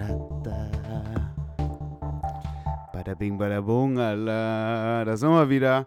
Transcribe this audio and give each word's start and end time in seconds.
Da. 0.00 0.70
Bada 2.92 3.14
bing, 3.14 3.36
bada 3.36 3.60
bung, 3.60 3.98
Allah. 3.98 5.04
Da 5.04 5.16
sind 5.16 5.28
wir 5.30 5.50
wieder. 5.50 5.86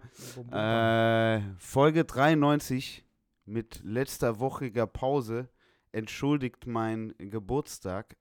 Äh, 0.52 1.42
Folge 1.58 2.06
93 2.06 3.04
mit 3.46 3.82
letzter 3.84 4.40
wochiger 4.40 4.86
Pause. 4.86 5.50
Entschuldigt 5.92 6.68
mein 6.68 7.16
Geburtstag. 7.18 8.16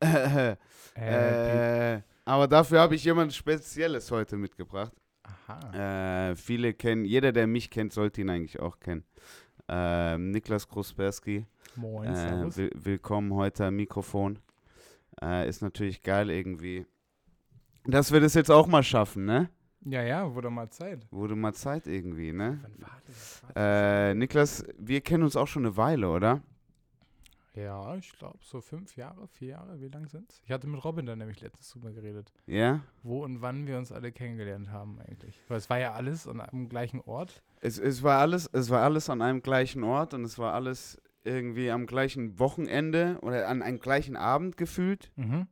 äh, 0.00 0.56
aber 2.24 2.48
dafür 2.48 2.80
habe 2.80 2.96
ich 2.96 3.04
jemand 3.04 3.32
Spezielles 3.32 4.10
heute 4.10 4.36
mitgebracht. 4.36 4.92
Aha. 5.22 6.30
Äh, 6.30 6.36
viele 6.36 6.74
kennen, 6.74 7.04
jeder, 7.04 7.30
der 7.30 7.46
mich 7.46 7.70
kennt, 7.70 7.92
sollte 7.92 8.22
ihn 8.22 8.30
eigentlich 8.30 8.58
auch 8.58 8.80
kennen. 8.80 9.04
Ähm, 9.68 10.32
Niklas 10.32 10.66
Krusperski. 10.68 11.46
Moin, 11.76 12.08
Äh, 12.08 12.16
servus. 12.16 12.56
will, 12.56 12.70
willkommen 12.74 13.32
heute 13.34 13.66
am 13.66 13.76
Mikrofon. 13.76 14.40
Äh, 15.22 15.48
ist 15.48 15.62
natürlich 15.62 16.02
geil 16.02 16.30
irgendwie. 16.30 16.86
Dass 17.84 18.12
wir 18.12 18.20
das 18.20 18.34
jetzt 18.34 18.50
auch 18.50 18.66
mal 18.66 18.82
schaffen, 18.82 19.24
ne? 19.24 19.48
Ja, 19.82 20.02
ja, 20.02 20.34
wurde 20.34 20.50
mal 20.50 20.68
Zeit. 20.68 21.06
Wurde 21.10 21.34
mal 21.34 21.54
Zeit 21.54 21.86
irgendwie, 21.86 22.32
ne? 22.32 22.60
Wann 22.62 22.82
war 22.82 23.00
das? 23.06 23.42
War 23.42 23.52
das? 23.54 23.56
Äh, 23.56 24.14
Niklas, 24.14 24.64
wir 24.78 25.00
kennen 25.00 25.22
uns 25.24 25.36
auch 25.36 25.48
schon 25.48 25.64
eine 25.64 25.76
Weile, 25.76 26.10
oder? 26.10 26.42
Ja, 27.54 27.96
ich 27.96 28.12
glaube 28.12 28.38
so 28.42 28.60
fünf 28.60 28.96
Jahre, 28.96 29.26
vier 29.26 29.48
Jahre, 29.48 29.80
wie 29.80 29.88
lang 29.88 30.06
sind's? 30.06 30.40
Ich 30.44 30.52
hatte 30.52 30.68
mit 30.68 30.84
Robin 30.84 31.04
dann 31.06 31.18
nämlich 31.18 31.40
letztens 31.40 31.70
drüber 31.70 31.90
geredet, 31.90 32.32
Ja? 32.46 32.80
wo 33.02 33.24
und 33.24 33.42
wann 33.42 33.66
wir 33.66 33.76
uns 33.76 33.90
alle 33.90 34.12
kennengelernt 34.12 34.70
haben 34.70 35.00
eigentlich. 35.00 35.40
Weil 35.48 35.58
es 35.58 35.68
war 35.68 35.78
ja 35.78 35.92
alles 35.92 36.28
an 36.28 36.40
einem 36.40 36.68
gleichen 36.68 37.00
Ort. 37.00 37.42
Es, 37.60 37.78
es, 37.78 38.02
war 38.02 38.18
alles, 38.20 38.48
es 38.52 38.70
war 38.70 38.82
alles 38.82 39.10
an 39.10 39.20
einem 39.20 39.42
gleichen 39.42 39.82
Ort 39.82 40.14
und 40.14 40.24
es 40.24 40.38
war 40.38 40.54
alles 40.54 41.00
irgendwie 41.24 41.70
am 41.70 41.86
gleichen 41.86 42.38
Wochenende 42.38 43.18
oder 43.22 43.48
an 43.48 43.62
einem 43.62 43.78
gleichen 43.80 44.16
Abend 44.16 44.56
gefühlt. 44.56 45.10
Mhm. 45.16 45.46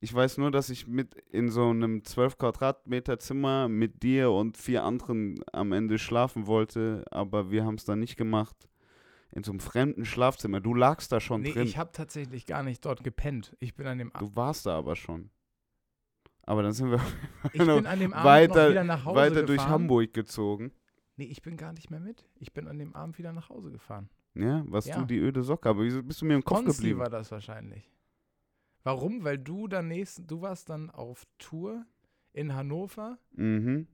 Ich 0.00 0.12
weiß 0.12 0.38
nur, 0.38 0.50
dass 0.50 0.68
ich 0.68 0.88
mit 0.88 1.14
in 1.30 1.48
so 1.48 1.70
einem 1.70 2.04
12 2.04 2.36
Quadratmeter 2.38 3.20
Zimmer 3.20 3.68
mit 3.68 4.02
dir 4.02 4.32
und 4.32 4.56
vier 4.56 4.82
anderen 4.82 5.44
am 5.52 5.70
Ende 5.72 5.96
schlafen 5.98 6.48
wollte, 6.48 7.04
aber 7.12 7.52
wir 7.52 7.64
haben 7.64 7.76
es 7.76 7.84
dann 7.84 8.00
nicht 8.00 8.16
gemacht. 8.16 8.68
In 9.30 9.44
so 9.44 9.52
einem 9.52 9.60
fremden 9.60 10.04
Schlafzimmer. 10.04 10.60
Du 10.60 10.74
lagst 10.74 11.10
da 11.12 11.20
schon 11.20 11.40
Nee, 11.42 11.52
drin. 11.52 11.62
ich 11.66 11.78
habe 11.78 11.90
tatsächlich 11.92 12.44
gar 12.46 12.62
nicht 12.62 12.84
dort 12.84 13.02
gepennt. 13.04 13.56
Ich 13.60 13.74
bin 13.74 13.86
an 13.86 13.96
dem 13.98 14.12
Abend, 14.12 14.28
Du 14.30 14.36
warst 14.36 14.66
da 14.66 14.76
aber 14.76 14.94
schon. 14.96 15.30
Aber 16.42 16.62
dann 16.62 16.72
sind 16.72 16.90
wir 16.90 17.00
ich 17.52 17.58
bin 17.60 17.86
an 17.86 17.98
dem 18.00 18.12
Abend 18.12 18.24
weiter- 18.26 19.14
weiter 19.14 19.42
durch 19.44 19.64
Hamburg 19.64 20.12
gezogen. 20.12 20.72
Nee, 21.16 21.26
ich 21.26 21.40
bin 21.42 21.56
gar 21.56 21.72
nicht 21.72 21.90
mehr 21.90 22.00
mit. 22.00 22.26
Ich 22.40 22.52
bin 22.52 22.66
an 22.66 22.78
dem 22.78 22.94
Abend 22.96 23.16
wieder 23.18 23.32
nach 23.32 23.48
Hause 23.48 23.70
gefahren. 23.70 24.08
Ja, 24.34 24.64
warst 24.66 24.88
Ja. 24.88 24.98
du 24.98 25.04
die 25.04 25.18
öde 25.18 25.42
Socke, 25.42 25.68
aber 25.68 25.82
wieso 25.82 26.02
bist 26.02 26.20
du 26.22 26.24
mir 26.24 26.34
im 26.34 26.44
Kopf 26.44 26.58
Konsti 26.64 26.82
geblieben? 26.82 27.00
war 27.00 27.10
das 27.10 27.30
wahrscheinlich. 27.30 27.90
Warum? 28.84 29.22
Weil 29.24 29.38
du 29.38 29.68
dann 29.68 29.88
nächsten, 29.88 30.26
du 30.26 30.40
warst 30.42 30.68
dann 30.70 30.90
auf 30.90 31.24
Tour 31.38 31.84
in 32.32 32.54
Hannover 32.54 33.18
Mhm. 33.32 33.86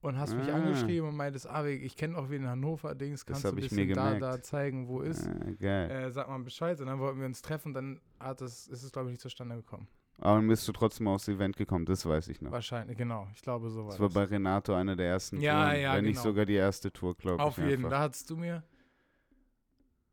und 0.00 0.18
hast 0.18 0.34
mich 0.34 0.48
Ah. 0.50 0.56
angeschrieben 0.56 1.08
und 1.10 1.16
meintest, 1.16 1.46
ah, 1.48 1.64
ich 1.66 1.94
kenne 1.96 2.16
auch 2.18 2.28
wen 2.30 2.42
in 2.42 2.48
Hannover, 2.48 2.94
Dings, 2.94 3.24
kannst 3.24 3.44
du 3.44 3.48
ein 3.48 3.58
ich 3.58 3.64
bisschen 3.68 3.86
mir 3.88 3.94
da, 3.94 4.18
da 4.18 4.42
zeigen, 4.42 4.88
wo 4.88 5.00
ist. 5.00 5.28
Ah. 5.28 5.64
Äh, 5.64 6.10
sag 6.10 6.28
mal 6.28 6.38
Bescheid. 6.38 6.80
Und 6.80 6.86
dann 6.86 6.98
wollten 6.98 7.20
wir 7.20 7.26
uns 7.26 7.42
treffen, 7.42 7.72
dann 7.74 8.00
hat 8.18 8.40
es, 8.40 8.66
ist 8.66 8.82
es, 8.82 8.90
glaube 8.90 9.08
ich, 9.08 9.12
nicht 9.12 9.20
zustande 9.20 9.56
gekommen. 9.56 9.86
Aber 10.18 10.36
dann 10.36 10.48
bist 10.48 10.66
du 10.68 10.72
trotzdem 10.72 11.08
aufs 11.08 11.26
Event 11.28 11.56
gekommen, 11.56 11.84
das 11.84 12.04
weiß 12.06 12.28
ich 12.28 12.40
noch. 12.42 12.50
Wahrscheinlich, 12.52 12.96
genau. 12.96 13.28
Ich 13.34 13.42
glaube, 13.42 13.70
so 13.70 13.84
war 13.84 13.90
Das 13.90 14.00
war 14.00 14.08
das. 14.08 14.14
bei 14.14 14.24
Renato 14.24 14.74
eine 14.74 14.94
der 14.96 15.06
ersten 15.08 15.40
Ja, 15.40 15.66
Touren, 15.68 15.80
ja, 15.82 15.94
wenn 15.94 16.04
nicht 16.04 16.14
genau. 16.14 16.22
sogar 16.24 16.46
die 16.46 16.54
erste 16.54 16.92
Tour, 16.92 17.14
glaube 17.16 17.36
ich. 17.36 17.42
Auf 17.42 17.58
jeden, 17.58 17.70
einfach. 17.86 17.90
da 17.90 18.00
hattest 18.00 18.28
du 18.30 18.36
mir, 18.36 18.62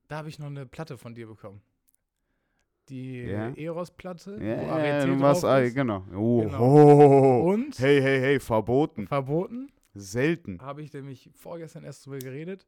da 0.09 0.17
habe 0.17 0.27
ich 0.29 0.38
noch 0.39 0.47
eine 0.47 0.65
Platte 0.65 0.97
von 0.97 1.15
dir 1.15 1.27
bekommen. 1.27 1.61
Die 2.89 3.21
Ja? 3.21 3.53
Eros-Platte, 3.53 4.31
Ja, 4.43 4.57
wo 4.57 4.65
ja, 4.65 4.73
Arete 4.73 5.07
du 5.07 5.19
warst, 5.21 5.43
drauf 5.43 5.52
ah, 5.52 5.59
ist. 5.59 5.75
genau. 5.75 6.03
Oh, 6.13 6.41
Genau. 6.41 6.59
oh. 6.61 7.52
Und 7.53 7.77
Hey, 7.79 8.02
hey, 8.02 8.19
hey, 8.19 8.39
verboten. 8.39 9.07
verboten, 9.07 9.71
Selten. 9.93 10.59
habe 10.61 10.81
ich 10.81 10.92
nämlich 10.92 11.30
vorgestern 11.36 11.83
erst 11.83 12.05
drüber 12.05 12.20
geredet. 12.20 12.65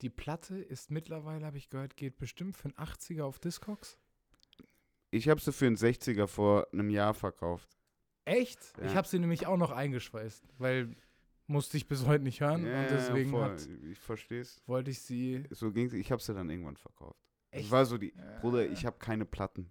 Die 0.00 0.08
Platte 0.10 0.56
ist 0.58 0.90
mittlerweile, 0.90 1.44
habe 1.44 1.58
ich 1.58 1.68
gehört, 1.68 1.94
geht 1.96 2.16
bestimmt 2.18 2.56
für 2.56 2.64
einen 2.70 2.74
80er 2.88 3.22
auf 3.24 3.38
Discogs. 3.38 3.98
Ich 5.10 5.28
habe 5.28 5.40
sie 5.40 5.52
für 5.52 5.66
einen 5.66 5.76
60er 5.76 6.26
vor 6.26 6.66
einem 6.72 6.88
Jahr 6.88 7.12
verkauft. 7.12 7.68
Echt? 8.24 8.72
Ja. 8.78 8.86
Ich 8.86 8.96
habe 8.96 9.06
sie 9.06 9.18
nämlich 9.18 9.46
auch 9.46 9.56
noch 9.58 9.72
eingeschweißt, 9.72 10.44
weil 10.56 10.94
musste 11.50 11.76
ich 11.76 11.86
bis 11.88 12.06
heute 12.06 12.24
nicht 12.24 12.40
hören 12.40 12.64
Ja, 12.64 12.80
und 12.82 12.90
deswegen 12.90 13.30
voll. 13.30 13.42
hat, 13.42 13.68
ich 13.90 13.98
versteh's. 13.98 14.62
wollte 14.66 14.90
ich 14.90 15.00
sie. 15.02 15.44
So 15.50 15.70
ging's. 15.72 15.92
Ich 15.92 16.10
habe 16.12 16.22
sie 16.22 16.32
dann 16.32 16.48
irgendwann 16.48 16.76
verkauft. 16.76 17.18
Echt? 17.50 17.70
war 17.70 17.84
so 17.84 17.98
die, 17.98 18.12
Äh, 18.14 18.38
Bruder, 18.40 18.68
ich 18.70 18.86
habe 18.86 18.98
keine 18.98 19.24
Platten. 19.26 19.70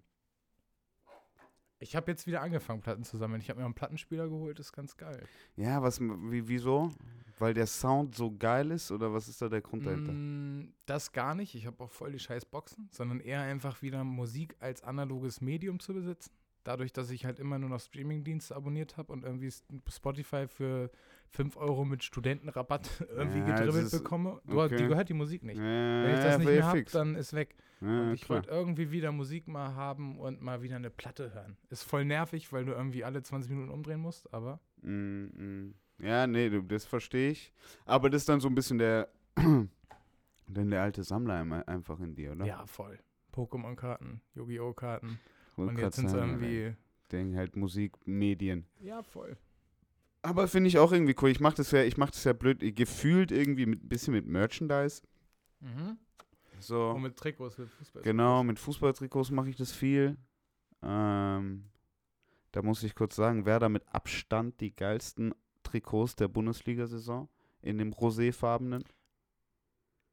Ich 1.82 1.96
habe 1.96 2.10
jetzt 2.10 2.26
wieder 2.26 2.42
angefangen, 2.42 2.82
Platten 2.82 3.04
zu 3.04 3.16
sammeln. 3.16 3.40
Ich 3.40 3.48
habe 3.48 3.58
mir 3.60 3.64
einen 3.64 3.74
Plattenspieler 3.74 4.28
geholt, 4.28 4.60
ist 4.60 4.72
ganz 4.72 4.98
geil. 4.98 5.26
Ja, 5.56 5.80
was, 5.82 5.98
wie, 5.98 6.46
wieso? 6.46 6.92
Weil 7.38 7.54
der 7.54 7.66
Sound 7.66 8.14
so 8.14 8.36
geil 8.36 8.70
ist 8.70 8.90
oder 8.92 9.14
was 9.14 9.28
ist 9.28 9.40
da 9.40 9.48
der 9.48 9.62
Grund 9.62 9.86
dahinter? 9.86 10.12
Mm, 10.12 10.74
das 10.84 11.10
gar 11.10 11.34
nicht. 11.34 11.54
Ich 11.54 11.66
habe 11.66 11.82
auch 11.82 11.90
voll 11.90 12.12
die 12.12 12.18
scheiß 12.18 12.44
Boxen, 12.44 12.90
sondern 12.92 13.20
eher 13.20 13.40
einfach 13.40 13.80
wieder 13.80 14.04
Musik 14.04 14.56
als 14.60 14.82
analoges 14.84 15.40
Medium 15.40 15.80
zu 15.80 15.94
besitzen. 15.94 16.32
Dadurch, 16.64 16.92
dass 16.92 17.08
ich 17.10 17.24
halt 17.24 17.38
immer 17.38 17.58
nur 17.58 17.70
noch 17.70 17.80
Streamingdienste 17.80 18.54
abonniert 18.54 18.98
habe 18.98 19.10
und 19.14 19.24
irgendwie 19.24 19.50
Spotify 19.88 20.46
für 20.48 20.90
5 21.30 21.56
Euro 21.56 21.84
mit 21.84 22.02
Studentenrabatt 22.04 23.04
irgendwie 23.10 23.38
Ja, 23.38 23.56
gedribbelt 23.56 23.90
bekomme. 23.90 24.40
Du, 24.46 24.60
okay. 24.60 24.76
Die 24.76 24.86
gehört 24.88 25.08
die 25.08 25.14
Musik 25.14 25.42
nicht. 25.42 25.58
Ja, 25.58 25.64
Wenn 26.04 26.14
ich 26.14 26.20
das 26.20 26.38
nicht 26.38 26.46
mehr 26.48 26.66
habe, 26.66 26.84
dann 26.84 27.14
ist 27.14 27.32
weg. 27.32 27.56
Ja, 27.80 28.02
Und 28.02 28.12
ich 28.14 28.28
wollte 28.28 28.50
irgendwie 28.50 28.90
wieder 28.90 29.10
Musik 29.12 29.48
mal 29.48 29.74
haben 29.74 30.18
und 30.18 30.42
mal 30.42 30.60
wieder 30.62 30.76
eine 30.76 30.90
Platte 30.90 31.32
hören. 31.32 31.56
Ist 31.70 31.82
voll 31.84 32.04
nervig, 32.04 32.52
weil 32.52 32.64
du 32.64 32.72
irgendwie 32.72 33.04
alle 33.04 33.22
20 33.22 33.50
Minuten 33.50 33.70
umdrehen 33.70 34.00
musst, 34.00 34.32
aber 34.34 34.60
Mm, 34.82 35.24
mm. 35.26 35.74
Ja, 35.98 36.26
nee, 36.26 36.48
du- 36.48 36.62
das 36.62 36.84
verstehe 36.86 37.30
ich. 37.30 37.52
Aber 37.84 38.08
das 38.10 38.22
ist 38.22 38.28
dann 38.30 38.40
so 38.40 38.48
ein 38.48 38.54
bisschen 38.54 38.78
der, 38.78 39.08
denn 39.36 40.70
der 40.70 40.82
alte 40.82 41.02
Sammler 41.04 41.68
einfach 41.68 42.00
in 42.00 42.14
dir, 42.14 42.32
oder? 42.32 42.46
ja, 42.46 42.66
voll. 42.66 42.98
Pokémon-Karten, 43.32 44.20
Yu-Gi-Oh! 44.34 44.72
Karten. 44.72 45.20
Wollte 45.56 45.70
Und 45.74 45.78
jetzt 45.78 45.96
sind 45.96 46.06
es 46.06 46.14
irgendwie. 46.14 46.74
Ding, 47.12 47.36
halt 47.36 47.56
Musik, 47.56 47.92
Medien. 48.06 48.66
Ja, 48.80 49.02
voll. 49.02 49.36
Aber 50.22 50.48
finde 50.48 50.68
ich 50.68 50.78
auch 50.78 50.92
irgendwie 50.92 51.14
cool. 51.22 51.30
Ich 51.30 51.40
mache 51.40 51.56
das 51.56 51.70
ja, 51.70 51.82
ich 51.82 51.96
mache 51.96 52.10
das 52.10 52.24
ja 52.24 52.32
blöd, 52.34 52.60
gefühlt 52.76 53.32
irgendwie 53.32 53.66
mit 53.66 53.82
ein 53.84 53.88
bisschen 53.88 54.12
mit 54.12 54.26
Merchandise. 54.26 55.02
Mhm. 55.60 55.98
So. 56.58 56.90
Und 56.90 57.02
mit 57.02 57.16
Trikots, 57.16 57.56
mit 57.56 57.70
Fußball. 57.70 58.02
Genau, 58.02 58.42
mit 58.44 58.58
Fußballtrikots 58.58 59.30
mache 59.30 59.48
ich 59.48 59.56
das 59.56 59.72
viel. 59.72 60.18
Ähm, 60.82 61.70
da 62.52 62.62
muss 62.62 62.82
ich 62.82 62.94
kurz 62.94 63.16
sagen, 63.16 63.46
wer 63.46 63.58
da 63.60 63.68
mit 63.70 63.86
Abstand 63.88 64.60
die 64.60 64.74
geilsten 64.74 65.34
Trikots 65.62 66.16
der 66.16 66.28
Bundesliga-Saison 66.28 67.28
in 67.62 67.78
dem 67.78 67.92
roséfarbenen. 67.92 68.84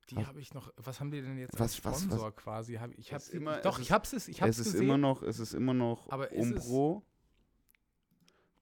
Die 0.09 0.15
Was- 0.15 0.27
habe 0.27 0.39
ich 0.39 0.53
noch. 0.53 0.71
Was 0.77 1.01
haben 1.01 1.11
die 1.11 1.21
denn 1.21 1.37
jetzt 1.37 1.53
Was- 1.55 1.61
als 1.61 1.83
was- 1.85 2.03
Sponsor 2.03 2.31
quasi? 2.33 2.75
Hab, 2.75 2.91
ich 2.97 3.11
ist 3.11 3.29
immer- 3.33 3.57
Doch, 3.57 3.79
ich 3.79 3.91
hab's 3.91 4.13
es. 4.13 4.29
Ich 4.29 4.41
hab's 4.41 4.51
es 4.51 4.67
ist 4.67 4.71
gesehen. 4.73 4.85
immer 4.87 4.97
noch, 4.97 5.21
es 5.21 5.39
ist 5.39 5.53
immer 5.53 5.73
noch 5.73 6.09
Aber 6.09 6.31
Umbro. 6.31 7.03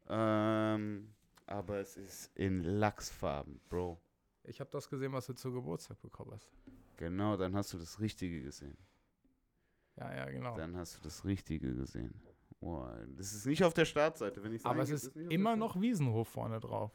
Ähm, 0.08 1.15
aber 1.46 1.80
es 1.80 1.98
ist 1.98 2.36
in 2.36 2.64
Lachsfarben, 2.64 3.60
Bro. 3.70 4.00
Ich 4.44 4.60
habe 4.60 4.70
das 4.72 4.90
gesehen, 4.90 5.14
was 5.14 5.26
du 5.28 5.34
zu 5.34 5.52
Geburtstag 5.52 6.02
bekommen 6.02 6.32
hast. 6.34 6.50
Genau, 6.98 7.36
dann 7.36 7.56
hast 7.56 7.74
du 7.74 7.78
das 7.78 8.00
Richtige 8.00 8.42
gesehen. 8.42 8.78
Ja, 9.98 10.14
ja, 10.14 10.26
genau. 10.30 10.56
Dann 10.56 10.76
hast 10.76 10.98
du 10.98 11.02
das 11.02 11.26
Richtige 11.26 11.74
gesehen. 11.74 12.14
Boah, 12.60 12.98
das 13.18 13.34
ist 13.34 13.46
nicht 13.46 13.64
auf 13.64 13.74
der 13.74 13.86
Startseite, 13.86 14.44
wenn 14.44 14.54
ich 14.54 14.66
Aber 14.66 14.82
es 14.82 14.90
ist 14.90 15.16
immer 15.16 15.56
noch 15.56 15.80
Wiesenhof 15.80 16.28
vorne 16.28 16.60
drauf. 16.60 16.92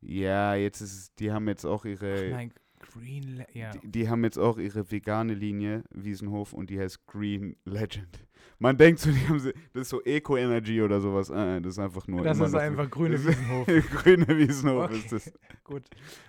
Ja, 0.00 0.54
jetzt 0.54 0.80
ist 0.80 0.94
es, 0.94 1.14
die 1.14 1.32
haben 1.32 1.48
jetzt 1.48 1.64
auch 1.64 1.82
Ach 1.82 1.88
ihre, 1.88 2.30
nein, 2.30 2.52
Green. 2.80 3.36
Le 3.38 3.46
ja. 3.52 3.70
die, 3.72 3.88
die 3.90 4.08
haben 4.08 4.24
jetzt 4.24 4.38
auch 4.38 4.58
ihre 4.58 4.90
vegane 4.90 5.34
Linie, 5.34 5.84
Wiesenhof, 5.90 6.52
und 6.52 6.70
die 6.70 6.78
heißt 6.78 7.06
Green 7.06 7.56
Legend. 7.64 8.26
Man 8.58 8.76
denkt 8.76 9.00
so, 9.00 9.10
die 9.10 9.26
haben 9.28 9.38
sie, 9.40 9.52
das 9.72 9.82
ist 9.82 9.88
so 9.88 10.02
Eco-Energy 10.04 10.80
oder 10.82 11.00
sowas. 11.00 11.30
Äh, 11.30 11.60
das 11.60 11.72
ist 11.74 11.78
einfach 11.78 12.06
nur. 12.06 12.22
Das 12.22 12.38
ist 12.38 12.54
einfach 12.54 12.88
grüne 12.90 13.16
das- 13.16 13.26
Wiesenhof. 13.26 13.66
Grüne 14.02 14.28
Wiesenhof 14.28 14.84
Okay. 14.84 14.96
ist 14.96 15.12
das. 15.12 15.32
Gut. 15.64 15.82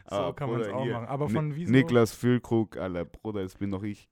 So 0.09 0.15
Ah, 0.15 0.33
kann 0.33 0.49
man 0.49 0.61
es 0.61 0.67
auch 0.69 0.85
machen. 0.85 1.05
Aber 1.07 1.29
von 1.29 1.55
Wiesenhof. 1.55 1.81
Niklas 1.81 2.13
Füllkrug, 2.13 2.77
Alter, 2.77 3.05
Bruder, 3.05 3.43
das 3.43 3.55
bin 3.55 3.71
doch 3.71 3.83
ich. 3.83 4.09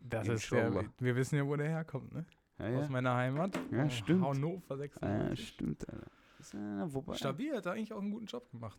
Das 0.00 0.28
ist 0.28 0.50
der, 0.52 0.84
wir 0.98 1.16
wissen 1.16 1.36
ja, 1.36 1.46
wo 1.46 1.56
der 1.56 1.68
herkommt, 1.68 2.12
ne? 2.14 2.24
Ja, 2.58 2.66
Aus 2.78 2.84
ja. 2.86 2.90
meiner 2.90 3.14
Heimat. 3.14 3.58
Ja, 3.70 3.84
Äh, 3.84 3.90
stimmt. 3.90 4.22
Hannover 4.24 4.62
Ah, 4.74 4.76
96. 4.76 5.48
stimmt, 5.48 5.88
Alter. 5.88 6.06
Das, 6.38 6.54
äh, 6.54 6.58
wobei. 6.86 7.14
Stabil, 7.14 7.54
hat 7.54 7.66
er 7.66 7.72
eigentlich 7.72 7.92
auch 7.92 8.00
einen 8.00 8.10
guten 8.10 8.26
Job 8.26 8.50
gemacht. 8.50 8.78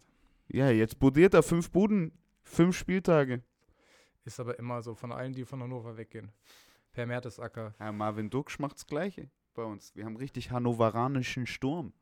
Ja, 0.50 0.70
jetzt 0.70 1.00
budiert 1.00 1.34
er 1.34 1.44
fünf 1.44 1.72
Buden, 1.72 2.12
fünf 2.44 2.78
Spieltage. 2.78 3.42
Ist 4.24 4.40
aber 4.40 4.58
immer 4.60 4.82
so 4.82 4.94
von 4.96 5.12
allen, 5.12 5.34
die 5.34 5.46
von 5.46 5.62
Hannover 5.64 5.98
weggehen. 5.98 6.32
Per 6.94 7.06
Mertesacker. 7.06 7.74
Ja, 7.80 7.92
Marvin 7.92 8.30
Duksch 8.30 8.60
macht 8.60 8.76
das 8.76 8.86
Gleiche 8.86 9.30
bei 9.54 9.64
uns. 9.64 9.96
Wir 9.96 10.06
haben 10.06 10.18
richtig 10.18 10.52
hannoveranischen 10.52 11.48
Sturm. 11.48 11.94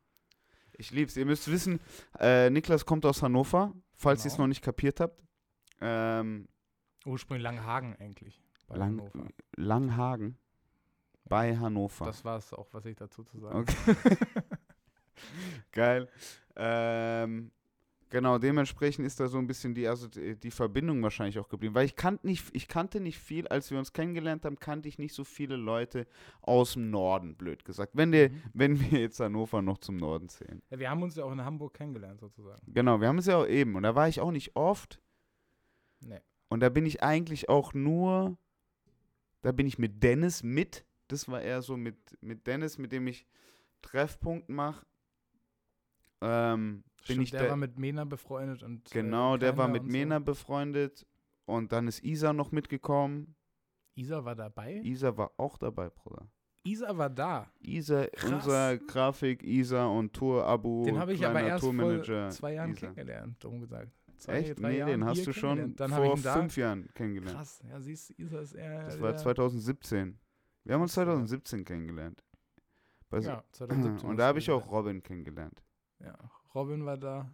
Ich 0.73 0.91
lieb's. 0.91 1.15
Ihr 1.17 1.25
müsst 1.25 1.49
wissen, 1.49 1.79
äh, 2.19 2.49
Niklas 2.49 2.85
kommt 2.85 3.05
aus 3.05 3.21
Hannover, 3.21 3.73
falls 3.93 4.23
ihr 4.23 4.27
es 4.27 4.33
Genau. 4.33 4.43
noch 4.43 4.47
nicht 4.49 4.63
kapiert 4.63 4.99
habt. 4.99 5.21
Ähm, 5.81 6.47
Ursprünglich 7.05 7.43
Langhagen 7.43 7.95
eigentlich. 7.97 8.41
Bei 8.67 8.75
Lang, 8.77 8.99
Hannover. 8.99 9.27
Langhagen. 9.55 10.37
Bei 11.25 11.55
Hannover. 11.57 12.05
Das 12.05 12.25
war 12.25 12.37
es 12.37 12.53
auch, 12.53 12.67
was 12.73 12.85
ich 12.85 12.95
dazu 12.95 13.23
zu 13.23 13.39
sagen 13.39 13.59
Okay. 13.59 13.95
Geil. 15.71 16.09
Ähm, 16.55 17.51
genau, 18.09 18.37
dementsprechend 18.37 19.05
ist 19.05 19.19
da 19.19 19.27
so 19.27 19.37
ein 19.37 19.47
bisschen 19.47 19.73
die, 19.73 19.87
also 19.87 20.07
die 20.07 20.51
Verbindung 20.51 21.01
wahrscheinlich 21.03 21.39
auch 21.39 21.47
geblieben. 21.49 21.75
Weil 21.75 21.85
ich 21.85 21.95
kannte 21.95 22.25
nicht, 22.27 22.45
ich 22.53 22.67
kannte 22.67 22.99
nicht 22.99 23.19
viel, 23.19 23.47
als 23.47 23.71
wir 23.71 23.77
uns 23.79 23.93
kennengelernt 23.93 24.45
haben, 24.45 24.59
kannte 24.59 24.89
ich 24.89 24.97
nicht 24.99 25.13
so 25.13 25.23
viele 25.23 25.55
Leute 25.55 26.07
aus 26.41 26.73
dem 26.73 26.89
Norden, 26.89 27.35
blöd 27.35 27.65
gesagt. 27.65 27.93
Wenn, 27.95 28.11
der, 28.11 28.29
Mhm. 28.29 28.41
wenn 28.53 28.79
wir 28.79 28.99
jetzt 28.99 29.19
Hannover 29.19 29.61
noch 29.61 29.77
zum 29.77 29.97
Norden 29.97 30.29
zählen. 30.29 30.61
Ja, 30.69 30.79
wir 30.79 30.89
haben 30.89 31.03
uns 31.03 31.15
ja 31.15 31.23
auch 31.23 31.31
in 31.31 31.43
Hamburg 31.43 31.73
kennengelernt, 31.73 32.19
sozusagen. 32.19 32.61
Genau, 32.73 32.99
wir 32.99 33.07
haben 33.07 33.17
es 33.19 33.25
ja 33.27 33.37
auch 33.37 33.47
eben. 33.47 33.75
Und 33.75 33.83
da 33.83 33.95
war 33.95 34.07
ich 34.07 34.19
auch 34.19 34.31
nicht 34.31 34.55
oft. 34.55 34.99
Nee. 36.01 36.19
Und 36.49 36.61
da 36.61 36.69
bin 36.69 36.85
ich 36.85 37.03
eigentlich 37.03 37.49
auch 37.49 37.73
nur, 37.73 38.37
da 39.41 39.51
bin 39.51 39.67
ich 39.67 39.77
mit 39.77 40.01
Dennis 40.03 40.43
mit. 40.43 40.85
Das 41.07 41.27
war 41.27 41.41
eher 41.41 41.61
so 41.61 41.77
mit, 41.77 41.95
mit 42.21 42.47
Dennis, 42.47 42.77
mit 42.77 42.91
dem 42.91 43.07
ich 43.07 43.25
Treffpunkt 43.81 44.49
mache. 44.49 44.85
Ähm, 46.21 46.83
bin 47.07 47.13
Stimmt, 47.15 47.23
ich 47.23 47.31
der 47.31 47.43
da, 47.43 47.49
war 47.49 47.57
mit 47.57 47.77
Mena 47.79 48.05
befreundet 48.05 48.63
und. 48.63 48.89
genau, 48.91 49.35
äh, 49.35 49.39
der 49.39 49.57
war 49.57 49.67
mit 49.67 49.83
Mena 49.85 50.19
befreundet. 50.19 51.05
Und 51.45 51.71
dann 51.71 51.87
ist 51.87 52.03
Isa 52.03 52.31
noch 52.31 52.51
mitgekommen. 52.51 53.35
So. 53.95 54.01
Isa 54.03 54.23
war 54.23 54.35
dabei? 54.35 54.81
Isa 54.83 55.17
war 55.17 55.31
auch 55.37 55.57
dabei, 55.57 55.89
Bruder. 55.89 56.27
Isa 56.63 56.95
war 56.95 57.09
da. 57.09 57.51
Isa, 57.59 58.05
Krass. 58.07 58.31
unser 58.31 58.77
Grafik, 58.77 59.41
Isa 59.43 59.87
und 59.87 60.13
Tour 60.13 60.45
Abu, 60.45 60.83
Den 60.85 60.99
habe 60.99 61.13
ich 61.13 61.25
aber 61.25 61.41
erst 61.41 61.65
vor 61.65 61.73
zwei 62.31 62.53
Jahren 62.53 62.71
Isa. 62.71 62.79
kennengelernt, 62.81 63.43
dumm 63.43 63.61
gesagt. 63.61 63.91
Zwei, 64.17 64.33
Echt? 64.33 64.59
Nee, 64.59 64.77
Jahren 64.79 64.89
den 64.91 65.05
hast 65.05 65.25
du 65.25 65.31
schon 65.33 65.75
vor 65.77 66.17
fünf 66.17 66.57
Jahren 66.57 66.89
kennengelernt. 66.93 67.35
Krass, 67.37 67.63
ja, 67.67 67.79
siehst 67.79 68.09
du, 68.09 68.13
Isa 68.21 68.41
ist 68.41 68.53
eher. 68.53 68.83
Das 68.83 68.99
war 69.01 69.11
der- 69.13 69.17
2017. 69.17 70.19
Wir 70.65 70.75
haben 70.75 70.81
uns 70.81 70.93
Krass, 70.93 71.07
ja. 71.07 71.13
2017 71.15 71.63
kennengelernt. 71.65 72.23
Bei 73.09 73.21
so- 73.21 73.29
Ja, 73.29 73.43
2017. 73.53 74.09
und 74.09 74.17
da 74.17 74.27
habe 74.27 74.39
ich 74.39 74.51
auch. 74.51 74.69
Robin 74.69 75.01
kennengelernt. 75.01 75.63
Ja, 75.99 76.15
Robin 76.53 76.85
war 76.85 76.97
da, 76.97 77.29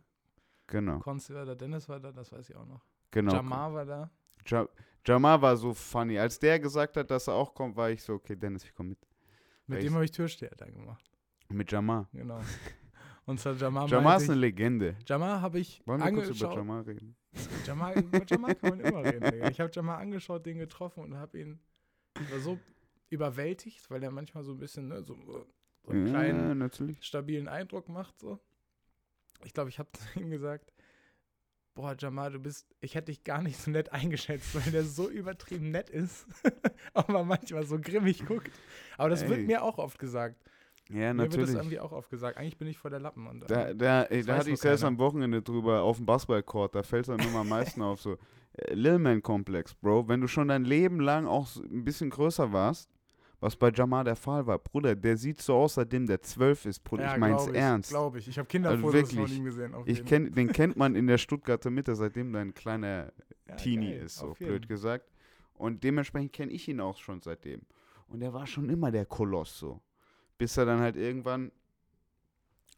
Genau. 0.67 1.00
Konsti 1.00 1.33
war 1.33 1.45
da, 1.45 1.56
Dennis 1.56 1.88
war 1.88 2.00
da, 2.00 2.12
das 2.12 2.31
weiß 2.31 2.50
ich 2.50 2.56
auch 2.56 2.65
noch. 2.65 2.85
genau. 3.12 3.33
Jamar 3.33 3.73
war 3.73 3.85
da. 3.85 4.09
Ja 4.47 4.67
Jamar 5.06 5.39
war 5.39 5.56
so 5.56 5.73
funny. 5.73 6.17
Als 6.17 6.39
der 6.39 6.59
gesagt 6.59 6.97
hat, 6.97 7.12
dass 7.12 7.27
er 7.27 7.35
auch 7.35 7.53
kommt, 7.53 7.75
war 7.75 7.91
ich 7.91 8.01
so, 8.01 8.13
okay, 8.13 8.35
Dennis, 8.35 8.63
ich 8.63 8.73
komme 8.73 8.89
mit. 8.89 9.00
Mit 9.67 9.83
dem 9.83 9.94
habe 9.94 10.06
ich 10.06 10.12
Türsteher 10.12 10.51
da 10.57 10.65
gemacht. 10.65 11.12
Mit 11.50 11.71
Jamar. 11.71 12.09
Genau. 12.12 12.39
Und 13.25 13.39
zwar 13.39 13.53
Jamar 13.53 13.88
Jamar 13.88 14.17
ist 14.17 14.29
eine 14.29 14.39
Legende. 14.39 14.95
Jamar 15.06 15.41
habe 15.41 15.59
ich 15.59 15.81
Wollen 15.85 16.03
wir 16.03 16.11
kurz 16.23 16.39
über. 16.41 16.53
Jamar 16.53 16.85
reden? 16.85 17.15
Jamar, 17.65 17.95
über 17.95 18.23
Jamar 18.25 18.53
kann 18.56 18.77
man 18.77 18.79
immer 18.79 19.03
reden, 19.03 19.31
Digga. 19.31 19.50
Ich 19.50 19.59
habe 19.59 19.71
Jamar 19.73 19.97
angeschaut, 19.97 20.45
den 20.45 20.59
getroffen 20.59 21.03
und 21.03 21.18
habe 21.18 21.39
ihn 21.39 21.59
so 22.39 22.59
überwältigt, 23.09 23.89
weil 23.89 24.03
er 24.03 24.11
manchmal 24.11 24.44
so 24.44 24.51
ein 24.53 24.57
bisschen 24.59 24.88
ne, 24.88 25.03
so, 25.03 25.15
so 25.25 25.91
einen 25.91 26.06
kleinen, 26.07 26.47
Ja, 26.50 26.56
natürlich. 26.56 27.03
stabilen 27.03 27.47
Eindruck 27.47 27.89
macht. 27.89 28.19
So. 28.19 28.39
Ich 29.43 29.53
glaube, 29.53 29.69
ich 29.69 29.79
habe 29.79 29.89
zu 30.13 30.19
ihm 30.19 30.29
gesagt, 30.29 30.71
boah, 31.75 31.95
Jamal, 31.97 32.31
du 32.31 32.39
bist, 32.39 32.67
ich 32.79 32.95
hätte 32.95 33.07
dich 33.11 33.23
gar 33.23 33.41
nicht 33.41 33.57
so 33.59 33.69
nett 33.69 33.91
eingeschätzt, 33.91 34.55
weil 34.55 34.71
der 34.71 34.83
so 34.83 35.09
übertrieben 35.09 35.71
nett 35.71 35.89
ist, 35.89 36.25
aber 36.93 37.23
manchmal 37.25 37.65
so 37.65 37.77
grimmig 37.79 38.25
guckt. 38.25 38.49
Aber 38.97 39.09
das 39.09 39.27
wird 39.27 39.39
Ey. 39.39 39.45
mir 39.45 39.63
auch 39.63 39.77
oft 39.77 39.99
gesagt. 39.99 40.41
Ja, 40.89 41.13
Mir 41.13 41.23
wird 41.23 41.33
das 41.33 41.37
natürlich. 41.37 41.55
irgendwie 41.55 41.79
auch 41.79 41.91
oft 41.91 42.09
gesagt. 42.11 42.37
Eigentlich 42.37 42.57
bin 42.57 42.67
ich 42.67 42.77
vor 42.77 42.91
der 42.91 42.99
Lappen. 42.99 43.25
Und, 43.25 43.49
Da, 43.49 43.69
ähm, 43.69 43.77
da, 43.79 44.03
ey, 44.03 44.23
da 44.23 44.37
hatte 44.37 44.51
ich 44.51 44.59
selbst 44.59 44.83
am 44.83 44.99
Wochenende 44.99 45.41
drüber 45.41 45.81
auf 45.81 45.97
dem 45.97 46.05
Basketballcourt. 46.05 46.75
Da 46.75 46.83
fällt 46.83 47.07
es 47.09 47.15
dann 47.15 47.27
immer 47.27 47.39
am 47.39 47.49
meisten 47.49 47.81
auf 47.81 47.99
so. 48.01 48.17
Äh, 48.53 48.75
Lil 48.75 48.99
Man 48.99 49.23
Komplex, 49.23 49.73
Bro. 49.73 50.07
Wenn 50.07 50.21
du 50.21 50.27
schon 50.27 50.47
dein 50.47 50.63
Leben 50.63 50.99
lang 50.99 51.25
auch 51.25 51.47
ein 51.55 51.83
bisschen 51.83 52.11
größer 52.11 52.53
warst, 52.53 52.91
was 53.39 53.55
bei 53.55 53.71
Jamar 53.71 54.03
der 54.03 54.15
Fall 54.15 54.45
war, 54.47 54.59
Bruder, 54.59 54.95
der 54.95 55.17
sieht 55.17 55.41
so 55.41 55.55
aus, 55.55 55.75
seitdem 55.75 56.07
der 56.07 56.21
zwölf 56.21 56.65
ist, 56.65 56.83
Bruder. 56.83 57.13
ich 57.13 57.19
mein's 57.19 57.43
glaub 57.43 57.55
ernst. 57.55 57.89
Glaube 57.89 58.19
ich. 58.19 58.27
Ich 58.27 58.37
habe 58.37 58.47
Also 58.47 58.51
Kinderfotos 58.51 59.13
von 59.13 59.31
ihm 59.31 59.43
gesehen. 59.45 59.75
Ich 59.85 60.05
kenn, 60.05 60.31
den 60.33 60.51
kennt 60.51 60.77
man 60.77 60.95
in 60.95 61.07
der 61.07 61.17
Stuttgarter 61.17 61.69
Mitte, 61.69 61.95
seitdem 61.95 62.31
der 62.31 62.41
ein 62.41 62.53
kleiner 62.53 63.11
Ja, 63.47 63.55
Teenie 63.55 63.91
geil, 63.91 64.03
ist, 64.05 64.17
so 64.17 64.33
blöd 64.33 64.67
gesagt. 64.67 65.11
Und 65.53 65.83
dementsprechend 65.83 66.33
kenne 66.33 66.51
ich 66.51 66.67
ihn 66.67 66.79
auch 66.81 66.97
schon 66.97 67.21
seitdem. 67.21 67.61
Und 68.07 68.21
er 68.21 68.33
war 68.33 68.45
schon 68.45 68.69
immer 68.69 68.91
der 68.91 69.05
Koloss 69.05 69.57
so. 69.57 69.81
Bis 70.37 70.57
er 70.57 70.65
dann 70.65 70.79
halt 70.79 70.95
irgendwann 70.95 71.51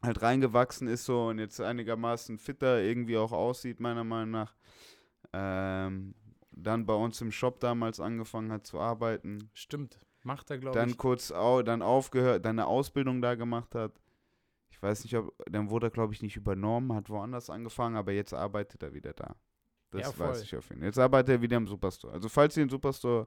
halt 0.02 0.22
reingewachsen 0.22 0.86
ist 0.86 1.04
so 1.04 1.26
und 1.28 1.38
jetzt 1.38 1.60
einigermaßen 1.60 2.38
fitter 2.38 2.80
irgendwie 2.80 3.16
auch 3.16 3.32
aussieht, 3.32 3.80
meiner 3.80 4.04
Meinung 4.04 4.30
nach. 4.30 4.54
Ähm, 5.32 6.14
dann 6.52 6.86
bei 6.86 6.94
uns 6.94 7.20
im 7.20 7.30
Shop 7.30 7.60
damals 7.60 8.00
angefangen 8.00 8.52
hat 8.52 8.66
zu 8.66 8.78
arbeiten. 8.78 9.50
Stimmt. 9.54 9.98
Macht 10.22 10.50
er, 10.50 10.58
glaube 10.58 10.78
Dann 10.78 10.90
ich. 10.90 10.98
kurz 10.98 11.30
au 11.32 11.62
dann 11.62 11.82
aufgehört, 11.82 12.44
dann 12.44 12.58
eine 12.58 12.66
Ausbildung 12.66 13.22
da 13.22 13.34
gemacht 13.34 13.74
hat. 13.74 13.92
Ich 14.70 14.82
weiß 14.82 15.04
nicht, 15.04 15.16
ob, 15.16 15.32
dann 15.50 15.70
wurde 15.70 15.88
er, 15.88 15.90
glaube 15.90 16.12
ich, 16.12 16.22
nicht 16.22 16.36
übernommen, 16.36 16.92
hat 16.94 17.08
woanders 17.10 17.50
angefangen, 17.50 17.96
aber 17.96 18.12
jetzt 18.12 18.34
arbeitet 18.34 18.82
er 18.82 18.92
wieder 18.94 19.12
da. 19.12 19.36
Das 19.90 20.02
Ja, 20.02 20.18
weiß 20.18 20.42
ich 20.42 20.54
auf 20.56 20.68
jeden 20.68 20.80
Fall. 20.80 20.86
Jetzt 20.88 20.98
arbeitet 20.98 21.30
er 21.36 21.42
wieder 21.42 21.56
im 21.56 21.66
Superstore. 21.66 22.12
Also 22.12 22.28
falls 22.28 22.56
ihr 22.56 22.64
den 22.64 22.70
Superstore 22.70 23.26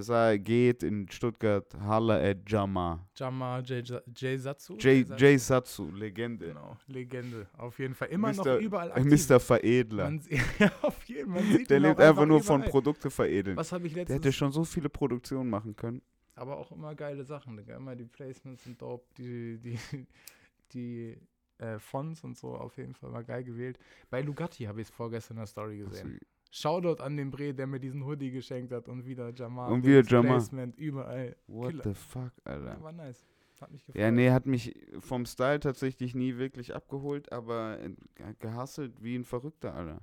sei, 0.00 0.38
geht 0.38 0.82
in 0.82 1.08
Stuttgart, 1.10 1.74
holla 1.86 2.16
at 2.18 2.38
Jama. 2.46 3.06
Jamal 3.14 3.62
J. 3.64 4.02
J. 4.14 4.38
Satsu. 4.40 5.90
Legende. 5.92 6.48
Genau, 6.48 6.76
Legende. 6.86 7.46
Auf 7.56 7.78
jeden 7.78 7.94
Fall. 7.94 8.08
Immer 8.08 8.32
noch 8.32 8.44
Mr. 8.44 8.58
überall 8.58 8.92
aktiv. 8.92 9.28
Mr. 9.28 9.40
Veredler. 9.40 10.04
Man, 10.04 10.20
ja, 10.58 10.72
auf 10.82 11.02
jeden 11.04 11.32
Fall. 11.32 11.42
Man 11.42 11.52
sieht 11.52 11.70
Der 11.70 11.80
lebt 11.80 12.00
auch 12.00 12.04
einfach 12.04 12.26
nur 12.26 12.42
von. 12.42 12.62
Produkte 12.62 13.10
veredeln. 13.10 13.56
Was 13.56 13.72
habe 13.72 13.86
ich 13.86 13.94
Der 13.94 14.02
hätte 14.02 14.14
letztens? 14.14 14.34
schon 14.34 14.52
so 14.52 14.64
viele 14.64 14.88
Produktionen 14.88 15.48
machen 15.50 15.74
können. 15.76 16.02
Aber 16.34 16.58
auch 16.58 16.70
immer 16.72 16.94
geile 16.94 17.24
Sachen, 17.24 17.56
Digga. 17.56 17.76
Immer 17.76 17.96
die 17.96 18.04
Placements 18.04 18.64
sind 18.64 18.80
dope, 18.80 19.06
die, 19.16 19.58
die, 19.58 19.78
die 20.72 21.18
äh, 21.58 21.78
Fonts 21.78 22.22
und 22.24 22.36
so 22.36 22.54
auf 22.54 22.76
jeden 22.76 22.94
Fall 22.94 23.10
mal 23.10 23.24
geil 23.24 23.44
gewählt. 23.44 23.78
Bei 24.10 24.20
Lugatti 24.20 24.64
habe 24.64 24.80
ich 24.82 24.88
es 24.88 24.94
vorgestern 24.94 25.36
in 25.36 25.40
der 25.40 25.46
Story 25.46 25.78
gesehen. 25.78 26.18
Shoutout 26.50 27.02
an 27.02 27.16
den 27.16 27.30
Bre, 27.30 27.52
der 27.52 27.66
mir 27.66 27.80
diesen 27.80 28.04
Hoodie 28.04 28.30
geschenkt 28.30 28.72
hat 28.72 28.88
und 28.88 29.04
wieder 29.04 29.32
Jamal. 29.34 29.72
Und 29.72 29.84
wieder 29.84 30.02
Jamal. 30.02 30.38
Placement 30.38 30.76
überall. 30.76 31.36
What 31.46 31.70
Killer. 31.70 31.84
the 31.84 31.94
fuck, 31.94 32.32
Alter. 32.44 32.74
Ja, 32.74 32.82
war 32.82 32.92
nice. 32.92 33.24
Hat 33.60 33.70
mich 33.70 33.84
gefreut. 33.84 34.00
Ja, 34.00 34.10
nee, 34.10 34.30
hat 34.30 34.46
mich 34.46 34.74
vom 34.98 35.24
Style 35.24 35.60
tatsächlich 35.60 36.14
nie 36.14 36.36
wirklich 36.36 36.74
abgeholt, 36.74 37.32
aber 37.32 37.80
äh, 37.80 37.90
gehasselt 38.38 39.02
wie 39.02 39.16
ein 39.16 39.24
Verrückter, 39.24 39.74
Alter. 39.74 40.02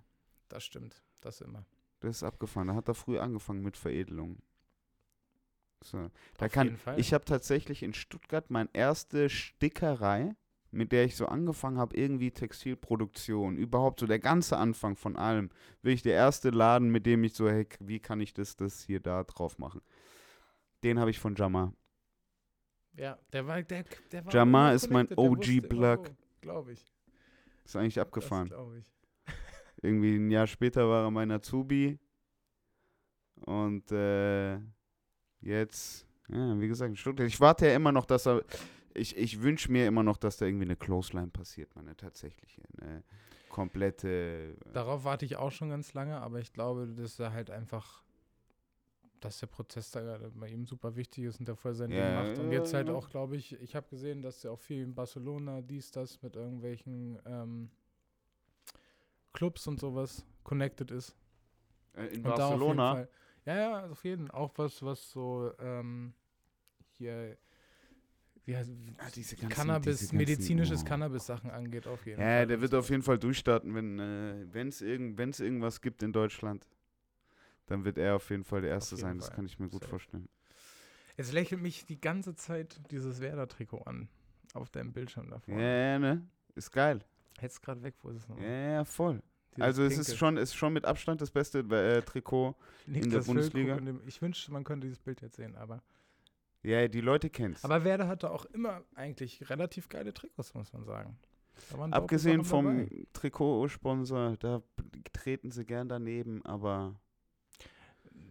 Das 0.50 0.64
stimmt. 0.64 1.04
Das 1.22 1.42
immer. 1.42 1.66
Das 2.00 2.18
ist 2.18 2.24
abgefahren. 2.24 2.68
Da 2.68 2.76
hat 2.76 2.88
er 2.88 2.96
früh 2.96 3.18
angefangen 3.18 3.62
mit 3.62 3.78
Veredelung. 3.78 4.38
So. 5.84 6.10
Da 6.38 6.46
Auf 6.48 6.52
kann, 6.52 6.68
jeden 6.68 6.78
Fall. 6.78 7.00
ich 7.00 7.14
habe 7.14 7.26
tatsächlich 7.26 7.84
in 7.84 7.94
Stuttgart 7.94 8.50
meine 8.50 8.70
erste 8.74 9.30
Stickerei, 9.30 10.36
mit 10.74 10.92
der 10.92 11.06
ich 11.06 11.16
so 11.16 11.28
angefangen 11.28 11.78
habe, 11.78 11.96
irgendwie 11.96 12.32
Textilproduktion, 12.32 13.58
überhaupt 13.58 14.00
so 14.00 14.08
der 14.08 14.20
ganze 14.20 14.58
Anfang 14.58 14.96
von 14.96 15.16
allem. 15.16 15.50
Wirklich 15.82 16.02
der 16.02 16.16
erste 16.16 16.50
Laden, 16.50 16.90
mit 16.90 17.06
dem 17.06 17.24
ich 17.24 17.34
so, 17.36 17.48
hey, 17.48 17.68
wie 17.80 18.00
kann 18.00 18.20
ich 18.20 18.34
das, 18.34 18.56
das 18.56 18.82
hier 18.82 19.00
da 19.00 19.24
drauf 19.24 19.60
machen? 19.60 19.82
Den 20.84 21.00
habe 21.00 21.12
ich 21.12 21.20
von 21.20 21.36
Jamar. 21.36 21.74
Ja, 22.96 23.18
der 23.32 23.48
war, 23.48 23.62
der, 23.62 23.86
der 24.12 24.26
war 24.26 24.34
Jamar 24.34 24.74
ist 24.74 24.90
mein 24.90 25.08
connected, 25.08 25.18
der 25.18 25.32
OG 25.32 25.38
wusste 25.38 25.52
immer 25.54 25.68
Plug. 25.68 26.10
wo, 26.10 26.42
Glaube 26.42 26.72
ich. 26.74 26.92
Ist 27.66 27.76
eigentlich 27.76 28.00
abgefahren. 28.00 28.48
glaube 28.48 28.80
ich. 28.80 28.94
Irgendwie 29.82 30.16
ein 30.16 30.30
Jahr 30.32 30.48
später 30.48 30.88
war 30.90 31.06
er 31.06 31.12
mein 31.12 31.32
Azubi. 31.32 32.00
Und 33.46 33.92
äh, 33.92 34.58
jetzt, 35.42 36.08
ja, 36.30 36.60
wie 36.60 36.68
gesagt. 36.68 36.94
Ich 37.20 37.40
warte 37.40 37.68
ja 37.68 37.76
immer 37.76 37.92
noch, 37.92 38.06
dass 38.06 38.28
er. 38.28 38.44
Ich, 38.94 39.18
ich 39.18 39.42
wünsche 39.42 39.72
mir 39.72 39.88
immer 39.88 40.04
noch, 40.04 40.18
dass 40.18 40.38
da 40.38 40.46
irgendwie 40.46 40.66
eine 40.66 40.76
Clothesline 40.76 41.28
passiert, 41.30 41.76
meine 41.76 41.96
tatsächliche. 41.96 42.62
Eine 42.80 43.04
komplette. 43.50 44.56
Darauf 44.74 45.04
warte 45.04 45.26
ich 45.26 45.36
auch 45.38 45.52
schon 45.52 45.70
ganz 45.70 45.94
lange, 45.94 46.20
aber 46.22 46.40
ich 46.40 46.54
glaube, 46.54 46.88
dass 46.88 47.20
er 47.20 47.34
halt 47.34 47.50
einfach, 47.50 48.04
dass 49.20 49.40
der 49.40 49.48
Prozess 49.48 49.92
da 49.92 50.02
gerade 50.02 50.30
bei 50.32 50.48
ihm 50.50 50.66
super 50.66 50.96
wichtig 50.96 51.24
ist 51.26 51.40
und 51.40 51.48
der 51.48 51.56
voll 51.56 51.74
sein 51.74 51.92
Ja, 51.92 51.98
Ding 52.06 52.14
macht. 52.30 52.40
Und 52.40 52.52
jetzt 52.52 52.74
halt 52.74 52.90
auch, 52.90 53.10
glaube 53.10 53.36
ich, 53.36 53.54
ich 53.62 53.76
habe 53.76 53.88
gesehen, 53.90 54.22
dass 54.22 54.44
er 54.44 54.52
auch 54.52 54.60
viel 54.60 54.84
in 54.84 54.94
Barcelona, 54.94 55.62
dies, 55.62 55.92
das 55.92 56.22
mit 56.22 56.36
irgendwelchen 56.36 57.20
ähm, 57.26 57.70
Clubs 59.34 59.66
und 59.68 59.80
sowas 59.80 60.26
connected 60.44 60.92
ist. 60.92 61.16
Äh, 61.96 62.08
in 62.08 62.18
Und 62.18 62.24
da 62.26 62.48
auf 62.48 62.62
jeden 62.62 62.78
Barcelona. 62.78 62.94
Fall, 62.94 63.10
ja, 63.46 63.56
ja, 63.56 63.86
auf 63.90 64.04
jeden 64.04 64.32
Auch 64.32 64.52
was, 64.58 64.82
was 64.84 65.12
so 65.12 65.52
ähm, 65.60 66.14
hier, 66.92 67.38
wie 68.46 68.56
heißt 68.58 68.70
Ah, 68.98 69.10
diese 69.16 69.36
ganzen- 69.36 69.50
Cannabis, 69.56 70.00
diese 70.00 70.12
ganzen- 70.12 70.18
medizinisches 70.18 70.82
oh. 70.82 70.86
Cannabis-Sachen 70.86 71.50
angeht, 71.52 71.88
auf 71.88 72.06
jeden 72.06 72.20
Ja, 72.22 72.26
Fall. 72.28 72.48
der 72.48 72.58
und 72.58 72.62
wird 72.62 72.74
auf 72.76 72.90
jeden 72.90 73.04
Fall 73.04 73.18
durchstarten, 73.18 73.74
wenn 73.74 74.68
es 74.68 74.82
irgend, 74.82 75.18
wenn's 75.18 75.40
irgendwas 75.40 75.82
gibt 75.82 76.04
in 76.04 76.12
Deutschland. 76.14 76.68
Dann 77.68 77.86
wird 77.86 77.98
er 77.98 78.16
auf 78.18 78.30
jeden 78.30 78.44
Fall 78.44 78.62
der 78.62 78.72
Erste 78.72 78.98
sein. 78.98 79.18
Das 79.18 79.28
Fall. 79.28 79.36
kann 79.38 79.46
ich 79.46 79.58
mir 79.60 79.70
gut 79.70 79.82
Safe. 79.82 79.90
vorstellen. 79.90 80.28
Es 81.16 81.32
lächelt 81.32 81.62
mich 81.62 81.86
die 81.86 82.00
ganze 82.02 82.36
Zeit 82.36 82.82
dieses 82.92 83.22
Werder-Trikot 83.22 83.84
an. 83.84 84.10
Auf 84.54 84.70
deinem 84.70 84.92
Bildschirm 84.94 85.26
Ja, 85.26 85.32
davor. 85.32 85.60
ja, 85.60 86.00
ne? 86.00 86.28
Ist 86.56 86.72
geil. 86.72 87.00
Jetzt 87.42 87.62
gerade 87.64 87.82
weg, 87.82 87.96
wo 88.04 88.10
ist 88.10 88.18
es 88.18 88.30
noch? 88.30 88.38
Ja, 88.40 88.46
ja, 88.72 88.86
voll. 88.86 89.22
Dieses 89.56 89.64
Also 89.64 89.84
es 89.84 89.90
pinke. 89.90 90.02
ist 90.02 90.18
schon, 90.18 90.38
ist 90.38 90.54
schon 90.56 90.74
mit 90.74 90.86
Abstand 90.86 91.22
das 91.22 91.32
beste 91.32 91.60
äh, 91.60 92.02
Trikot. 92.02 92.56
Niklas 92.86 93.02
der 93.02 93.12
Füllkrug 93.24 93.26
Bundesliga. 93.28 93.78
in 93.78 93.86
dem- 93.86 94.02
Ich 94.08 94.22
wünschte, 94.22 94.52
man 94.52 94.64
könnte 94.64 94.86
dieses 94.88 95.00
Bild 95.00 95.22
jetzt 95.22 95.36
sehen, 95.38 95.56
aber 95.56 95.82
Ja, 96.64 96.88
die 96.88 97.02
Leute 97.02 97.30
kennen's. 97.30 97.64
Aber 97.66 97.84
Werder 97.84 98.08
hatte 98.08 98.32
auch 98.32 98.46
immer 98.46 98.82
eigentlich 98.96 99.50
relativ 99.50 99.90
geile 99.90 100.14
Trikots, 100.14 100.54
muss 100.54 100.72
man 100.74 100.86
sagen. 100.86 101.18
Abgesehen 101.92 102.44
vom. 102.46 102.88
Trikotsponsor, 103.14 104.38
da 104.38 104.64
treten 105.12 105.52
sie 105.52 105.66
gern 105.66 105.88
daneben, 105.90 106.44
aber 106.46 106.96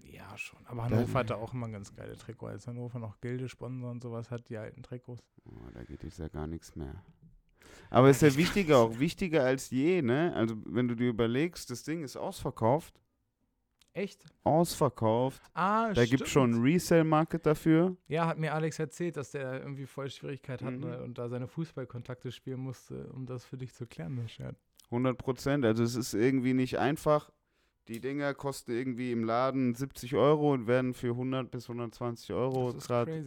Ja, 0.04 0.36
schon. 0.38 0.64
Aber 0.66 0.84
Hannover 0.84 1.18
hatte 1.18 1.36
auch 1.36 1.52
immer 1.54 1.68
ganz 1.68 1.94
geile 1.94 2.16
Trikots. 2.16 2.52
Als 2.52 2.66
Hannover 2.66 2.98
noch 2.98 3.20
Gilde-Sponsor 3.20 3.90
und 3.90 4.02
sowas 4.02 4.30
hat, 4.30 4.48
die 4.48 4.56
alten 4.56 4.82
Trikots. 4.82 5.22
oh, 5.44 5.50
da 5.74 5.84
geht 5.84 6.02
jetzt 6.02 6.18
ja 6.18 6.28
gar 6.28 6.46
nichts 6.46 6.74
mehr. 6.74 7.02
Aber 7.90 8.10
ist 8.10 8.22
ja 8.22 8.28
Ich- 8.28 8.36
wichtiger, 8.38 8.78
auch 8.78 8.98
wichtiger 8.98 9.44
als 9.44 9.70
je, 9.70 10.02
ne? 10.02 10.32
Also, 10.34 10.56
wenn 10.66 10.88
du 10.88 10.94
dir 10.94 11.08
überlegst, 11.10 11.70
das 11.70 11.82
Ding 11.84 12.02
ist 12.02 12.16
ausverkauft. 12.16 13.00
Echt? 13.94 14.24
Ausverkauft. 14.44 15.42
Ah, 15.52 15.92
Da 15.92 16.04
gibt 16.06 16.22
es 16.22 16.28
schon 16.30 16.54
einen 16.54 16.62
Resale-Market 16.62 17.44
dafür. 17.44 17.96
Ja, 18.08 18.26
hat 18.26 18.38
mir 18.38 18.54
Alex 18.54 18.78
erzählt, 18.78 19.16
dass 19.18 19.32
der 19.32 19.60
irgendwie 19.60 19.84
voll 19.86 20.08
Schwierigkeit 20.10 20.62
hatte 20.62 20.76
Mhm. 20.78 21.02
und 21.04 21.18
da 21.18 21.28
seine 21.28 21.46
Fußballkontakte 21.46 22.32
spielen 22.32 22.60
musste, 22.60 23.06
um 23.12 23.26
das 23.26 23.44
für 23.44 23.58
dich 23.58 23.74
zu 23.74 23.86
klären, 23.86 24.16
das 24.16 24.30
Shirt. 24.32 24.56
100 24.90 25.18
Prozent. 25.18 25.64
Also, 25.64 25.82
es 25.82 25.94
ist 25.94 26.14
irgendwie 26.14 26.54
nicht 26.54 26.78
einfach. 26.78 27.30
Die 27.88 28.00
Dinger 28.00 28.32
kosten 28.34 28.70
irgendwie 28.72 29.10
im 29.12 29.24
Laden 29.24 29.74
70 29.74 30.14
Euro 30.14 30.52
und 30.52 30.66
werden 30.66 30.94
für 30.94 31.08
100 31.10 31.50
bis 31.50 31.64
120 31.68 32.32
Euro 32.32 32.72
gerade 32.72 33.24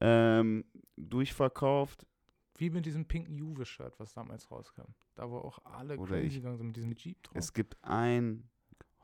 ähm, 0.00 0.64
durchverkauft. 0.96 2.06
Wie 2.58 2.70
mit 2.70 2.86
diesem 2.86 3.04
pinken 3.06 3.34
Juve-Shirt, 3.36 3.98
was 3.98 4.12
damals 4.14 4.50
rauskam. 4.50 4.92
Da 5.14 5.30
wo 5.30 5.36
auch 5.38 5.58
alle 5.64 5.96
crazy 5.98 6.36
gegangen 6.36 6.56
sind 6.56 6.66
mit 6.68 6.76
diesem 6.76 6.94
Jeep 6.96 7.22
drauf. 7.22 7.36
Es 7.36 7.52
gibt 7.52 7.76
ein 7.82 8.48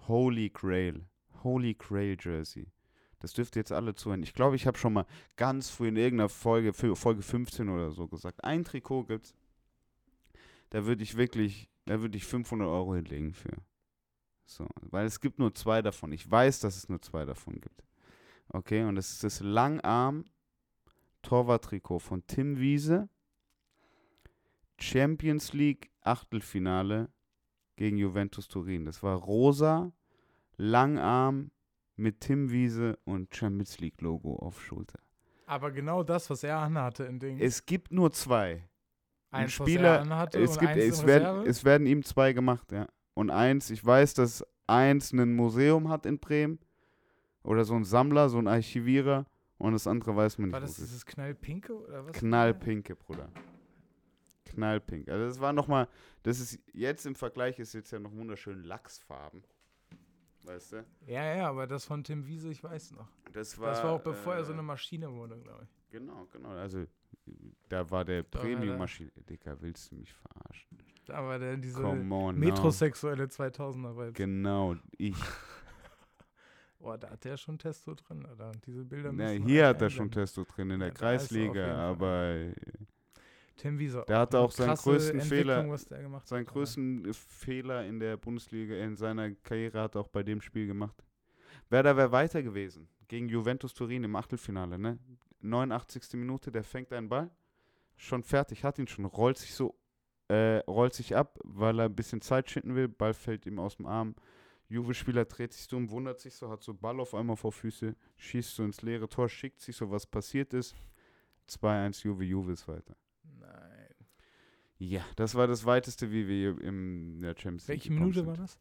Holy 0.08 0.50
Grail. 0.50 1.06
Holy 1.42 1.74
Grail 1.74 2.16
Jersey. 2.20 2.72
Das 3.20 3.32
dürft 3.32 3.56
ihr 3.56 3.60
jetzt 3.60 3.72
alle 3.72 3.94
zuhören. 3.94 4.22
Ich 4.22 4.34
glaube, 4.34 4.56
ich 4.56 4.66
habe 4.66 4.76
schon 4.76 4.92
mal 4.92 5.06
ganz 5.36 5.70
früh 5.70 5.88
in 5.88 5.96
irgendeiner 5.96 6.28
Folge, 6.28 6.72
Folge 6.72 7.22
15 7.22 7.68
oder 7.68 7.92
so 7.92 8.08
gesagt, 8.08 8.42
ein 8.42 8.64
Trikot 8.64 9.04
gibt's. 9.04 9.34
Da 10.70 10.86
würde 10.86 11.04
ich 11.04 11.16
wirklich, 11.16 11.68
da 11.84 12.00
würde 12.00 12.16
ich 12.16 12.24
500 12.24 12.66
Euro 12.66 12.94
hinlegen 12.94 13.32
für. 13.32 13.56
So, 14.44 14.66
weil 14.82 15.06
es 15.06 15.20
gibt 15.20 15.38
nur 15.38 15.54
zwei 15.54 15.82
davon. 15.82 16.12
Ich 16.12 16.28
weiß, 16.28 16.60
dass 16.60 16.76
es 16.76 16.88
nur 16.88 17.00
zwei 17.00 17.24
davon 17.24 17.60
gibt. 17.60 17.84
Okay, 18.48 18.84
und 18.84 18.96
das 18.96 19.12
ist 19.12 19.24
das 19.24 19.40
Langarm 19.40 20.24
Torwarttrikot 21.22 22.00
von 22.00 22.26
Tim 22.26 22.58
Wiese. 22.58 23.08
Champions 24.78 25.52
League 25.52 25.90
Achtelfinale 26.00 27.08
gegen 27.82 27.96
Juventus 27.96 28.46
Turin. 28.46 28.84
Das 28.84 29.02
war 29.02 29.16
rosa, 29.16 29.92
Langarm 30.56 31.50
mit 31.96 32.20
Tim 32.20 32.52
Wiese 32.52 32.96
und 33.04 33.34
Champions 33.34 33.80
League 33.80 34.00
Logo 34.00 34.36
auf 34.36 34.62
Schulter. 34.62 35.00
Aber 35.46 35.72
genau 35.72 36.04
das, 36.04 36.30
was 36.30 36.44
er 36.44 36.58
anhatte 36.58 37.02
in 37.02 37.18
Ding. 37.18 37.40
Es 37.40 37.66
gibt 37.66 37.90
nur 37.90 38.12
zwei. 38.12 38.68
ein 39.32 39.48
Spieler- 39.48 39.98
er 40.36 40.42
Es, 40.42 40.56
gibt, 40.60 40.76
es, 40.76 41.04
werden, 41.04 41.44
es 41.44 41.64
werden 41.64 41.88
ihm 41.88 42.04
zwei 42.04 42.32
gemacht, 42.32 42.70
ja. 42.70 42.86
Und 43.14 43.30
eins, 43.30 43.68
ich 43.70 43.84
weiß, 43.84 44.14
dass 44.14 44.46
eins 44.68 45.12
ein 45.12 45.34
Museum 45.34 45.88
hat 45.88 46.06
in 46.06 46.20
Bremen. 46.20 46.60
Oder 47.42 47.64
so 47.64 47.74
ein 47.74 47.82
Sammler, 47.84 48.28
so 48.28 48.38
ein 48.38 48.46
Archivierer. 48.46 49.26
Und 49.58 49.72
das 49.72 49.88
andere 49.88 50.14
weiß 50.14 50.38
man 50.38 50.50
nicht. 50.50 50.52
War 50.52 50.60
das 50.60 50.70
es 50.72 50.78
ist. 50.78 50.86
dieses 50.90 51.06
Knallpinke 51.06 51.74
oder 51.74 52.06
was? 52.06 52.12
Knallpinke, 52.12 52.94
Bruder. 52.94 53.28
Knallpink. 54.54 55.08
Also 55.08 55.26
das 55.26 55.40
war 55.40 55.52
nochmal, 55.52 55.88
das 56.22 56.40
ist 56.40 56.58
jetzt 56.72 57.06
im 57.06 57.14
Vergleich 57.14 57.58
ist 57.58 57.72
jetzt 57.72 57.90
ja 57.90 57.98
noch 57.98 58.12
wunderschön 58.12 58.62
Lachsfarben. 58.62 59.42
Weißt 60.44 60.72
du? 60.72 60.84
Ja, 61.06 61.36
ja, 61.36 61.48
aber 61.48 61.66
das 61.66 61.84
von 61.84 62.02
Tim 62.02 62.26
Wiese, 62.26 62.50
ich 62.50 62.62
weiß 62.62 62.92
noch. 62.92 63.08
Das 63.32 63.58
war, 63.58 63.70
das 63.70 63.84
war 63.84 63.92
auch 63.92 64.02
bevor 64.02 64.34
er 64.34 64.44
so 64.44 64.50
äh, 64.50 64.54
eine 64.54 64.62
Maschine 64.62 65.12
wurde, 65.12 65.38
glaube 65.38 65.64
ich. 65.64 65.90
Genau, 65.90 66.26
genau. 66.32 66.50
Also 66.50 66.86
da 67.68 67.88
war 67.90 68.04
der 68.04 68.22
Premium-Maschine. 68.22 69.10
Dicker, 69.28 69.60
willst 69.60 69.90
du 69.90 69.96
mich 69.96 70.12
verarschen? 70.12 70.78
Da 71.06 71.24
war 71.24 71.38
der 71.38 71.56
diese 71.56 71.84
on. 71.84 72.08
now. 72.08 72.32
metrosexuelle 72.32 73.24
2000er 73.24 73.96
Vibes. 73.96 74.14
Genau, 74.14 74.76
ich. 74.98 75.16
Boah, 76.78 76.98
da 76.98 77.10
hat 77.10 77.24
der 77.24 77.36
schon 77.36 77.58
Testo 77.58 77.94
drin, 77.94 78.26
Alter. 78.26 78.52
Diese 78.66 78.84
Bilder 78.84 79.12
Na, 79.12 79.28
hier 79.28 79.68
hat 79.68 79.82
er 79.82 79.90
schon. 79.90 80.10
Testo 80.10 80.44
drin 80.44 80.70
in 80.70 80.80
der 80.80 80.88
Ja, 80.88 80.94
er 80.94 80.98
Kreisliga, 80.98 81.76
aber 81.76 82.34
äh, 82.34 82.54
Tim 83.62 83.78
Wiese. 83.78 84.04
Der 84.08 84.18
hatte 84.18 84.40
auch 84.40 84.50
seinen 84.50 84.74
größten 84.74 85.20
Fehler- 85.20 85.76
seinen 85.76 86.16
hat, 86.16 86.52
größten 86.52 87.14
Fehler 87.14 87.86
in 87.86 88.00
der 88.00 88.16
Bundesliga 88.16 88.74
in 88.74 88.96
seiner 88.96 89.30
Karriere 89.36 89.82
hat 89.82 89.94
er 89.94 90.00
auch 90.00 90.08
bei 90.08 90.24
dem 90.24 90.40
Spiel 90.40 90.66
gemacht. 90.66 91.04
Werder 91.70 91.96
wäre 91.96 92.10
weiter 92.10 92.42
gewesen 92.42 92.88
gegen 93.06 93.28
Juventus 93.28 93.72
Turin 93.72 94.02
im 94.02 94.16
Achtelfinale, 94.16 94.80
ne? 94.80 94.98
89. 95.42 96.14
Minute, 96.14 96.50
der 96.50 96.64
fängt 96.64 96.92
einen 96.92 97.08
Ball, 97.08 97.30
schon 97.96 98.24
fertig, 98.24 98.64
hat 98.64 98.80
ihn 98.80 98.88
schon, 98.88 99.04
rollt 99.04 99.38
sich 99.38 99.54
so, 99.54 99.76
äh, 100.26 100.58
rollt 100.66 100.94
sich 100.94 101.14
ab, 101.14 101.38
weil 101.44 101.78
er 101.78 101.84
ein 101.84 101.94
bisschen 101.94 102.20
Zeit 102.20 102.50
schinden 102.50 102.74
will, 102.74 102.88
Ball 102.88 103.14
fällt 103.14 103.46
ihm 103.46 103.60
aus 103.60 103.76
dem 103.76 103.86
Arm. 103.86 104.16
Juve-Spieler 104.70 105.24
dreht 105.26 105.52
sich 105.52 105.68
so 105.68 105.76
um, 105.76 105.88
wundert 105.88 106.18
sich 106.18 106.34
so, 106.34 106.50
hat 106.50 106.62
so 106.62 106.74
Ball 106.74 106.98
auf 106.98 107.14
einmal 107.14 107.36
vor 107.36 107.52
Füße, 107.52 107.94
schießt 108.16 108.56
so 108.56 108.64
ins 108.64 108.82
leere 108.82 109.08
Tor, 109.08 109.28
schickt 109.28 109.60
sich 109.60 109.76
so, 109.76 109.88
was 109.88 110.04
passiert 110.04 110.52
ist. 110.52 110.74
2-1 111.48 112.04
Juve, 112.04 112.24
Juve 112.24 112.52
ist 112.52 112.66
weiter. 112.66 112.96
Ja, 114.84 115.04
das 115.14 115.36
war 115.36 115.46
das 115.46 115.64
weiteste, 115.64 116.10
wie 116.10 116.26
wir 116.26 116.60
im 116.60 117.20
der 117.20 117.36
Champions 117.36 117.68
League 117.68 117.84
Welche 117.84 117.92
Minute 117.92 118.26
war 118.26 118.36
das? 118.36 118.58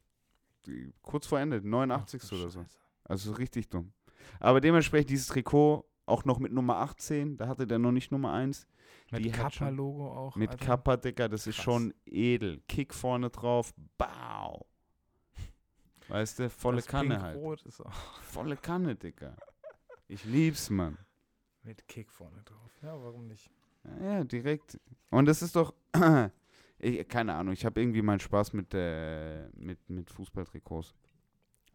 Kurz 1.02 1.26
vor 1.26 1.40
Ende, 1.40 1.68
89. 1.68 2.22
Ach, 2.24 2.32
oder 2.34 2.50
so. 2.52 2.60
Scheiße. 2.62 2.78
Also 3.06 3.32
richtig 3.34 3.70
dumm. 3.70 3.92
Aber 4.40 4.62
dementsprechend 4.62 5.10
dieses 5.10 5.28
Trikot 5.28 5.84
auch 6.06 6.24
noch 6.26 6.38
mit 6.38 6.52
Nummer 6.52 6.76
18, 6.78 7.38
da 7.38 7.48
hatte 7.48 7.66
der 7.66 7.80
noch 7.80 7.92
nicht 7.92 8.12
Nummer 8.12 8.34
1. 8.34 8.68
Mit 9.12 9.34
Kappa-Logo 9.34 10.12
auch. 10.12 10.36
Mit 10.36 10.52
Alter. 10.52 10.64
Kappa, 10.66 10.98
Dicker, 10.98 11.28
das 11.28 11.48
ist 11.48 11.56
Krass. 11.56 11.64
schon 11.66 11.94
edel. 12.06 12.62
Kick 12.68 12.94
vorne 12.94 13.32
drauf, 13.32 13.74
bau. 13.98 14.68
Weißt 16.08 16.38
du, 16.38 16.50
volle 16.52 16.78
Das 16.78 16.88
Kanne 16.88 17.20
halt. 17.20 17.34
Pink-Rot 17.34 17.64
ist 17.64 17.82
auch 17.82 17.92
Volle 18.22 18.58
Kanne, 18.58 18.96
Dicker. 18.96 19.36
Ich 20.08 20.24
lieb's, 20.26 20.70
Mann. 20.70 20.98
mit 21.64 21.88
Kick 21.88 22.12
vorne 22.12 22.44
drauf. 22.44 22.72
Ja, 22.84 23.02
warum 23.02 23.28
nicht? 23.28 23.50
Ja, 23.84 24.18
ja, 24.18 24.24
direkt. 24.24 24.80
Und 25.10 25.26
das 25.26 25.42
ist 25.42 25.56
doch, 25.56 25.74
ich, 26.80 27.08
keine 27.08 27.34
Ahnung, 27.34 27.54
ich 27.54 27.66
habe 27.66 27.82
irgendwie 27.82 28.02
meinen 28.02 28.20
Spaß 28.20 28.54
mit, 28.54 28.74
äh, 28.74 29.50
mit, 29.56 29.90
mit 29.90 30.10
Fußballtrikots. 30.10 30.94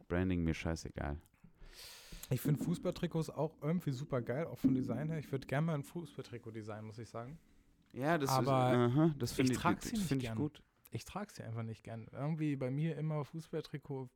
Branding 0.08 0.44
mir 0.44 0.54
scheißegal. 0.54 1.16
Ich 2.30 2.40
finde 2.40 2.62
Fußballtrikots 2.62 3.30
auch 3.30 3.54
irgendwie 3.62 3.92
super 3.92 4.20
geil, 4.20 4.46
auch 4.46 4.58
vom 4.58 4.74
Design 4.74 5.08
her. 5.08 5.18
Ich 5.18 5.30
würde 5.30 5.46
gerne 5.46 5.66
mal 5.66 5.74
ein 5.74 5.84
Fußballtrikot 5.84 6.50
designen, 6.50 6.86
muss 6.86 6.98
ich 6.98 7.08
sagen. 7.08 7.38
Ja, 7.92 8.18
das 8.18 8.30
Aber 8.30 8.72
ist, 8.72 8.96
aha, 8.96 9.14
das 9.18 9.30
ich 9.30 9.36
finde 9.36 9.52
ich, 9.52 9.58
sie 9.58 9.74
das 9.74 9.92
nicht 9.92 10.06
find 10.06 10.22
ich 10.22 10.34
gut. 10.34 10.62
Ich 10.90 11.04
trage 11.04 11.32
sie 11.32 11.42
einfach 11.42 11.62
nicht 11.62 11.84
gern. 11.84 12.08
Irgendwie 12.12 12.56
bei 12.56 12.70
mir 12.70 12.96
immer 12.96 13.24
Fußballtrikot. 13.24 14.08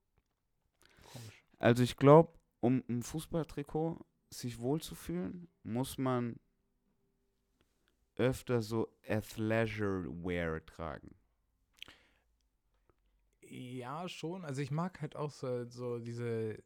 Komisch. 1.12 1.44
Also 1.58 1.82
ich 1.82 1.96
glaube, 1.96 2.32
um 2.60 2.82
ein 2.88 3.02
Fußballtrikot 3.02 4.04
sich 4.30 4.58
wohlzufühlen, 4.58 5.48
muss 5.62 5.98
man 5.98 6.36
öfter 8.16 8.60
so 8.62 8.88
Athleisure 9.08 10.04
Wear 10.24 10.64
tragen. 10.66 11.14
Ja, 13.42 14.08
schon. 14.08 14.44
Also 14.44 14.62
ich 14.62 14.70
mag 14.70 15.00
halt 15.00 15.16
auch 15.16 15.30
so, 15.30 15.64
so 15.68 15.98
diese, 15.98 16.62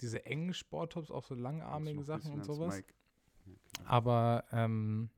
diese 0.00 0.24
engen 0.26 0.54
Sporttops, 0.54 1.10
auch 1.10 1.24
so 1.24 1.34
langarmige 1.34 2.02
Sachen 2.04 2.32
und 2.32 2.44
sowas. 2.44 2.76
Mic. 2.76 2.94
Aber 3.84 4.44
ähm, 4.52 5.10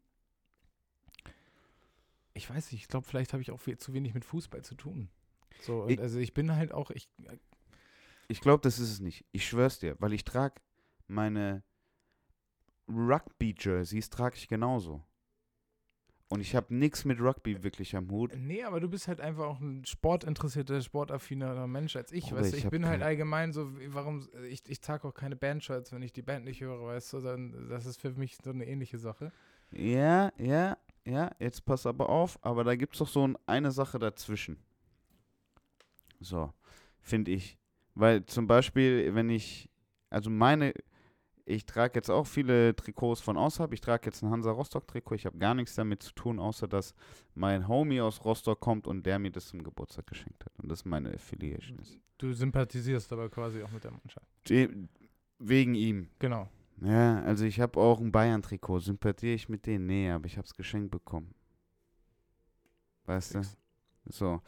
ich 2.34 2.48
weiß 2.48 2.72
nicht, 2.72 2.82
ich 2.82 2.88
glaube, 2.88 3.06
vielleicht 3.06 3.32
habe 3.32 3.42
ich 3.42 3.50
auch 3.50 3.60
viel, 3.60 3.76
zu 3.78 3.92
wenig 3.92 4.14
mit 4.14 4.24
Fußball 4.24 4.62
zu 4.62 4.74
tun. 4.74 5.10
So, 5.60 5.86
Ich- 5.88 6.00
also 6.00 6.18
ich 6.18 6.32
bin 6.32 6.54
halt 6.54 6.72
auch, 6.72 6.90
ich, 6.90 7.08
Ich 8.28 8.40
glaube, 8.40 8.62
das 8.62 8.78
ist 8.78 8.90
es 8.90 9.00
nicht. 9.00 9.24
Ich 9.32 9.46
schwör's 9.48 9.80
dir, 9.80 9.96
weil 10.00 10.12
ich 10.12 10.24
trage 10.24 10.60
meine 11.08 11.62
Rugby-Jerseys 12.88 14.08
trage 14.10 14.36
ich 14.36 14.48
genauso. 14.48 15.04
Und 16.32 16.40
ich 16.40 16.54
habe 16.54 16.72
nichts 16.72 17.04
mit 17.04 17.20
Rugby 17.20 17.64
wirklich 17.64 17.96
am 17.96 18.08
Hut. 18.08 18.32
nee, 18.36 18.62
aber 18.62 18.78
du 18.78 18.88
bist 18.88 19.08
halt 19.08 19.20
einfach 19.20 19.46
auch 19.46 19.60
ein 19.60 19.84
sportinteressierter, 19.84 20.80
sportaffiner 20.80 21.66
Mensch 21.66 21.96
als 21.96 22.12
ich, 22.12 22.26
Bruder, 22.26 22.42
weißt 22.42 22.52
du, 22.52 22.56
ich 22.56 22.64
ich 22.64 22.70
bin 22.70 22.86
halt 22.86 23.02
allgemein 23.02 23.52
so, 23.52 23.68
warum, 23.88 24.28
ich, 24.48 24.62
ich 24.68 24.80
trage 24.80 25.08
auch 25.08 25.12
keine 25.12 25.34
Bandshirts, 25.34 25.90
wenn 25.90 26.02
ich 26.02 26.12
die 26.12 26.22
Band 26.22 26.44
nicht 26.44 26.60
höre, 26.60 26.86
weißt 26.86 27.14
du, 27.14 27.20
dann, 27.20 27.68
das 27.68 27.84
ist 27.84 28.00
für 28.00 28.12
mich 28.12 28.36
so 28.36 28.50
eine 28.50 28.64
ähnliche 28.64 28.98
Sache. 28.98 29.32
Ja, 29.72 30.30
ja, 30.38 30.78
ja, 31.04 31.32
jetzt 31.40 31.64
pass 31.64 31.84
aber 31.84 32.08
auf, 32.08 32.38
aber 32.42 32.62
da 32.62 32.76
gibt 32.76 32.94
es 32.94 33.00
doch 33.00 33.08
so 33.08 33.26
ein, 33.26 33.36
eine 33.46 33.72
Sache 33.72 33.98
dazwischen. 33.98 34.56
So, 36.20 36.52
finde 37.00 37.32
ich. 37.32 37.58
Weil 37.96 38.24
zum 38.26 38.46
Beispiel, 38.46 39.16
wenn 39.16 39.30
ich, 39.30 39.68
also 40.10 40.30
meine, 40.30 40.74
ich 41.44 41.66
trage 41.66 41.92
jetzt 41.96 42.10
auch 42.10 42.26
viele 42.26 42.74
Trikots 42.76 43.20
von 43.20 43.36
außerhalb. 43.36 43.72
Ich 43.72 43.80
trage 43.80 44.06
jetzt 44.06 44.22
ein 44.22 44.30
Hansa 44.30 44.50
Rostock-Trikot. 44.50 45.14
Ich 45.14 45.26
habe 45.26 45.38
gar 45.38 45.54
nichts 45.54 45.74
damit 45.74 46.02
zu 46.02 46.12
tun, 46.12 46.38
außer 46.38 46.68
dass 46.68 46.94
mein 47.34 47.68
Homie 47.68 48.00
aus 48.00 48.24
Rostock 48.24 48.60
kommt 48.60 48.86
und 48.86 49.04
der 49.04 49.18
mir 49.18 49.30
das 49.30 49.48
zum 49.48 49.62
Geburtstag 49.62 50.06
geschenkt 50.06 50.44
hat. 50.44 50.52
Und 50.58 50.68
das 50.68 50.84
meine 50.84 51.12
Affiliation 51.14 51.78
ist. 51.78 51.98
Du 52.18 52.32
sympathisierst 52.32 53.12
aber 53.12 53.28
quasi 53.28 53.62
auch 53.62 53.70
mit 53.70 53.84
der 53.84 53.92
Mannschaft. 53.92 54.26
Wegen 55.38 55.74
ihm. 55.74 56.10
Genau. 56.18 56.48
Ja, 56.82 57.22
also 57.22 57.44
ich 57.44 57.60
habe 57.60 57.78
auch 57.80 58.00
ein 58.00 58.12
Bayern-Trikot. 58.12 58.80
Sympathiere 58.80 59.34
ich 59.34 59.48
mit 59.48 59.66
denen? 59.66 59.86
Nee, 59.86 60.10
aber 60.10 60.26
ich 60.26 60.36
habe 60.36 60.46
es 60.46 60.54
geschenkt 60.54 60.90
bekommen. 60.90 61.34
Weißt 63.06 63.34
du? 63.34 63.42
So. 64.06 64.40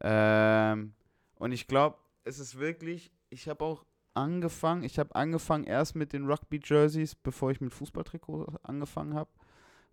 Ähm, 0.00 0.94
und 1.36 1.52
ich 1.52 1.66
glaube, 1.66 1.98
es 2.24 2.38
ist 2.38 2.58
wirklich, 2.58 3.12
ich 3.28 3.48
habe 3.48 3.64
auch 3.64 3.84
angefangen, 4.14 4.82
ich 4.82 4.98
habe 4.98 5.14
angefangen 5.14 5.64
erst 5.64 5.94
mit 5.94 6.12
den 6.12 6.26
Rugby-Jerseys, 6.26 7.14
bevor 7.14 7.50
ich 7.50 7.60
mit 7.60 7.72
Fußballtrikot 7.72 8.46
angefangen 8.62 9.14
habe. 9.14 9.30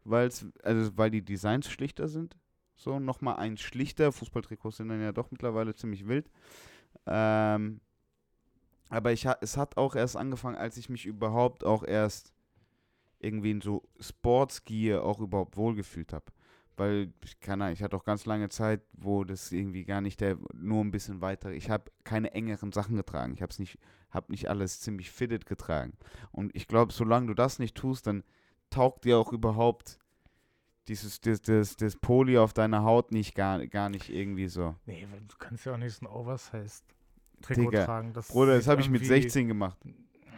Weil's, 0.03 0.45
also 0.63 0.97
weil 0.97 1.11
die 1.11 1.23
Designs 1.23 1.69
schlichter 1.69 2.07
sind. 2.07 2.37
So, 2.75 2.99
nochmal 2.99 3.37
ein 3.37 3.57
schlichter. 3.57 4.11
Fußballtrikots 4.11 4.77
sind 4.77 4.89
dann 4.89 5.01
ja 5.01 5.11
doch 5.11 5.31
mittlerweile 5.31 5.75
ziemlich 5.75 6.07
wild. 6.07 6.29
Ähm, 7.05 7.81
aber 8.89 9.11
ich 9.11 9.25
es 9.41 9.57
hat 9.57 9.77
auch 9.77 9.95
erst 9.95 10.15
angefangen, 10.15 10.55
als 10.55 10.77
ich 10.77 10.89
mich 10.89 11.05
überhaupt 11.05 11.63
auch 11.65 11.83
erst 11.83 12.33
irgendwie 13.19 13.51
in 13.51 13.61
so 13.61 13.83
Sportsgear 13.99 15.03
auch 15.03 15.19
überhaupt 15.19 15.57
wohlgefühlt 15.57 16.13
habe. 16.13 16.25
Weil, 16.77 17.11
ich 17.25 17.39
kann 17.39 17.59
ich 17.73 17.81
hatte 17.81 17.97
auch 17.97 18.03
ganz 18.05 18.25
lange 18.25 18.49
Zeit, 18.49 18.81
wo 18.93 19.23
das 19.23 19.51
irgendwie 19.51 19.83
gar 19.83 19.99
nicht 19.99 20.21
der, 20.21 20.37
nur 20.53 20.83
ein 20.83 20.91
bisschen 20.91 21.21
weiter, 21.21 21.51
ich 21.51 21.69
habe 21.69 21.91
keine 22.03 22.33
engeren 22.33 22.71
Sachen 22.71 22.95
getragen. 22.95 23.33
Ich 23.33 23.41
habe 23.41 23.53
nicht, 23.57 23.79
habe 24.11 24.31
nicht 24.31 24.47
alles 24.47 24.79
ziemlich 24.79 25.09
fitted 25.11 25.45
getragen. 25.47 25.93
Und 26.31 26.55
ich 26.55 26.67
glaube, 26.67 26.93
solange 26.93 27.27
du 27.27 27.33
das 27.33 27.57
nicht 27.57 27.75
tust, 27.75 28.05
dann 28.07 28.23
taugt 28.69 29.05
dir 29.05 29.17
auch 29.17 29.33
überhaupt 29.33 29.97
dieses, 30.87 31.19
das, 31.19 31.41
das, 31.41 31.75
das 31.75 31.95
Poli 31.95 32.37
auf 32.37 32.53
deiner 32.53 32.83
Haut 32.83 33.11
nicht 33.11 33.35
gar, 33.35 33.65
gar 33.67 33.89
nicht 33.89 34.09
irgendwie 34.09 34.47
so. 34.47 34.75
Nee, 34.85 35.07
weil 35.11 35.21
du 35.21 35.35
kannst 35.37 35.65
ja 35.65 35.73
auch 35.73 35.77
nicht 35.77 35.95
so 35.95 36.05
ein 36.05 36.11
Oversize-Trikot 36.11 37.71
Digga, 37.71 37.85
tragen. 37.85 38.13
Das 38.13 38.27
Bruder, 38.29 38.55
das 38.55 38.67
habe 38.67 38.81
ich 38.81 38.89
mit 38.89 39.01
irgendwie- 39.01 39.21
16 39.21 39.47
gemacht. 39.47 39.77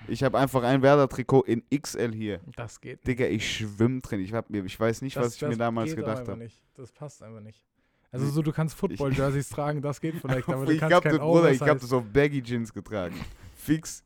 Ich 0.10 0.24
habe 0.24 0.38
einfach 0.38 0.64
ein 0.64 0.82
Werder-Trikot 0.82 1.44
in 1.44 1.64
XL 1.70 2.12
hier. 2.14 2.40
Das 2.56 2.80
geht 2.82 3.06
Digga, 3.08 3.26
ich 3.26 3.58
schwimm 3.58 4.02
drin. 4.02 4.20
Ich, 4.22 4.34
hab 4.34 4.50
mir, 4.50 4.64
ich 4.66 4.80
weiß 4.80 5.02
nicht, 5.02 5.16
Das- 5.16 5.26
was 5.28 5.36
ich 5.36 5.42
mir 5.48 5.58
damals 5.58 5.96
gedacht 5.96 6.20
einfach 6.20 6.32
habe. 6.34 6.44
nicht. 6.44 6.62
Das 6.76 6.92
passt 6.92 7.22
einfach 7.24 7.42
nicht. 7.42 7.64
Also 8.12 8.26
so, 8.28 8.42
du 8.42 8.52
kannst 8.52 8.76
Football-Jerseys 8.76 9.50
tragen, 9.50 9.82
das 9.82 10.02
geht 10.02 10.16
vielleicht, 10.16 10.48
aber 10.50 10.66
du 10.66 10.72
ich 10.74 10.80
kannst 10.80 10.96
hab 10.96 11.04
kein 11.04 11.12
das, 11.14 11.22
Bruder, 11.22 11.52
ich 11.52 11.62
habe 11.62 11.80
das 11.80 11.94
auf 11.94 12.04
Baggy 12.12 12.42
Jeans 12.42 12.74
getragen. 12.74 13.16
Fix 13.56 14.04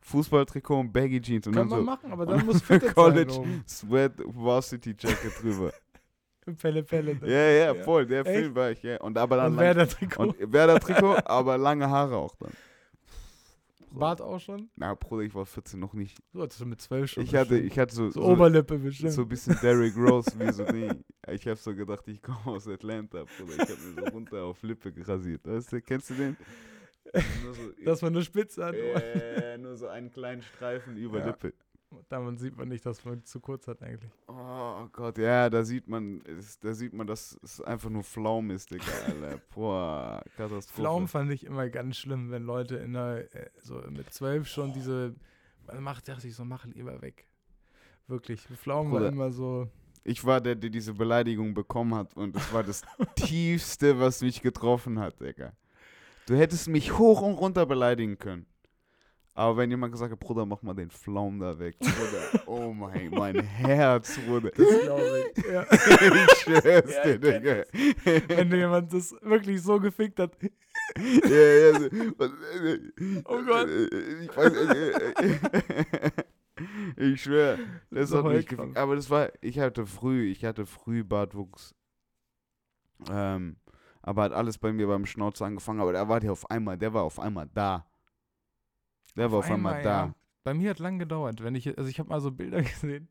Fußballtrikot 0.00 0.80
und 0.80 0.92
Baggy 0.92 1.20
Jeans. 1.20 1.46
Und 1.46 1.54
Kann 1.54 1.68
dann 1.68 1.68
man 1.70 1.78
so 1.80 1.84
machen, 1.84 2.12
aber 2.12 2.26
dann 2.26 2.44
muss 2.46 2.62
fitted 2.62 2.94
College 2.94 3.32
sein. 3.32 3.64
Sweat 3.68 4.12
Varsity 4.24 4.94
Jacket 4.98 5.42
drüber. 5.42 5.72
Pelle, 6.58 6.84
Pelle. 6.84 7.18
Ja, 7.24 7.74
ja, 7.74 7.82
voll, 7.82 8.06
der 8.06 8.24
Echt? 8.24 8.38
Film 8.40 8.54
war 8.54 8.70
ich, 8.70 8.80
ja. 8.82 9.00
Und 9.00 9.18
aber 9.18 9.36
dann 9.36 9.46
Und 9.52 9.56
lang, 9.56 9.64
Werder-Trikot. 9.64 10.22
und 10.22 10.52
Werder-Trikot, 10.52 11.16
aber 11.24 11.58
lange 11.58 11.90
Haare 11.90 12.16
auch 12.16 12.34
dann. 12.36 12.52
Bart 13.98 14.20
auch 14.20 14.38
schon? 14.38 14.70
Na, 14.76 14.94
Bruder, 14.94 15.22
ich 15.22 15.34
war 15.34 15.46
14 15.46 15.78
noch 15.80 15.92
nicht. 15.94 16.18
Du 16.32 16.42
hattest 16.42 16.58
schon 16.60 16.68
mit 16.68 16.80
zwölf 16.80 17.10
schon. 17.10 17.22
Ich 17.24 17.34
hatte, 17.34 17.58
ich 17.58 17.78
hatte 17.78 17.94
so, 17.94 18.10
so, 18.10 18.20
so, 18.22 18.26
Oberlippe 18.28 18.78
bestimmt. 18.78 19.12
so 19.12 19.22
ein 19.22 19.28
bisschen 19.28 19.56
Derrick 19.62 19.96
Rose, 19.96 20.32
wie 20.38 20.52
so 20.52 20.64
Ding. 20.72 21.04
Ich 21.28 21.46
habe 21.46 21.56
so 21.56 21.74
gedacht, 21.74 22.06
ich 22.08 22.22
komme 22.22 22.38
aus 22.46 22.68
Atlanta, 22.68 23.24
Bruder. 23.24 23.54
Ich 23.54 23.60
habe 23.70 23.80
mir 23.80 24.02
so 24.04 24.12
runter 24.12 24.42
auf 24.44 24.62
Lippe 24.62 24.92
rasiert. 25.06 25.46
Weißt 25.46 25.72
du, 25.72 25.80
kennst 25.80 26.10
du 26.10 26.14
den? 26.14 26.36
So, 27.14 27.84
Dass 27.84 28.02
man 28.02 28.12
eine 28.14 28.22
Spitze 28.24 28.64
hat. 28.64 28.74
äh, 28.74 29.56
nur 29.58 29.76
so 29.76 29.86
einen 29.86 30.10
kleinen 30.10 30.42
Streifen 30.42 30.96
über 30.96 31.20
Ja. 31.20 31.26
Lippe. 31.26 31.54
Damit 32.08 32.40
sieht 32.40 32.56
man 32.56 32.68
nicht, 32.68 32.84
dass 32.84 33.04
man 33.04 33.24
zu 33.24 33.40
kurz 33.40 33.66
hat 33.68 33.82
eigentlich. 33.82 34.10
Oh 34.26 34.86
Gott, 34.92 35.18
ja, 35.18 35.48
da 35.48 35.64
sieht 35.64 35.86
man, 35.88 36.20
ist, 36.22 36.62
da 36.64 36.74
sieht 36.74 36.92
man, 36.92 37.06
dass 37.06 37.38
es 37.42 37.60
einfach 37.60 37.88
nur 37.90 38.02
Pflaum 38.02 38.50
ist, 38.50 38.70
Digga, 38.70 38.84
Alter. 39.06 39.40
Boah, 39.54 40.22
Katastrophe. 40.36 40.82
Pflaumen 40.82 41.08
fand 41.08 41.32
ich 41.32 41.44
immer 41.44 41.68
ganz 41.68 41.96
schlimm, 41.96 42.30
wenn 42.30 42.42
Leute 42.42 42.76
in 42.76 42.92
der, 42.92 43.32
äh, 43.34 43.50
so 43.62 43.80
mit 43.90 44.12
zwölf 44.12 44.48
schon 44.48 44.72
diese, 44.72 45.14
man 45.66 45.82
macht, 45.82 46.08
dachte 46.08 46.26
ich 46.26 46.34
so, 46.34 46.44
mach 46.44 46.64
lieber 46.66 47.00
weg. 47.02 47.26
Wirklich, 48.08 48.42
Pflaumen 48.42 48.92
war 48.92 49.00
Bruder. 49.00 49.12
immer 49.12 49.30
so, 49.32 49.68
Ich 50.04 50.24
war 50.24 50.40
der, 50.40 50.54
der 50.56 50.70
diese 50.70 50.92
Beleidigung 50.94 51.54
bekommen 51.54 51.94
hat 51.94 52.14
und 52.16 52.36
es 52.36 52.52
war 52.52 52.62
das 52.62 52.82
tiefste, 53.16 53.98
was 53.98 54.22
mich 54.22 54.42
getroffen 54.42 54.98
hat, 54.98 55.20
Digga. 55.20 55.52
Du 56.26 56.34
hättest 56.36 56.68
mich 56.68 56.98
hoch 56.98 57.22
und 57.22 57.34
runter 57.34 57.64
beleidigen 57.66 58.18
können. 58.18 58.46
Aber 59.36 59.58
wenn 59.58 59.70
jemand 59.70 59.92
gesagt 59.92 60.10
hat, 60.12 60.18
Bruder, 60.18 60.46
mach 60.46 60.62
mal 60.62 60.72
den 60.74 60.90
Pflaum 60.90 61.38
da 61.38 61.58
weg, 61.58 61.78
Bruder, 61.78 62.42
oh 62.46 62.72
mein, 62.72 63.10
mein 63.10 63.38
Herz, 63.44 64.18
Bruder. 64.26 64.50
das 64.50 64.80
glaube 64.82 65.24
ich. 65.36 65.44
Ja. 65.44 65.62
ich 65.70 66.38
schwör's 66.38 66.94
Ja, 66.94 67.02
dir, 67.04 67.18
Digga. 67.18 67.64
wenn 68.28 68.50
jemand 68.50 68.92
das 68.94 69.14
wirklich 69.20 69.62
so 69.62 69.78
gefickt 69.78 70.18
hat, 70.20 70.32
Ja, 70.96 71.28
ja, 71.30 71.78
so. 71.78 71.86
Und, 71.86 73.22
Oh 73.26 73.42
Gott. 73.44 73.68
Ich 74.22 74.36
weiß, 74.36 74.52
ich 76.96 77.22
schwöre, 77.22 77.58
das 77.90 78.08
So 78.08 78.18
hat 78.24 78.32
mich 78.32 78.46
gefickt. 78.46 78.76
Aber 78.78 78.96
das 78.96 79.10
war, 79.10 79.30
ich 79.42 79.58
hatte 79.58 79.84
früh, 79.86 80.30
ich 80.30 80.44
hatte 80.46 80.64
früh 80.64 81.04
Bartwuchs. 81.04 81.74
Ähm, 83.10 83.56
aber 84.00 84.22
hat 84.22 84.32
alles 84.32 84.56
bei 84.56 84.72
mir 84.72 84.86
beim 84.86 85.04
Schnauzer 85.04 85.44
angefangen. 85.44 85.80
Aber 85.80 85.92
der 85.92 86.08
war 86.08 86.20
der 86.20 86.32
auf 86.32 86.50
einmal, 86.50 86.78
der 86.78 86.94
war 86.94 87.02
auf 87.02 87.20
einmal 87.20 87.48
da. 87.52 87.86
Der 89.16 89.30
war 89.32 89.38
auf 89.40 89.50
einmal, 89.50 89.82
da. 89.82 90.06
ja. 90.06 90.14
Bei 90.44 90.54
mir 90.54 90.70
hat 90.70 90.78
lang 90.78 90.98
gedauert, 90.98 91.42
wenn 91.42 91.54
ich, 91.54 91.76
also 91.76 91.88
ich 91.90 91.98
habe 91.98 92.08
mal 92.08 92.20
so 92.20 92.30
Bilder 92.30 92.62
gesehen, 92.62 93.08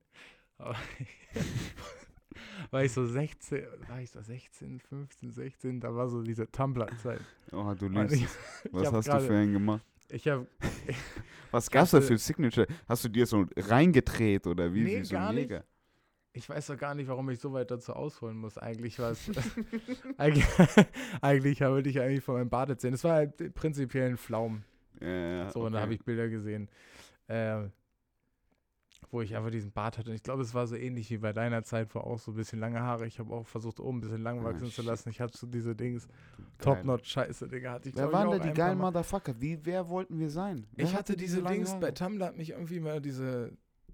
war 2.71 2.83
ich 2.83 2.91
so 2.93 3.05
16, 3.05 3.63
war 3.87 3.99
ich 4.01 4.11
so 4.11 4.21
16, 4.21 4.79
15, 4.79 5.31
16, 5.31 5.79
da 5.79 5.93
war 5.93 6.07
so 6.07 6.21
diese 6.21 6.49
Tumblr-Zeit. 6.49 7.21
Oh, 7.51 7.73
du 7.77 7.87
liebst 7.87 8.15
ich-. 8.15 8.27
Was 8.71 8.87
hab 8.87 8.93
hast 8.93 9.07
du 9.07 9.11
gerade- 9.11 9.25
für 9.25 9.35
einen 9.35 9.53
gemacht? 9.53 9.85
Ich 10.09 10.27
habe 10.27 10.45
Was 11.51 11.69
gab's 11.69 11.91
da 11.91 11.99
für 11.99 12.17
Signature? 12.17 12.67
Hast 12.87 13.03
du 13.03 13.09
dir 13.09 13.25
so 13.25 13.45
reingedreht 13.57 14.45
oder 14.45 14.71
wie, 14.73 14.83
Nee, 14.83 14.99
wie 14.99 15.03
so 15.03 15.15
gar 15.15 15.33
nicht. 15.33 15.51
Ich 16.33 16.47
weiß 16.47 16.67
doch 16.67 16.77
gar 16.77 16.93
nicht, 16.93 17.07
warum 17.07 17.29
ich 17.31 17.39
so 17.39 17.53
weit 17.53 17.71
dazu 17.71 17.93
ausholen 17.93 18.37
muss. 18.37 18.57
Eigentlich 18.57 18.99
war 18.99 19.11
es. 19.11 19.31
eigentlich, 20.17 20.45
eigentlich 21.21 21.61
wollte 21.61 21.89
ich 21.89 21.99
eigentlich 21.99 22.23
von 22.23 22.35
meinem 22.35 22.49
Bart 22.49 22.69
erzählen. 22.69 22.93
Es 22.93 23.03
war 23.03 23.13
halt 23.13 23.55
prinzipiell 23.55 24.09
ein 24.09 24.17
Flaum. 24.17 24.63
Ja, 25.01 25.51
So, 25.51 25.65
und 25.65 25.73
da 25.73 25.77
okay. 25.79 25.83
habe 25.83 25.93
ich 25.95 26.03
Bilder 26.03 26.27
gesehen, 26.29 26.69
äh, 27.27 27.63
wo 29.11 29.21
ich 29.21 29.35
einfach 29.35 29.51
diesen 29.51 29.71
Bart 29.71 29.97
hatte. 29.97 30.09
Und 30.09 30.15
ich 30.15 30.23
glaube, 30.23 30.41
es 30.41 30.53
war 30.53 30.67
so 30.67 30.75
ähnlich 30.75 31.09
wie 31.09 31.17
bei 31.17 31.31
deiner 31.31 31.63
Zeit, 31.63 31.93
wo 31.95 31.99
auch 31.99 32.19
so 32.19 32.31
ein 32.31 32.35
bisschen 32.35 32.59
lange 32.59 32.81
Haare. 32.81 33.05
Ich 33.05 33.19
habe 33.19 33.33
auch 33.33 33.45
versucht, 33.47 33.79
oben 33.79 33.99
ein 33.99 34.01
bisschen 34.01 34.23
lang 34.23 34.39
Ah, 34.39 34.45
wachsen 34.45 34.65
zu 34.65 34.81
shit. 34.81 34.85
lassen. 34.85 35.09
Ich 35.09 35.21
hatte 35.21 35.37
so 35.37 35.47
diese 35.47 35.75
Dings. 35.75 36.07
Geil. 36.07 36.47
Top-Notch-Scheiße, 36.59 37.47
Digga. 37.47 37.73
Hatte 37.73 37.89
ich, 37.89 37.95
Wer 37.95 38.11
waren 38.11 38.31
da 38.31 38.39
die 38.39 38.53
geilen. 38.53 38.77
Motherfucker? 38.77 39.35
Wie, 39.39 39.59
wer 39.63 39.87
wollten 39.89 40.19
wir 40.19 40.29
sein? 40.29 40.65
Wer 40.75 40.85
Ich 40.85 40.95
hatte 40.95 41.15
diese 41.15 41.41
langen 41.41 41.57
Dings, 41.57 41.71
bei 41.73 41.87
Haare? 41.87 41.93
Tumblr 41.93 42.25
hat 42.25 42.37
mich 42.37 42.51
irgendwie 42.51 42.79
mal 42.79 43.01
diese, 43.01 43.51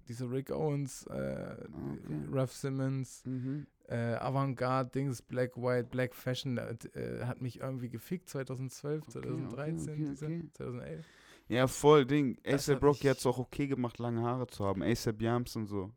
diese 0.08 0.30
Rick 0.30 0.50
Owens, 0.50 1.06
äh, 1.06 1.56
Okay. 1.56 2.18
Ralph 2.30 2.52
Simmons, 2.52 3.24
Mhm. 3.26 3.66
Äh, 3.92 4.14
Avantgarde, 4.16 4.90
Dings, 4.90 5.22
Black, 5.22 5.56
White, 5.56 5.88
Black 5.90 6.14
Fashion, 6.14 6.56
äh, 6.58 6.74
äh, 6.94 7.24
hat 7.24 7.40
mich 7.42 7.60
irgendwie 7.60 7.88
gefickt 7.88 8.28
2012, 8.28 9.02
Okay, 9.02 9.12
2013, 9.12 9.88
okay, 9.92 9.96
diese, 10.10 10.26
okay. 10.26 10.48
2011. 10.54 11.06
Ja, 11.48 11.66
voll 11.66 12.06
Ding. 12.06 12.38
ASAP 12.46 12.76
hat 12.76 12.82
Rocky 12.82 13.08
hat 13.08 13.18
es 13.18 13.26
auch 13.26 13.38
okay 13.38 13.66
gemacht, 13.66 13.98
lange 13.98 14.22
Haare 14.22 14.46
zu 14.46 14.64
haben. 14.64 14.82
ASAP 14.82 15.20
Yams 15.20 15.54
und 15.56 15.66
so. 15.66 15.90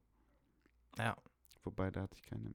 Ja. 0.98 1.16
Wobei, 1.64 1.92
da 1.92 2.02
hatte 2.02 2.16
ich 2.16 2.24
keine 2.24 2.44
mehr. 2.44 2.54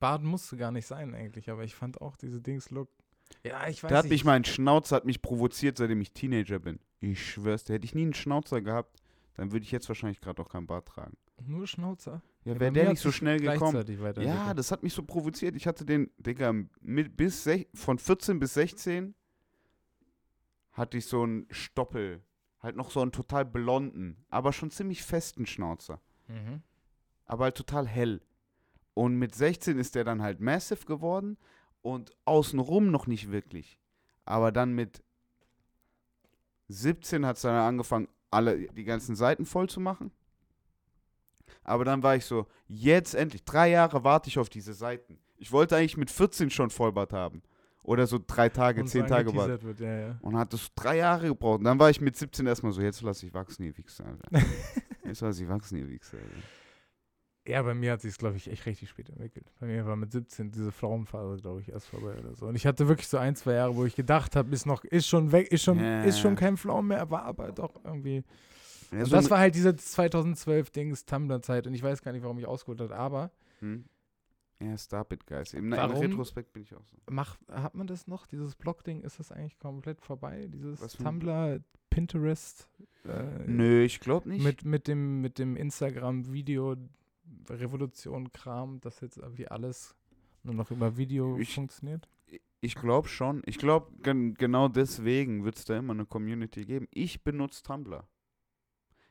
Bart 0.00 0.22
musste 0.22 0.56
gar 0.56 0.70
nicht 0.70 0.86
sein 0.86 1.14
eigentlich, 1.14 1.48
aber 1.50 1.64
ich 1.64 1.74
fand 1.74 2.00
auch 2.00 2.16
diese 2.16 2.40
Dings-Look. 2.40 2.88
Ja, 3.44 3.68
ich 3.68 3.82
weiß 3.82 3.90
Da 3.90 3.98
hat 3.98 4.04
nicht. 4.04 4.12
mich 4.12 4.24
mein 4.24 4.44
Schnauzer 4.44 4.96
hat 4.96 5.04
mich 5.04 5.22
provoziert, 5.22 5.78
seitdem 5.78 6.00
ich 6.00 6.12
Teenager 6.12 6.58
bin. 6.58 6.78
Ich 7.00 7.24
schwör's 7.32 7.64
dir. 7.64 7.74
Hätte 7.74 7.84
ich 7.84 7.94
nie 7.94 8.02
einen 8.02 8.14
Schnauzer 8.14 8.60
gehabt, 8.60 9.02
dann 9.34 9.52
würde 9.52 9.64
ich 9.64 9.72
jetzt 9.72 9.88
wahrscheinlich 9.88 10.20
gerade 10.20 10.40
auch 10.42 10.48
keinen 10.48 10.66
Bart 10.66 10.86
tragen. 10.86 11.16
Nur 11.44 11.66
Schnauzer. 11.66 12.22
Ja, 12.44 12.58
wäre 12.60 12.72
der 12.72 12.90
nicht 12.90 13.00
so 13.00 13.10
schnell 13.10 13.40
gekommen. 13.40 13.84
Ja, 14.20 14.54
das 14.54 14.70
hat 14.70 14.82
mich 14.82 14.94
so 14.94 15.02
provoziert. 15.02 15.56
Ich 15.56 15.66
hatte 15.66 15.84
den, 15.84 16.10
Digga, 16.18 16.52
mit 16.80 17.16
bis 17.16 17.44
sech, 17.44 17.68
von 17.74 17.98
14 17.98 18.38
bis 18.38 18.54
16 18.54 19.14
hatte 20.72 20.98
ich 20.98 21.06
so 21.06 21.22
einen 21.22 21.46
Stoppel. 21.50 22.22
Halt 22.60 22.76
noch 22.76 22.90
so 22.90 23.00
einen 23.00 23.12
total 23.12 23.44
blonden, 23.44 24.24
aber 24.30 24.52
schon 24.52 24.70
ziemlich 24.70 25.02
festen 25.02 25.46
Schnauzer. 25.46 26.00
Mhm. 26.28 26.62
aber 27.26 27.44
halt 27.44 27.56
total 27.56 27.86
hell. 27.86 28.22
Und 28.94 29.16
mit 29.16 29.34
16 29.34 29.78
ist 29.78 29.94
der 29.94 30.04
dann 30.04 30.22
halt 30.22 30.40
massive 30.40 30.86
geworden 30.86 31.36
und 31.82 32.12
außenrum 32.24 32.90
noch 32.90 33.06
nicht 33.06 33.30
wirklich. 33.30 33.78
Aber 34.24 34.52
dann 34.52 34.72
mit 34.74 35.02
17 36.68 37.26
hat 37.26 37.36
es 37.36 37.42
dann 37.42 37.56
angefangen, 37.56 38.08
alle 38.34 38.68
die 38.68 38.84
ganzen 38.84 39.16
Seiten 39.16 39.46
voll 39.46 39.68
zu 39.68 39.80
machen. 39.80 40.10
Aber 41.62 41.84
dann 41.84 42.02
war 42.02 42.16
ich 42.16 42.26
so, 42.26 42.46
jetzt 42.66 43.14
endlich, 43.14 43.44
drei 43.44 43.70
Jahre 43.70 44.04
warte 44.04 44.28
ich 44.28 44.38
auf 44.38 44.48
diese 44.50 44.74
Seiten. 44.74 45.18
Ich 45.36 45.50
wollte 45.52 45.76
eigentlich 45.76 45.96
mit 45.96 46.10
14 46.10 46.50
schon 46.50 46.70
Vollbart 46.70 47.12
haben. 47.12 47.42
Oder 47.82 48.06
so 48.06 48.18
drei 48.24 48.48
Tage, 48.48 48.80
Und 48.80 48.88
zehn 48.88 49.06
Tage 49.06 49.30
Bart. 49.32 49.62
wird, 49.62 49.80
ja, 49.80 49.98
ja. 49.98 50.18
Und 50.22 50.38
hat 50.38 50.52
das 50.54 50.70
drei 50.74 50.96
Jahre 50.96 51.28
gebraucht. 51.28 51.58
Und 51.58 51.64
dann 51.64 51.78
war 51.78 51.90
ich 51.90 52.00
mit 52.00 52.16
17 52.16 52.46
erstmal 52.46 52.72
so, 52.72 52.80
jetzt 52.80 53.02
lass 53.02 53.22
ich 53.22 53.32
wachsen, 53.34 53.62
ihr 53.64 53.76
Wichser, 53.76 54.06
Alter. 54.06 54.46
jetzt 55.04 55.20
lass 55.20 55.38
ich 55.38 55.48
wachsen, 55.48 55.76
ihr 55.78 55.88
Wichser, 55.88 56.16
Alter. 56.16 56.63
Ja, 57.46 57.62
bei 57.62 57.74
mir 57.74 57.92
hat 57.92 58.00
sich 58.00 58.16
glaube 58.16 58.36
ich, 58.36 58.50
echt 58.50 58.64
richtig 58.64 58.88
spät 58.88 59.10
entwickelt. 59.10 59.46
Bei 59.60 59.66
mir 59.66 59.84
war 59.86 59.96
mit 59.96 60.12
17 60.12 60.50
diese 60.50 60.72
Pflaumenphase, 60.72 61.36
glaube 61.42 61.60
ich, 61.60 61.68
erst 61.68 61.88
vorbei 61.88 62.14
oder 62.18 62.34
so. 62.34 62.46
Und 62.46 62.54
ich 62.54 62.66
hatte 62.66 62.88
wirklich 62.88 63.06
so 63.08 63.18
ein, 63.18 63.36
zwei 63.36 63.52
Jahre, 63.54 63.76
wo 63.76 63.84
ich 63.84 63.94
gedacht 63.96 64.34
habe, 64.34 64.54
ist 64.54 64.64
noch, 64.64 64.82
ist 64.84 65.06
schon 65.06 65.30
weg, 65.30 65.52
ist 65.52 65.62
schon, 65.62 65.78
Ja. 65.78 66.02
ist 66.04 66.20
schon 66.20 66.36
kein 66.36 66.56
Pflaumen 66.56 66.88
mehr, 66.88 67.10
war 67.10 67.24
aber 67.24 67.52
doch 67.52 67.84
irgendwie. 67.84 68.24
Ja, 68.92 69.04
so 69.04 69.10
das 69.10 69.28
war 69.28 69.38
halt 69.40 69.54
diese 69.54 69.70
2012-Dings 69.70 71.04
Tumblr-Zeit 71.04 71.66
und 71.66 71.74
ich 71.74 71.82
weiß 71.82 72.02
gar 72.02 72.12
nicht, 72.12 72.22
warum 72.22 72.38
ich 72.38 72.46
ausgeholt 72.46 72.80
habe, 72.80 72.96
aber 72.96 73.30
Hm? 73.60 73.84
Ja, 74.60 74.78
Stop 74.78 75.12
It, 75.12 75.26
Guys. 75.26 75.52
Im, 75.52 75.72
Im 75.72 75.78
Warum? 75.78 75.96
Retrospekt 75.96 76.52
bin 76.52 76.62
ich 76.62 76.74
auch 76.74 76.84
so. 76.86 76.96
mach, 77.10 77.36
hat 77.50 77.74
man 77.74 77.86
das 77.86 78.06
noch? 78.06 78.26
Dieses 78.26 78.54
Blog-Ding, 78.54 79.02
ist 79.02 79.18
das 79.18 79.32
eigentlich 79.32 79.58
komplett 79.58 80.00
vorbei? 80.00 80.46
Dieses 80.48 80.80
Was 80.80 80.92
Tumblr, 80.96 81.60
Pinterest? 81.90 82.68
Äh, 83.04 83.24
Nö, 83.46 83.82
ich 83.82 84.00
glaube 84.00 84.28
nicht. 84.28 84.42
Mit, 84.44 84.64
mit 84.64 84.86
dem, 84.88 85.20
mit 85.20 85.38
dem 85.38 85.56
Instagram-Video 85.56 86.76
Revolution-Kram, 87.48 88.80
dass 88.80 89.00
jetzt 89.00 89.16
irgendwie 89.18 89.48
alles 89.48 89.94
nur 90.42 90.54
noch 90.54 90.70
über 90.70 90.96
Video 90.96 91.36
Ich- 91.38 91.54
funktioniert? 91.54 92.08
Ich 92.60 92.74
glaube 92.74 93.08
schon. 93.08 93.42
Ich 93.44 93.58
glaube, 93.58 93.92
gen 94.02 94.34
genau 94.34 94.68
deswegen 94.68 95.44
wird 95.44 95.56
es 95.56 95.66
da 95.66 95.76
immer 95.76 95.92
eine 95.92 96.06
Community 96.06 96.64
geben. 96.64 96.88
Ich 96.90 97.22
benutze 97.22 97.62
Tumblr. 97.62 98.08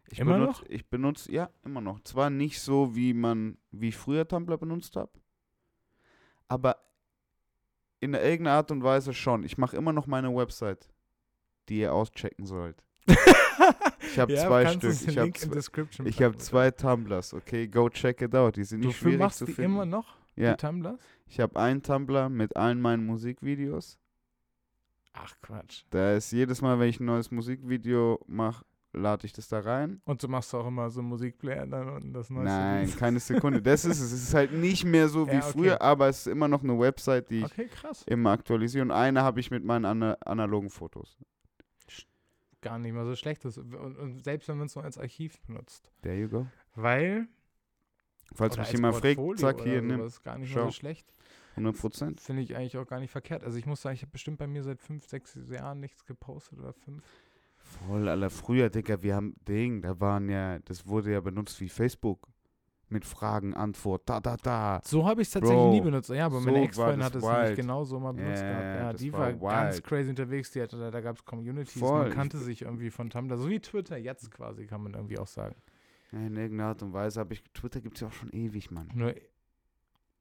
Ich 0.10 0.20
Immer 0.20 0.34
benutz, 0.40 0.60
noch? 0.62 0.70
Ich 0.70 0.90
benutze, 0.90 1.32
ja, 1.32 1.50
immer 1.64 1.80
noch. 1.80 2.00
Zwar 2.02 2.30
nicht 2.32 2.60
so, 2.60 2.96
wie 2.96 3.14
man, 3.14 3.58
wie 3.72 3.90
ich 3.90 3.96
früher 3.96 4.28
Tumblr 4.28 4.58
benutzt 4.58 4.96
habe, 4.96 5.12
aber 6.48 6.78
in 8.00 8.14
irgendeiner 8.16 8.58
Art 8.58 8.72
und 8.72 8.84
Weise 8.84 9.14
schon. 9.14 9.44
Ich 9.44 9.58
mache 9.58 9.78
immer 9.78 9.94
noch 9.94 10.08
meine 10.08 10.36
Website, 10.36 10.90
die 11.70 11.80
ihr 11.80 11.94
auschecken 11.94 12.46
sollt. 12.46 12.84
Ich 14.06 14.20
habe 14.20 14.34
zwei 14.36 14.64
kannst 14.64 14.84
du 14.84 14.92
Stück. 14.94 15.08
Ich 15.10 15.18
habe 15.18 15.32
zwei, 15.34 16.06
ich 16.08 16.22
hab 16.22 16.42
zwei 16.42 16.72
Tumblrs, 16.72 17.34
okay? 17.34 17.68
Go 17.68 17.90
check 17.90 18.22
it 18.22 18.36
out. 18.36 18.56
Die 18.56 18.64
sind 18.64 18.82
Du 18.84 18.88
nicht 18.90 18.98
schwierig 18.98 19.20
machst 19.20 19.40
zu 19.40 19.46
die 19.46 19.54
finden. 19.54 19.72
immer 19.72 19.86
noch, 19.86 20.16
ja, 20.36 20.54
die 20.56 20.66
Tumblrs? 20.66 21.00
ich 21.28 21.40
habe 21.40 21.60
einen 21.60 21.82
Tumblr 21.82 22.30
mit 22.30 22.56
allen 22.56 22.80
meinen 22.82 23.06
Musikvideos. 23.06 23.98
Ach 25.14 25.34
Quatsch. 25.42 25.84
Da 25.92 26.14
ist 26.16 26.32
jedes 26.32 26.62
Mal, 26.62 26.80
wenn 26.80 26.90
ich 26.90 27.00
ein 27.00 27.06
neues 27.06 27.30
Musikvideo 27.32 28.20
mache, 28.28 28.66
lade 28.94 29.26
ich 29.26 29.34
das 29.34 29.48
da 29.48 29.60
rein. 29.60 30.02
Und 30.06 30.22
du 30.24 30.28
machst 30.28 30.54
auch 30.56 30.68
immer 30.68 30.90
so 30.90 31.02
Musikplayer 31.02 31.66
dann 31.68 31.88
und 31.90 32.14
das 32.14 32.30
neueste 32.30 32.52
Nein, 32.54 32.86
Lied. 32.88 32.98
keine 32.98 33.20
Sekunde. 33.20 33.62
Das 33.62 33.86
ist 33.86 34.00
es. 34.00 34.12
Es 34.14 34.24
ist 34.24 34.34
halt 34.34 34.52
nicht 34.54 34.86
mehr 34.86 35.08
so 35.10 35.28
wie 35.28 35.34
Ja, 35.34 35.40
okay. 35.40 35.52
früher, 35.52 35.82
aber 35.82 36.08
es 36.10 36.22
ist 36.22 36.28
immer 36.28 36.48
noch 36.48 36.64
eine 36.64 36.78
Website, 36.80 37.30
die 37.30 37.40
ich 37.40 37.46
Okay, 37.46 37.68
krass. 37.68 38.04
immer 38.08 38.32
aktualisiere. 38.32 38.84
Und 38.84 38.92
eine 38.92 39.22
habe 39.22 39.40
ich 39.40 39.50
mit 39.52 39.64
meinen 39.64 39.86
ana 39.86 40.14
analogen 40.26 40.70
Fotos. 40.70 41.18
Gar 42.64 42.80
nicht 42.80 42.94
mal 42.94 43.06
so 43.06 43.16
schlecht. 43.16 43.46
Das, 43.46 43.58
und, 43.58 43.74
und 43.76 44.24
selbst 44.24 44.48
wenn 44.48 44.58
man 44.58 44.68
es 44.68 44.76
nur 44.76 44.84
als 44.84 44.98
Archiv 44.98 45.40
benutzt. 45.42 45.92
There 46.02 46.18
you 46.18 46.30
go. 46.30 46.48
Weil. 46.76 47.28
Falls 48.34 48.58
mich 48.58 48.72
jemand 48.72 48.96
fragt, 48.96 49.20
zack, 49.40 49.62
hier, 49.62 49.82
nimm. 49.82 50.00
Das 50.00 50.14
ist 50.14 50.24
gar 50.24 50.38
nicht 50.38 50.56
mal 50.56 50.66
so 50.66 50.72
schlecht. 50.72 51.14
100 51.52 51.78
Prozent. 51.78 52.22
Finde 52.22 52.42
ich 52.42 52.56
eigentlich 52.56 52.78
auch 52.78 52.88
gar 52.88 53.00
nicht 53.00 53.12
verkehrt. 53.12 53.44
Also 53.44 53.58
ich 53.58 53.66
muss 53.66 53.82
sagen, 53.82 53.96
ich 53.96 54.02
habe 54.02 54.12
bestimmt 54.12 54.40
bei 54.40 54.48
mir 54.48 54.64
seit 54.64 54.82
fünf, 54.82 55.06
sechs 55.06 55.38
Jahren 55.50 55.80
nichts 55.80 56.06
gepostet 56.06 56.60
oder 56.60 56.74
fünf. 56.74 57.04
Voll, 57.56 58.10
aller 58.10 58.30
früher, 58.30 58.70
Digga, 58.70 59.02
wir 59.04 59.16
haben 59.16 59.36
Ding, 59.48 59.82
da 59.82 60.00
waren 60.00 60.30
ja, 60.30 60.60
das 60.60 60.86
wurde 60.88 61.12
ja 61.12 61.22
benutzt 61.22 61.60
wie 61.62 61.70
Facebook. 61.70 62.28
Mit 62.94 63.06
Fragen, 63.06 63.54
Antwort, 63.56 64.04
da, 64.08 64.20
da, 64.20 64.38
da. 64.38 64.80
So 64.84 65.06
habe 65.08 65.22
ich 65.24 65.28
es 65.28 65.34
tatsächlich 65.34 65.58
Bro, 65.60 65.72
nie 65.72 65.82
benutzt. 65.82 66.10
Ja, 66.10 66.28
aber 66.28 66.40
meine 66.40 66.60
so 66.60 66.64
Ex-Freundin 66.64 67.00
war 67.00 67.06
hat 67.08 67.16
es 67.16 67.24
nämlich 67.24 67.48
wild. 67.48 67.56
genau 67.58 67.84
so 67.84 68.00
mal 68.00 68.14
benutzt 68.14 68.42
Ja, 68.44 68.50
gehabt. 68.50 68.80
Ja, 68.80 68.94
die 68.94 69.12
war 69.14 69.42
war, 69.42 69.64
ganz 69.64 69.82
crazy 69.84 70.10
unterwegs. 70.12 70.52
Die 70.52 70.62
hatte, 70.62 70.78
da 70.78 70.92
da 70.92 71.02
gab 71.02 71.16
es 71.18 71.26
Communities. 71.26 71.80
Voll, 71.80 72.00
Man 72.00 72.08
ich- 72.10 72.14
kannte 72.14 72.38
sich 72.38 72.62
irgendwie 72.62 72.90
von 72.92 73.10
Tumblr. 73.10 73.36
So 73.38 73.50
wie 73.50 73.60
Twitter 73.60 73.98
jetzt 73.98 74.30
quasi, 74.32 74.66
kann 74.68 74.84
man 74.84 74.94
irgendwie 74.94 75.18
auch 75.18 75.28
sagen. 75.28 75.56
Ja, 76.12 76.20
in 76.20 76.36
irgendeiner 76.38 76.70
Art 76.70 76.84
und 76.84 76.94
Weise 76.94 77.20
habe 77.20 77.34
ich, 77.34 77.44
Twitter 77.54 77.82
gibt 77.82 77.96
es 77.98 78.02
ja 78.02 78.08
auch 78.08 78.14
schon 78.14 78.30
ewig, 78.32 78.70
Mann. 78.70 78.90
Nur, 78.94 79.16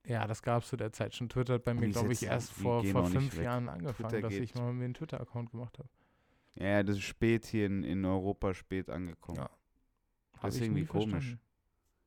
ja, 0.06 0.26
das 0.26 0.42
gab 0.42 0.62
es 0.62 0.68
zu 0.70 0.76
der 0.76 0.92
Zeit 0.92 1.14
schon. 1.14 1.28
Twitter 1.28 1.54
hat 1.54 1.64
bei 1.64 1.74
mir, 1.74 1.88
glaube 1.90 2.12
ich, 2.12 2.22
erst 2.24 2.50
vor, 2.52 2.82
vor 2.84 3.04
fünf. 3.06 3.36
Jahren 3.40 3.68
angefangen, 3.68 4.08
Twitter 4.08 4.22
dass 4.22 4.32
geht. 4.32 4.42
ich 4.42 4.54
mal 4.54 4.72
mir 4.72 4.86
einen 4.86 4.94
Twitter-Account 4.94 5.50
gemacht 5.50 5.78
habe. 5.78 5.88
Ja, 6.54 6.82
das 6.82 6.96
ist 6.96 7.02
spät 7.02 7.44
hier 7.44 7.66
in, 7.66 7.82
in 7.84 8.04
Europa 8.04 8.54
spät 8.54 8.88
angekommen. 8.90 9.38
Ja. 9.38 9.50
Hab 10.34 10.42
Das 10.42 10.54
ist 10.54 10.60
ich 10.62 10.66
irgendwie 10.68 10.86
komisch. 10.86 11.10
verstanden. 11.10 11.40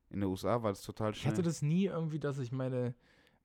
In 0.09 0.21
den 0.21 0.29
USA 0.29 0.61
war 0.63 0.71
das 0.71 0.81
total 0.81 1.11
Ich 1.11 1.19
schnell. 1.21 1.33
hatte 1.33 1.41
das 1.41 1.61
nie 1.61 1.85
irgendwie, 1.85 2.19
dass 2.19 2.37
ich 2.37 2.51
meine 2.51 2.95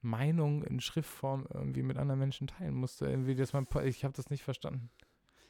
Meinung 0.03 0.63
in 0.63 0.81
Schriftform 0.81 1.47
irgendwie 1.53 1.83
mit 1.83 1.97
anderen 1.99 2.21
Menschen 2.21 2.47
teilen 2.47 2.75
musste. 2.75 3.07
Irgendwie, 3.07 3.35
dass 3.35 3.53
man, 3.53 3.67
ich 3.85 4.05
habe 4.05 4.15
das 4.15 4.31
nicht 4.31 4.43
verstanden. 4.45 4.91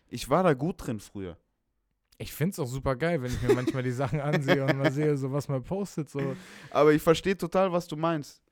ich 0.09 0.29
war 0.29 0.43
da 0.43 0.55
gut 0.55 0.77
drin 0.87 1.01
früher. 1.01 1.37
Ich 2.19 2.33
finde 2.35 2.53
es 2.53 2.59
auch 2.59 2.67
super 2.67 2.97
geil, 2.97 3.23
wenn 3.23 3.33
ich 3.33 3.41
mir 3.41 3.55
manchmal 3.55 3.83
die 3.83 3.93
Sachen 3.93 4.21
ansehe 4.21 4.65
und 4.65 4.77
mal 4.77 4.93
sehe, 4.93 5.17
so 5.17 5.33
was 5.33 5.49
man 5.49 5.63
postet. 5.63 6.11
So. 6.11 6.37
Aber 6.71 6.93
ich 6.93 7.01
verstehe 7.03 7.37
total, 7.37 7.73
was 7.73 7.87
du 7.87 7.97
meinst. 7.97 8.43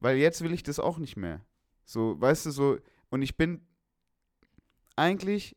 Weil 0.00 0.18
jetzt 0.18 0.40
will 0.42 0.52
ich 0.52 0.62
das 0.62 0.78
auch 0.78 0.98
nicht 0.98 1.16
mehr. 1.16 1.44
So, 1.84 2.20
weißt 2.20 2.46
du, 2.46 2.50
so, 2.52 2.78
und 3.10 3.22
ich 3.22 3.36
bin, 3.36 3.66
eigentlich 4.96 5.56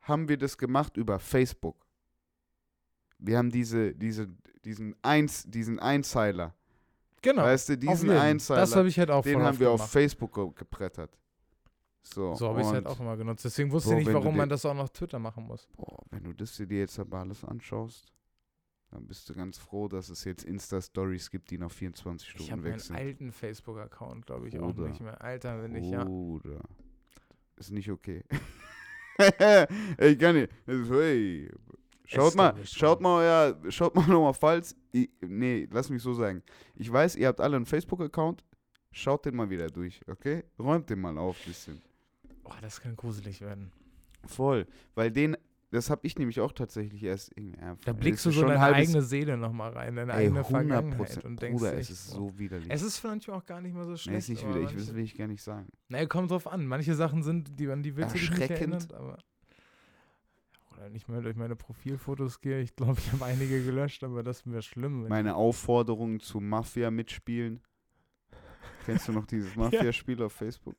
haben 0.00 0.28
wir 0.28 0.38
das 0.38 0.56
gemacht 0.56 0.96
über 0.96 1.18
Facebook. 1.18 1.81
Wir 3.24 3.38
haben 3.38 3.50
diese, 3.50 3.94
diese, 3.94 4.28
diesen 4.64 4.94
Eins, 5.02 5.44
diesen 5.48 5.78
Einzeiler. 5.78 6.54
Genau. 7.22 7.42
Weißt 7.44 7.68
du, 7.68 7.72
auf 7.74 7.78
diesen. 7.78 8.10
Einzeiler, 8.10 8.60
Das 8.60 8.74
habe 8.76 8.88
ich 8.88 8.98
halt 8.98 9.10
auch 9.10 9.22
den 9.22 9.40
haben 9.40 9.58
wir 9.60 9.70
auf 9.70 9.76
gemacht. 9.80 9.92
Facebook 9.92 10.34
ge- 10.34 10.50
gebrettert. 10.54 11.16
So, 12.02 12.34
So 12.34 12.48
habe 12.48 12.60
ich 12.62 12.66
es 12.66 12.72
halt 12.72 12.86
auch 12.86 12.98
immer 12.98 13.16
genutzt. 13.16 13.44
Deswegen 13.44 13.70
wusste 13.70 13.90
Bro, 13.90 13.98
ich 14.00 14.06
nicht, 14.06 14.14
warum 14.14 14.36
man 14.36 14.48
das 14.48 14.64
auch 14.66 14.74
noch 14.74 14.88
Twitter 14.88 15.20
machen 15.20 15.46
muss. 15.46 15.68
Boah, 15.76 16.02
wenn 16.10 16.24
du 16.24 16.32
das 16.32 16.56
dir 16.56 16.66
jetzt 16.66 16.98
aber 16.98 17.18
alles 17.20 17.44
anschaust, 17.44 18.12
dann 18.90 19.06
bist 19.06 19.28
du 19.28 19.34
ganz 19.34 19.56
froh, 19.56 19.86
dass 19.86 20.08
es 20.08 20.24
jetzt 20.24 20.42
Insta-Stories 20.44 21.30
gibt, 21.30 21.50
die 21.52 21.58
nach 21.58 21.70
24 21.70 22.28
Ich 22.28 22.34
habe 22.34 22.42
Stunden 22.44 22.62
meinen 22.64 22.74
weg 22.74 22.80
sind. 22.80 22.96
alten 22.96 23.30
Facebook-Account, 23.32 24.26
glaube 24.26 24.48
ich, 24.48 24.58
auch 24.58 24.74
Bruder. 24.74 24.88
nicht 24.88 25.00
mehr. 25.00 25.22
Alter, 25.22 25.62
wenn 25.62 25.76
ich 25.76 25.88
ja. 25.90 26.02
Bruder. 26.04 26.60
Ist 27.56 27.70
nicht 27.70 27.88
okay. 27.90 28.24
ich 29.98 30.18
kann 30.18 30.34
nicht. 30.34 30.52
Hey. 30.66 31.50
Schaut 32.04 32.34
mal, 32.34 32.54
schaut 32.64 33.00
mal, 33.00 33.24
ja, 33.24 33.70
schaut 33.70 33.94
mal 33.94 34.06
nochmal, 34.06 34.34
falls. 34.34 34.76
Ich, 34.90 35.08
nee, 35.20 35.68
lass 35.70 35.88
mich 35.88 36.02
so 36.02 36.12
sagen. 36.14 36.42
Ich 36.74 36.92
weiß, 36.92 37.16
ihr 37.16 37.28
habt 37.28 37.40
alle 37.40 37.56
einen 37.56 37.66
Facebook-Account. 37.66 38.44
Schaut 38.90 39.24
den 39.24 39.36
mal 39.36 39.48
wieder 39.48 39.68
durch, 39.68 40.00
okay? 40.06 40.44
Räumt 40.58 40.90
den 40.90 41.00
mal 41.00 41.16
auf 41.16 41.36
ein 41.40 41.46
bisschen. 41.46 41.80
Boah, 42.44 42.56
das 42.60 42.80
kann 42.80 42.94
gruselig 42.94 43.40
werden. 43.40 43.72
Voll. 44.26 44.66
Weil 44.94 45.10
den, 45.10 45.36
das 45.70 45.88
habe 45.88 46.02
ich 46.06 46.18
nämlich 46.18 46.40
auch 46.40 46.52
tatsächlich 46.52 47.02
erst. 47.02 47.32
irgendwie- 47.34 47.58
Ja, 47.58 47.76
Da 47.86 47.92
blickst 47.94 48.26
du 48.26 48.30
so 48.30 48.42
deine 48.46 48.60
eigene 48.60 49.00
Seele 49.00 49.38
nochmal 49.38 49.72
rein, 49.72 49.96
deine 49.96 50.12
Ey, 50.12 50.26
eigene 50.26 50.40
100 50.40 50.46
Vergangenheit 50.46 51.24
und 51.24 51.40
denkst 51.40 51.58
Bruder, 51.58 51.78
es 51.78 51.88
ist 51.88 52.08
so. 52.10 52.38
widerlich. 52.38 52.68
Es 52.70 52.82
ist 52.82 53.02
manchmal 53.02 53.38
auch 53.38 53.46
gar 53.46 53.62
nicht 53.62 53.74
mal 53.74 53.84
so 53.84 53.92
nee, 53.92 53.96
schlecht. 53.96 54.18
ist 54.18 54.28
nicht 54.28 54.46
widerlich, 54.46 54.74
das 54.74 54.94
will 54.94 55.02
ich 55.02 55.16
gar 55.16 55.28
nicht 55.28 55.42
sagen. 55.42 55.68
Naja, 55.88 56.04
kommt 56.06 56.30
drauf 56.30 56.46
an. 56.46 56.66
Manche 56.66 56.94
Sachen 56.94 57.22
sind, 57.22 57.58
die 57.58 57.66
die 57.82 57.96
willst 57.96 58.14
du 58.14 58.18
nicht 58.18 58.50
erinnern, 58.50 58.86
aber 58.94 59.18
nicht 60.90 61.08
mehr 61.08 61.20
durch 61.20 61.36
meine 61.36 61.56
Profilfotos 61.56 62.40
gehe. 62.40 62.60
Ich 62.60 62.74
glaube, 62.76 62.98
ich 62.98 63.12
habe 63.12 63.24
einige 63.24 63.62
gelöscht, 63.64 64.04
aber 64.04 64.22
das 64.22 64.46
wäre 64.46 64.62
schlimm. 64.62 65.06
Meine 65.08 65.34
Aufforderungen 65.34 66.20
zu 66.20 66.40
Mafia 66.40 66.90
mitspielen. 66.90 67.60
Kennst 68.84 69.08
du 69.08 69.12
noch 69.12 69.26
dieses 69.26 69.54
Mafia-Spiel 69.56 70.22
auf 70.22 70.32
Facebook? 70.32 70.76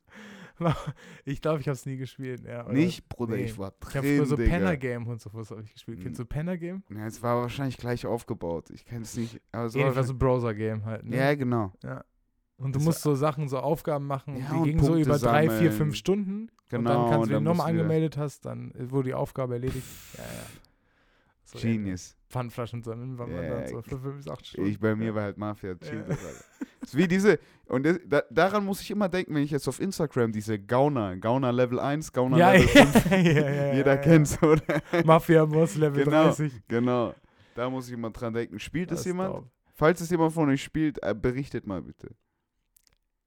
ich 1.26 1.42
glaube, 1.42 1.62
ich 1.62 1.68
habe 1.68 1.74
es 1.74 1.86
nie 1.86 1.98
gespielt. 1.98 2.44
Ja, 2.46 2.72
Nicht, 2.72 3.10
Bruder, 3.10 3.36
nee. 3.36 3.46
ich 3.46 3.58
war 3.58 3.74
Ich 3.90 3.96
habe 3.96 4.08
drin, 4.08 4.18
früher 4.18 4.26
so 4.28 4.36
Digga. 4.36 4.50
Penner 4.50 4.78
Game 4.78 5.08
und 5.08 5.20
sowas 5.20 5.50
habe 5.50 5.64
ich 5.64 5.74
gespielt. 5.74 6.00
Kennst 6.02 6.20
du 6.20 6.26
Penner 6.26 6.58
Game? 6.58 6.84
Ja, 6.90 7.08
es 7.08 7.22
war 7.24 7.42
wahrscheinlich 7.42 7.78
gleich 7.78 8.06
aufgebaut. 8.06 8.70
Ich 8.70 8.86
kenne 8.86 9.02
es 9.02 9.18
nicht. 9.18 9.42
Aber 9.52 9.70
so 9.70 9.80
Jedenfalls 9.80 10.08
so 10.08 10.14
Browser 10.16 10.54
Game 10.54 10.86
halt. 10.86 11.06
Ne? 11.06 11.18
ja, 11.18 11.34
genau. 11.34 11.74
Und 12.58 12.74
du 12.76 12.80
das 12.80 12.86
musst 12.86 13.02
so 13.02 13.16
Sachen, 13.16 13.50
so 13.50 13.58
Aufgaben 13.60 14.06
machen, 14.08 14.38
Ja, 14.38 14.54
die 14.54 14.70
gingen 14.72 14.84
so 14.84 14.96
über 14.96 15.18
drei, 15.18 15.44
vier, 15.44 15.52
sammeln. 15.58 15.72
fünf 15.74 15.96
Stunden. 15.96 16.52
Genau. 16.70 16.78
und 16.80 16.86
dann 16.86 17.10
kannst 17.12 17.30
du, 17.30 17.36
wenn 17.36 17.44
du 17.44 17.50
nochmal 17.52 17.70
angemeldet 17.72 18.18
hast, 18.18 18.46
dann 18.46 18.72
wurde 18.78 19.10
die 19.10 19.14
Aufgabe 19.14 19.54
erledigt. 19.56 19.86
Ja, 20.18 20.24
ja. 20.24 20.30
So, 21.46 21.60
Genius. 21.60 22.16
Pfandflaschen 22.30 22.82
sammeln, 22.84 23.18
war 23.20 23.28
man 23.28 23.44
Ja, 23.44 23.50
dann 23.60 23.68
so 23.68 23.82
für 23.82 24.00
fünf 24.00 24.16
bis 24.18 24.28
acht 24.28 24.46
Stunden. 24.48 24.70
Ich 24.70 24.80
bei 24.80 24.96
mir 24.96 25.14
war 25.14 25.24
halt 25.24 25.38
Mafia. 25.38 25.72
Ja. 25.72 25.76
das, 26.08 26.18
ist 26.82 26.98
wie 26.98 27.08
diese. 27.08 27.38
Und 27.68 27.86
das, 27.86 28.00
da, 28.08 28.24
daran 28.32 28.66
muss 28.66 28.82
ich 28.82 28.90
immer 28.90 29.08
denken, 29.10 29.36
wenn 29.36 29.44
ich 29.44 29.52
jetzt 29.52 29.68
auf 29.68 29.80
Instagram 29.80 30.32
diese 30.32 30.58
Gauner, 30.58 31.18
Gauner 31.18 31.52
Level 31.52 31.80
1, 31.80 32.12
Gauner 32.12 32.38
ja, 32.38 32.52
Level 32.54 32.70
ja, 32.76 32.86
5, 32.86 33.12
ja, 33.12 33.50
ja, 33.50 33.74
jeder 33.76 33.98
kennt's, 33.98 34.42
oder? 34.42 34.82
Mafia-Boss 35.06 35.76
Level 35.76 36.04
Genau. 36.06 36.24
30. 36.26 36.54
Genau. 36.68 37.14
Da 37.56 37.70
muss 37.70 37.88
ich 37.88 37.94
immer 37.94 38.10
dran 38.10 38.34
denken. 38.34 38.58
Spielt 38.60 38.90
Das 38.90 39.02
es 39.02 39.06
ist 39.06 39.08
jemand? 39.08 39.36
dope. 39.36 39.50
Falls 39.76 40.02
es 40.02 40.10
jemand 40.10 40.34
von 40.34 40.50
euch 40.50 40.64
spielt, 40.64 41.04
äh, 41.04 41.14
berichtet 41.14 41.68
mal 41.68 41.82
bitte. 41.84 42.16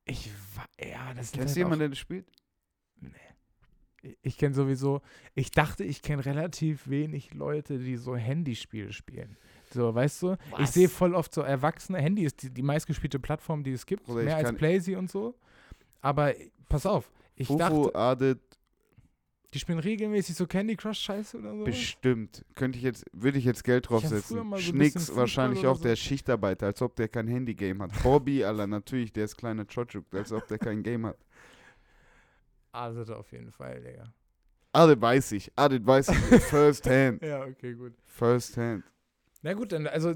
Ich 0.07 0.31
war, 0.55 0.67
ja, 0.81 1.13
das 1.15 1.33
Kennst 1.33 1.39
halt 1.49 1.57
du 1.57 1.61
jemanden, 1.61 1.79
der 1.81 1.89
das 1.91 1.99
spielt? 1.99 2.27
Ich- 4.03 4.17
Ich 4.23 4.39
kenne 4.39 4.55
sowieso, 4.55 5.01
ich 5.35 5.51
dachte, 5.51 5.83
ich 5.83 6.01
kenne 6.01 6.25
relativ 6.25 6.89
wenig 6.89 7.35
Leute, 7.35 7.79
die 7.79 7.97
so 7.97 8.15
Handyspiele 8.15 8.93
spielen. 8.93 9.37
So, 9.73 9.93
weißt 9.93 10.23
du? 10.23 10.33
Ich 10.53 10.59
Was? 10.59 10.75
sehe 10.75 10.89
voll 10.89 11.13
oft 11.15 11.35
so 11.35 11.41
Erwachsene. 11.41 11.99
Handy 11.99 12.23
ist 12.25 12.41
die, 12.45 12.51
die 12.51 12.63
meistgespielte 12.63 13.19
Plattform, 13.19 13.65
die 13.65 13.73
es 13.73 13.85
gibt. 13.85 14.09
Ich 14.09 14.15
mehr 14.15 14.37
als 14.37 14.53
Playsee 14.55 14.95
und 14.95 15.11
so. 15.11 15.35
Aber 16.03 16.33
pass 16.69 16.87
auf, 16.87 17.11
ich 17.35 17.49
Fufu, 17.49 17.59
dachte, 17.59 17.95
Adit, 17.97 18.56
die 19.55 19.59
spielen 19.59 19.79
regelmäßig 19.79 20.35
so 20.37 20.47
Candy 20.47 20.77
Crush 20.77 20.99
Scheiße 21.01 21.39
oder 21.39 21.57
so. 21.57 21.65
bestimmt. 21.65 22.45
Könnte 22.55 22.79
ich 22.79 22.85
jetzt, 22.85 23.05
würde 23.13 23.39
ich 23.39 23.45
jetzt 23.45 23.65
Geld 23.65 23.89
draufsetzen. 23.89 24.51
so 24.51 24.57
Schnicks 24.59 25.15
wahrscheinlich 25.15 25.67
auch 25.67 25.77
so. 25.77 25.85
der 25.85 25.97
Schichtarbeiter, 25.97 26.67
als 26.67 26.83
ob 26.83 26.97
der 26.97 27.09
kein 27.09 27.29
Handygame 27.29 27.85
hat. 27.85 28.03
Bobby, 28.03 28.45
Alter, 28.45 28.67
natürlich, 28.67 29.13
der 29.13 29.25
ist 29.25 29.37
kleiner 29.37 29.65
Chochuk, 29.65 30.05
als 30.13 30.33
ob 30.33 30.47
der 30.49 30.59
kein 30.59 30.83
Game 30.83 31.07
hat. 31.07 31.19
Also 32.73 33.15
auf 33.15 33.33
jeden 33.33 33.51
Fall, 33.53 33.81
Digga. 33.83 34.13
Adit 34.73 35.01
weiß 35.01 35.33
ich, 35.33 35.51
Adit 35.57 35.87
weiß 35.87 36.09
ich, 36.09 36.17
first 36.43 36.87
hand, 36.87 37.23
Ja, 37.23 37.45
okay, 37.45 37.73
gut. 37.75 37.95
first 38.05 38.57
hand. 38.59 38.85
Na 39.43 39.55
gut, 39.55 39.73
dann, 39.73 39.87
also 39.87 40.13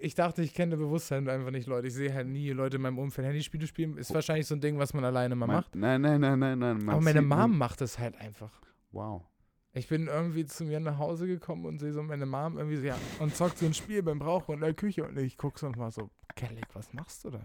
ich 0.00 0.14
dachte, 0.14 0.42
ich 0.42 0.54
kenne 0.54 0.76
Bewusstsein 0.76 1.28
einfach 1.28 1.50
nicht 1.50 1.66
Leute. 1.66 1.88
Ich 1.88 1.94
sehe 1.94 2.12
halt 2.14 2.28
nie 2.28 2.50
Leute 2.50 2.76
in 2.76 2.82
meinem 2.82 2.98
Umfeld 2.98 3.26
Handyspiele 3.26 3.66
spielen. 3.66 3.96
Ist 3.96 4.12
wahrscheinlich 4.14 4.46
so 4.46 4.54
ein 4.54 4.60
Ding, 4.60 4.78
was 4.78 4.94
man 4.94 5.04
alleine 5.04 5.34
mal 5.34 5.46
Man- 5.46 5.56
macht. 5.56 5.74
Nein, 5.74 6.00
nein, 6.00 6.20
nein, 6.20 6.38
nein, 6.38 6.58
nein. 6.58 6.88
Aber 6.88 7.00
meine 7.00 7.22
Mom 7.22 7.56
macht 7.58 7.80
das 7.80 7.98
halt 7.98 8.16
einfach. 8.20 8.50
Wow. 8.92 9.22
Ich 9.74 9.86
bin 9.86 10.06
irgendwie 10.08 10.44
zu 10.46 10.64
mir 10.64 10.80
nach 10.80 10.98
Hause 10.98 11.26
gekommen 11.26 11.66
und 11.66 11.78
sehe 11.78 11.92
so 11.92 12.02
meine 12.02 12.26
Mom 12.26 12.56
irgendwie 12.56 12.76
so, 12.78 12.84
ja, 12.86 12.96
und 13.20 13.36
zockt 13.36 13.58
so 13.58 13.66
ein 13.66 13.74
Spiel 13.74 14.02
beim 14.02 14.20
Rauchen 14.20 14.54
in 14.54 14.60
der 14.62 14.74
Küche 14.74 15.04
und 15.04 15.16
ich 15.18 15.36
gucke 15.36 15.58
so 15.58 15.66
und 15.66 15.76
war 15.76 15.90
so, 15.90 16.10
Kelly, 16.34 16.62
was 16.72 16.92
machst 16.94 17.24
du 17.24 17.30
da? 17.30 17.40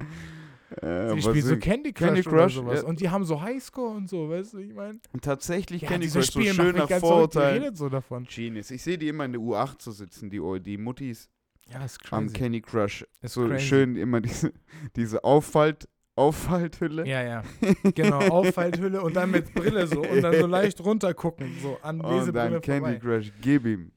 Äh, 0.81 1.13
Sie 1.15 1.21
spielt 1.21 1.45
so 1.45 1.57
Candy 1.57 1.91
Crush, 1.93 2.07
Candy 2.07 2.21
oder 2.21 2.37
Crush, 2.43 2.55
sowas. 2.55 2.81
ja. 2.81 2.87
Und 2.87 3.01
die 3.01 3.09
haben 3.09 3.25
so 3.25 3.41
Highscore 3.41 3.95
und 3.95 4.09
so, 4.09 4.29
weißt 4.29 4.53
du, 4.53 4.59
ich 4.59 4.73
meine? 4.73 4.99
tatsächlich 5.21 5.81
Ja, 5.83 5.89
Candy 5.89 6.07
Crush, 6.07 6.27
so 6.31 6.39
Spiel 6.39 6.53
macht 6.53 6.67
schön 6.67 6.75
nach 6.77 7.43
redet 7.53 7.77
so 7.77 7.89
davon. 7.89 8.23
Genius. 8.23 8.71
Ich 8.71 8.81
sehe 8.81 8.97
die 8.97 9.09
immer 9.09 9.25
in 9.25 9.33
der 9.33 9.41
U8 9.41 9.79
zu 9.79 9.91
sitzen, 9.91 10.29
die, 10.29 10.39
die 10.61 10.77
Muttis 10.77 11.29
Ja, 11.69 11.84
ist 11.86 11.99
am 12.12 12.26
crazy. 12.26 12.38
Candy 12.38 12.62
Crush. 12.62 13.06
Ist 13.21 13.34
so 13.34 13.47
crazy. 13.47 13.65
schön 13.65 13.95
immer 13.95 14.21
diese, 14.21 14.54
diese 14.95 15.23
Auffalt, 15.23 15.88
Auffalthülle. 16.15 17.08
Ja, 17.08 17.23
ja. 17.23 17.43
Genau, 17.95 18.19
Auffalthülle 18.19 19.02
und 19.02 19.15
dann 19.15 19.32
mit 19.32 19.54
Brille 19.54 19.88
so 19.88 20.02
und 20.02 20.21
dann 20.21 20.38
so 20.39 20.45
leicht 20.47 20.80
runtergucken, 20.82 21.58
so 21.62 21.78
an 21.82 22.02
Und 22.02 22.12
Lesebrille 22.12 22.52
dann 22.52 22.62
Candy 22.62 22.99
vorbei. 22.99 22.99
Crush, 22.99 23.32
gib 23.41 23.65
ihm. 23.65 23.91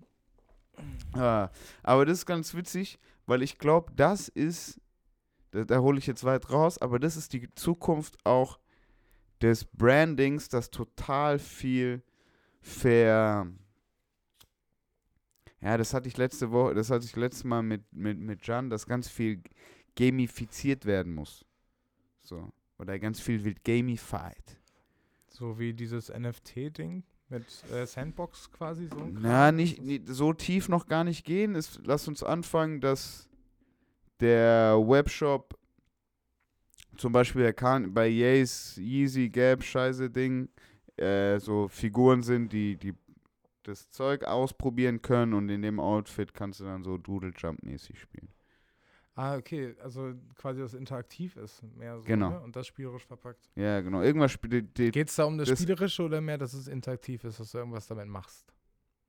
Ah, 1.12 1.50
aber 1.82 2.04
das 2.06 2.18
ist 2.18 2.26
ganz 2.26 2.54
witzig, 2.54 2.98
weil 3.26 3.42
ich 3.42 3.58
glaube, 3.58 3.92
das 3.96 4.28
ist, 4.28 4.80
da, 5.50 5.64
da 5.64 5.78
hole 5.80 5.98
ich 5.98 6.06
jetzt 6.06 6.24
weit 6.24 6.50
raus, 6.50 6.78
aber 6.78 6.98
das 6.98 7.16
ist 7.16 7.32
die 7.32 7.48
Zukunft 7.54 8.16
auch 8.24 8.58
des 9.40 9.64
Brandings, 9.64 10.48
das 10.48 10.70
total 10.70 11.38
viel 11.38 12.02
ver. 12.60 13.46
Ja, 15.66 15.76
das 15.76 15.92
hatte 15.92 16.06
ich 16.06 16.16
letzte 16.16 16.52
Woche, 16.52 16.74
das 16.74 16.90
hatte 16.90 17.04
ich 17.04 17.16
letztes 17.16 17.42
Mal 17.42 17.60
mit, 17.60 17.82
mit, 17.92 18.20
mit 18.20 18.46
Jan, 18.46 18.70
dass 18.70 18.86
ganz 18.86 19.08
viel 19.08 19.42
gamifiziert 19.96 20.86
werden 20.86 21.12
muss. 21.12 21.44
So. 22.22 22.52
Oder 22.78 23.00
ganz 23.00 23.18
viel 23.18 23.42
wird 23.42 23.64
gamified. 23.64 24.60
So 25.26 25.58
wie 25.58 25.74
dieses 25.74 26.08
NFT-Ding 26.08 27.02
mit 27.30 27.44
äh, 27.72 27.84
Sandbox 27.84 28.52
quasi 28.52 28.86
so. 28.86 29.08
Na, 29.10 29.50
nicht, 29.50 29.82
nicht 29.82 30.06
so 30.06 30.32
tief 30.32 30.68
noch 30.68 30.86
gar 30.86 31.02
nicht 31.02 31.24
gehen. 31.24 31.56
Es, 31.56 31.80
lass 31.82 32.06
uns 32.06 32.22
anfangen, 32.22 32.80
dass 32.80 33.28
der 34.20 34.76
Webshop 34.78 35.58
zum 36.96 37.12
Beispiel 37.12 37.42
der 37.42 37.54
kann 37.54 37.92
bei 37.92 38.06
Yeez, 38.06 38.76
Yeezy, 38.76 39.30
Gap, 39.30 39.64
Scheiße 39.64 40.10
Ding, 40.10 40.48
äh, 40.96 41.40
so 41.40 41.66
Figuren 41.66 42.22
sind, 42.22 42.52
die, 42.52 42.76
die 42.76 42.94
das 43.68 43.90
Zeug 43.90 44.24
ausprobieren 44.24 45.02
können 45.02 45.34
und 45.34 45.48
in 45.48 45.62
dem 45.62 45.80
Outfit 45.80 46.34
kannst 46.34 46.60
du 46.60 46.64
dann 46.64 46.82
so 46.84 46.96
Doodle 46.98 47.32
Jump 47.36 47.62
mäßig 47.62 47.98
spielen. 48.00 48.28
Ah, 49.14 49.36
okay, 49.36 49.74
also 49.82 50.12
quasi 50.34 50.60
das 50.60 50.74
interaktiv 50.74 51.36
ist, 51.36 51.62
mehr 51.74 51.98
so, 51.98 52.04
Genau. 52.04 52.30
ne? 52.30 52.40
Und 52.42 52.54
das 52.54 52.66
spielerisch 52.66 53.06
verpackt. 53.06 53.48
Ja, 53.54 53.80
genau. 53.80 54.02
Irgendwas 54.02 54.30
spielt 54.32 54.74
Geht 54.74 55.08
es 55.08 55.16
da 55.16 55.24
um 55.24 55.38
das, 55.38 55.48
Das- 55.48 55.58
Spielerische 55.58 56.02
oder 56.02 56.20
mehr, 56.20 56.36
dass 56.36 56.52
es 56.52 56.68
interaktiv 56.68 57.24
ist, 57.24 57.40
dass 57.40 57.50
du 57.52 57.58
irgendwas 57.58 57.86
damit 57.86 58.08
machst? 58.08 58.52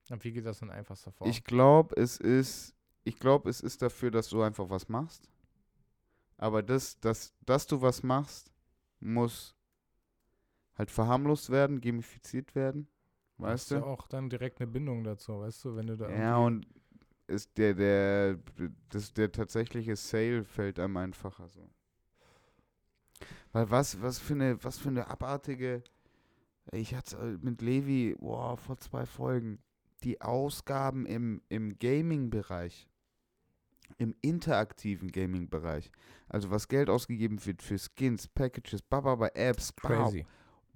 Und 0.09 0.23
wie 0.23 0.31
geht 0.31 0.45
das 0.45 0.61
in 0.61 0.69
einfachster 0.69 1.11
Form? 1.11 1.29
Ich 1.29 1.43
glaube, 1.43 1.93
es 1.97 2.17
ist, 2.17 2.73
ich 3.03 3.19
glaube, 3.19 3.49
es 3.49 3.59
ist 3.59 3.81
dafür, 3.81 4.09
dass 4.09 4.29
du 4.29 4.41
einfach 4.41 4.69
was 4.69 4.87
machst. 4.87 5.29
Aber 6.37 6.63
das, 6.63 6.97
das, 7.01 7.33
dass 7.45 7.67
du 7.67 7.81
was 7.81 8.01
machst, 8.03 8.49
muss 9.01 9.55
halt 10.77 10.89
verharmlost 10.89 11.49
werden, 11.49 11.81
gamifiziert 11.81 12.55
werden. 12.55 12.87
Weißt 13.37 13.71
Hast 13.71 13.71
ja 13.71 13.81
du? 13.81 13.85
auch 13.85 14.07
dann 14.07 14.29
direkt 14.29 14.59
eine 14.61 14.67
Bindung 14.71 15.03
dazu, 15.03 15.39
weißt 15.39 15.65
du, 15.65 15.75
wenn 15.75 15.87
du 15.87 15.97
da 15.97 16.09
Ja, 16.09 16.37
und 16.37 16.65
ist 17.27 17.57
der, 17.57 17.73
der, 17.73 18.39
das, 18.89 19.13
der 19.13 19.31
tatsächliche 19.31 19.95
Sale 19.95 20.43
fällt 20.43 20.79
einem 20.79 20.97
einfacher 20.97 21.47
so. 21.49 21.69
Weil 23.51 23.69
was, 23.71 24.01
was 24.01 24.19
für 24.19 24.33
eine, 24.33 24.63
was 24.63 24.77
für 24.77 24.89
eine 24.89 25.07
abartige, 25.07 25.83
ich 26.71 26.95
hatte 26.95 27.17
äh, 27.17 27.37
mit 27.45 27.61
Levi, 27.61 28.15
boah, 28.19 28.57
vor 28.57 28.77
zwei 28.77 29.05
Folgen, 29.05 29.59
die 30.03 30.21
Ausgaben 30.21 31.05
im, 31.05 31.41
im 31.49 31.77
Gaming-Bereich, 31.79 32.87
im 33.97 34.15
interaktiven 34.21 35.11
Gaming-Bereich, 35.11 35.91
also 36.29 36.51
was 36.51 36.67
Geld 36.67 36.89
ausgegeben 36.89 37.43
wird 37.45 37.61
für 37.61 37.77
Skins, 37.79 38.27
Packages, 38.27 38.81
Baba 38.81 39.27
Apps, 39.33 39.75
crazy. 39.75 40.23
Bau, 40.23 40.27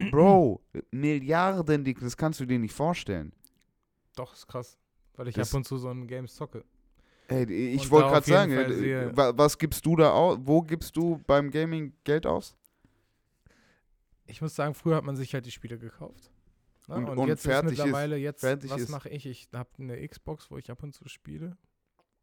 Bro, 0.10 0.62
Milliarden, 0.92 1.84
das 2.00 2.18
kannst 2.18 2.40
du 2.40 2.46
dir 2.46 2.58
nicht 2.60 2.74
vorstellen. 2.74 3.34
Doch, 4.16 4.34
ist 4.34 4.48
krass. 4.48 4.78
Weil 5.16 5.28
ich 5.28 5.36
Das- 5.36 5.52
ab 5.52 5.58
und 5.58 5.66
zu 5.66 5.78
so 5.78 5.90
ein 5.90 6.08
Games 6.08 6.36
zocke. 6.36 6.64
Ey, 7.28 7.44
ich 7.74 7.90
wollte 7.90 8.10
gerade 8.10 8.26
sagen, 8.26 9.38
was 9.38 9.58
gibst 9.58 9.86
du 9.86 9.96
da 9.96 10.12
aus? 10.12 10.38
Wo 10.42 10.62
gibst 10.62 10.98
du 10.98 11.22
beim 11.28 11.50
Gaming 11.50 11.94
Geld 12.04 12.26
aus? 12.26 12.56
Ich 14.26 14.42
muss 14.42 14.56
sagen, 14.56 14.74
früher 14.74 14.96
hat 14.96 15.04
man 15.04 15.16
sich 15.16 15.34
halt 15.34 15.46
die 15.46 15.52
Spiele 15.52 15.78
gekauft. 15.78 16.32
Ne? 16.88 16.96
Und- 16.96 17.10
Und, 17.10 17.18
und 17.20 17.28
jetzt 17.28 17.44
fertig 17.44 17.74
ist 17.74 17.80
ist- 17.80 17.86
mittlerweile 17.86 18.18
jetzt, 18.18 18.42
fertig 18.42 18.70
was 18.72 18.82
ist- 18.82 18.90
mache 18.90 19.10
ich? 19.10 19.26
Ich 19.26 19.50
habe 19.54 19.70
eine 19.80 20.06
Xbox, 20.08 20.50
wo 20.52 20.58
ich 20.58 20.70
ab 20.72 20.84
und 20.84 20.94
zu 20.94 21.08
spiele. 21.08 21.58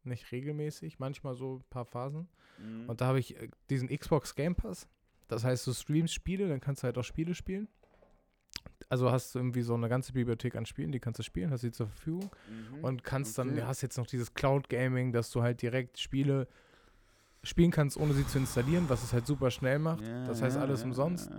Nicht 0.03 0.31
regelmäßig, 0.31 0.99
manchmal 0.99 1.35
so 1.35 1.57
ein 1.57 1.63
paar 1.69 1.85
Phasen. 1.85 2.27
Mhm. 2.57 2.89
Und 2.89 3.01
da 3.01 3.07
habe 3.07 3.19
ich 3.19 3.35
äh, 3.35 3.49
diesen 3.69 3.89
Xbox 3.89 4.33
Game 4.35 4.55
Pass. 4.55 4.87
Das 5.29 5.43
heißt, 5.45 5.65
du 5.67 5.73
streamst 5.73 6.13
Spiele, 6.13 6.49
dann 6.49 6.59
kannst 6.59 6.83
du 6.83 6.85
halt 6.87 6.97
auch 6.97 7.03
Spiele 7.03 7.33
spielen. 7.33 7.69
Also 8.89 9.11
hast 9.11 9.35
du 9.35 9.39
irgendwie 9.39 9.61
so 9.61 9.75
eine 9.75 9.87
ganze 9.87 10.11
Bibliothek 10.13 10.55
an 10.55 10.65
Spielen, 10.65 10.91
die 10.91 10.99
kannst 10.99 11.19
du 11.19 11.23
spielen, 11.23 11.51
hast 11.51 11.61
sie 11.61 11.71
zur 11.71 11.87
Verfügung. 11.87 12.29
Mhm. 12.49 12.83
Und 12.83 13.03
kannst 13.03 13.37
Okay. 13.37 13.47
dann, 13.49 13.55
du 13.55 13.67
hast 13.67 13.81
jetzt 13.81 13.97
noch 13.97 14.07
dieses 14.07 14.33
Cloud 14.33 14.67
Gaming, 14.69 15.11
dass 15.13 15.29
du 15.31 15.43
halt 15.43 15.61
direkt 15.61 15.99
Spiele 15.99 16.47
spielen 17.43 17.71
kannst, 17.71 17.97
ohne 17.97 18.13
sie 18.13 18.25
zu 18.27 18.39
installieren, 18.39 18.89
was 18.89 19.03
es 19.03 19.13
halt 19.13 19.27
super 19.27 19.51
schnell 19.51 19.79
macht. 19.79 20.05
Ja, 20.05 20.25
das 20.25 20.41
heißt 20.41 20.57
alles 20.57 20.81
ja, 20.81 20.87
umsonst. 20.87 21.29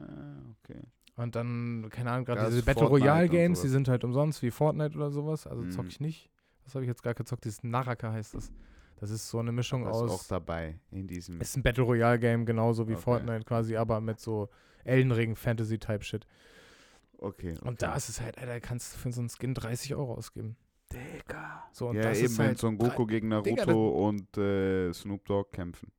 Okay. 0.62 0.80
Und 1.16 1.34
dann, 1.34 1.88
keine 1.90 2.12
Ahnung, 2.12 2.24
gerade 2.24 2.48
diese 2.48 2.62
Battle 2.62 2.86
Fortnite 2.86 3.04
Royale 3.10 3.28
Games, 3.28 3.60
die 3.60 3.68
sind 3.68 3.88
halt 3.88 4.04
umsonst, 4.04 4.42
wie 4.42 4.50
Fortnite 4.50 4.96
oder 4.96 5.10
sowas. 5.10 5.46
Also 5.46 5.66
zock 5.68 5.84
Mhm. 5.84 5.90
ich 5.90 6.00
nicht. 6.00 6.30
Was 6.64 6.74
habe 6.76 6.84
ich 6.84 6.88
jetzt 6.88 7.02
gerade 7.02 7.16
gezockt? 7.16 7.44
Dieses 7.44 7.64
Naraka 7.64 8.12
heißt 8.12 8.34
das. 8.34 8.52
Das 9.00 9.10
ist 9.10 9.30
so 9.30 9.38
eine 9.38 9.50
Mischung 9.50 9.84
Das 9.84 9.96
ist 9.96 10.02
auch 10.02 10.10
aus. 10.10 10.28
dabei 10.28 10.78
in 10.90 11.06
diesem. 11.08 11.40
Ist 11.40 11.56
ein 11.56 11.62
Battle 11.62 11.84
Royale 11.84 12.18
Game, 12.18 12.44
genauso 12.44 12.86
wie 12.86 12.92
Okay. 12.92 13.00
Fortnite 13.02 13.44
quasi, 13.46 13.74
aber 13.76 14.00
mit 14.02 14.20
so 14.20 14.50
Elden 14.84 15.10
Ring 15.10 15.36
Fantasy 15.36 15.78
Type 15.78 16.04
Shit. 16.04 16.26
Okay. 17.16 17.54
okay. 17.56 17.68
Und 17.68 17.80
da 17.80 17.94
ist 17.94 18.10
es 18.10 18.20
halt, 18.20 18.36
Alter, 18.38 18.60
kannst 18.60 18.94
du 18.94 18.98
für 18.98 19.10
so 19.10 19.20
einen 19.20 19.30
Skin 19.30 19.54
30 19.54 19.94
Euro 19.94 20.14
ausgeben. 20.14 20.56
Digga. 20.92 21.64
So, 21.72 21.88
und 21.88 21.96
ja, 21.96 22.02
das 22.02 22.18
eben, 22.18 22.26
ist 22.26 22.38
wenn 22.38 22.46
halt 22.48 22.58
Son 22.58 22.76
Goku 22.76 23.06
gegen 23.06 23.28
Naruto 23.28 23.50
Digga, 23.50 23.72
und 23.72 24.36
äh, 24.38 24.92
Snoop 24.92 25.24
Dogg 25.24 25.50
kämpfen. 25.52 25.90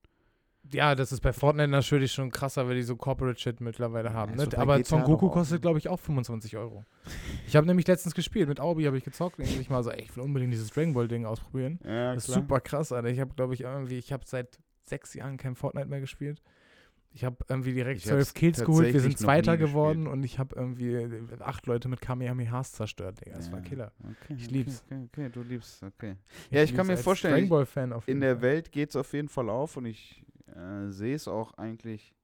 Ja, 0.74 0.96
das 0.96 1.12
ist 1.12 1.22
bei 1.22 1.34
Fortnite 1.34 1.70
natürlich 1.70 2.12
schon 2.12 2.32
krasser, 2.32 2.68
weil 2.68 2.76
die 2.76 2.84
so 2.84 2.96
Corporate 2.96 3.40
Shit 3.40 3.62
mittlerweile 3.62 4.14
haben. 4.14 4.38
Ja, 4.38 4.46
Ne? 4.46 4.58
Aber 4.58 4.84
Son 4.84 5.04
Goku 5.04 5.30
kostet, 5.30 5.56
ne? 5.58 5.62
glaube 5.62 5.80
ich, 5.80 5.90
auch 5.90 6.00
25 6.00 6.58
Euro. 6.58 6.86
Ich 7.48 7.56
habe 7.56 7.68
nämlich 7.68 7.88
letztens 7.88 8.14
gespielt, 8.16 8.48
mit 8.48 8.60
Aubi 8.60 8.86
habe 8.86 8.98
ich 8.98 9.04
gezockt 9.04 9.40
und 9.40 9.46
ich 9.46 9.70
mal 9.70 9.84
so, 9.84 9.92
ey, 9.92 10.02
ich 10.04 10.16
will 10.16 10.24
unbedingt 10.24 10.54
dieses 10.54 10.70
Dragon 10.70 10.94
Ball 10.94 11.08
Ding 11.08 11.26
ausprobieren. 11.26 11.80
Ja, 11.84 12.14
Das 12.16 12.28
ist 12.28 12.34
super 12.34 12.60
krass, 12.62 12.92
Alter. 12.92 13.10
Ich 13.10 13.20
habe, 13.20 13.34
glaube 13.36 13.54
ich, 13.54 13.62
irgendwie, 13.62 13.98
ich 13.98 14.14
habe 14.14 14.24
seit 14.26 14.60
sechs 14.84 15.14
Jahren 15.14 15.38
kein 15.38 15.56
Fortnite 15.56 15.88
mehr 15.88 16.00
gespielt. 16.00 16.42
Ich 17.14 17.26
habe 17.26 17.36
irgendwie 17.50 17.74
direkt 17.74 18.00
zwölf 18.04 18.34
Kills 18.34 18.64
geholt, 18.64 18.94
wir 18.94 19.02
sind 19.02 19.18
Zweiter 19.20 19.58
geworden 19.58 20.08
und 20.08 20.24
ich 20.24 20.40
habe 20.40 20.56
irgendwie 20.56 20.94
äh, 20.94 21.22
acht 21.42 21.68
Leute 21.68 21.90
mit 21.90 22.00
Kamehamehas 22.00 22.72
zerstört, 22.72 23.20
Digga. 23.20 23.36
Das 23.36 23.52
war 23.52 23.60
Ja. 23.60 23.66
Killer. 23.66 23.92
Okay, 24.00 24.36
Ich 24.38 24.46
okay, 24.46 24.54
lieb's. 24.54 24.84
Okay, 24.88 25.02
okay, 25.12 25.30
du 25.30 25.42
liebst, 25.42 25.84
okay. 25.84 26.16
Ich 26.50 26.56
Ja, 26.58 26.64
ich 26.64 26.74
kann 26.74 26.88
mir 26.88 26.96
vorstellen, 26.96 27.44
ich- 27.44 27.50
Ball 27.50 27.66
Fan 27.66 27.92
auf 27.92 28.08
jeden 28.08 28.18
In 28.18 28.22
der 28.22 28.36
Fall. 28.36 28.42
Welt 28.44 28.72
geht 28.72 28.92
es 28.92 28.96
auf 28.96 29.12
jeden 29.12 29.28
Fall 29.28 29.50
auf 29.50 29.76
und 29.76 29.88
ich 29.88 30.24
äh, 30.56 30.92
sehe 30.92 31.16
es 31.16 31.28
auch 31.28 31.54
eigentlich. 31.56 32.16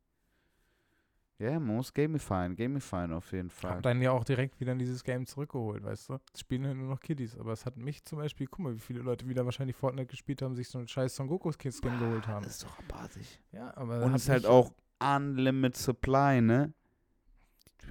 Ja, 1.40 1.60
man 1.60 1.76
muss 1.76 1.94
gamifyen, 1.94 2.56
gamifyen 2.56 3.13
auf 3.13 3.32
jeden 3.32 3.52
Fall. 3.52 3.76
Hab 3.76 3.84
dann 3.84 4.02
ja 4.02 4.12
auch 4.12 4.24
direkt 4.24 4.60
wieder 4.60 4.72
in 4.72 4.80
dieses 4.80 5.04
Game 5.04 5.28
zurückgeholt, 5.28 5.84
weißt 5.84 6.10
du? 6.10 6.18
Es 6.34 6.40
spielen 6.40 6.63
ja 6.63 6.74
nur 6.74 6.90
noch 6.90 7.00
Kiddies, 7.00 7.38
aber 7.38 7.52
es 7.52 7.63
hat 7.63 7.78
mich 7.78 8.04
zum 8.04 8.18
Beispiel, 8.18 8.48
guck 8.48 8.60
mal, 8.60 8.74
wie 8.74 8.80
viele 8.80 9.02
Leute 9.02 9.28
wieder 9.30 9.46
wahrscheinlich 9.46 9.76
Fortnite 9.76 10.08
gespielt 10.08 10.42
haben, 10.42 10.56
sich 10.56 10.68
so 10.68 10.80
einen 10.80 10.88
scheiß 10.88 11.16
Son 11.16 11.28
Goku 11.28 11.52
Skin 11.52 11.72
geholt 12.00 12.28
haben. 12.28 12.44
Das 12.44 12.54
ist 12.54 12.63
doch 12.63 12.80
abartig. 12.80 13.40
Ja, 13.52 13.76
aber 13.78 14.02
Und 14.02 14.16
es 14.16 14.24
ist 14.24 14.30
halt 14.30 14.48
auch 14.48 14.74
Unlimited 15.00 15.78
Supply, 15.78 16.42
ne? 16.42 16.74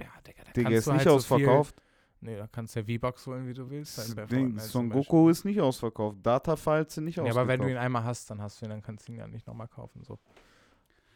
ja, 0.01 0.09
Digga, 0.27 0.43
da 0.45 0.53
Digga, 0.53 0.63
kannst 0.71 0.79
ist 0.79 0.87
du 0.87 0.93
nicht 0.93 0.99
halt 0.99 1.09
so 1.09 1.15
ausverkauft. 1.15 1.77
Viel, 1.77 1.86
nee, 2.27 2.37
da 2.37 2.47
kannst 2.47 2.77
du 2.77 2.81
ja 2.81 2.99
V-Bucks 2.99 3.27
holen, 3.27 3.47
wie 3.49 3.55
du 3.55 3.69
willst. 3.71 3.97
Halt 3.97 4.31
Ding, 4.31 4.59
Son 4.59 4.91
Goku 4.91 5.29
ist 5.31 5.45
nicht 5.45 5.61
ausverkauft. 5.61 6.19
Data-Files 6.23 6.95
sind 6.95 7.05
nicht. 7.05 7.17
Ja, 7.17 7.23
ausverkauft. 7.23 7.41
aber 7.41 7.49
wenn 7.49 7.61
du 7.61 7.71
ihn 7.71 7.77
einmal 7.79 8.05
hast, 8.05 8.29
dann 8.31 8.43
hast 8.43 8.61
du 8.61 8.67
ihn, 8.67 8.71
dann 8.71 8.83
kannst 8.83 9.09
du 9.09 9.13
ihn 9.13 9.19
ja 9.19 9.27
nicht 9.27 9.47
nochmal 9.47 9.69
kaufen, 9.69 10.03
so. 10.05 10.19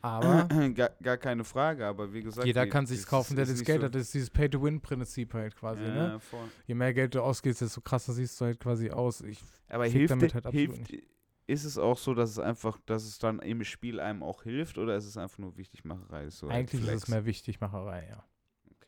Aber 0.03 0.49
gar, 0.75 0.90
gar 1.03 1.16
keine 1.18 1.44
Frage, 1.44 1.87
aber 1.87 2.12
wie 2.12 2.23
gesagt. 2.23 2.46
jeder 2.46 2.66
kann 2.66 2.87
sich's 2.87 3.03
das 3.03 3.11
kaufen, 3.11 3.37
der 3.37 3.44
das 3.44 3.55
nicht 3.57 3.66
Geld 3.66 3.81
so- 3.81 3.87
hat. 3.87 3.94
Das 3.94 4.03
ist 4.03 4.14
dieses 4.14 4.31
Pay-to-Win-Prinzip 4.31 5.35
halt 5.35 5.55
quasi, 5.57 5.83
Ja, 5.83 5.92
ne? 6.12 6.20
voll. 6.20 6.49
Je 6.66 6.75
mehr 6.75 6.94
Geld 6.94 7.14
du 7.14 7.23
ausgibst, 7.23 7.61
desto 7.61 7.81
krasser 7.83 8.14
siehst 8.14 8.40
du 8.40 8.46
halt 8.46 8.59
quasi 8.61 8.90
aus. 8.90 9.20
Ich, 9.20 9.40
Aber 9.68 9.87
hilft, 9.87 10.12
damit 10.12 10.33
halt 10.35 10.46
absolut 10.46 10.77
hilft 10.77 11.05
ist 11.51 11.64
es 11.64 11.79
auch 11.79 11.99
so, 11.99 12.14
dass 12.14 12.31
es 12.31 12.38
einfach, 12.38 12.79
dass 12.87 13.03
es 13.05 13.18
dann 13.18 13.40
im 13.40 13.64
Spiel 13.64 13.99
einem 13.99 14.23
auch 14.23 14.44
hilft 14.44 14.79
oder 14.79 14.96
ist 14.96 15.05
es 15.05 15.16
einfach 15.16 15.38
nur 15.38 15.57
Wichtigmacherei? 15.57 16.31
So 16.31 16.46
ein 16.46 16.53
eigentlich 16.53 16.83
ist 16.87 17.03
es 17.03 17.09
mehr 17.09 17.25
Wichtigmacherei, 17.27 18.07
ja. 18.09 18.25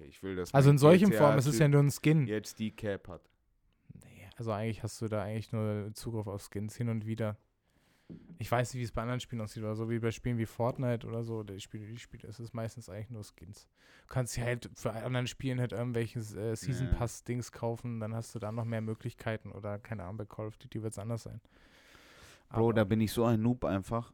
Okay, 0.02 0.08
ich 0.08 0.22
will 0.22 0.36
das. 0.36 0.52
Also 0.52 0.70
in 0.70 0.78
solchen 0.78 1.12
Formen 1.12 1.38
ist 1.38 1.46
es 1.46 1.58
ja 1.58 1.66
Typ 1.66 1.72
nur 1.72 1.82
ein 1.82 1.90
Skin. 1.90 2.26
Jetzt 2.26 2.58
die 2.58 2.70
Cap 2.74 3.08
hat. 3.08 3.22
Nee. 4.04 4.28
Also 4.36 4.52
eigentlich 4.52 4.82
hast 4.82 5.00
du 5.00 5.08
da 5.08 5.22
eigentlich 5.22 5.52
nur 5.52 5.90
Zugriff 5.94 6.26
auf 6.26 6.48
Skins 6.50 6.76
hin 6.76 6.88
und 6.88 7.06
wieder. 7.06 7.36
Ich 8.38 8.50
weiß 8.50 8.74
nicht, 8.74 8.80
wie 8.80 8.84
es 8.84 8.92
bei 8.92 9.00
anderen 9.00 9.20
Spielen 9.20 9.40
aussieht, 9.40 9.62
oder 9.62 9.74
so 9.74 9.88
wie 9.88 9.98
bei 9.98 10.10
Spielen 10.10 10.36
wie 10.36 10.44
Fortnite 10.44 11.06
oder 11.06 11.22
so, 11.22 11.42
die 11.42 11.60
Spiele, 11.60 11.86
die 11.86 11.98
Spiele, 11.98 12.28
es 12.28 12.40
ist 12.40 12.52
meistens 12.52 12.90
eigentlich 12.90 13.08
nur 13.08 13.22
Skins. 13.24 13.66
Du 14.06 14.12
kannst 14.12 14.36
dir 14.36 14.44
halt 14.44 14.68
für 14.74 14.92
anderen 14.92 15.26
Spielen 15.26 15.58
halt 15.58 15.72
irgendwelches 15.72 16.34
äh, 16.34 16.54
Season 16.54 16.88
Ja. 16.88 16.94
Pass 16.94 17.24
Dings 17.24 17.52
kaufen, 17.52 18.00
dann 18.00 18.14
hast 18.14 18.34
du 18.34 18.38
da 18.38 18.52
noch 18.52 18.66
mehr 18.66 18.82
Möglichkeiten 18.82 19.50
oder 19.50 19.78
keine 19.78 20.02
Ahnung, 20.02 20.18
bei 20.18 20.26
Call 20.26 20.46
of 20.46 20.58
Duty 20.58 20.82
wird 20.82 20.92
es 20.92 20.98
anders 20.98 21.22
sein. 21.22 21.40
Bro, 22.50 22.58
Aber 22.58 22.72
da 22.74 22.84
bin 22.84 23.00
ich 23.00 23.12
so 23.12 23.24
ein 23.24 23.40
Noob 23.40 23.64
einfach. 23.64 24.12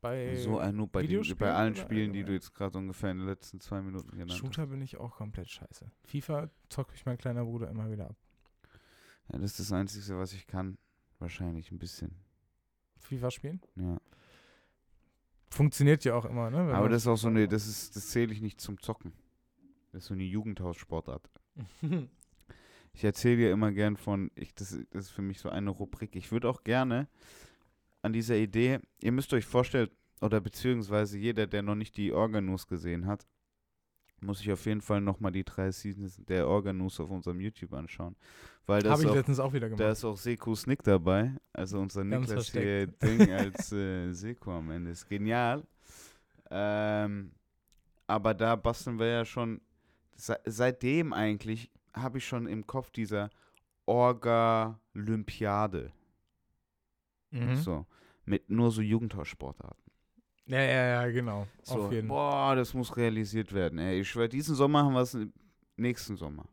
Bei 0.00 0.36
so 0.36 0.58
ein 0.58 0.76
Noob 0.76 0.92
bei, 0.92 1.06
den, 1.06 1.22
bei 1.36 1.52
allen 1.52 1.74
Spielen, 1.74 2.12
die 2.12 2.24
du 2.24 2.32
jetzt 2.32 2.54
gerade 2.54 2.78
ungefähr 2.78 3.10
in 3.10 3.18
den 3.18 3.26
letzten 3.26 3.60
zwei 3.60 3.80
Minuten 3.80 4.10
genannt 4.10 4.32
hast. 4.32 4.38
Shooter 4.38 4.66
bin 4.66 4.80
ich 4.80 4.96
auch 4.96 5.16
komplett 5.16 5.50
scheiße. 5.50 5.90
FIFA 6.04 6.50
zocke 6.68 6.94
ich 6.94 7.04
mein 7.06 7.18
kleiner 7.18 7.44
Bruder 7.44 7.68
immer 7.68 7.90
wieder 7.90 8.10
ab. 8.10 8.16
Ja, 9.32 9.38
das 9.38 9.52
ist 9.52 9.60
das 9.60 9.72
Einzige, 9.72 10.18
was 10.18 10.32
ich 10.32 10.46
kann. 10.46 10.78
Wahrscheinlich 11.18 11.70
ein 11.70 11.78
bisschen. 11.78 12.14
FIFA 12.98 13.30
spielen? 13.30 13.60
Ja. 13.76 14.00
Funktioniert 15.50 16.04
ja 16.04 16.14
auch 16.14 16.24
immer, 16.24 16.50
ne? 16.50 16.74
Aber 16.74 16.88
das 16.88 17.02
ist 17.02 17.08
auch 17.08 17.16
so 17.16 17.28
eine, 17.28 17.48
das 17.48 17.66
ist, 17.66 17.96
das 17.96 18.08
zähle 18.08 18.32
ich 18.32 18.40
nicht 18.40 18.60
zum 18.60 18.80
Zocken. 18.80 19.12
Das 19.92 20.02
ist 20.02 20.08
so 20.08 20.14
eine 20.14 20.24
Jugendhaussportart. 20.24 21.28
Ich 22.92 23.04
erzähle 23.04 23.42
ja 23.42 23.52
immer 23.52 23.70
gern 23.70 23.96
von, 23.96 24.32
ich, 24.34 24.52
das, 24.52 24.76
das 24.90 25.04
ist 25.06 25.10
für 25.10 25.22
mich 25.22 25.38
so 25.38 25.48
eine 25.48 25.70
Rubrik. 25.70 26.16
Ich 26.16 26.32
würde 26.32 26.48
auch 26.48 26.64
gerne 26.64 27.08
an 28.02 28.12
dieser 28.12 28.36
Idee, 28.36 28.80
ihr 29.02 29.12
müsst 29.12 29.32
euch 29.32 29.44
vorstellen, 29.44 29.88
oder 30.20 30.40
beziehungsweise 30.40 31.18
jeder, 31.18 31.46
der 31.46 31.62
noch 31.62 31.74
nicht 31.74 31.96
die 31.96 32.12
Organus 32.12 32.66
gesehen 32.66 33.06
hat, 33.06 33.26
muss 34.22 34.38
sich 34.38 34.52
auf 34.52 34.64
jeden 34.66 34.82
Fall 34.82 35.00
nochmal 35.00 35.32
die 35.32 35.44
drei 35.44 35.70
Seasons 35.70 36.20
der 36.28 36.46
Organus 36.46 37.00
auf 37.00 37.10
unserem 37.10 37.40
YouTube 37.40 37.72
anschauen. 37.72 38.16
Weil 38.66 38.82
das 38.82 38.92
Habe 38.92 39.02
ich 39.02 39.08
auch, 39.08 39.14
letztens 39.14 39.40
auch 39.40 39.52
wieder 39.52 39.68
gemacht. 39.68 39.80
da 39.80 39.92
ist 39.92 40.04
auch 40.04 40.16
Seku 40.16 40.54
Snick 40.54 40.82
dabei. 40.82 41.34
Also 41.52 41.80
unser 41.80 42.04
Wir 42.04 42.16
haben's 42.16 42.28
Niklas 42.28 42.52
hier 42.52 42.88
versteckt. 42.88 43.02
Ding 43.02 43.32
als 43.32 43.72
äh, 43.72 44.12
Seku 44.12 44.50
am 44.50 44.70
Ende. 44.70 44.90
Ist 44.90 45.08
genial. 45.08 45.64
Ähm, 46.50 47.32
aber 48.06 48.34
da 48.34 48.56
basteln 48.56 48.98
wir 48.98 49.06
ja 49.06 49.24
schon, 49.24 49.60
se 50.16 50.38
seitdem 50.44 51.12
eigentlich 51.12 51.70
habe 51.94 52.18
ich 52.18 52.26
schon 52.26 52.46
im 52.46 52.66
Kopf 52.66 52.90
dieser 52.90 53.30
Orga-Olympiade. 53.86 55.92
Mhm. 57.30 57.56
So. 57.56 57.86
Mit 58.24 58.48
nur 58.50 58.70
so 58.70 58.82
Jugendhaussportarten. 58.82 59.82
Ja, 60.46 60.60
ja, 60.60 60.86
ja, 61.04 61.10
genau. 61.10 61.46
So, 61.62 61.84
Auf 61.84 61.92
jeden 61.92 62.08
Fall. 62.08 62.16
boah, 62.16 62.56
das 62.56 62.74
muss 62.74 62.96
realisiert 62.96 63.52
werden. 63.52 63.78
Ey, 63.78 64.00
ich 64.00 64.08
schwör, 64.10 64.28
diesen 64.28 64.54
Sommer 64.54 64.84
haben 64.84 64.94
wir 64.94 65.02
es 65.02 65.16
nächsten 65.76 66.16
Sommer. 66.16 66.48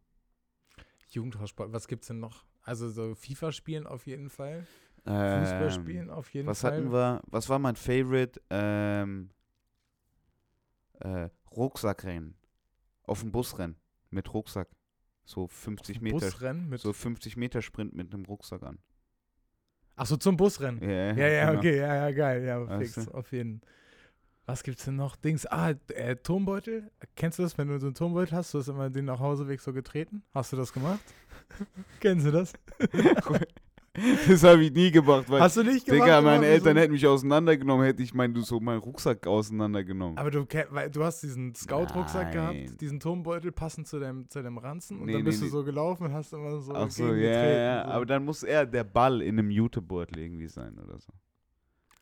Jugendhaussport, 1.09 1.71
was 1.71 1.87
gibt's 1.87 2.07
denn 2.07 2.19
noch? 2.19 2.45
Also 2.61 2.89
so 2.89 3.15
FIFA 3.15 3.51
spielen 3.51 3.87
auf 3.87 4.05
jeden 4.07 4.29
Fall. 4.29 4.67
Fußball 5.05 5.63
Ähm, 5.63 5.71
spielen 5.71 6.09
auf 6.09 6.33
jeden 6.33 6.47
Was 6.47 6.61
Fall. 6.61 6.73
hatten 6.73 6.91
wir? 6.91 7.21
Was 7.27 7.47
war 7.47 7.59
mein 7.59 7.75
Favorite? 7.75 8.41
Ähm, 8.49 9.29
äh, 10.99 11.29
Rucksackrennen. 11.51 12.35
Auf 13.03 13.21
dem 13.21 13.31
Busrennen. 13.31 13.77
Mit 14.09 14.33
Rucksack. 14.33 14.69
So 15.23 15.47
50 15.47 16.01
Meter. 16.01 16.17
Busrennen 16.17 16.67
mit. 16.69 16.81
So 16.81 16.91
50 16.93 17.37
Meter 17.37 17.61
Sprint 17.61 17.93
mit 17.95 18.13
einem 18.13 18.25
Rucksack 18.25 18.63
an. 18.63 18.79
Ach 19.97 20.05
so, 20.05 20.15
zum 20.15 20.37
Busrennen. 20.37 20.81
Ja, 20.81 21.11
Ja, 21.13 21.27
ja, 21.27 21.45
genau. 21.47 21.59
okay, 21.59 21.77
ja, 21.79 21.95
ja, 21.95 22.11
geil. 22.11 22.43
Ja, 22.43 22.65
Weißt 22.67 22.93
fix, 22.93 23.05
du? 23.07 23.11
auf 23.13 23.31
jeden 23.33 23.61
Was 24.45 24.63
gibt's 24.63 24.85
denn 24.85 24.95
noch? 24.95 25.15
Dings. 25.17 25.45
Ah, 25.47 25.73
äh, 25.89 26.15
Turmbeutel. 26.15 26.89
Kennst 27.15 27.39
du 27.39 27.43
das, 27.43 27.57
wenn 27.57 27.67
du 27.67 27.77
so 27.79 27.87
einen 27.87 27.95
Turmbeutel 27.95 28.37
hast? 28.37 28.53
Du 28.53 28.59
hast 28.59 28.67
immer 28.69 28.89
den 28.89 29.05
nach 29.05 29.19
Hauseweg 29.19 29.59
so 29.59 29.73
getreten. 29.73 30.23
Hast 30.33 30.53
du 30.53 30.55
das 30.55 30.71
gemacht? 30.71 31.01
Kennst 31.99 32.25
du 32.27 32.31
das? 32.31 32.53
Das 34.27 34.43
habe 34.43 34.63
ich 34.63 34.71
nie 34.71 34.91
gemacht, 34.91 35.29
weil, 35.29 35.41
Hast 35.41 35.57
du 35.57 35.63
nicht 35.63 35.85
gemacht? 35.85 36.05
Digga, 36.05 36.21
meine 36.21 36.45
Eltern 36.45 36.75
so, 36.75 36.81
hätten 36.81 36.93
mich 36.93 37.07
auseinandergenommen, 37.07 37.85
hätte 37.85 38.03
ich 38.03 38.13
mein, 38.13 38.33
du 38.33 38.41
so 38.41 38.59
meinen 38.59 38.79
Rucksack 38.79 39.25
auseinandergenommen. 39.25 40.17
Aber 40.17 40.31
du, 40.31 40.45
du 40.45 41.03
hast 41.03 41.23
diesen 41.23 41.55
Scout-Rucksack 41.55 42.31
gehabt, 42.31 42.79
diesen 42.81 42.99
Turmbeutel 42.99 43.51
passend 43.51 43.87
zu 43.87 43.99
deinem, 43.99 44.29
zu 44.29 44.41
deinem 44.41 44.57
Ranzen 44.57 44.99
und 44.99 45.07
Nee, 45.07 45.13
dann 45.13 45.23
bist 45.23 45.41
nee, 45.41 45.47
du 45.47 45.51
so 45.51 45.63
gelaufen 45.63 46.05
und 46.05 46.13
hast 46.13 46.33
immer 46.33 46.59
so 46.59 46.73
Ach 46.73 46.89
so, 46.89 47.13
ja, 47.13 47.49
ja, 47.49 47.83
so. 47.83 47.91
aber 47.91 48.05
dann 48.05 48.23
muss 48.25 48.43
eher 48.43 48.65
der 48.65 48.83
Ball 48.83 49.21
in 49.21 49.39
einem 49.39 49.49
Jutebeutel 49.49 50.19
irgendwie 50.19 50.47
sein 50.47 50.77
oder 50.77 50.99
so. 50.99 51.11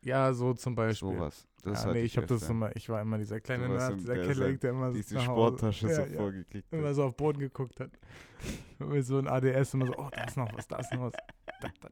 Ja, 0.02 0.32
so 0.32 0.54
zum 0.54 0.74
Beispiel. 0.74 1.08
Sowas. 1.08 1.48
Das 1.66 1.84
ja, 1.84 1.92
nee, 1.92 2.02
ich 2.02 2.16
habe 2.16 2.26
das 2.26 2.48
immer, 2.48 2.74
ich 2.76 2.88
war 2.88 3.00
immer 3.02 3.18
dieser 3.18 3.40
kleine 3.40 3.68
Nerd, 3.68 3.90
so- 3.92 3.96
dieser 3.96 4.34
so- 4.34 4.52
der 4.56 4.70
immer 4.70 4.90
so 4.92 4.96
Diese 4.96 5.16
Hause- 5.18 5.24
Sporttasche 5.24 5.88
ja, 5.88 5.94
so 5.94 6.02
ja, 6.02 6.16
vorgeklickt 6.16 6.72
immer 6.72 6.88
hat. 6.88 6.94
so 6.94 7.04
auf 7.04 7.12
den 7.12 7.16
Boden 7.16 7.38
geguckt 7.40 7.80
hat. 7.80 7.90
Mit 8.78 9.04
so 9.04 9.18
ein 9.18 9.26
ADS 9.26 9.74
immer 9.74 9.86
so, 9.86 9.94
oh, 9.96 10.08
da 10.12 10.24
ist 10.24 10.36
noch 10.36 10.52
was, 10.56 10.68
da 10.68 10.76
ist 10.78 10.92
noch 10.92 11.02
was. 11.02 11.12
Da, 11.60 11.68
da, 11.80 11.88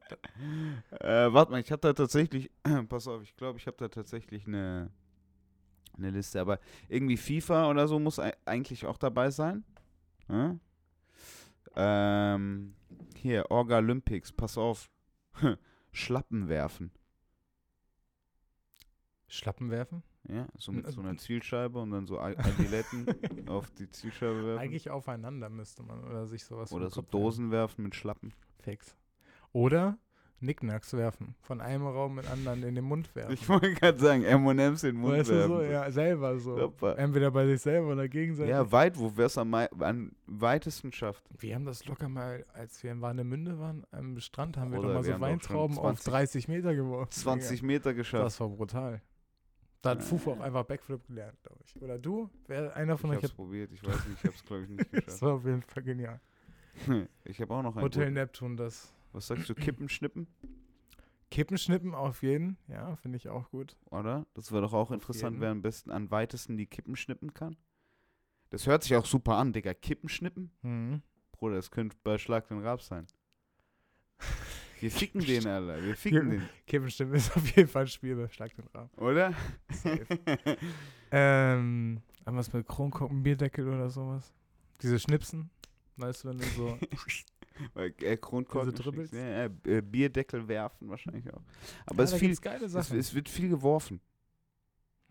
da. 1.01 1.27
Äh, 1.27 1.33
warte 1.33 1.53
mal, 1.53 1.61
ich 1.61 1.73
habe 1.73 1.81
da 1.81 1.93
tatsächlich, 1.93 2.51
pass 2.89 3.09
auf, 3.09 3.23
ich 3.23 3.35
glaube, 3.37 3.59
ich 3.59 3.67
habe 3.67 3.77
da 3.79 3.89
tatsächlich 3.89 4.47
eine, 4.47 4.91
eine 5.97 6.11
Liste, 6.11 6.41
aber 6.41 6.59
irgendwie 6.89 7.17
FIFA 7.17 7.71
oder 7.71 7.89
so 7.89 7.99
muss 7.99 8.19
ei- 8.19 8.35
eigentlich 8.45 8.85
auch 8.87 8.99
dabei 8.99 9.31
sein. 9.31 9.65
Hm? 10.29 10.61
Ähm, 11.77 12.75
hier, 13.17 13.51
Orga 13.51 13.79
Olympics, 13.79 14.31
pass 14.33 14.57
auf. 14.59 14.91
Schlappen 15.93 16.49
werfen. 16.49 16.91
Schlappen 19.29 19.71
werfen? 19.71 20.03
Ja, 20.29 20.47
so 20.57 20.73
mit 20.73 20.87
so 20.91 21.01
einer 21.01 21.17
Zielscheibe 21.19 21.79
und 21.81 21.91
dann 21.91 22.07
so 22.07 22.19
Adiletten 22.19 23.07
auf 23.49 23.71
die 23.73 23.91
Zielscheibe 23.91 24.47
werfen. 24.47 24.63
Eigentlich 24.63 24.89
aufeinander 24.89 25.51
müsste 25.51 25.83
man 25.83 26.03
oder 26.05 26.27
sich 26.27 26.45
sowas 26.45 26.73
oder 26.73 26.89
so 26.89 27.03
Kopf. 27.03 27.11
Dosen 27.11 27.51
werfen 27.51 27.85
mit 27.85 27.95
Schlappen. 27.95 28.33
Fix. 28.61 28.97
Oder 29.53 29.99
Nicknacks 30.41 30.93
werfen. 30.95 31.35
Von 31.41 31.61
einem 31.61 31.87
Raum 31.87 32.19
in 32.19 32.27
anderen 32.27 32.63
in 32.63 32.75
den 32.75 32.85
Mund 32.85 33.15
werfen. 33.15 33.33
Ich 33.33 33.49
wollte 33.49 33.75
gerade 33.75 33.99
sagen, 33.99 34.25
M&M's 34.25 34.85
in 34.85 34.95
den 34.95 35.01
Mund 35.01 35.19
weißt 35.19 35.31
du 35.31 35.35
werfen. 35.35 35.57
so? 35.57 35.63
Ja, 35.63 35.91
selber 35.91 36.39
so. 36.39 36.61
Hoppa. 36.61 36.93
Entweder 36.95 37.31
bei 37.31 37.47
sich 37.47 37.61
selber 37.61 37.93
oder 37.93 38.09
gegenseitig. 38.09 38.51
Ja, 38.51 38.71
weit, 38.71 38.99
wo 38.99 39.13
wer 39.15 39.27
es 39.27 39.39
am, 39.39 39.53
am 39.55 40.13
weitesten 40.27 40.93
schafft. 40.93 41.23
Wir 41.39 41.55
haben 41.55 41.65
das 41.65 41.87
locker 41.87 42.09
mal, 42.09 42.45
als 42.53 42.83
wir 42.83 42.93
in 42.93 43.01
Warnemünde 43.01 43.59
waren, 43.59 43.85
am 43.91 44.19
Strand, 44.21 44.57
haben 44.57 44.71
wir 44.71 44.79
Bruder, 44.79 44.89
doch 44.89 45.01
mal 45.01 45.07
wir 45.07 45.15
so 45.15 45.21
Weintrauben 45.21 45.79
auf 45.79 46.01
20 46.01 46.05
30 46.45 46.49
Meter 46.49 46.75
geworfen. 46.75 47.11
20 47.11 47.63
Meter 47.63 47.95
geschafft. 47.95 48.25
Das 48.25 48.41
war 48.41 48.49
brutal. 48.49 49.03
Da 49.85 49.91
hat. 49.91 50.03
Fufu 50.03 50.33
auch 50.33 50.41
einfach 50.41 50.65
Backflip 50.65 51.07
gelernt, 51.07 51.41
glaube 51.43 51.61
ich. 51.65 51.81
Oder 51.83 51.99
du? 51.99 52.31
Wer 52.47 52.75
einer 52.77 52.95
ich 52.95 53.01
von 53.01 53.11
euch 53.11 53.17
hab's 53.17 53.29
hat. 53.31 53.37
probiert, 53.37 53.73
ich 53.73 53.85
weiß 53.85 54.07
nicht, 54.07 54.25
ich 54.25 54.31
hab's 54.31 54.45
glaube 54.45 54.63
ich 54.65 54.69
nicht 54.71 54.81
Das 54.93 55.05
geschafft. 55.05 55.23
war 55.23 55.33
auf 55.35 55.45
jeden 55.45 55.63
Fall 55.63 55.83
genial. 55.83 56.21
ich 57.25 57.41
habe 57.41 57.55
auch 57.55 57.63
noch 57.63 57.77
einen. 57.77 57.85
Hotel 57.85 58.05
guten. 58.05 58.15
Neptun, 58.15 58.57
das. 58.57 58.93
Was 59.13 59.27
sagst 59.29 59.49
du, 59.49 59.55
Kippen 59.55 59.89
schnippen? 59.89 60.27
Kippenschnippen 61.31 61.95
auf 61.95 62.23
jeden. 62.23 62.57
Ja, 62.69 62.95
finde 62.97 63.17
ich 63.17 63.29
auch 63.29 63.51
gut. 63.51 63.77
Oder? 63.91 64.25
Das 64.35 64.53
wäre 64.53 64.63
doch 64.63 64.73
auch 64.73 64.91
interessant, 64.93 65.35
jeden. 65.35 65.41
wer 65.43 65.51
am 65.51 65.63
besten 65.63 65.91
an 65.91 66.11
weitesten 66.11 66.57
die 66.57 66.67
Kippen 66.67 66.95
schnippen 66.97 67.35
kann. 67.35 67.57
Das 68.51 68.67
hört 68.67 68.85
sich 68.85 68.95
auch 68.95 69.07
super 69.07 69.37
an, 69.37 69.53
Digga. 69.53 69.75
Kippen 69.75 70.09
schnippen? 70.09 70.53
Mhm. 70.63 71.03
Bruder, 71.33 71.57
das 71.57 71.73
könnte 71.73 71.97
bei 72.05 72.19
Schlag 72.19 72.47
den 72.49 72.61
Rab 72.61 72.83
sein. 72.83 73.07
Wir 74.85 74.91
ficken 74.91 75.25
den, 75.25 75.47
Alter. 75.47 75.83
Wir 75.83 75.97
ficken 75.97 76.29
den. 76.29 76.49
Kippenschnippen 76.67 77.15
ist 77.15 77.35
auf 77.35 77.57
jeden 77.57 77.71
Fall 77.71 77.85
ein 77.85 77.89
Spiel 77.89 78.17
bei 78.17 78.29
Schlag 78.29 78.55
den 78.55 78.67
Rahmen. 78.67 78.91
Oder? 78.99 79.33
Safe. 79.71 80.07
ähm, 81.11 82.03
irgendwas 82.27 82.53
mit 82.53 82.69
Kronkorken, 82.69 83.23
Bierdeckel 83.23 83.67
oder 83.67 83.89
sowas. 83.89 84.31
Diese 84.83 84.99
Schnipsen. 84.99 85.49
Weißt 85.97 86.25
du, 86.25 86.29
wenn 86.29 86.39
du 86.39 86.45
so. 86.45 86.79
Äh, 87.77 88.17
Kronkorken. 88.17 88.75
Diese 88.75 89.17
Ja, 89.17 89.45
äh, 89.45 89.81
Bierdeckel 89.81 90.49
werfen 90.49 90.91
wahrscheinlich 90.91 91.33
auch. 91.33 91.41
Aber 91.87 92.03
Ja, 92.03 92.11
es, 92.11 92.15
viel, 92.15 92.33
es, 92.33 92.91
es 92.91 93.15
wird 93.15 93.29
viel 93.29 93.49
geworfen. 93.49 94.01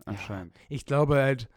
Anscheinend. 0.04 0.54
Ich 0.68 0.84
glaube 0.84 1.16
halt, 1.16 1.48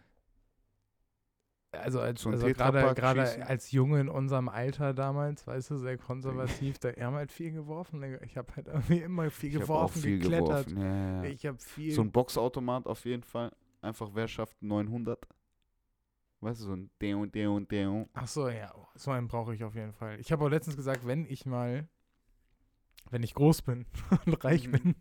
also 1.72 2.00
als 2.00 2.22
So 2.22 2.30
also 2.30 2.48
gerade 2.48 2.94
gerade 2.96 3.46
als 3.46 3.72
Junge 3.72 4.00
in 4.00 4.10
unserem 4.10 4.50
Alter 4.50 4.94
damals, 4.94 5.46
weißt 5.46 5.72
du, 5.72 5.78
sehr 5.78 5.98
konservativ, 5.98 6.80
da 6.80 6.90
haben 6.94 7.16
halt 7.16 7.32
viel 7.32 7.52
geworfen. 7.52 8.04
Ich 8.24 8.38
habe 8.38 8.56
halt 8.56 8.68
irgendwie 8.68 9.00
immer 9.00 9.30
viel 9.30 9.50
Ich 9.54 9.60
geworfen, 9.60 10.02
viel 10.02 10.20
geklettert. 10.20 10.68
geworfen. 10.68 10.82
Ja, 10.82 11.24
ja. 11.24 11.30
Ich 11.30 11.46
habe 11.46 11.58
viel. 11.60 11.92
So 11.92 12.02
ein 12.02 12.12
Boxautomat 12.12 12.86
auf 12.88 13.06
jeden 13.06 13.24
Fall. 13.24 13.52
Einfach 13.82 14.10
wer 14.14 14.28
schafft 14.28 14.62
900. 14.62 15.28
Weißt 16.40 16.62
du, 16.62 16.66
so 16.66 16.74
ein 16.74 16.90
Deo, 17.02 17.26
Deo, 17.26 17.60
Deo. 17.62 18.08
Ach 18.14 18.28
so, 18.28 18.48
ja, 18.50 18.72
so 18.96 19.12
einen 19.12 19.28
brauche 19.28 19.56
ich 19.56 19.64
auf 19.64 19.74
jeden 19.76 19.94
Fall. 19.94 20.20
Ich 20.20 20.32
habe 20.32 20.46
auch 20.46 20.50
letztens 20.50 20.76
gesagt, 20.76 21.06
wenn 21.08 21.26
ich 21.26 21.46
mal, 21.48 21.88
wenn 23.10 23.24
ich 23.24 23.34
groß 23.34 23.64
bin 23.64 23.86
und 24.26 24.44
reich 24.44 24.68
Mhm. 24.68 24.96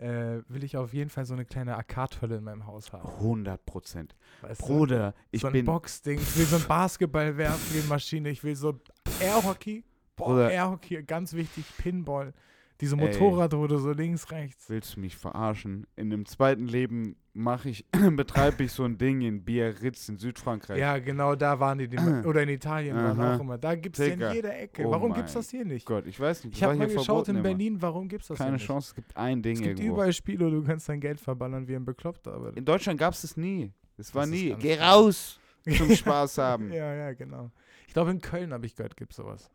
Äh, 0.00 0.42
will 0.48 0.64
ich 0.64 0.76
auf 0.76 0.94
jeden 0.94 1.10
Fall 1.10 1.26
so 1.26 1.34
eine 1.34 1.44
kleine 1.44 1.76
Arcade-Hölle 1.76 2.36
in 2.36 2.44
meinem 2.44 2.66
Haus 2.66 2.92
haben. 2.92 3.06
100 3.06 3.64
Prozent. 3.66 4.16
Weißt 4.40 4.62
du? 4.62 4.66
Bruder, 4.66 5.14
ich 5.30 5.42
so 5.42 5.48
ein 5.48 5.52
bin. 5.52 5.66
Boxding. 5.66 6.18
Ich 6.18 6.38
will 6.38 6.46
so 6.46 6.56
ein 6.56 6.64
Basketball 6.66 7.36
werfen, 7.36 7.88
Maschine. 7.88 8.30
Ich 8.30 8.42
will 8.42 8.56
so 8.56 8.80
Airhockey. 9.20 9.84
Boah, 10.16 10.26
Bruder. 10.28 10.50
Airhockey, 10.50 11.02
ganz 11.02 11.34
wichtig. 11.34 11.64
Pinball. 11.76 12.32
Diese 12.80 12.96
Ey. 12.96 13.06
Motorradroute 13.06 13.78
so 13.78 13.92
links, 13.92 14.30
rechts. 14.30 14.68
Willst 14.70 14.96
du 14.96 15.00
mich 15.00 15.16
verarschen? 15.16 15.86
In 15.96 16.08
dem 16.10 16.24
zweiten 16.24 16.66
Leben 16.66 17.16
mache 17.34 17.68
ich, 17.68 17.84
betreibe 18.16 18.64
ich 18.64 18.72
so 18.72 18.84
ein 18.84 18.96
Ding 18.96 19.20
in 19.20 19.44
Biarritz 19.44 20.08
in 20.08 20.16
Südfrankreich. 20.16 20.78
Ja, 20.78 20.98
genau 20.98 21.34
da 21.34 21.60
waren 21.60 21.78
die, 21.78 21.88
die 21.88 21.96
oder 22.26 22.42
in 22.42 22.48
Italien 22.48 22.96
waren 22.96 23.20
Aha. 23.20 23.36
auch 23.36 23.40
immer. 23.40 23.58
Da 23.58 23.74
gibt 23.74 23.98
es 23.98 24.06
ja 24.06 24.14
in 24.14 24.34
jeder 24.34 24.58
Ecke. 24.58 24.86
Oh 24.86 24.90
Warum 24.90 25.12
gibt's 25.12 25.34
mein 25.34 25.40
das 25.42 25.50
hier 25.50 25.64
nicht? 25.64 25.84
Gott, 25.84 26.06
ich 26.06 26.18
weiß 26.18 26.44
nicht. 26.44 26.56
Ich 26.56 26.62
habe 26.62 26.74
mal 26.76 26.86
hier 26.88 26.96
geschaut 26.96 27.28
in 27.28 27.36
immer. 27.36 27.42
Berlin, 27.42 27.80
warum 27.82 28.08
gibt's 28.08 28.28
das 28.28 28.38
Keine 28.38 28.50
hier 28.50 28.54
nicht? 28.58 28.66
Chance, 28.66 28.88
es 28.88 28.94
gibt 28.94 29.16
ein 29.16 29.42
Ding 29.42 29.52
Es 29.56 29.58
gibt 29.60 29.78
irgendwo. 29.78 29.94
überall 29.96 30.12
Spiele, 30.12 30.50
du 30.50 30.62
kannst 30.64 30.88
dein 30.88 31.00
Geld 31.00 31.20
verballern 31.20 31.68
wie 31.68 31.76
ein 31.76 31.84
Bekloppter, 31.84 32.32
aber 32.32 32.56
In 32.56 32.64
Deutschland 32.64 32.98
gab 32.98 33.12
es 33.14 33.22
das 33.22 33.36
nie. 33.36 33.72
Es 33.98 34.14
war 34.14 34.22
Das 34.22 34.30
nie. 34.30 34.54
Geh 34.58 34.78
raus 34.78 35.38
zum 35.76 35.90
Spaß 35.94 36.38
haben. 36.38 36.72
ja, 36.72 36.94
ja, 36.94 37.12
genau. 37.12 37.50
Ich 37.86 37.92
glaube, 37.92 38.10
in 38.12 38.20
Köln 38.20 38.52
habe 38.52 38.64
ich 38.64 38.74
gehört, 38.74 38.96
gibt 38.96 39.12
sowas. 39.12 39.50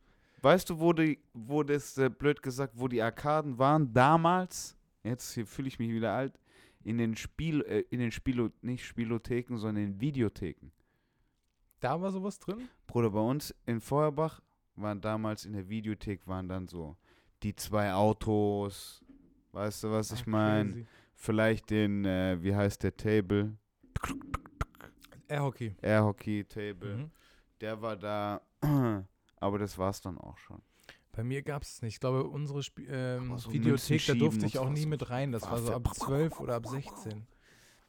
Weißt 0.45 0.69
du, 0.69 0.79
wo, 0.79 0.93
die, 0.93 1.17
wo 1.33 1.63
das, 1.63 1.97
äh, 1.97 2.07
blöd 2.07 2.39
gesagt, 2.43 2.73
wo 2.75 2.87
die 2.87 3.01
Arkaden 3.01 3.57
waren 3.57 3.91
damals? 3.91 4.77
Jetzt 5.01 5.33
hier 5.33 5.47
fühle 5.47 5.67
ich 5.67 5.79
mich 5.79 5.89
wieder 5.89 6.11
alt. 6.13 6.39
In 6.83 6.99
den 6.99 7.15
Spiel, 7.15 7.61
äh, 7.63 7.79
in 7.89 7.99
den 7.99 8.11
Spielo, 8.11 8.51
nicht 8.61 8.85
Spielotheken, 8.85 9.57
sondern 9.57 9.85
in 9.85 9.99
Videotheken. 9.99 10.71
Da 11.79 11.99
war 11.99 12.11
sowas 12.11 12.37
drin? 12.37 12.69
Bruder, 12.85 13.09
bei 13.09 13.21
uns 13.21 13.55
in 13.65 13.81
Feuerbach 13.81 14.39
waren 14.75 15.01
damals 15.01 15.45
in 15.45 15.53
der 15.53 15.67
Videothek 15.67 16.27
waren 16.27 16.47
dann 16.47 16.67
so 16.67 16.95
die 17.41 17.55
zwei 17.55 17.91
Autos. 17.91 19.03
Weißt 19.51 19.83
du, 19.83 19.89
was 19.89 20.11
ich 20.11 20.27
Ah, 20.27 20.29
meine? 20.29 20.85
Vielleicht 21.15 21.71
den, 21.71 22.05
äh, 22.05 22.37
wie 22.39 22.53
heißt 22.55 22.83
der 22.83 22.95
Table? 22.95 23.57
Air-Hockey. 25.27 25.73
Air 25.81 26.03
Hockey 26.03 26.43
Table. 26.43 26.97
Mhm. 26.97 27.11
Der 27.61 27.81
war 27.81 27.95
da. 27.95 28.41
Aber 29.45 29.59
das 29.59 29.77
war's 29.77 30.01
dann 30.01 30.17
auch 30.17 30.37
schon. 30.39 30.61
Bei 31.11 31.23
mir 31.23 31.43
gab 31.43 31.61
es 31.61 31.81
nicht. 31.81 31.93
Ich 31.95 31.99
glaube, 31.99 32.23
unsere 32.25 32.59
Sp 32.65 32.81
ähm, 32.89 33.37
so 33.37 33.53
Videothek, 33.53 34.05
da 34.07 34.13
durfte 34.15 34.45
ich 34.47 34.55
und 34.55 34.59
auch 34.61 34.63
sowas 34.65 34.79
nie 34.79 34.83
und 34.85 34.89
mit 34.89 35.09
rein. 35.09 35.31
Das 35.31 35.43
war 35.43 35.59
so 35.59 35.67
Waffe. 35.67 35.75
ab 35.75 35.93
12 35.95 36.39
oder 36.39 36.55
ab 36.55 36.67
16. 36.67 37.25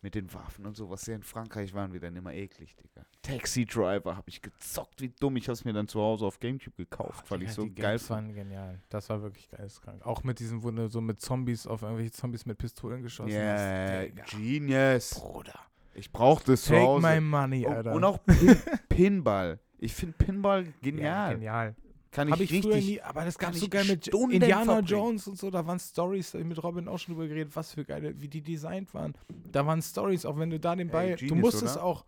Mit 0.03 0.15
den 0.15 0.33
Waffen 0.35 0.67
und 0.67 0.77
so, 0.77 0.91
was 0.91 1.07
ja 1.07 1.15
in 1.17 1.23
Frankreich 1.23 1.73
waren 1.75 1.93
wir 1.93 1.99
dann 1.99 2.15
immer 2.15 2.33
eklig, 2.33 2.77
Digga. 2.77 3.05
Taxi 3.23 3.65
Driver 3.65 4.15
habe 4.17 4.29
ich 4.29 4.41
gezockt, 4.43 5.01
wie 5.01 5.09
dumm. 5.09 5.37
Ich 5.37 5.45
habe 5.49 5.55
es 5.55 5.65
mir 5.65 5.73
dann 5.73 5.89
zu 5.89 6.01
Hause 6.01 6.27
auf 6.27 6.39
Gamecube 6.39 6.77
gekauft, 6.77 7.29
weil 7.31 7.43
ich 7.43 7.53
so 7.53 7.65
die 7.65 7.75
geil 7.75 7.93
Games 7.93 8.07
fand. 8.07 8.29
waren 8.29 8.35
genial. 8.37 8.83
Das 8.91 9.09
war 9.09 9.23
wirklich 9.23 9.49
geisteskrank. 9.49 10.05
Auch 10.07 10.23
mit 10.23 10.39
diesem, 10.39 10.63
wo 10.63 10.71
du 10.71 10.89
so 10.89 11.01
mit 11.01 11.21
Zombies 11.21 11.67
auf 11.67 11.83
irgendwelche 11.83 12.13
Zombies 12.13 12.47
mit 12.47 12.59
Pistolen 12.59 13.03
geschossen 13.03 13.31
Yeah, 13.33 13.99
hast. 14.03 14.05
Digga. 14.05 14.25
genius. 14.31 15.11
Bruder. 15.19 15.59
Ich 15.95 16.13
brauche 16.13 16.45
das 16.45 16.63
zu 16.65 16.73
Take 16.75 16.85
Hause. 16.87 17.07
my 17.15 17.21
money, 17.21 17.67
Oh, 17.67 17.71
Alter. 17.73 17.93
und 17.95 18.05
auch 18.05 18.23
Pin 18.23 18.57
Pinball. 18.89 19.59
Ich 19.79 19.95
finde 19.95 20.17
Pinball 20.17 20.65
Ja, 20.65 20.73
genial. 20.83 21.35
genial. 21.35 21.77
Kann 22.11 22.29
ich 22.29 22.33
Habe 22.33 22.45
ich 22.45 22.53
richtig. 22.53 22.85
nie, 22.87 23.01
aber 23.03 23.25
das 23.25 23.37
gab 23.37 23.55
so 23.55 23.65
ich 23.67 23.71
geil 23.71 23.85
mit 23.85 24.07
Stunden 24.07 24.31
Indiana 24.37 24.65
verbringen. 24.65 24.87
Jones 24.89 25.29
und 25.29 25.37
so, 25.39 25.51
da 25.51 25.67
waren 25.67 25.79
Stories, 25.79 26.31
da 26.31 26.39
hab 26.39 26.45
ich 26.45 26.49
mit 26.49 26.63
Robin 26.63 26.89
auch 26.89 26.99
schon 26.99 27.15
drüber 27.15 27.29
geredet, 27.29 27.55
was 27.55 27.75
für 27.75 27.85
geile, 27.85 28.19
wie 28.21 28.29
die 28.29 28.41
designt 28.41 28.95
waren. 28.95 29.15
Da 29.53 29.67
waren 29.67 29.83
Stories, 29.83 30.25
auch 30.25 30.39
wenn 30.39 30.49
du 30.49 30.59
da 30.59 30.75
den 30.77 30.89
Ball, 30.89 31.17
du 31.17 31.35
musstest 31.35 31.77
oder? 31.77 31.85
auch, 31.85 32.07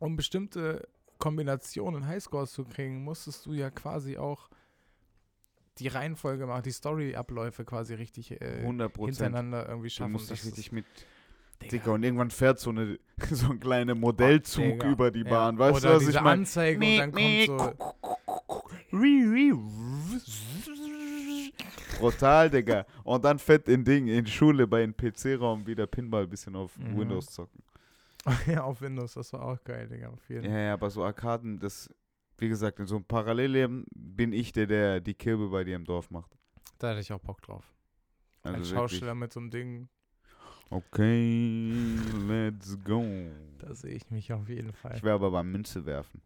um 0.00 0.16
bestimmte 0.16 0.86
Kombinationen 1.18 2.06
Highscores 2.06 2.52
zu 2.52 2.64
kriegen, 2.64 3.04
musstest 3.04 3.46
du 3.46 3.54
ja 3.54 3.70
quasi 3.70 4.18
auch 4.18 4.50
die 5.78 5.88
Reihenfolge 5.88 6.46
machen, 6.46 6.64
die 6.64 6.72
Story-Abläufe 6.72 7.64
quasi 7.64 7.94
richtig 7.94 8.32
äh, 8.32 8.58
100 8.60 8.92
Prozent. 8.92 9.16
hintereinander 9.16 9.66
irgendwie 9.68 9.88
Du 9.88 9.94
schaffen. 9.94 10.12
musst 10.12 10.30
Das 10.30 10.40
dich 10.40 10.48
richtig 10.48 10.72
mit. 10.72 10.84
Digga. 11.62 11.70
Digga, 11.84 11.90
und 11.92 12.02
irgendwann 12.02 12.30
fährt 12.30 12.58
so, 12.58 12.70
eine, 12.70 12.98
so 13.30 13.50
ein 13.50 13.60
kleiner 13.60 13.94
Modellzug 13.94 14.64
Digga. 14.64 14.90
über 14.90 15.10
die 15.10 15.20
Ja. 15.22 15.30
Bahn. 15.30 15.58
Weißt 15.58 15.78
Oder 15.78 15.88
du, 15.90 15.94
was 15.96 15.98
diese 16.00 16.10
ich 16.12 16.20
meine? 16.22 16.40
Anzeige 16.40 16.78
und 16.78 16.96
dann 16.98 17.12
kommt 17.12 17.46
so, 17.46 17.72
Brutal, 21.98 22.50
Digga. 22.50 22.86
Und 23.04 23.24
dann 23.24 23.38
fett 23.38 23.68
in 23.68 23.84
Ding 23.84 24.08
in 24.08 24.26
Schule 24.26 24.66
bei 24.66 24.82
einem 24.82 24.94
PC-Raum 24.96 25.66
wieder 25.66 25.86
Pinball 25.86 26.24
ein 26.24 26.28
bisschen 26.30 26.56
auf 26.56 26.76
Mhm. 26.78 26.98
Windows 26.98 27.26
zocken. 27.26 27.62
ja, 28.46 28.62
auf 28.62 28.80
Windows, 28.80 29.14
das 29.14 29.32
war 29.32 29.42
auch 29.42 29.62
geil, 29.64 29.88
Digga, 29.88 30.08
auf 30.08 30.28
jeden 30.28 30.44
Ja, 30.50 30.58
ja, 30.58 30.72
aber 30.74 30.90
so 30.90 31.04
Arkaden, 31.04 31.58
das, 31.58 31.88
wie 32.38 32.48
gesagt, 32.48 32.78
in 32.78 32.86
so 32.86 32.96
einem 32.96 33.04
Parallelleben 33.04 33.84
bin 33.94 34.32
ich 34.32 34.52
der, 34.52 34.66
der 34.66 35.00
die 35.00 35.14
Kirbe 35.14 35.48
bei 35.48 35.64
dir 35.64 35.74
im 35.76 35.84
Dorf 35.84 36.10
macht. 36.10 36.30
Da 36.78 36.90
hatte 36.90 37.00
ich 37.00 37.12
auch 37.12 37.18
Bock 37.20 37.42
drauf. 37.42 37.64
Also 38.42 38.58
Ein. 38.58 38.64
Schauspieler 38.64 39.14
mit 39.14 39.32
so 39.32 39.40
einem 39.40 39.50
Ding, 39.50 39.88
Okay, 40.72 41.70
let's 42.26 42.78
go. 42.82 43.04
da 43.58 43.74
sehe 43.74 43.92
ich 43.94 44.10
mich 44.10 44.32
auf 44.32 44.48
jeden 44.48 44.72
Fall. 44.72 44.96
Ich 44.96 45.02
wäre 45.02 45.14
aber 45.16 45.30
beim 45.30 45.50
Münze 45.52 45.84
werfen. 45.84 46.22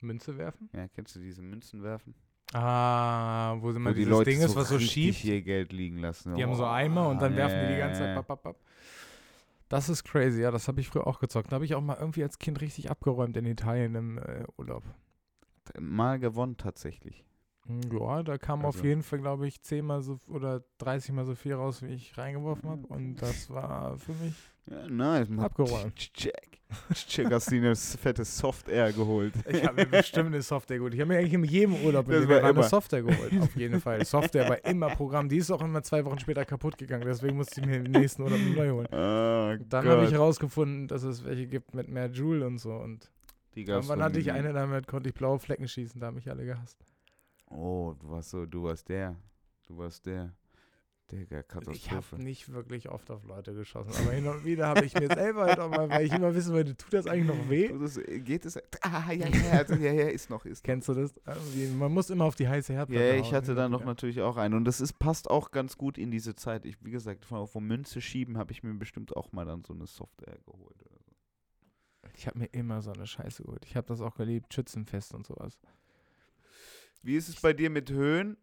Münze 0.00 0.36
werfen? 0.38 0.68
Ja, 0.72 0.86
kennst 0.88 1.16
du 1.16 1.20
diese 1.20 1.42
Münzen 1.42 1.82
werfen? 1.82 2.14
Ah, 2.52 3.56
wo 3.60 3.70
immer 3.70 3.90
Wo 3.90 3.94
die 3.94 4.04
dieses 4.04 4.22
Ding 4.24 4.40
ist, 4.40 4.54
was 4.54 4.68
so 4.68 4.78
schiebt. 4.78 5.16
hier 5.16 5.42
Geld 5.42 5.72
liegen 5.72 5.98
lassen. 5.98 6.36
Die 6.36 6.42
haben 6.44 6.54
so 6.54 6.62
Oh, 6.64 6.68
Eimer 6.68 7.08
und 7.08 7.20
dann 7.20 7.34
werfen 7.34 7.58
die 7.66 7.72
die 7.72 7.78
ganze 7.78 8.00
Zeit. 8.00 8.08
yeah. 8.08 8.20
Bap, 8.20 8.28
bap, 8.28 8.42
bap. 8.42 8.56
Das 9.68 9.88
ist 9.88 10.04
crazy, 10.04 10.42
ja, 10.42 10.50
das 10.52 10.68
habe 10.68 10.80
ich 10.80 10.88
früher 10.88 11.06
auch 11.06 11.18
gezockt. 11.18 11.50
Da 11.50 11.54
habe 11.54 11.64
ich 11.64 11.74
auch 11.74 11.80
mal 11.80 11.96
irgendwie 11.98 12.22
als 12.22 12.38
Kind 12.38 12.60
richtig 12.60 12.90
abgeräumt 12.90 13.36
in 13.36 13.46
Italien 13.46 13.94
im 13.96 14.18
äh, 14.18 14.44
Urlaub. 14.58 14.84
Mal 15.80 16.20
gewonnen 16.20 16.56
tatsächlich. 16.56 17.24
Ja, 17.66 18.22
da 18.22 18.36
kam 18.38 18.64
auf 18.64 18.76
Also- 18.76 18.86
jeden 18.86 19.02
Fall, 19.02 19.20
glaube 19.20 19.46
ich, 19.46 19.62
10 19.62 19.84
mal 19.86 20.02
so 20.02 20.18
oder 20.28 20.62
30 20.78 21.12
mal 21.14 21.24
so 21.24 21.34
viel 21.34 21.54
raus, 21.54 21.82
wie 21.82 21.86
ich 21.94 22.16
reingeworfen 22.18 22.68
habe. 22.68 22.86
Und 22.88 23.16
das 23.16 23.48
war 23.50 23.96
für 23.98 24.12
mich 24.12 24.34
Ja, 24.70 24.86
nice. 24.88 25.28
Abgeräumt. 25.38 25.94
Check. 25.96 26.60
Check, 26.92 27.30
hast 27.30 27.48
du 27.50 27.56
dir 27.60 27.66
eine 27.66 27.76
fette 27.76 28.24
Soft-Air 28.24 28.92
geholt. 28.94 29.32
Ich 29.48 29.62
habe 29.64 29.76
mir 29.76 29.86
bestimmt 29.86 30.26
eine 30.28 30.42
Software 30.42 30.78
geholt. 30.78 30.94
Ich 30.94 31.00
habe 31.00 31.12
mir 31.12 31.18
eigentlich 31.18 31.34
in 31.34 31.44
jedem 31.44 31.74
Urlaub 31.84 32.08
in 32.08 32.28
war 32.28 32.42
eine. 32.42 32.62
Software 32.64 33.02
geholt. 33.02 33.32
Auf 33.40 33.54
jeden 33.56 33.80
Fall. 33.80 34.04
Software 34.04 34.48
war 34.48 34.64
immer 34.64 34.88
Programm. 34.88 35.28
Die 35.28 35.36
ist 35.36 35.50
auch 35.50 35.62
immer 35.62 35.82
zwei 35.82 36.04
Wochen 36.04 36.18
später 36.18 36.44
kaputt 36.44 36.76
gegangen. 36.78 37.04
Deswegen 37.06 37.36
musste 37.36 37.60
ich 37.60 37.66
mir 37.66 37.76
im 37.76 37.84
nächsten 37.84 38.22
Urlaub 38.22 38.40
neue 38.56 38.74
holen. 38.74 38.92
Ah, 38.92 39.56
Dann 39.68 39.86
habe 39.86 40.04
ich 40.06 40.12
herausgefunden, 40.12 40.88
dass 40.88 41.02
es 41.02 41.24
welche 41.24 41.46
gibt 41.46 41.74
mit 41.74 41.88
mehr 41.88 42.06
Joule 42.10 42.46
und 42.46 42.58
so. 42.58 42.72
Und 42.72 43.10
Die 43.54 43.62
irgendwann 43.64 44.02
hatte 44.02 44.18
ich 44.18 44.32
eine 44.32 44.52
damit, 44.52 44.86
konnte 44.88 45.10
ich 45.10 45.14
blaue 45.14 45.38
Flecken 45.38 45.68
schießen. 45.68 46.00
Da 46.00 46.08
haben 46.08 46.16
mich 46.16 46.28
alle 46.30 46.44
gehasst. 46.44 46.84
Oh, 47.50 47.94
du 47.98 48.10
warst 48.10 48.30
so, 48.30 48.46
du 48.46 48.64
warst 48.64 48.88
der. 48.88 49.16
Du 49.66 49.76
warst 49.78 50.06
der. 50.06 50.34
Digga, 51.12 51.40
Ich 51.40 51.48
Katastrophe. 51.48 52.12
habe 52.12 52.22
nicht 52.22 52.50
wirklich 52.50 52.88
oft 52.88 53.10
auf 53.10 53.24
Leute 53.24 53.52
geschossen. 53.52 53.92
Aber 53.94 54.12
hin 54.12 54.26
und 54.26 54.42
wieder 54.46 54.68
habe 54.68 54.86
ich 54.86 54.94
mir 54.98 55.08
selber 55.14 55.44
halt 55.44 55.58
auch 55.60 55.68
mal, 55.68 55.88
weil 55.90 56.06
ich 56.06 56.12
immer 56.14 56.34
wissen 56.34 56.54
wollte, 56.54 56.74
tut 56.74 56.94
das 56.94 57.06
eigentlich 57.06 57.26
noch 57.26 57.50
weh? 57.50 57.68
Das, 57.78 58.00
geht 58.24 58.46
es? 58.46 58.56
Ah, 58.80 59.12
ja, 59.12 59.28
ja, 59.28 59.50
also, 59.52 59.74
ja, 59.74 59.92
ja, 59.92 60.08
ist 60.08 60.30
noch, 60.30 60.46
ist. 60.46 60.64
Kennst 60.64 60.88
du 60.88 60.94
das? 60.94 61.14
Man 61.76 61.92
muss 61.92 62.08
immer 62.08 62.24
auf 62.24 62.36
die 62.36 62.48
heiße 62.48 62.72
Herdplatte 62.72 63.04
Ja, 63.04 63.14
ich 63.16 63.34
hatte 63.34 63.54
da 63.54 63.68
noch 63.68 63.84
natürlich 63.84 64.22
auch 64.22 64.38
einen. 64.38 64.54
Und 64.54 64.64
das 64.64 64.80
ist, 64.80 64.98
passt 64.98 65.28
auch 65.28 65.50
ganz 65.50 65.76
gut 65.76 65.98
in 65.98 66.10
diese 66.10 66.34
Zeit. 66.36 66.64
Ich, 66.64 66.82
wie 66.82 66.90
gesagt, 66.90 67.26
von, 67.26 67.46
von 67.46 67.64
Münze 67.64 68.00
schieben 68.00 68.38
habe 68.38 68.52
ich 68.52 68.62
mir 68.62 68.72
bestimmt 68.72 69.14
auch 69.14 69.30
mal 69.32 69.44
dann 69.44 69.62
so 69.62 69.74
eine 69.74 69.86
Software 69.86 70.38
geholt. 70.46 70.74
Ich 72.16 72.26
habe 72.26 72.38
mir 72.38 72.46
immer 72.46 72.80
so 72.80 72.92
eine 72.92 73.06
Scheiße 73.06 73.42
geholt. 73.42 73.64
Ich 73.66 73.76
habe 73.76 73.86
das 73.86 74.00
auch 74.00 74.14
geliebt, 74.14 74.54
Schützenfest 74.54 75.12
und 75.14 75.26
sowas. 75.26 75.58
Wie 77.04 77.16
ist 77.16 77.28
es 77.28 77.38
bei 77.38 77.52
dir 77.52 77.68
mit 77.68 77.90
Höhen? 77.90 78.38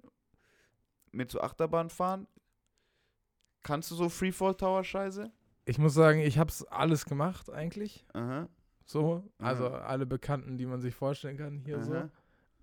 Mit 1.12 1.32
so 1.32 1.42
Achterbahnfahren? 1.42 2.28
Kannst 3.64 3.90
du 3.90 3.96
so 3.96 4.08
Freefall 4.08 4.54
Tower 4.54 4.84
Scheiße? 4.84 5.32
Ich 5.66 5.80
muss 5.80 5.96
sagen, 5.96 6.20
ich 6.20 6.38
habe 6.38 6.50
es 6.50 6.64
alles 6.66 7.06
gemacht 7.06 7.50
eigentlich. 7.50 8.06
Aha. 8.14 8.48
So, 8.86 9.24
also 9.40 9.68
Aha. 9.68 9.86
alle 9.86 10.06
Bekannten, 10.06 10.58
die 10.58 10.68
man 10.68 10.80
sich 10.80 10.94
vorstellen 10.94 11.38
kann 11.38 11.58
hier 11.58 11.82
so. 11.82 11.94
aha. 11.94 12.10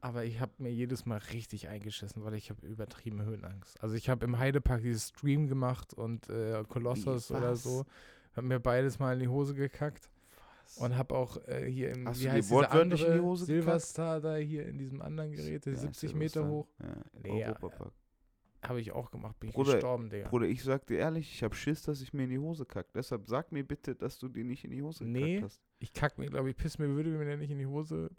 Aber 0.00 0.24
ich 0.24 0.40
habe 0.40 0.52
mir 0.58 0.72
jedes 0.72 1.04
Mal 1.04 1.18
richtig 1.32 1.66
eingeschissen, 1.66 2.24
weil 2.24 2.34
ich 2.34 2.50
habe 2.50 2.64
übertrieben 2.64 3.20
Höhenangst. 3.22 3.82
Also 3.82 3.96
ich 3.96 4.08
habe 4.08 4.24
im 4.24 4.38
Heidepark 4.38 4.82
dieses 4.82 5.08
Stream 5.08 5.48
gemacht 5.48 5.94
und 5.94 6.28
äh, 6.30 6.62
Kolossos 6.68 7.32
oder 7.32 7.56
so. 7.56 7.84
Habe 8.36 8.46
mir 8.46 8.60
beides 8.60 9.00
mal 9.00 9.14
in 9.14 9.18
die 9.18 9.28
Hose 9.28 9.54
gekackt. 9.54 10.08
Und 10.76 10.96
habe 10.96 11.14
auch 11.16 11.36
äh, 11.48 11.70
hier 11.70 11.90
im, 11.90 12.06
Hast 12.06 12.20
wie 12.22 12.30
heißt 12.30 12.50
wortwörtlich 12.50 13.00
in 13.00 13.06
die 13.06 13.12
andere 13.12 13.22
Hose? 13.24 13.44
Silverstar 13.46 14.20
da 14.20 14.36
hier 14.36 14.66
in 14.66 14.78
diesem 14.78 15.00
anderen 15.02 15.32
Gerät, 15.32 15.64
der 15.66 15.72
Ja, 15.72 15.78
70 15.80 16.04
ist 16.04 16.12
ja 16.12 16.18
Meter 16.18 16.42
was 16.44 16.50
hoch. 16.50 16.68
Ja, 16.80 16.96
Nee, 17.22 17.40
ja, 17.40 17.46
Europapark. 17.48 17.92
habe 18.62 18.80
ich 18.80 18.92
auch 18.92 19.10
gemacht. 19.10 19.38
Bin 19.40 19.48
ich 19.50 19.54
Bruder, 19.56 19.72
gestorben, 19.74 20.10
Digga. 20.10 20.28
Bruder, 20.28 20.46
ich 20.46 20.62
sag 20.62 20.86
dir 20.86 20.98
ehrlich, 20.98 21.32
ich 21.32 21.42
habe 21.42 21.54
Schiss, 21.54 21.82
dass 21.82 22.00
ich 22.00 22.12
mir 22.12 22.24
in 22.24 22.30
die 22.30 22.38
Hose 22.38 22.64
kack. 22.66 22.92
Deshalb 22.92 23.26
sag 23.26 23.50
mir 23.50 23.64
bitte, 23.64 23.94
dass 23.96 24.18
du 24.18 24.28
dir 24.28 24.44
nicht 24.44 24.64
in 24.64 24.70
die 24.70 24.82
Hose 24.82 25.04
Nee. 25.04 25.36
gekackt 25.36 25.44
hast. 25.44 25.62
Ich 25.80 25.92
kack 25.92 26.18
mir, 26.18 26.26
glaube 26.26 26.50
ich, 26.50 26.56
piss 26.56 26.78
mir, 26.78 26.88
würde 26.88 27.10
mir 27.10 27.36
nicht 27.36 27.50
in 27.50 27.58
die 27.58 27.66
Hose. 27.66 28.10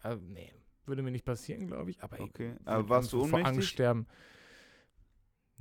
Also, 0.00 0.22
nee, 0.26 0.52
würde 0.86 1.02
mir 1.02 1.10
nicht 1.12 1.24
passieren, 1.24 1.66
glaube 1.66 1.90
ich. 1.90 2.02
Aber 2.02 2.16
ich 2.18 2.22
Okay. 2.22 2.48
würd 2.50 2.68
Aber 2.68 2.88
warst 2.88 3.12
du 3.12 3.24
vor 3.24 3.38
Angst 3.38 3.50
ohnmächtig? 3.50 3.68
sterben. 3.70 4.06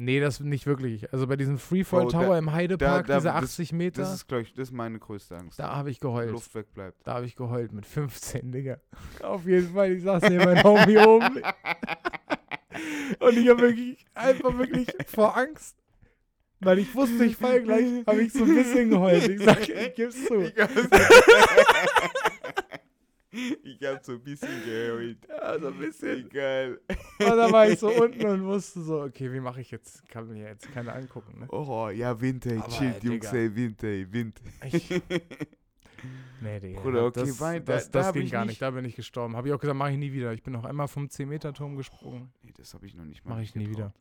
Nee, 0.04 0.20
das 0.20 0.40
nicht 0.40 0.66
wirklich. 0.66 1.14
Also 1.14 1.28
bei 1.28 1.36
diesem 1.36 1.60
Freefall 1.60 2.02
Bro, 2.02 2.10
da- 2.10 2.24
Tower 2.24 2.38
im 2.40 2.52
Heidepark, 2.52 3.06
da- 3.06 3.18
diese 3.18 3.28
das- 3.28 3.44
80 3.44 3.72
Meter, 3.72 4.02
Das 4.02 4.14
ist, 4.16 4.28
glaube 4.28 4.42
ich, 4.44 4.54
das 4.54 4.70
ist 4.70 4.74
meine 4.74 4.98
größte 4.98 5.38
Angst. 5.38 5.60
da 5.60 5.76
habe 5.76 5.92
ich 5.92 6.00
geheult. 6.00 6.32
Luft 6.32 6.56
wegbleibt. 6.56 6.98
Da 7.06 7.14
habe 7.14 7.26
ich 7.28 7.36
geheult 7.36 7.72
mit 7.72 7.86
15, 7.86 8.52
Digga. 8.52 8.78
Auf 9.22 9.46
jeden 9.46 9.72
Fall, 9.74 9.92
ich 9.92 10.02
saß 10.04 10.24
neben 10.24 10.44
meinem 10.44 10.64
Homie 10.64 10.98
oben. 10.98 11.42
Und 13.20 13.38
ich 13.38 13.48
habe 13.48 13.62
wirklich, 13.62 14.04
einfach 14.16 14.58
wirklich 14.58 14.88
vor 15.06 15.38
Angst, 15.38 15.76
weil 16.62 16.80
ich 16.80 16.96
wusste, 16.96 17.24
ich 17.26 17.36
fall 17.38 17.62
gleich, 17.62 17.86
habe 18.08 18.22
ich 18.24 18.34
so 18.34 18.44
ein 18.44 18.56
bisschen 18.56 18.90
geheult. 18.90 19.28
Ich 19.28 19.44
sag, 19.44 19.70
ich 19.70 19.94
geb's 19.96 20.26
zu. 20.26 20.52
Ich 23.64 23.82
hab 23.84 24.04
so 24.04 24.14
ein 24.14 24.24
bisschen 24.24 24.50
geheult. 24.66 25.20
Ja, 25.30 25.60
so 25.60 25.68
ein 25.68 25.78
bisschen. 25.80 26.26
Egal. 26.28 26.80
Und 27.20 27.26
dann 27.38 27.52
war 27.52 27.68
ich 27.70 27.80
so 27.80 27.90
unten 27.90 28.26
und 28.26 28.44
wusste 28.46 28.82
so, 28.82 29.02
okay, 29.04 29.32
wie 29.32 29.40
mache 29.40 29.62
ich 29.62 29.72
jetzt? 29.72 30.08
Kann 30.10 30.28
mir 30.28 30.44
jetzt 30.50 30.72
keiner 30.74 30.94
angucken, 30.96 31.40
ne? 31.40 31.48
Oh, 31.50 31.90
ja, 31.90 32.20
Wind, 32.20 32.46
ey, 32.46 32.58
Aber, 32.58 32.68
chill, 32.68 32.94
ey, 33.02 33.08
Jungs, 33.08 33.32
ey, 33.34 33.56
Wind, 33.56 33.84
ey, 33.84 34.12
Wind. 34.12 34.42
Ich, 34.66 34.90
nee, 36.42 36.60
Digga. 36.60 36.82
Bruder, 36.82 37.06
okay, 37.06 37.22
das, 37.22 37.40
Wein, 37.40 37.64
da- 37.66 37.74
das, 37.74 37.90
da 37.92 38.00
das 38.02 38.14
ging 38.14 38.24
ich 38.24 38.32
gar 38.32 38.42
nicht- 38.42 38.50
nicht. 38.54 38.62
Da 38.62 38.72
bin 38.72 38.86
ich 38.86 38.96
gestorben. 38.96 39.36
Habe 39.36 39.48
ich 39.48 39.54
auch 39.54 39.60
gesagt, 39.60 39.78
mache 39.78 39.92
ich 39.92 39.98
nie 39.98 40.12
wieder. 40.12 40.34
Ich 40.34 40.44
bin 40.44 40.54
noch 40.54 40.66
einmal 40.66 40.88
vom 40.88 41.06
10-Meter-Turm 41.06 41.76
gesprungen. 41.78 42.34
Nee, 42.44 42.54
das 42.58 42.74
habe 42.74 42.86
ich 42.86 42.96
noch 42.96 43.06
nicht 43.06 43.24
mal 43.24 43.32
Mache 43.36 43.44
ich 43.44 43.56
nie 43.56 43.70
wieder. 43.70 43.94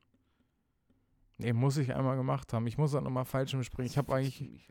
Nee, 1.39 1.53
muss 1.53 1.77
ich 1.77 1.95
einmal 1.95 2.17
gemacht 2.17 2.53
haben. 2.53 2.67
Ich 2.67 2.77
muss 2.79 2.95
auch 2.95 3.01
nochmal 3.01 3.25
Fallschirm 3.25 3.63
springen. 3.63 3.87
Ich 3.87 3.97
habe 3.99 4.15
eigentlich. 4.15 4.69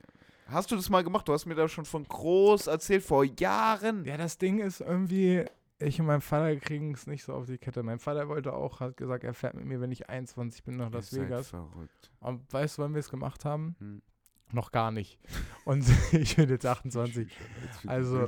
Hast 0.51 0.71
du 0.71 0.75
das 0.75 0.89
mal 0.89 1.03
gemacht? 1.03 1.27
Du 1.27 1.33
hast 1.33 1.45
mir 1.45 1.55
da 1.55 1.67
schon 1.67 1.85
von 1.85 2.03
groß 2.03 2.67
erzählt, 2.67 3.03
vor 3.03 3.23
Jahren. 3.23 4.03
Ja, 4.05 4.17
das 4.17 4.37
Ding 4.37 4.59
ist 4.59 4.81
irgendwie, 4.81 5.45
ich 5.79 5.99
und 5.99 6.07
mein 6.07 6.21
Vater 6.21 6.55
kriegen 6.57 6.93
es 6.93 7.07
nicht 7.07 7.23
so 7.23 7.33
auf 7.33 7.45
die 7.45 7.57
Kette. 7.57 7.83
Mein 7.83 7.99
Vater 7.99 8.27
wollte 8.27 8.53
auch, 8.53 8.79
hat 8.79 8.97
gesagt, 8.97 9.23
er 9.23 9.33
fährt 9.33 9.53
mit 9.53 9.65
mir, 9.65 9.79
wenn 9.79 9.91
ich 9.91 10.09
21 10.09 10.63
bin, 10.63 10.77
nach 10.77 10.91
Las 10.91 11.15
Vegas. 11.15 11.49
verrückt. 11.49 12.11
Und 12.19 12.51
weißt 12.51 12.77
du, 12.77 12.81
wann 12.81 12.93
wir 12.93 12.99
es 12.99 13.09
gemacht 13.09 13.45
haben? 13.45 13.75
Hm. 13.79 14.01
Noch 14.51 14.71
gar 14.71 14.91
nicht. 14.91 15.19
Und 15.65 15.85
ich 16.11 16.35
bin 16.35 16.49
jetzt 16.49 16.65
28. 16.65 17.27
Jetzt 17.63 17.83
wird 17.83 17.93
Also, 17.93 18.27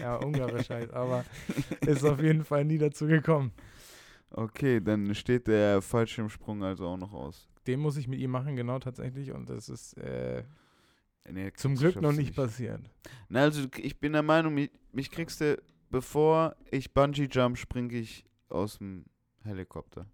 ja, 0.00 0.16
ungarisch 0.16 0.70
halt, 0.70 0.92
aber 0.92 1.24
ist 1.80 2.04
auf 2.04 2.20
jeden 2.20 2.44
Fall 2.44 2.64
nie 2.64 2.78
dazu 2.78 3.06
gekommen. 3.06 3.52
Okay, 4.30 4.80
dann 4.80 5.14
steht 5.14 5.46
der 5.46 5.80
Fallschirmsprung 5.82 6.64
also 6.64 6.88
auch 6.88 6.96
noch 6.96 7.12
aus. 7.12 7.48
Den 7.66 7.80
muss 7.80 7.96
ich 7.96 8.08
mit 8.08 8.18
ihm 8.20 8.30
machen, 8.30 8.56
genau 8.56 8.78
tatsächlich. 8.78 9.32
Und 9.32 9.48
das 9.48 9.68
ist 9.68 9.96
äh, 9.98 10.44
Nee, 11.30 11.52
zum 11.52 11.76
Glück 11.76 12.00
noch 12.00 12.10
du 12.10 12.16
nicht 12.16 12.34
passiert. 12.34 12.80
Na, 13.28 13.42
also 13.42 13.66
ich 13.76 14.00
bin 14.00 14.12
der 14.12 14.22
Meinung, 14.22 14.54
mich, 14.54 14.70
mich 14.92 15.10
kriegst 15.10 15.40
du, 15.40 15.62
bevor 15.88 16.56
ich 16.70 16.92
Bungee 16.92 17.28
Jump, 17.30 17.58
springe 17.58 17.94
ich 17.94 18.26
aus 18.48 18.78
dem 18.78 19.04
Helikopter. 19.44 20.06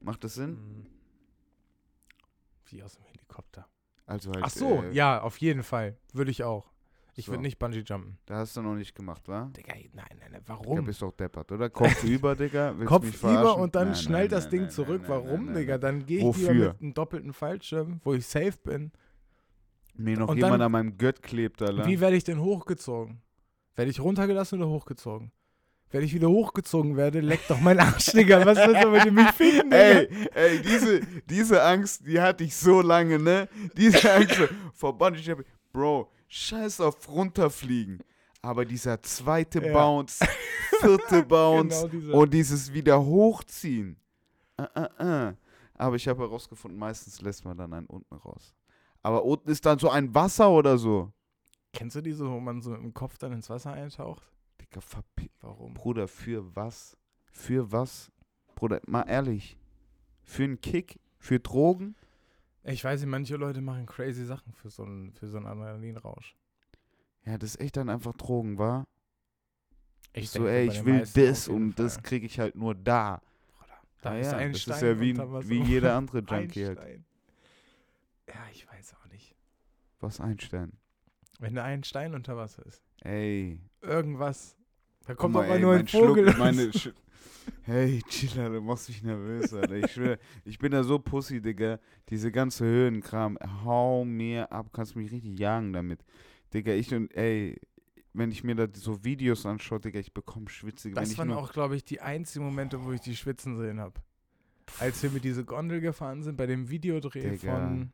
Macht 0.00 0.22
das 0.24 0.34
Sinn? 0.34 0.50
Mhm. 0.52 0.86
Wie 2.66 2.82
aus 2.82 2.94
dem 2.94 3.04
Helikopter. 3.04 3.68
Also 4.06 4.32
halt. 4.32 4.44
Ach 4.44 4.50
so, 4.50 4.82
äh, 4.82 4.92
ja, 4.92 5.20
auf 5.20 5.38
jeden 5.38 5.62
Fall. 5.62 5.96
Würde 6.12 6.30
ich 6.30 6.44
auch. 6.44 6.70
Ich 7.16 7.26
So. 7.26 7.32
würde 7.32 7.42
nicht 7.42 7.58
Bungee 7.60 7.84
jumpen. 7.86 8.18
Da 8.26 8.38
hast 8.38 8.56
du 8.56 8.62
noch 8.62 8.74
nicht 8.74 8.94
gemacht, 8.94 9.28
wa? 9.28 9.48
Digga, 9.56 9.74
nein, 9.74 10.04
nein, 10.18 10.28
nein, 10.32 10.40
Du 10.44 10.52
warum? 10.52 10.84
bist 10.84 11.00
doch 11.00 11.12
deppert, 11.12 11.50
oder? 11.52 11.70
Kopf 11.70 12.02
über, 12.04 12.34
Digga. 12.34 12.74
Kopf 12.86 13.22
über 13.22 13.56
und 13.56 13.74
dann 13.76 13.88
Nein, 13.88 13.96
schnallt 13.96 14.30
nein, 14.32 14.40
das 14.40 14.48
Ding 14.48 14.68
zurück. 14.68 15.02
warum, 15.06 15.54
Digga? 15.54 15.78
Dann 15.78 16.04
gehe 16.04 16.28
ich 16.28 16.36
lieber 16.36 16.52
mit 16.52 16.80
einem 16.82 16.94
doppelten 16.94 17.32
Fallschirm, 17.32 18.00
wo 18.02 18.14
ich 18.14 18.26
safe 18.26 18.54
bin. 18.64 18.90
Mir 19.96 20.18
noch 20.18 20.28
Und 20.28 20.36
jemand 20.38 20.54
dann- 20.54 20.62
an 20.62 20.72
meinem 20.72 20.98
Gött 20.98 21.22
klebt, 21.22 21.62
Alter. 21.62 21.86
Wie 21.86 22.00
werde 22.00 22.16
ich 22.16 22.24
denn 22.24 22.40
hochgezogen? 22.40 23.20
Werde 23.76 23.90
ich 23.92 24.00
runtergelassen 24.00 24.60
oder 24.60 24.68
hochgezogen? 24.70 25.30
Wenn 25.90 26.02
ich 26.02 26.12
wieder 26.12 26.28
hochgezogen 26.28 26.96
werde, 26.96 27.20
leckt 27.20 27.48
doch 27.48 27.60
mein 27.60 27.78
Arsch, 27.78 28.06
Digga. 28.06 28.44
Was 28.44 28.58
willst 28.58 28.82
du, 28.82 28.90
wenn 28.90 29.04
die 29.04 29.10
mich 29.12 29.30
ficken, 29.30 29.70
Digga? 29.70 29.76
Ey, 29.76 30.08
ey, 30.34 30.62
diese, 30.62 31.00
diese 31.30 31.62
Angst, 31.62 32.04
die 32.04 32.20
hatte 32.20 32.42
ich 32.42 32.56
so 32.56 32.80
lange, 32.80 33.20
ne? 33.20 33.48
Diese 33.76 34.12
Angst 34.12 34.40
vor 34.72 34.98
Bungee 34.98 35.20
Jumping. 35.20 35.46
Bro, 35.72 36.10
scheiß 36.28 36.80
auf 36.80 37.08
runterfliegen. 37.08 37.98
Aber 38.42 38.64
dieser 38.64 39.02
zweite 39.02 39.64
Ja. 39.64 39.72
Bounce, 39.72 40.24
vierte 40.80 41.22
Bounce 41.22 41.88
Genau 41.88 42.20
und 42.20 42.34
dieses 42.34 42.72
wieder 42.72 43.02
hochziehen. 43.02 43.96
Äh, 44.56 44.66
äh, 44.74 45.28
äh. 45.28 45.34
Aber 45.76 45.96
ich 45.96 46.06
habe 46.06 46.22
herausgefunden, 46.22 46.78
meistens 46.78 47.20
lässt 47.20 47.44
man 47.44 47.56
dann 47.56 47.72
einen 47.72 47.86
unten 47.86 48.14
raus. 48.14 48.54
Aber 49.02 49.24
unten 49.24 49.50
ist 49.50 49.64
dann 49.66 49.78
so 49.78 49.90
ein 49.90 50.14
Wasser 50.14 50.50
oder 50.50 50.78
so. 50.78 51.12
Kennst 51.72 51.96
du 51.96 52.00
diese, 52.00 52.30
wo 52.30 52.38
man 52.38 52.62
so 52.62 52.74
im 52.74 52.94
Kopf 52.94 53.18
dann 53.18 53.32
ins 53.32 53.50
Wasser 53.50 53.72
eintaucht? 53.72 54.22
Digga, 54.60 54.80
verpi 54.80 55.30
Warum? 55.40 55.74
Bruder, 55.74 56.06
für 56.06 56.54
was? 56.54 56.96
Für 57.32 57.72
was? 57.72 58.12
Bruder, 58.54 58.80
mal 58.86 59.02
ehrlich. 59.02 59.58
Für 60.22 60.44
einen 60.44 60.60
Kick? 60.60 61.00
Für 61.18 61.40
Drogen? 61.40 61.96
Ich 62.64 62.82
weiß 62.82 63.00
nicht, 63.00 63.10
manche 63.10 63.36
Leute 63.36 63.60
machen 63.60 63.86
crazy 63.86 64.24
Sachen 64.24 64.52
für 64.54 64.70
so 64.70 64.84
einen, 64.84 65.12
für 65.12 65.28
so 65.28 65.36
einen 65.36 65.46
Adrenalinrausch. 65.46 66.34
Ja, 67.26 67.38
das 67.38 67.50
ist 67.50 67.60
echt 67.60 67.76
dann 67.76 67.88
einfach 67.90 68.14
Drogen, 68.14 68.58
war? 68.58 68.86
Ich 70.12 70.30
so, 70.30 70.46
ey, 70.46 70.68
ich 70.68 70.84
will 70.84 71.06
das 71.14 71.48
und 71.48 71.74
das 71.78 71.94
Fall. 71.94 72.02
kriege 72.04 72.26
ich 72.26 72.38
halt 72.38 72.54
nur 72.54 72.74
da. 72.74 73.20
Da 74.00 74.10
Ah 74.10 74.18
ist 74.18 74.32
ja, 74.32 74.36
ein 74.38 74.52
das 74.52 74.62
Stein 74.62 74.74
ist 74.76 74.82
ja 74.82 75.00
wie, 75.00 75.16
wie 75.48 75.62
jeder 75.62 75.94
andere 75.96 76.18
ein 76.18 76.26
Junkie 76.26 76.66
halt. 76.66 76.78
Stein. 76.78 77.04
Ja, 78.28 78.34
ich 78.52 78.66
weiß 78.70 78.94
auch 78.94 79.06
nicht. 79.10 79.34
Was 80.00 80.20
Einstein? 80.20 80.72
Wenn 81.40 81.54
da 81.54 81.64
ein 81.64 81.84
Stein 81.84 82.14
unter 82.14 82.36
Wasser 82.36 82.64
ist. 82.66 82.82
Ey. 83.00 83.60
Irgendwas. 83.80 84.56
Da 85.06 85.14
kommt 85.14 85.34
mal, 85.34 85.44
ey, 85.46 85.58
nur 85.58 85.74
ein 85.74 85.88
Vogel. 85.88 86.24
Schluck, 86.24 86.38
meine 86.38 86.70
hey, 87.62 88.02
chill, 88.08 88.30
Alter, 88.40 88.54
du 88.54 88.60
machst 88.60 88.88
mich 88.88 89.02
nervös, 89.02 89.52
Alter. 89.52 89.76
Ich 89.76 89.92
schwör, 89.92 90.18
ich 90.44 90.58
bin 90.58 90.72
da 90.72 90.82
so 90.82 90.98
Pussy, 90.98 91.40
Digga. 91.40 91.78
Diese 92.08 92.30
ganze 92.30 92.64
Höhenkram, 92.64 93.38
hau 93.64 94.04
mir 94.04 94.50
ab, 94.52 94.70
kannst 94.72 94.96
mich 94.96 95.12
richtig 95.12 95.38
jagen 95.38 95.72
damit. 95.72 96.04
Digga, 96.52 96.72
ich 96.72 96.92
und, 96.94 97.14
ey, 97.14 97.60
wenn 98.12 98.30
ich 98.30 98.44
mir 98.44 98.54
da 98.54 98.68
so 98.72 99.04
Videos 99.04 99.44
anschaue, 99.44 99.80
Digga, 99.80 99.98
ich 99.98 100.12
bekomme 100.12 100.48
schwitzige. 100.48 100.94
das 100.94 101.18
waren 101.18 101.32
auch, 101.32 101.52
glaube 101.52 101.76
ich, 101.76 101.84
die 101.84 102.00
einzigen 102.00 102.44
Momente, 102.44 102.82
wo 102.84 102.92
ich 102.92 103.00
die 103.00 103.16
schwitzen 103.16 103.58
sehen 103.58 103.80
habe. 103.80 104.00
Als 104.78 105.02
wir 105.02 105.10
mit 105.10 105.24
dieser 105.24 105.44
Gondel 105.44 105.80
gefahren 105.80 106.22
sind 106.22 106.36
bei 106.36 106.46
dem 106.46 106.70
Videodreh 106.70 107.30
Digga. 107.30 107.56
von. 107.56 107.92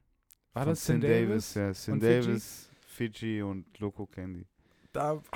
War 0.53 0.65
von 0.65 0.73
das 0.73 0.85
Sin 0.85 1.01
Davis? 1.01 1.55
Ja, 1.55 1.73
Sin 1.73 1.95
und 1.95 2.01
Fiji? 2.01 2.21
Davis, 2.21 2.71
Fiji 2.87 3.43
und 3.43 3.79
Loco 3.79 4.07
Candy. 4.07 4.47
Da. 4.93 5.23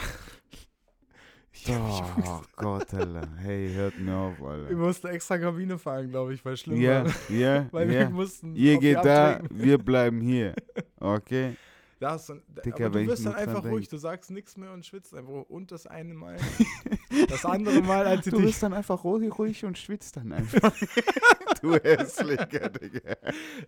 Oh 1.68 2.42
Gott, 2.56 2.92
Alter. 2.92 3.28
Hey, 3.38 3.70
hört 3.72 3.98
mir 3.98 4.14
auf, 4.14 4.38
wir 4.40 4.48
Alter. 4.48 4.74
mussten 4.74 5.06
extra 5.08 5.38
Kabine 5.38 5.78
fahren, 5.78 6.10
glaube 6.10 6.34
ich, 6.34 6.44
weil 6.44 6.56
schlimm 6.56 6.80
Ja, 6.80 7.04
war. 7.04 7.12
ja, 7.30 7.66
Weil 7.72 7.88
wir 7.88 8.00
ja. 8.00 8.10
mussten. 8.10 8.54
Ihr 8.54 8.78
geht 8.78 9.04
da, 9.04 9.40
wir 9.50 9.78
bleiben 9.78 10.20
hier. 10.20 10.54
Okay? 11.00 11.54
Da 12.00 12.12
hast 12.12 12.28
du, 12.28 12.34
Dicker, 12.64 12.86
aber 12.86 13.00
du 13.00 13.06
wirst 13.06 13.24
dann 13.24 13.34
einfach 13.34 13.62
denk. 13.62 13.74
ruhig, 13.74 13.88
du 13.88 13.96
sagst 13.96 14.30
nichts 14.30 14.56
mehr 14.56 14.72
und 14.72 14.84
schwitzt 14.84 15.14
einfach. 15.14 15.32
Und 15.48 15.70
das 15.70 15.86
eine 15.86 16.14
Mal. 16.14 16.36
das 17.28 17.44
andere 17.44 17.80
Mal, 17.80 18.06
als 18.06 18.24
Du 18.26 18.38
ich 18.38 18.44
bist 18.44 18.62
dann 18.62 18.72
einfach 18.72 19.04
ruhig, 19.04 19.38
ruhig 19.38 19.64
und 19.64 19.78
schwitzt 19.78 20.16
dann 20.16 20.32
einfach. 20.32 20.72
du 21.62 21.74
hässlicher, 21.74 22.68
Digga. 22.68 23.16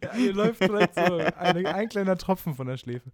Ja, 0.03 0.15
hier 0.15 0.33
läuft 0.35 0.61
direkt 0.61 0.95
so 0.95 1.17
eine, 1.37 1.75
ein 1.75 1.89
kleiner 1.89 2.17
Tropfen 2.17 2.55
von 2.55 2.67
der 2.67 2.77
Schläfe. 2.77 3.11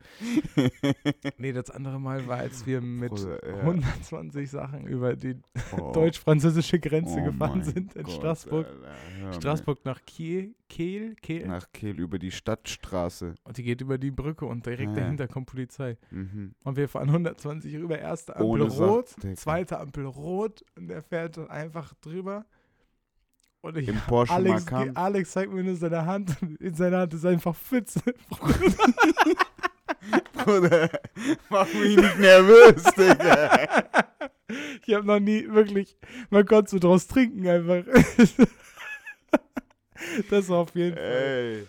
Nee, 1.39 1.53
das 1.53 1.71
andere 1.71 2.01
Mal 2.01 2.27
war, 2.27 2.39
als 2.39 2.67
wir 2.67 2.81
mit 2.81 3.11
Bruder, 3.11 3.47
ja. 3.47 3.61
120 3.61 4.51
Sachen 4.51 4.87
über 4.87 5.15
die 5.15 5.37
Oh, 5.77 5.93
deutsch-französische 5.93 6.79
Grenze 6.79 7.19
oh 7.21 7.25
gefahren 7.25 7.63
sind 7.63 7.95
in 7.95 8.05
Gott, 8.05 8.15
Straßburg. 8.15 8.67
Alter. 8.67 9.33
Straßburg 9.35 9.85
nach 9.85 10.01
Kiel, 10.05 10.55
Kehl, 10.73 11.15
Kehl. 11.17 11.47
Nach 11.49 11.67
Kehl 11.75 12.01
über 12.01 12.19
die 12.19 12.31
Stadtstraße. 12.31 13.35
Und 13.45 13.59
die 13.59 13.63
geht 13.63 13.83
über 13.83 13.99
die 13.99 14.11
Brücke 14.11 14.47
und 14.47 14.65
direkt 14.65 14.97
Ja. 14.97 15.03
dahinter 15.03 15.29
kommt 15.29 15.45
Polizei. 15.47 15.99
Mhm. 16.11 16.55
Und 16.65 16.77
wir 16.79 16.89
fahren 16.89 17.11
120 17.13 17.77
rüber, 17.77 17.99
erste 17.99 18.35
Ampel 18.37 18.47
Ohne 18.49 18.65
rot, 18.65 19.15
Digga. 19.23 19.35
zweite 19.37 19.79
Ampel 19.79 20.07
rot 20.07 20.65
und 20.77 20.89
der 20.89 21.03
fährt 21.03 21.37
dann 21.37 21.51
einfach 21.51 21.93
drüber. 22.01 22.47
Und 23.61 23.77
ich 23.77 23.87
Im 23.87 23.99
Porsche 24.09 24.33
Alex, 24.33 24.65
Macan. 24.65 24.97
Alex 24.97 25.33
zeigt 25.33 25.53
mir 25.53 25.63
nur 25.63 25.77
seine 25.77 26.07
Hand 26.07 26.35
und 26.41 26.57
in 26.63 26.75
seiner 26.75 27.01
Hand 27.01 27.13
ist 27.13 27.27
einfach 27.27 27.55
Pfütze. 27.55 28.01
Bruder, 30.33 30.89
mach 31.51 31.67
mich 31.75 31.97
nicht 31.97 32.19
nervös, 32.19 32.83
Digga. 32.97 33.69
Ich 34.87 34.95
habe 34.95 35.07
noch 35.07 35.21
nie 35.21 35.47
wirklich, 35.49 35.99
man 36.31 36.47
konnte 36.47 36.71
so 36.71 36.79
draus 36.79 37.07
trinken 37.07 37.47
einfach. 37.47 37.85
das 40.31 40.49
war 40.49 40.59
auf 40.59 40.75
jeden 40.75 40.97
Fall 40.97 41.05
Ey. 41.05 41.67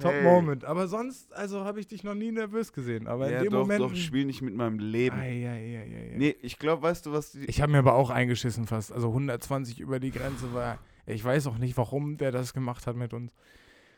Top 0.00 0.12
hey. 0.12 0.22
Moment. 0.22 0.64
Aber 0.64 0.88
sonst, 0.88 1.32
also 1.32 1.64
habe 1.64 1.80
ich 1.80 1.86
dich 1.86 2.04
noch 2.04 2.14
nie 2.14 2.30
nervös 2.30 2.72
gesehen. 2.72 3.06
Aber 3.06 3.30
Ja, 3.30 3.38
in 3.38 3.44
dem 3.44 3.52
doch, 3.52 3.60
Moment. 3.60 3.80
doch, 3.80 3.94
spiel 3.94 4.26
nicht 4.26 4.42
mit 4.42 4.54
meinem 4.54 4.78
Leben. 4.78 5.16
Ei, 5.16 5.48
ei, 5.48 5.78
ei. 5.80 6.14
Nee, 6.16 6.36
ich 6.42 6.58
glaube, 6.58 6.82
weißt 6.82 7.06
du, 7.06 7.12
was 7.12 7.32
die. 7.32 7.46
Ich 7.46 7.62
habe 7.62 7.72
mir 7.72 7.78
aber 7.78 7.94
auch 7.94 8.10
eingeschissen 8.10 8.66
fast. 8.66 8.92
Also 8.92 9.08
120 9.08 9.80
über 9.80 9.98
die 9.98 10.10
Grenze 10.10 10.52
war. 10.52 10.78
Ich 11.06 11.24
weiß 11.24 11.46
auch 11.46 11.58
nicht, 11.58 11.76
warum 11.76 12.18
der 12.18 12.32
das 12.32 12.52
gemacht 12.52 12.86
hat 12.86 12.96
mit 12.96 13.14
uns. 13.14 13.32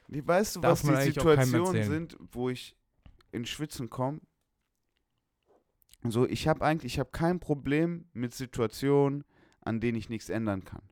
Nee, 0.08 0.22
weißt 0.24 0.56
du, 0.56 0.60
Darf 0.60 0.84
was 0.84 1.04
die 1.04 1.10
Situationen 1.10 1.82
sind, 1.84 2.16
wo 2.32 2.48
ich 2.48 2.76
in 3.32 3.44
Schwitzen 3.44 3.90
komme? 3.90 4.20
So, 6.04 6.26
ich 6.26 6.46
habe 6.46 6.64
eigentlich, 6.64 6.94
ich 6.94 6.98
habe 6.98 7.10
kein 7.10 7.40
Problem 7.40 8.06
mit 8.12 8.34
Situationen, 8.34 9.24
an 9.60 9.80
denen 9.80 9.98
ich 9.98 10.08
nichts 10.08 10.28
ändern 10.28 10.64
kann. 10.64 10.82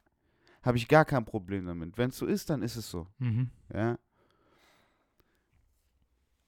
Habe 0.66 0.78
ich 0.78 0.88
gar 0.88 1.04
kein 1.04 1.24
Problem 1.24 1.64
damit. 1.64 1.96
Wenn 1.96 2.10
es 2.10 2.18
so 2.18 2.26
ist, 2.26 2.50
dann 2.50 2.62
ist 2.62 2.74
es 2.76 2.90
so. 2.90 3.06
Mhm. 3.18 3.50
Ja. 3.72 3.98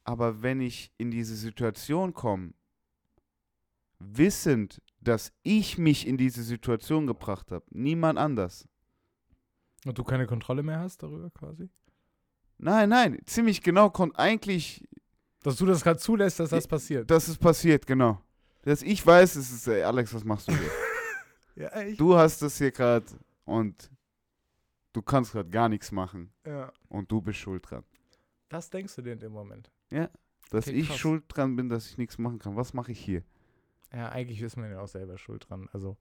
Aber 0.03 0.43
wenn 0.43 0.61
ich 0.61 0.93
in 0.99 1.11
diese 1.11 1.37
Situation 1.37 2.13
komme, 2.15 2.53
wissend, 4.01 4.83
dass 5.01 5.33
ich 5.43 5.79
mich 5.79 6.07
in 6.07 6.17
diese 6.17 6.43
Situation 6.43 7.07
gebracht 7.07 7.53
habe, 7.53 7.65
niemand 7.71 8.19
anders. 8.19 8.67
Und 9.85 9.97
du 9.99 10.03
keine 10.05 10.27
Kontrolle 10.27 10.63
mehr 10.63 10.81
hast 10.81 11.03
darüber 11.03 11.31
quasi? 11.31 11.71
Nein, 12.59 12.89
nein, 12.89 13.21
ziemlich 13.25 13.63
genau, 13.63 13.91
kon 13.91 14.15
eigentlich, 14.17 14.89
Dass 15.45 15.57
du 15.57 15.67
das 15.67 15.85
gerade 15.85 16.01
zulässt, 16.01 16.41
dass 16.41 16.51
das 16.51 16.67
passiert. 16.67 17.09
das 17.09 17.29
ist 17.29 17.39
passiert, 17.39 17.87
genau. 17.87 18.21
Dass 18.63 18.83
ich 18.83 19.07
weiß, 19.07 19.37
es 19.37 19.53
ist, 19.53 19.69
ey, 19.69 19.83
Alex, 19.83 20.13
was 20.13 20.25
machst 20.25 20.49
du 20.49 20.53
hier? 20.53 20.71
Ja, 21.55 21.71
du 21.97 22.17
hast 22.17 22.41
das 22.41 22.57
hier 22.59 22.71
gerade 22.71 23.05
und 23.45 23.91
du 24.93 25.03
kannst 25.03 25.33
gerade 25.33 25.49
gar 25.51 25.69
nichts 25.69 25.93
machen 25.93 26.33
Ja. 26.47 26.73
und 26.89 27.11
du 27.11 27.21
bist 27.21 27.39
schuld 27.39 27.69
dran. 27.71 27.85
Das 28.49 28.71
denkst 28.71 28.95
du 28.97 29.03
dir 29.03 29.13
in 29.13 29.21
dem 29.21 29.33
Moment. 29.33 29.71
Dass 30.51 30.67
Okay, 30.69 30.77
ich 30.79 30.89
krass. 30.89 30.99
schuld 30.99 31.25
dran 31.29 31.57
bin, 31.57 31.69
dass 31.69 31.91
ich 31.91 31.99
nichts 31.99 32.17
machen 32.19 32.39
kann. 32.39 32.57
Was 32.57 32.73
mache 32.73 32.93
ich 32.93 33.01
hier? 33.01 33.23
Ja, 33.93 34.09
eigentlich 34.11 34.41
ist 34.41 34.57
man 34.57 34.71
ja 34.71 34.81
auch 34.81 34.89
selber 34.89 35.19
schuld 35.19 35.49
dran. 35.49 35.69
Also, 35.73 35.97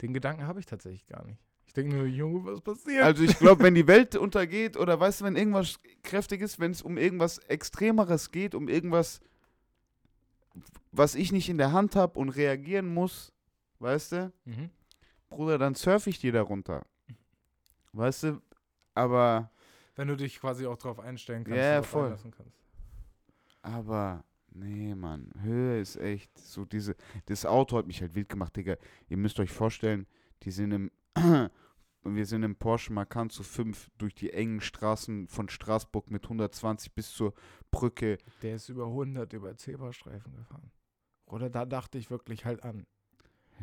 den 0.00 0.12
Gedanken 0.12 0.46
habe 0.46 0.58
ich 0.60 0.66
tatsächlich 0.66 1.06
gar 1.06 1.24
nicht. 1.24 1.38
Ich 1.66 1.72
denke 1.72 1.94
nur, 1.96 2.06
Junge, 2.06 2.44
was 2.44 2.60
passiert? 2.60 3.02
Also 3.04 3.22
ich 3.22 3.38
glaube, 3.38 3.62
wenn 3.62 3.74
die 3.74 3.86
Welt 3.86 4.16
untergeht 4.16 4.76
oder 4.76 4.98
weißt 4.98 5.20
du, 5.20 5.24
wenn 5.24 5.36
irgendwas 5.36 5.78
Kräftiges, 6.02 6.58
wenn 6.58 6.72
es 6.72 6.82
um 6.82 6.98
irgendwas 6.98 7.38
Extremeres 7.38 8.30
geht, 8.32 8.54
um 8.56 8.68
irgendwas, 8.68 9.20
was 10.90 11.14
ich 11.14 11.32
nicht 11.32 11.48
in 11.48 11.58
der 11.58 11.72
Hand 11.72 11.96
habe 11.96 12.18
und 12.18 12.28
reagieren 12.30 12.92
muss, 12.92 13.32
weißt 13.78 14.12
du, 14.12 14.32
mhm. 14.44 14.70
Bruder, 15.30 15.56
dann 15.58 15.74
surfe 15.74 16.10
ich 16.10 16.18
dir 16.18 16.32
darunter. 16.32 16.84
Weißt 17.92 18.24
du, 18.24 18.42
aber, 18.94 19.50
Wenn 19.96 20.08
du 20.08 20.16
dich 20.16 20.40
quasi 20.40 20.66
auch 20.66 20.76
drauf 20.76 20.98
einstellen 20.98 21.44
kannst. 21.44 21.58
Ja, 21.58 21.72
darauf 21.74 21.86
voll. 21.86 22.18
Kannst. 22.36 22.56
aber, 23.62 24.24
nee, 24.50 24.94
Mann, 24.94 25.30
Höhe 25.40 25.80
ist 25.80 25.96
echt 25.96 26.36
so 26.38 26.64
diese, 26.64 26.96
das 27.26 27.44
Auto 27.44 27.76
hat 27.76 27.86
mich 27.86 28.00
halt 28.00 28.14
wild 28.14 28.28
gemacht, 28.28 28.56
Digga. 28.56 28.76
Ihr 29.08 29.16
müsst 29.16 29.38
euch 29.40 29.50
vorstellen, 29.50 30.06
die 30.42 30.50
sind 30.50 30.72
im, 30.72 30.90
und 31.14 31.50
wir 32.16 32.26
sind 32.26 32.42
im 32.42 32.56
Porsche 32.56 32.92
Macan 32.92 33.30
zu 33.30 33.42
fünf 33.42 33.90
durch 33.98 34.14
die 34.14 34.32
engen 34.32 34.60
Straßen 34.60 35.28
von 35.28 35.48
Straßburg 35.48 36.10
mit 36.10 36.24
120 36.24 36.94
bis 36.94 37.12
zur 37.12 37.34
Brücke. 37.70 38.18
Der 38.42 38.56
ist 38.56 38.68
über 38.68 38.86
100 38.86 39.32
über 39.34 39.56
Zebrastreifen 39.56 40.34
gefahren. 40.34 40.70
Oder 41.26 41.50
da 41.50 41.64
dachte 41.64 41.98
ich 41.98 42.10
wirklich 42.10 42.44
halt 42.44 42.62
an. 42.62 42.86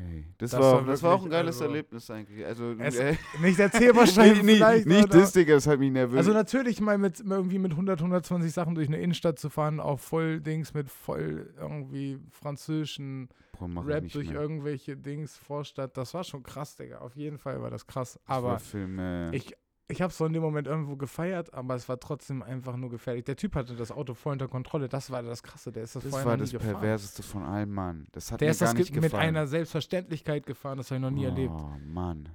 Hey, 0.02 0.26
das, 0.38 0.52
Das 0.52 0.60
war, 0.62 0.72
war 0.74 0.82
auch, 0.82 0.86
das 0.86 1.04
war 1.04 1.14
auch 1.16 1.24
ein 1.26 1.30
geiles 1.30 1.56
also- 1.56 1.66
Erlebnis 1.66 2.10
eigentlich. 2.10 2.45
Also, 2.45 2.72
Es- 2.80 2.95
äh, 2.95 3.16
Nicht 3.41 3.58
Zebrastreifen 3.74 4.45
nicht, 4.45 4.56
vielleicht, 4.58 4.88
nicht 4.88 5.04
aber- 5.04 5.18
das, 5.20 5.32
Digga, 5.34 5.56
das 5.56 5.68
hat 5.68 5.80
mich 5.80 5.91
nervös. 5.91 6.18
Also 6.18 6.32
natürlich 6.34 6.80
mal 6.80 6.97
mit 6.97 7.20
irgendwie 7.20 7.60
mit 7.60 7.72
100, 7.74 8.00
120 8.00 8.52
Sachen 8.54 8.76
durch 8.76 8.88
eine 8.88 8.97
Innenstadt 9.00 9.38
zu 9.39 9.50
fahren, 9.50 9.80
auf 9.80 10.02
voll 10.02 10.39
Dings 10.39 10.74
mit 10.74 10.89
voll 10.89 11.54
irgendwie 11.60 12.20
französischen 12.32 13.30
Boah, 13.60 13.86
Rap 13.86 14.04
nicht 14.04 14.16
durch 14.16 14.30
mehr. 14.30 14.39
irgendwelche 14.41 14.95
Dings 14.95 15.38
Vorstadt. 15.38 15.97
Das 15.97 16.14
war 16.14 16.24
schon 16.24 16.43
krass, 16.43 16.76
Digga. 16.76 17.00
Auf 17.00 17.16
jeden 17.16 17.38
Fall 17.38 17.62
war 17.62 17.70
das 17.70 17.86
krass. 17.86 18.20
Aber 18.26 18.60
Film, 18.60 19.00
äh, 19.00 19.36
ich, 19.36 19.54
ich 19.92 20.02
habe 20.02 20.12
es 20.12 20.18
so 20.18 20.26
in 20.26 20.34
dem 20.34 20.44
Moment 20.44 20.68
irgendwo 20.68 20.96
gefeiert, 20.96 21.54
aber 21.54 21.76
es 21.76 21.90
war 21.90 22.00
trotzdem 22.00 22.44
einfach 22.44 22.78
nur 22.78 22.90
gefährlich. 22.90 23.24
Der 23.26 23.36
Typ 23.36 23.56
hatte 23.56 23.76
das 23.76 23.92
Auto 23.92 24.14
voll 24.14 24.34
unter 24.34 24.48
Kontrolle. 24.48 24.88
Das 24.88 25.10
war 25.12 25.24
das 25.24 25.42
Krasse. 25.44 25.72
Der 25.72 25.84
ist 25.84 25.96
das, 25.96 26.04
das 26.04 26.12
vorher 26.12 26.28
war 26.28 26.38
das 26.38 26.52
gefahren. 26.52 26.72
Perverseste 26.74 27.24
von 27.24 27.44
allem, 27.44 27.72
Mann. 27.72 28.08
Das 28.12 28.32
hat 28.32 28.40
Der 28.40 28.48
mir 28.48 28.52
ist 28.52 28.60
gar 28.60 28.70
das 28.70 28.78
nicht 28.78 28.94
ge- 28.94 29.02
mit 29.02 29.12
gefallen. 29.12 29.30
einer 29.30 29.48
Selbstverständlichkeit 29.48 30.46
gefahren. 30.46 30.78
Das 30.78 30.92
habe 30.92 30.98
ich 30.98 31.02
noch 31.02 31.10
nie 31.12 31.26
erlebt. 31.26 31.54
Oh, 31.54 31.72
Mann. 31.86 32.30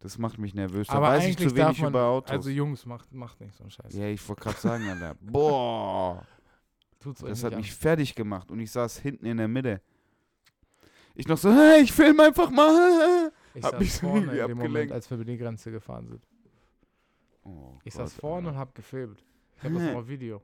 Das 0.00 0.18
macht 0.18 0.38
mich 0.38 0.54
nervös. 0.54 0.86
Da 0.86 0.94
Aber 0.94 1.08
weiß 1.08 1.24
ich 1.24 1.36
eigentlich 1.36 1.48
zu 1.48 1.54
darf 1.54 1.68
wenig 1.68 1.80
man, 1.82 1.90
über 1.90 2.04
Autos. 2.04 2.30
also 2.30 2.50
Jungs, 2.50 2.84
macht, 2.86 3.12
macht 3.12 3.40
nicht 3.40 3.54
so 3.56 3.64
einen 3.64 3.70
Scheiß. 3.70 3.92
ja, 3.94 4.06
ich 4.06 4.28
wollte 4.28 4.42
gerade 4.42 4.58
sagen, 4.58 4.88
Alter. 4.88 5.14
Boah. 5.20 6.26
Tut's 7.00 7.20
Das 7.22 7.42
hat 7.42 7.54
an. 7.54 7.58
mich 7.60 7.74
fertig 7.74 8.14
gemacht 8.14 8.50
und 8.50 8.60
ich 8.60 8.70
saß 8.70 8.98
hinten 8.98 9.26
in 9.26 9.36
der 9.38 9.48
Mitte. 9.48 9.80
Ich 11.14 11.26
noch 11.26 11.38
so, 11.38 11.50
hey, 11.52 11.80
ich 11.84 11.92
film 11.92 12.20
einfach 12.20 12.50
mal. 12.50 13.32
Ich 13.54 13.62
hab 13.64 13.72
saß 13.72 13.80
mich 13.80 13.94
so 13.94 14.00
vorne 14.08 14.20
irgendwie 14.20 14.40
in 14.40 14.46
dem 14.48 14.56
Moment, 14.58 14.64
abgelenkt. 14.70 14.92
als 14.92 15.10
wir 15.10 15.14
über 15.16 15.24
die 15.24 15.36
Grenze 15.38 15.70
gefahren 15.70 16.06
sind. 16.06 16.22
Oh 17.44 17.78
Ich 17.84 17.94
Gott, 17.94 18.08
saß 18.08 18.14
vorne 18.14 18.48
und 18.48 18.54
Alter. 18.54 18.58
hab 18.60 18.74
gefilmt. 18.74 19.24
Ich 19.56 19.62
habe 19.64 19.74
das 19.74 19.94
auf 19.94 20.08
Video. 20.08 20.42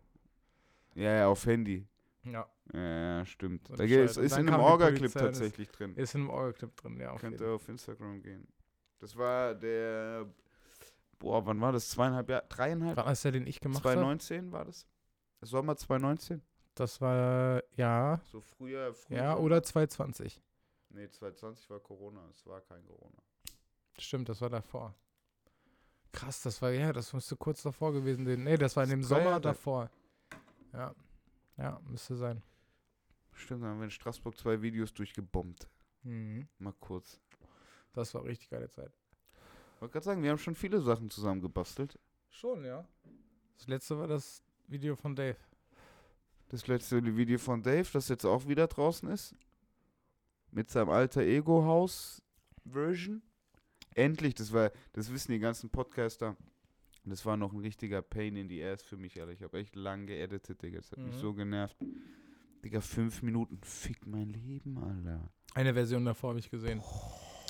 Ja, 0.95 1.13
ja, 1.15 1.29
auf 1.29 1.45
Handy. 1.47 1.87
Ja. 2.25 2.47
Ja, 2.73 3.25
stimmt. 3.27 3.67
So 3.69 3.77
Da 3.77 3.85
ist, 3.85 4.17
Und 4.19 4.25
ist 4.25 4.37
in 4.39 4.49
einem 4.49 4.61
Orga-Clip 4.61 5.13
tatsächlich 5.13 5.71
drin. 5.71 5.95
Ist 5.97 6.15
in 6.15 6.23
einem 6.23 6.31
Orga-Clip 6.31 6.75
drin, 6.77 7.01
ja. 7.01 7.13
Auf 7.13 7.21
Könnt 7.21 7.41
ihr 7.41 7.49
auf 7.49 7.69
Instagram 7.69 8.23
gehen. 8.23 8.47
Das 8.99 9.17
war 9.17 9.55
der, 9.55 10.27
boah, 11.19 11.45
wann 11.47 11.61
war 11.61 11.73
das? 11.73 11.89
Zweieinhalb 11.89 12.29
Jahre, 12.29 12.45
dreieinhalb? 12.49 12.97
War 12.97 13.05
das 13.07 13.23
der, 13.23 13.33
den 13.33 13.47
ich 13.47 13.61
gemacht 13.61 13.83
habe? 13.85 13.95
2019 13.95 14.53
war 14.53 14.67
das? 14.67 14.87
Sommer 15.41 15.77
2019? 15.77 16.43
Das 16.75 17.01
war, 17.01 17.63
ja, 17.77 18.21
So 18.31 18.41
früher, 18.41 18.93
früher. 18.95 19.17
ja, 19.17 19.37
oder 19.37 19.63
220. 19.63 20.41
Nee, 20.91 21.09
2020 21.09 21.69
war 21.71 21.81
Corona, 21.81 22.29
es 22.31 22.47
war 22.47 22.61
kein 22.61 22.85
Corona. 22.85 23.17
Stimmt, 23.99 24.29
das 24.29 24.41
war 24.41 24.51
davor. 24.51 24.95
Krass, 26.13 26.43
das 26.43 26.61
war, 26.61 26.73
ja, 26.73 26.93
das 26.93 27.13
müsste 27.13 27.37
kurz 27.37 27.63
davor 27.63 27.93
gewesen 27.93 28.27
sein. 28.27 28.43
Nee, 28.43 28.57
das 28.57 28.77
war 28.77 28.85
in 28.85 28.91
dem 28.91 29.03
Sommer 29.03 29.25
Jahre. 29.25 29.41
davor. 29.41 29.91
Ja. 30.73 30.95
Ja, 31.57 31.81
müsste 31.89 32.17
sein. 32.17 32.43
Stimmt, 33.33 33.63
da 33.63 33.69
haben 33.69 33.79
wir 33.79 33.85
in 33.85 33.91
Straßburg 33.91 34.37
zwei 34.37 34.61
Videos 34.61 34.93
durchgebombt. 34.93 35.69
Mhm. 36.03 36.49
Mal 36.59 36.75
kurz. 36.81 37.21
Das 37.93 38.13
war 38.15 38.25
richtig 38.25 38.51
geile 38.51 38.69
Zeit. 38.69 38.93
wollte 39.79 39.93
gerade 39.93 40.05
sagen, 40.05 40.23
wir 40.23 40.31
haben 40.31 40.39
schon 40.39 40.55
viele 40.55 40.81
Sachen 40.81 41.11
zusammen 41.11 41.41
gebastelt. 41.41 41.99
Schon, 42.29 42.65
ja. 42.65 42.87
Das 43.57 43.69
letzte 43.69 43.99
war 43.99 44.09
das 44.09 44.43
Video 44.69 44.97
von 44.97 45.15
Dave. 45.15 45.37
Das 46.49 46.67
letzte 46.67 47.05
Video 47.17 47.39
von 47.39 47.63
Dave, 47.63 47.89
das 47.93 48.09
jetzt 48.09 48.25
auch 48.25 48.49
wieder 48.49 48.67
draußen 48.67 49.09
ist. 49.11 49.35
Mit 50.51 50.71
seinem 50.71 50.91
alter 50.91 51.23
Ego-House-Version. 51.23 53.23
Endlich, 53.95 54.35
das 54.35 54.53
war, 54.53 54.71
das 54.93 55.13
wissen 55.13 55.33
die 55.33 55.39
ganzen 55.39 55.71
Podcaster. 55.71 56.37
Das 57.05 57.25
war 57.25 57.37
noch 57.37 57.53
ein 57.53 57.61
richtiger 57.61 58.03
Pain 58.03 58.37
in 58.37 58.49
the 58.49 58.63
Ass 58.63 58.83
für 58.83 58.97
mich, 58.97 59.19
Alter. 59.21 59.33
Ich 59.33 59.43
habe 59.43 59.59
echt 59.59 59.75
lang 59.75 60.07
geeditet, 60.07 60.63
Digga. 60.63 60.79
Das 60.79 60.93
hat 60.93 60.99
mich 60.99 61.15
Mhm. 61.17 61.19
so 61.21 61.33
genervt. 61.35 61.77
Digga, 62.65 62.81
fünf 62.81 63.23
Minuten. 63.23 63.59
Fick 63.63 64.07
mein 64.07 64.29
Leben, 64.29 64.77
Alter. 64.79 65.31
Eine 65.55 65.75
Version 65.75 66.05
davor 66.05 66.31
habe 66.31 66.39
ich 66.41 66.51
gesehen. 66.51 66.83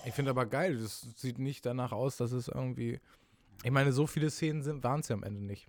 Ich 0.07 0.15
finde 0.15 0.31
aber 0.31 0.47
geil, 0.47 0.79
das 0.79 1.01
sieht 1.17 1.39
nicht 1.39 1.67
danach 1.67 1.93
aus, 1.93 2.17
dass 2.17 2.33
es 2.33 2.49
irgendwie. 2.49 3.01
Ich 3.65 3.71
meine, 3.71 3.93
so 3.93 4.07
viele 4.07 4.31
Szenen 4.31 4.83
waren 4.83 5.01
es 5.01 5.09
ja 5.09 5.15
am 5.17 5.23
Ende 5.25 5.43
nicht. 5.45 5.69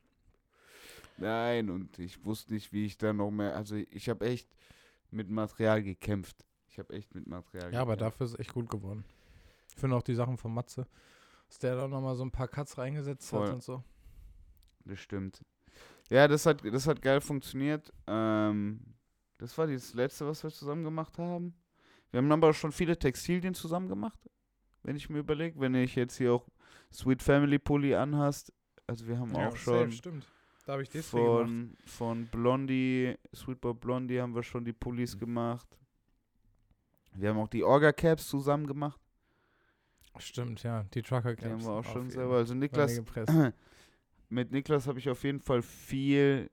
Nein, 1.17 1.69
und 1.69 1.99
ich 1.99 2.24
wusste 2.24 2.53
nicht, 2.53 2.72
wie 2.72 2.86
ich 2.86 2.97
da 2.97 3.13
noch 3.13 3.32
mehr. 3.32 3.55
Also, 3.55 3.76
ich 3.76 4.09
habe 4.09 4.26
echt 4.26 4.47
mit 5.11 5.30
Material 5.30 5.84
gekämpft. 5.84 6.45
Ich 6.69 6.80
habe 6.80 6.93
echt 6.93 7.13
mit 7.13 7.28
Material 7.28 7.74
Ja, 7.74 7.82
aber 7.82 7.95
gekämpft. 7.95 8.13
dafür 8.15 8.26
ist 8.28 8.34
es 8.34 8.39
echt 8.39 8.53
gut 8.53 8.69
geworden. 8.69 9.03
Ich 9.74 9.80
finde 9.80 9.95
auch 9.95 10.03
die 10.03 10.15
Sachen 10.15 10.38
von 10.38 10.53
Matze, 10.53 10.88
dass 11.47 11.59
der 11.59 11.76
da 11.76 11.88
nochmal 11.88 12.15
so 12.15 12.24
ein 12.24 12.32
paar 12.32 12.47
Cuts 12.47 12.78
reingesetzt 12.78 13.30
Voll. 13.30 13.47
hat 13.47 13.53
und 13.55 13.63
so. 13.63 13.84
Das 14.86 14.99
stimmt. 14.99 15.43
Ja, 16.09 16.28
das 16.28 16.45
hat, 16.45 16.63
das 16.65 16.88
hat 16.88 17.01
geil 17.01 17.22
funktioniert. 17.22 17.91
Ähm, 18.07 18.82
das 19.38 19.57
war 19.57 19.67
das 19.67 19.93
letzte, 19.93 20.28
was 20.28 20.43
wir 20.43 20.49
zusammen 20.51 20.84
gemacht 20.84 21.17
haben. 21.17 21.55
Wir 22.11 22.19
haben 22.19 22.32
aber 22.32 22.53
schon 22.53 22.72
viele 22.72 22.97
Textilien 22.97 23.53
zusammen 23.53 23.88
gemacht. 23.88 24.19
Wenn 24.84 24.95
ich 24.95 25.09
mir 25.09 25.19
überlege, 25.19 25.59
wenn 25.59 25.74
ich 25.76 25.95
jetzt 25.95 26.17
hier 26.17 26.34
auch 26.34 26.47
Sweet 26.91 27.22
Family 27.24 27.57
Pulli 27.59 27.95
anhast. 27.95 28.51
Also 28.88 29.07
wir 29.07 29.17
haben 29.17 29.34
auch 29.36 29.55
schon 29.55 29.74
safe, 29.86 29.91
stimmt. 29.91 30.28
Da 30.65 30.74
habe 30.74 30.84
ich 30.84 30.89
das 30.89 31.09
gemacht. 31.11 31.26
von, 31.26 31.78
von 31.86 32.26
Blondie, 32.28 33.15
Sweet 33.34 33.61
Boy 33.61 33.74
Blondie 33.74 34.19
haben 34.19 34.36
wir 34.36 34.43
schon 34.43 34.65
die 34.65 34.74
Pullis 34.74 35.15
Mhm. 35.15 35.19
gemacht. 35.19 35.67
Wir 37.13 37.30
haben 37.30 37.39
auch 37.39 37.47
die 37.47 37.63
Orga 37.63 37.91
Caps 37.91 38.28
zusammen 38.28 38.67
gemacht. 38.67 39.00
Stimmt, 40.18 40.64
ja. 40.64 40.84
Die 40.93 41.01
Trucker 41.01 41.36
Die 41.36 41.45
haben 41.45 41.64
wir 41.64 41.72
auch 41.72 41.84
schon 41.84 42.09
selber. 42.09 42.38
Also 42.38 42.53
Niklas, 42.53 42.99
mit 44.30 44.51
Niklas 44.51 44.88
habe 44.88 44.99
ich 44.99 45.09
auf 45.09 45.24
jeden 45.24 45.39
Fall 45.39 45.62
viel 45.62 46.49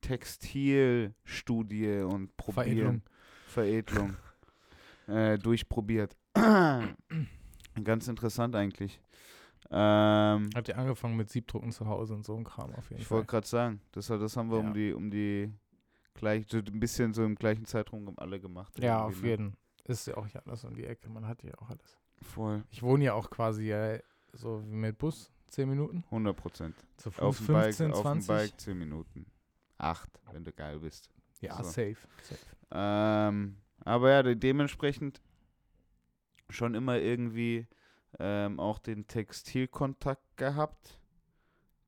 Textilstudie 0.00 2.00
und 2.00 2.36
Probieren, 2.36 3.02
Veredelung. 3.46 3.46
Veredelung 3.46 4.16
äh, 5.08 5.38
durchprobiert. 5.38 6.16
Ganz 7.84 8.08
interessant 8.08 8.54
eigentlich. 8.56 9.00
Ähm, 9.70 10.50
Habt 10.54 10.68
ihr 10.68 10.78
angefangen 10.78 11.16
mit 11.16 11.30
Siebdrucken 11.30 11.72
zu 11.72 11.86
Hause 11.86 12.14
und 12.14 12.24
so 12.24 12.36
ein 12.36 12.44
Kram 12.44 12.72
auf 12.74 12.88
jeden 12.90 13.02
ich 13.02 13.08
Fall. 13.08 13.18
wollte 13.18 13.30
gerade 13.30 13.46
sagen, 13.46 13.80
das, 13.92 14.06
das 14.06 14.36
haben 14.36 14.50
wir 14.50 14.60
Ja. 14.60 14.66
um 14.66 14.74
die, 14.74 14.92
um 14.92 15.10
die 15.10 15.52
gleich, 16.14 16.46
so 16.48 16.58
ein 16.58 16.80
bisschen 16.80 17.14
so 17.14 17.24
im 17.24 17.34
gleichen 17.34 17.64
Zeitraum 17.64 18.12
alle 18.16 18.40
gemacht. 18.40 18.78
Ja, 18.78 19.04
auf 19.04 19.20
ne? 19.22 19.28
jeden. 19.28 19.56
Ist 19.84 20.06
ja 20.06 20.16
auch 20.16 20.26
hier 20.26 20.44
alles 20.46 20.64
um 20.64 20.74
die 20.74 20.84
Ecke. 20.84 21.08
Man 21.08 21.26
hat 21.26 21.42
hier 21.42 21.60
auch 21.60 21.70
alles. 21.70 21.98
Voll, 22.22 22.64
Ich 22.70 22.82
wohne 22.82 23.04
ja 23.04 23.14
auch 23.14 23.30
quasi 23.30 23.70
äh, 23.72 24.00
so 24.32 24.62
mit 24.66 24.98
Bus. 24.98 25.32
10 25.48 25.68
Minuten. 25.68 26.04
100 26.06 26.36
Prozent. 26.36 26.74
Zu 26.96 27.10
Fuß 27.10 27.22
Auf 27.22 27.36
dem 27.38 27.46
15, 27.46 27.86
Bike, 27.88 27.96
auf 27.96 28.02
dem 28.02 28.20
20. 28.22 28.28
Bike 28.28 28.60
10 28.60 28.78
Minuten. 28.78 29.26
8, 29.78 30.10
wenn 30.32 30.44
du 30.44 30.52
geil 30.52 30.80
bist. 30.80 31.10
Ja, 31.40 31.56
So. 31.56 31.64
safe. 31.64 31.96
safe. 32.22 32.40
Ähm, 32.72 33.56
aber 33.84 34.10
ja, 34.10 34.22
de 34.22 34.34
dementsprechend 34.34 35.20
schon 36.48 36.74
immer 36.74 36.98
irgendwie 36.98 37.66
ähm, 38.18 38.58
auch 38.58 38.78
den 38.78 39.06
Textilkontakt 39.06 40.36
gehabt. 40.36 40.98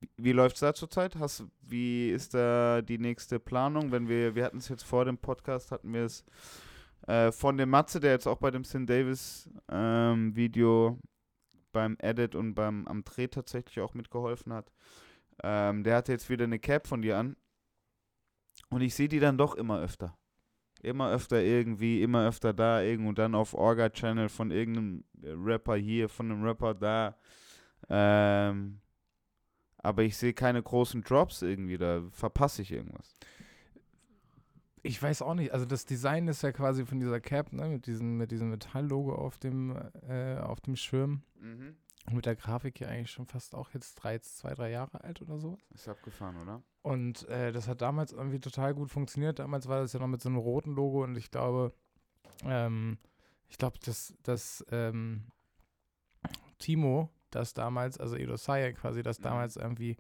Wie, 0.01 0.11
wie 0.17 0.33
läuft 0.33 0.57
es 0.57 0.61
da 0.61 0.75
zurzeit? 0.75 1.17
Hast, 1.17 1.45
wie 1.63 2.11
ist 2.11 2.35
da 2.35 2.83
die 2.83 2.99
nächste 2.99 3.41
Planung? 3.41 3.91
Wenn 3.91 4.09
wir, 4.09 4.35
wir 4.35 4.45
hatten 4.45 4.59
es 4.59 4.69
jetzt 4.69 4.85
vor 4.85 5.05
dem 5.05 5.19
Podcast, 5.19 5.73
hatten 5.73 5.93
wir 5.93 6.05
es 6.05 6.25
äh, 7.07 7.33
von 7.33 7.57
dem 7.57 7.71
Matze, 7.71 8.01
der 8.01 8.13
jetzt 8.13 8.27
auch 8.27 8.39
bei 8.39 8.51
dem 8.51 8.65
Sin 8.65 8.87
Davis 8.87 9.49
ähm, 9.71 10.35
Video 10.35 10.99
beim 11.73 11.97
Edit 12.01 12.35
und 12.35 12.55
beim 12.55 12.87
am 12.87 13.05
Dreh 13.05 13.29
tatsächlich 13.29 13.81
auch 13.81 13.95
mitgeholfen 13.95 14.53
hat. 14.53 14.73
Ähm, 15.43 15.85
der 15.85 15.97
hatte 15.97 16.13
jetzt 16.13 16.29
wieder 16.29 16.45
eine 16.45 16.59
Cap 16.59 16.87
von 16.87 17.03
dir 17.03 17.17
an. 17.19 17.37
Und 18.71 18.81
ich 18.81 18.95
sehe 18.95 19.09
die 19.09 19.21
dann 19.21 19.39
doch 19.39 19.55
immer 19.55 19.81
öfter. 19.81 20.17
Immer 20.83 21.11
öfter 21.11 21.43
irgendwie, 21.43 22.03
immer 22.03 22.27
öfter 22.27 22.53
da, 22.53 22.83
irgendwo 22.83 23.13
dann 23.13 23.35
auf 23.35 23.55
Orga-Channel 23.55 24.29
von 24.29 24.51
irgendeinem 24.51 25.05
Rapper 25.23 25.77
hier, 25.77 26.09
von 26.09 26.31
einem 26.31 26.45
Rapper 26.45 26.75
da. 26.75 27.17
Ähm, 27.89 28.81
aber 29.79 30.03
ich 30.03 30.17
sehe 30.17 30.35
keine 30.35 30.63
großen 30.63 31.03
Drops 31.03 31.43
irgendwie, 31.43 31.79
da 31.79 32.03
verpasse 32.11 32.63
ich 32.63 32.73
irgendwas. 32.73 33.17
Ich 34.89 35.03
weiß 35.03 35.23
auch 35.23 35.35
nicht, 35.35 35.53
also 35.53 35.67
das 35.67 35.85
Design 35.85 36.29
ist 36.29 36.43
ja 36.43 36.51
quasi 36.53 36.85
von 36.87 36.99
dieser 36.99 37.21
Cap, 37.21 37.53
ne, 37.53 37.69
mit 37.69 37.87
diesem, 37.87 38.17
mit 38.17 38.31
diesem 38.31 38.51
Metalllogo 38.51 39.15
auf 39.15 39.39
dem, 39.39 39.77
äh, 40.09 40.37
auf 40.39 40.61
dem 40.61 40.77
Schirm. 40.77 41.23
Mhm. 41.41 41.77
Und 42.07 42.15
mit 42.15 42.25
der 42.25 42.37
Grafik 42.37 42.81
ja 42.81 42.89
eigentlich 42.89 43.11
schon 43.11 43.27
fast 43.27 43.55
auch 43.55 43.71
jetzt 43.75 43.97
drei, 43.97 44.19
zwei, 44.21 44.55
drei 44.55 44.71
Jahre 44.71 45.05
alt 45.05 45.21
oder 45.21 45.39
so. 45.39 45.59
Ist 45.75 45.89
abgefahren, 45.89 46.37
oder? 46.37 46.63
Und 46.81 47.29
äh, 47.29 47.53
das 47.53 47.69
hat 47.69 47.83
damals 47.83 48.13
irgendwie 48.13 48.41
total 48.41 48.73
gut 48.75 48.91
funktioniert. 48.91 49.39
Damals 49.39 49.69
war 49.69 49.81
das 49.81 49.93
ja 49.93 50.01
noch 50.01 50.07
mit 50.07 50.23
so 50.23 50.31
einem 50.31 50.39
roten 50.39 50.73
Logo 50.75 51.05
und 51.05 51.17
ich 51.17 51.31
glaube, 51.31 51.75
ähm, 52.45 52.97
ich 53.49 53.59
glaube, 53.59 53.79
dass, 53.85 54.15
dass 54.23 54.65
ähm, 54.71 55.27
Timo 56.59 57.11
das 57.31 57.53
damals, 57.53 57.99
also 57.99 58.17
Edo 58.17 58.37
Saye 58.37 58.73
quasi, 58.73 59.03
das 59.03 59.19
Mhm. 59.19 59.25
damals 59.25 59.57
irgendwie 59.57 59.97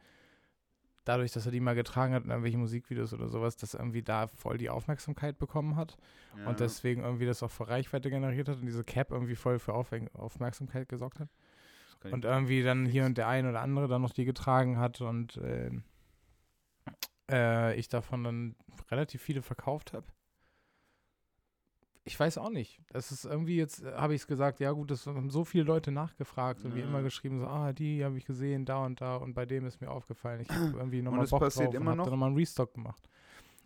dadurch, 1.08 1.32
dass 1.32 1.46
er 1.46 1.52
die 1.52 1.60
mal 1.60 1.74
getragen 1.74 2.12
hat 2.14 2.24
in 2.24 2.30
irgendwelchen 2.30 2.60
Musikvideos 2.60 3.12
oder 3.14 3.28
sowas, 3.28 3.56
dass 3.56 3.74
irgendwie 3.74 4.02
da 4.02 4.26
voll 4.26 4.58
die 4.58 4.70
Aufmerksamkeit 4.70 5.38
bekommen 5.38 5.76
hat 5.76 5.96
Ja. 6.36 6.48
und 6.48 6.60
deswegen 6.60 7.02
irgendwie 7.02 7.26
das 7.26 7.42
auch 7.42 7.50
für 7.50 7.68
Reichweite 7.68 8.10
generiert 8.10 8.48
hat 8.48 8.58
und 8.58 8.66
diese 8.66 8.84
Cap 8.84 9.10
irgendwie 9.10 9.34
voll 9.34 9.58
für 9.58 9.72
Auf 9.72 9.90
Aufmerksamkeit 10.12 10.88
gesorgt 10.88 11.20
hat. 11.20 11.28
Und 12.12 12.24
irgendwie 12.24 12.62
dann 12.62 12.86
hier 12.86 13.06
und 13.06 13.18
der 13.18 13.26
ein 13.26 13.46
oder 13.48 13.60
andere 13.60 13.88
dann 13.88 14.02
noch 14.02 14.12
die 14.12 14.24
getragen 14.24 14.78
hat 14.78 15.00
und 15.00 15.36
äh, 15.38 15.70
äh, 17.30 17.74
ich 17.74 17.88
davon 17.88 18.24
dann 18.24 18.56
relativ 18.90 19.22
viele 19.22 19.42
verkauft 19.42 19.92
habe. 19.92 20.06
Ich 22.08 22.18
weiß 22.18 22.38
auch 22.38 22.48
nicht. 22.50 22.80
Das 22.90 23.12
ist 23.12 23.24
irgendwie 23.26 23.56
jetzt, 23.56 23.84
äh, 23.84 23.92
habe 23.92 24.14
ich 24.14 24.22
es 24.22 24.26
gesagt, 24.26 24.60
ja 24.60 24.72
gut, 24.72 24.90
das 24.90 25.06
haben 25.06 25.28
so 25.30 25.44
viele 25.44 25.64
Leute 25.64 25.92
nachgefragt 25.92 26.64
und 26.64 26.74
wie 26.74 26.80
immer 26.80 27.02
geschrieben, 27.02 27.38
so, 27.38 27.46
ah, 27.46 27.72
die 27.72 28.02
habe 28.04 28.16
ich 28.16 28.24
gesehen, 28.24 28.64
da 28.64 28.84
und 28.84 29.00
da 29.00 29.16
und 29.16 29.34
bei 29.34 29.44
dem 29.44 29.66
ist 29.66 29.80
mir 29.80 29.90
aufgefallen. 29.90 30.40
Ich 30.40 30.48
habe 30.48 30.72
irgendwie 30.78 31.02
nochmal 31.02 31.26
Bock 31.26 31.40
passiert 31.40 31.66
drauf 31.68 31.74
immer 31.74 31.92
und 31.92 31.98
habe 32.00 32.10
nochmal 32.10 32.28
einen 32.28 32.36
Restock 32.38 32.72
gemacht. 32.72 33.08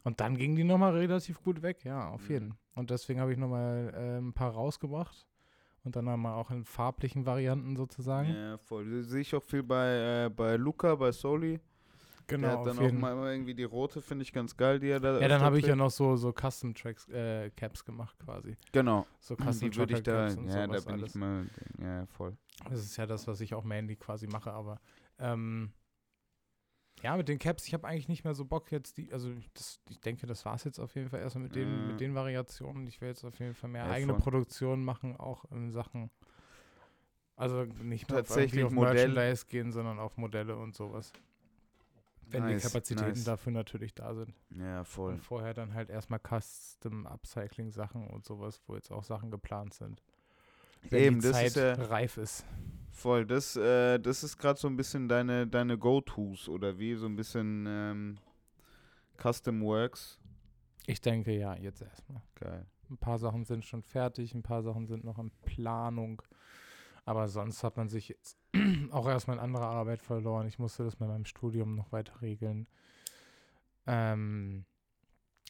Und 0.05 0.19
dann 0.21 0.37
ging 0.37 0.57
die 0.57 0.65
nochmal 0.65 0.97
relativ 0.97 1.41
gut 1.43 1.63
weg, 1.63 1.85
ja, 1.85 2.09
auf 2.09 2.23
Mhm. 2.29 2.33
jeden. 2.35 2.55
Und 2.75 2.91
deswegen 2.91 3.21
habe 3.21 3.33
ich 3.33 3.39
nochmal 3.39 3.93
äh, 3.95 4.19
ein 4.19 4.33
paar 4.33 4.51
rausgebracht 4.51 5.27
und 5.85 5.95
dann 5.95 6.07
nochmal 6.07 6.35
auch 6.35 6.51
in 6.51 6.65
farblichen 6.65 7.25
Varianten 7.25 7.77
sozusagen. 7.77 8.35
Ja, 8.35 8.59
voll. 8.59 9.05
Sehe 9.05 9.21
ich 9.21 9.35
auch 9.35 9.43
viel 9.45 9.63
bei, 9.63 10.25
äh, 10.27 10.31
bei 10.31 10.57
Luca, 10.57 10.97
bei 10.97 11.13
Soli. 11.13 11.61
Genau, 12.27 12.47
der 12.49 12.51
hat 12.53 12.59
auf 12.69 12.77
dann 12.77 12.87
auch 12.87 12.93
mal 12.93 13.33
irgendwie 13.33 13.55
die 13.55 13.65
rote, 13.65 14.01
finde 14.03 14.23
ich 14.23 14.33
ganz 14.33 14.57
geil, 14.57 14.79
die 14.79 14.89
er 14.89 15.01
da 15.01 15.21
Ja, 15.21 15.29
dann 15.29 15.41
habe 15.43 15.59
ich 15.59 15.67
ja 15.67 15.77
noch 15.77 15.91
so, 15.91 16.17
so 16.17 16.33
Custom 16.33 16.75
Tracks, 16.75 17.09
äh, 17.09 17.51
Caps 17.51 17.85
gemacht 17.85 18.19
quasi. 18.19 18.57
Genau, 18.73 19.07
So 19.21 19.37
Custom 19.37 19.71
die 19.71 19.77
würde 19.77 19.95
ich 19.95 20.03
da, 20.03 20.27
Caps 20.27 20.37
und 20.37 20.49
ja, 20.49 20.67
da 20.67 20.81
bin 20.81 20.93
alles. 20.95 21.11
ich 21.11 21.15
mal, 21.17 21.47
ja, 21.81 22.07
voll. 22.07 22.37
Das 22.69 22.81
ist 22.81 22.97
ja 22.97 23.07
das, 23.07 23.27
was 23.27 23.41
ich 23.41 23.55
auch 23.55 23.65
mainly 23.65 23.97
quasi 23.97 24.27
mache, 24.27 24.53
aber 24.53 24.81
ähm, 25.19 25.73
ja, 27.03 27.17
mit 27.17 27.29
den 27.29 27.39
Caps, 27.41 27.67
ich 27.67 27.75
habe 27.75 27.89
eigentlich 27.89 28.09
nicht 28.09 28.23
mehr 28.23 28.35
so 28.35 28.45
Bock 28.45 28.71
jetzt, 28.71 28.97
die, 28.97 29.13
also 29.13 29.33
das, 29.55 29.81
ich 29.91 29.99
denke, 30.01 30.27
das 30.27 30.45
war 30.45 30.55
es 30.55 30.63
jetzt 30.65 30.79
auf 30.79 30.95
jeden 30.95 31.09
Fall 31.09 31.21
erstmal 31.21 31.45
mit 31.45 31.57
den, 31.57 31.69
Ja. 31.69 31.87
mit 31.89 32.01
den 32.01 32.15
Variationen. 32.15 32.87
Ich 32.87 33.01
will 33.01 33.09
jetzt 33.09 33.25
auf 33.25 33.39
jeden 33.41 33.55
Fall 33.55 33.71
mehr 33.71 33.87
Ja, 33.87 33.91
eigene 33.91 34.13
voll. 34.13 34.23
Produktion 34.23 34.85
machen, 34.85 35.17
auch 35.17 35.45
in 35.51 35.73
Sachen, 35.73 36.11
also 37.35 37.65
nicht 37.65 38.09
nur 38.09 38.19
Tatsächlich 38.19 38.63
auf, 38.63 38.69
auf 38.71 38.75
Modell- 38.75 39.09
Merchandise 39.09 39.47
gehen, 39.49 39.73
sondern 39.73 39.99
auf 39.99 40.17
Modelle 40.17 40.57
und 40.57 40.77
sowas. 40.77 41.13
Wenn 42.33 42.47
die 42.47 42.55
Nice, 42.55 42.63
Kapazitäten 42.63 43.11
nice. 43.11 43.25
dafür 43.25 43.53
natürlich 43.53 43.95
da 43.95 44.15
sind. 44.15 44.35
Ja, 44.51 44.85
voll. 44.85 45.15
Und 45.15 45.21
vorher 45.21 45.55
dann 45.55 45.75
halt 45.75 45.91
erstmal 45.91 46.21
Custom 46.21 47.07
Upcycling 47.07 47.71
Sachen 47.71 48.07
und 48.09 48.25
sowas, 48.25 48.61
wo 48.67 48.75
jetzt 48.75 48.91
auch 48.91 49.05
Sachen 49.05 49.31
geplant 49.31 49.75
sind. 49.75 50.03
Wenn 50.91 51.03
Eben, 51.03 51.21
die 51.21 51.29
das 51.29 51.37
Zeit 51.37 51.47
ist 51.49 51.57
ja 51.57 51.75
reif 51.75 52.17
ist. 52.17 52.45
voll. 52.91 53.25
Das, 53.27 53.55
äh, 53.57 53.99
das 53.99 54.25
ist 54.25 54.39
gerade 54.39 54.59
so 54.59 54.67
ein 54.69 54.77
bisschen 54.77 55.09
deine, 55.09 55.47
deine 55.47 55.79
Go-Tos 55.79 56.49
oder 56.49 56.79
wie 56.79 56.95
so 56.95 57.07
ein 57.07 57.15
bisschen 57.17 57.67
ähm, 57.69 58.19
Custom 59.21 59.63
Works. 59.63 60.19
Ich 60.87 61.01
denke 61.01 61.37
ja, 61.37 61.55
jetzt 61.55 61.83
erstmal. 61.83 62.23
Geil. 62.35 62.67
Ein 62.91 62.99
paar 62.99 63.19
Sachen 63.19 63.45
sind 63.45 63.65
schon 63.65 63.83
fertig, 63.83 64.35
ein 64.35 64.43
paar 64.43 64.63
Sachen 64.63 64.87
sind 64.87 65.05
noch 65.05 65.19
in 65.19 65.31
Planung. 65.45 66.21
Aber 67.05 67.29
sonst 67.29 67.65
hat 67.65 67.77
man 67.77 67.89
sich 67.89 68.09
jetzt 68.09 68.39
auch 68.91 69.09
erstmal 69.09 69.37
in 69.37 69.43
andere 69.43 69.67
Arbeit 69.67 70.03
verloren. 70.03 70.47
Ich 70.47 70.59
musste 70.59 70.85
das 70.85 71.01
mit 71.01 71.09
meinem 71.09 71.25
Studium 71.25 71.75
noch 71.75 71.91
weiter 71.93 72.23
regeln. 72.23 72.69
Ähm, 73.87 74.65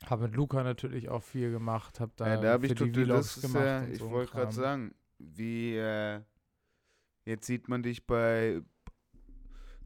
habe 0.06 0.24
mit 0.24 0.34
Luca 0.34 0.62
natürlich 0.62 1.08
auch 1.08 1.22
viel 1.22 1.50
gemacht, 1.50 2.00
habe 2.00 2.12
da, 2.16 2.26
ja, 2.26 2.40
da 2.40 2.52
habe 2.52 2.66
ich 2.66 2.72
für 2.72 2.86
die 2.86 2.92
total, 2.92 3.04
Vlogs 3.04 3.36
ist 3.36 3.42
gemacht. 3.42 3.64
ja, 3.64 3.84
ich 3.84 3.98
so 3.98 4.10
wollte 4.10 4.32
gerade 4.32 4.52
sagen, 4.52 4.94
wie, 5.18 5.76
äh, 5.76 6.20
jetzt 7.24 7.46
sieht 7.46 7.68
man 7.68 7.82
dich 7.82 8.06
bei, 8.06 8.62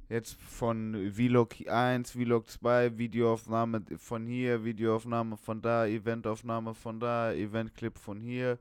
jetzt 0.08 0.34
von 0.40 1.12
Vlog 1.12 1.54
1, 1.66 2.12
Vlog 2.12 2.48
2, 2.48 2.96
Videoaufnahme 2.96 3.84
von 3.96 4.26
hier, 4.26 4.64
Videoaufnahme 4.64 5.36
von 5.36 5.60
da, 5.60 5.86
Eventaufnahme 5.86 6.74
von 6.74 7.00
da, 7.00 7.32
Eventclip 7.32 7.98
von 7.98 8.20
hier. 8.20 8.58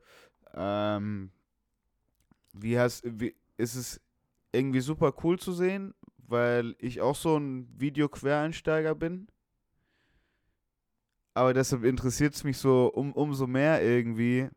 Ähm, 0.54 1.30
wie 2.60 2.78
hast, 2.78 3.02
wie, 3.04 3.34
ist 3.56 3.74
es 3.74 4.00
irgendwie 4.52 4.80
super 4.80 5.12
cool 5.22 5.38
zu 5.38 5.52
sehen, 5.52 5.94
weil 6.16 6.74
ich 6.78 7.00
auch 7.00 7.16
so 7.16 7.36
ein 7.36 7.68
Video-Quereinsteiger 7.78 8.94
bin. 8.94 9.28
Aber 11.34 11.52
deshalb 11.52 11.84
interessiert 11.84 12.34
es 12.34 12.44
mich 12.44 12.56
so 12.56 12.86
um, 12.94 13.12
umso 13.12 13.46
mehr 13.46 13.82
irgendwie, 13.82 14.48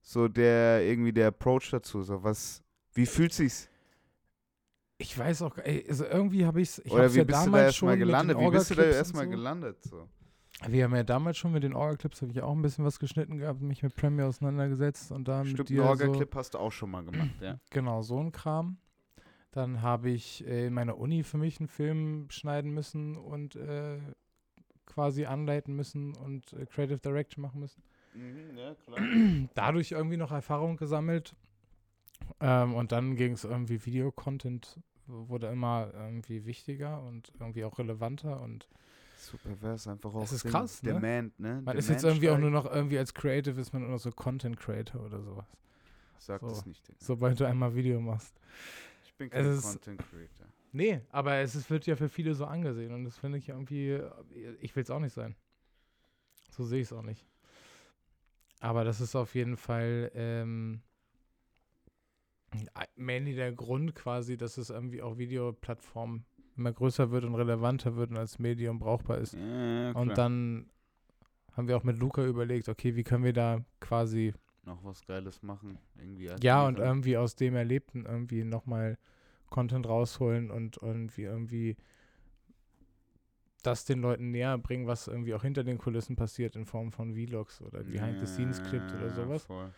so 0.00 0.28
der, 0.28 0.82
irgendwie 0.82 1.12
der 1.12 1.28
Approach 1.28 1.70
dazu. 1.70 2.02
So 2.02 2.22
was, 2.22 2.62
wie 2.94 3.06
fühlt 3.06 3.32
sich's? 3.32 3.68
Ich 4.96 5.16
weiß 5.16 5.42
auch, 5.42 5.58
ey, 5.58 5.84
also 5.88 6.04
irgendwie 6.06 6.44
habe 6.44 6.60
ich 6.60 6.70
es. 6.70 6.78
Ich 6.84 6.90
Oder 6.90 7.12
wie 7.12 7.18
ja 7.18 7.24
bist 7.24 7.46
du 7.46 7.50
da 7.50 7.62
erstmal 7.62 7.96
gelandet? 7.96 8.38
Wie 8.38 8.50
bist 8.50 8.70
du 8.70 8.74
da 8.74 8.82
erstmal 8.82 9.24
so. 9.24 9.30
gelandet? 9.30 9.84
So. 9.84 10.08
Wir 10.66 10.84
haben 10.84 10.96
ja 10.96 11.04
damals 11.04 11.38
schon 11.38 11.52
mit 11.52 11.62
den 11.62 11.74
Orga-Clips, 11.74 12.22
habe 12.22 12.32
ich 12.32 12.42
auch 12.42 12.52
ein 12.52 12.62
bisschen 12.62 12.84
was 12.84 12.98
geschnitten 12.98 13.38
gehabt, 13.38 13.60
mich 13.60 13.82
mit 13.82 13.94
Premiere 13.94 14.28
auseinandergesetzt 14.28 15.12
und 15.12 15.28
da 15.28 15.44
mit 15.44 15.52
Stimmt, 15.52 15.68
dir 15.68 15.84
einen 15.84 15.98
so, 15.98 16.04
Orga-Clip 16.04 16.34
hast 16.34 16.54
du 16.54 16.58
auch 16.58 16.72
schon 16.72 16.90
mal 16.90 17.04
gemacht, 17.04 17.30
ja. 17.40 17.60
genau, 17.70 18.02
so 18.02 18.18
ein 18.18 18.32
Kram. 18.32 18.78
Dann 19.52 19.82
habe 19.82 20.10
ich 20.10 20.46
äh, 20.46 20.66
in 20.66 20.74
meiner 20.74 20.98
Uni 20.98 21.22
für 21.22 21.38
mich 21.38 21.60
einen 21.60 21.68
Film 21.68 22.26
schneiden 22.30 22.72
müssen 22.72 23.16
und 23.16 23.56
äh, 23.56 23.98
quasi 24.84 25.26
anleiten 25.26 25.74
müssen 25.76 26.14
und 26.16 26.52
äh, 26.52 26.66
Creative 26.66 26.98
Direction 26.98 27.42
machen 27.42 27.60
müssen. 27.60 27.82
Mhm, 28.14 28.56
ja, 28.58 28.74
klar. 28.74 28.98
Dadurch 29.54 29.92
irgendwie 29.92 30.16
noch 30.16 30.32
Erfahrung 30.32 30.76
gesammelt. 30.76 31.34
Ähm, 32.40 32.74
und 32.74 32.90
dann 32.92 33.14
ging 33.14 33.32
es 33.32 33.44
irgendwie 33.44 33.84
Video-Content 33.86 34.80
wurde 35.08 35.48
immer 35.48 35.90
irgendwie 35.94 36.44
wichtiger 36.44 37.02
und 37.02 37.32
irgendwie 37.40 37.64
auch 37.64 37.78
relevanter 37.78 38.40
und 38.40 38.68
Es 39.74 39.86
einfach 39.88 40.14
auch 40.14 40.22
Es 40.22 40.32
ist 40.32 40.44
krass, 40.44 40.82
ne? 40.82 40.92
Demand, 40.94 41.38
ne? 41.40 41.60
man 41.64 41.76
ist 41.76 41.88
Demand 41.88 42.02
jetzt 42.02 42.04
irgendwie 42.04 42.28
auch 42.30 42.34
steigt. 42.38 42.40
nur 42.42 42.50
noch 42.50 42.70
irgendwie 42.72 42.98
als 42.98 43.12
Creative 43.12 43.60
ist 43.60 43.72
man 43.72 43.82
nur 43.82 43.90
noch 43.90 43.98
so 43.98 44.10
Content 44.12 44.56
Creator 44.58 45.04
oder 45.04 45.20
sowas. 45.20 45.46
Sag 46.18 46.40
so. 46.40 46.48
das 46.48 46.64
nicht, 46.66 46.86
Digga. 46.86 46.98
Sobald 47.00 47.38
du 47.40 47.44
einmal 47.46 47.74
Video 47.74 48.00
machst. 48.00 48.34
Ich 49.04 49.14
bin 49.14 49.28
Es 49.32 49.32
kein 49.32 49.52
ist- 49.54 49.62
Content 49.64 50.00
Creator. 50.10 50.46
Nee, 50.70 51.00
aber 51.10 51.36
es 51.36 51.54
ist, 51.54 51.68
wird 51.70 51.86
ja 51.86 51.96
für 51.96 52.08
viele 52.08 52.34
so 52.34 52.44
angesehen 52.44 52.92
und 52.92 53.04
das 53.04 53.16
finde 53.16 53.38
ich 53.38 53.48
irgendwie, 53.48 54.00
ich 54.60 54.76
will 54.76 54.82
es 54.82 54.90
auch 54.90 55.00
nicht 55.00 55.14
sein. 55.14 55.34
So 56.50 56.64
sehe 56.64 56.80
ich 56.80 56.88
es 56.88 56.92
auch 56.92 57.02
nicht. 57.02 57.26
Aber 58.60 58.84
das 58.84 59.00
ist 59.00 59.16
auf 59.16 59.34
jeden 59.34 59.56
Fall 59.56 60.10
ähm, 60.14 60.82
mainly 62.96 63.34
der 63.34 63.52
Grund 63.52 63.94
quasi, 63.94 64.36
dass 64.36 64.58
es 64.58 64.70
irgendwie 64.70 65.02
auch 65.02 65.16
Videoplattformen 65.18 66.24
immer 66.58 66.72
größer 66.72 67.10
wird 67.10 67.24
und 67.24 67.34
relevanter 67.34 67.96
wird 67.96 68.10
und 68.10 68.18
als 68.18 68.38
Medium 68.38 68.78
brauchbar 68.78 69.18
ist. 69.18 69.34
Ja, 69.34 69.92
und 69.92 70.16
dann 70.18 70.70
haben 71.52 71.68
wir 71.68 71.76
auch 71.76 71.84
mit 71.84 71.98
Luca 71.98 72.24
überlegt, 72.24 72.68
okay, 72.68 72.94
wie 72.96 73.04
können 73.04 73.24
wir 73.24 73.32
da 73.32 73.64
quasi 73.80 74.34
noch 74.64 74.84
was 74.84 75.04
Geiles 75.06 75.42
machen. 75.42 75.78
Irgendwie 75.96 76.30
Ja, 76.42 76.66
und 76.66 76.78
irgendwie 76.78 77.16
aus 77.16 77.34
dem 77.36 77.54
Erlebten 77.56 78.04
irgendwie 78.04 78.44
nochmal 78.44 78.98
Content 79.50 79.88
rausholen 79.88 80.50
und 80.50 80.78
irgendwie 80.82 81.22
irgendwie 81.22 81.76
das 83.62 83.84
den 83.84 84.00
Leuten 84.00 84.30
näher 84.30 84.56
bringen, 84.58 84.86
was 84.86 85.08
irgendwie 85.08 85.34
auch 85.34 85.42
hinter 85.42 85.64
den 85.64 85.78
Kulissen 85.78 86.16
passiert 86.16 86.54
in 86.54 86.64
Form 86.64 86.92
von 86.92 87.14
Vlogs 87.14 87.60
oder 87.60 87.82
Behind-the-Scenes-Clips 87.82 88.94
oder 88.94 89.08
Ja, 89.08 89.14
sowas. 89.14 89.44
voll. 89.44 89.70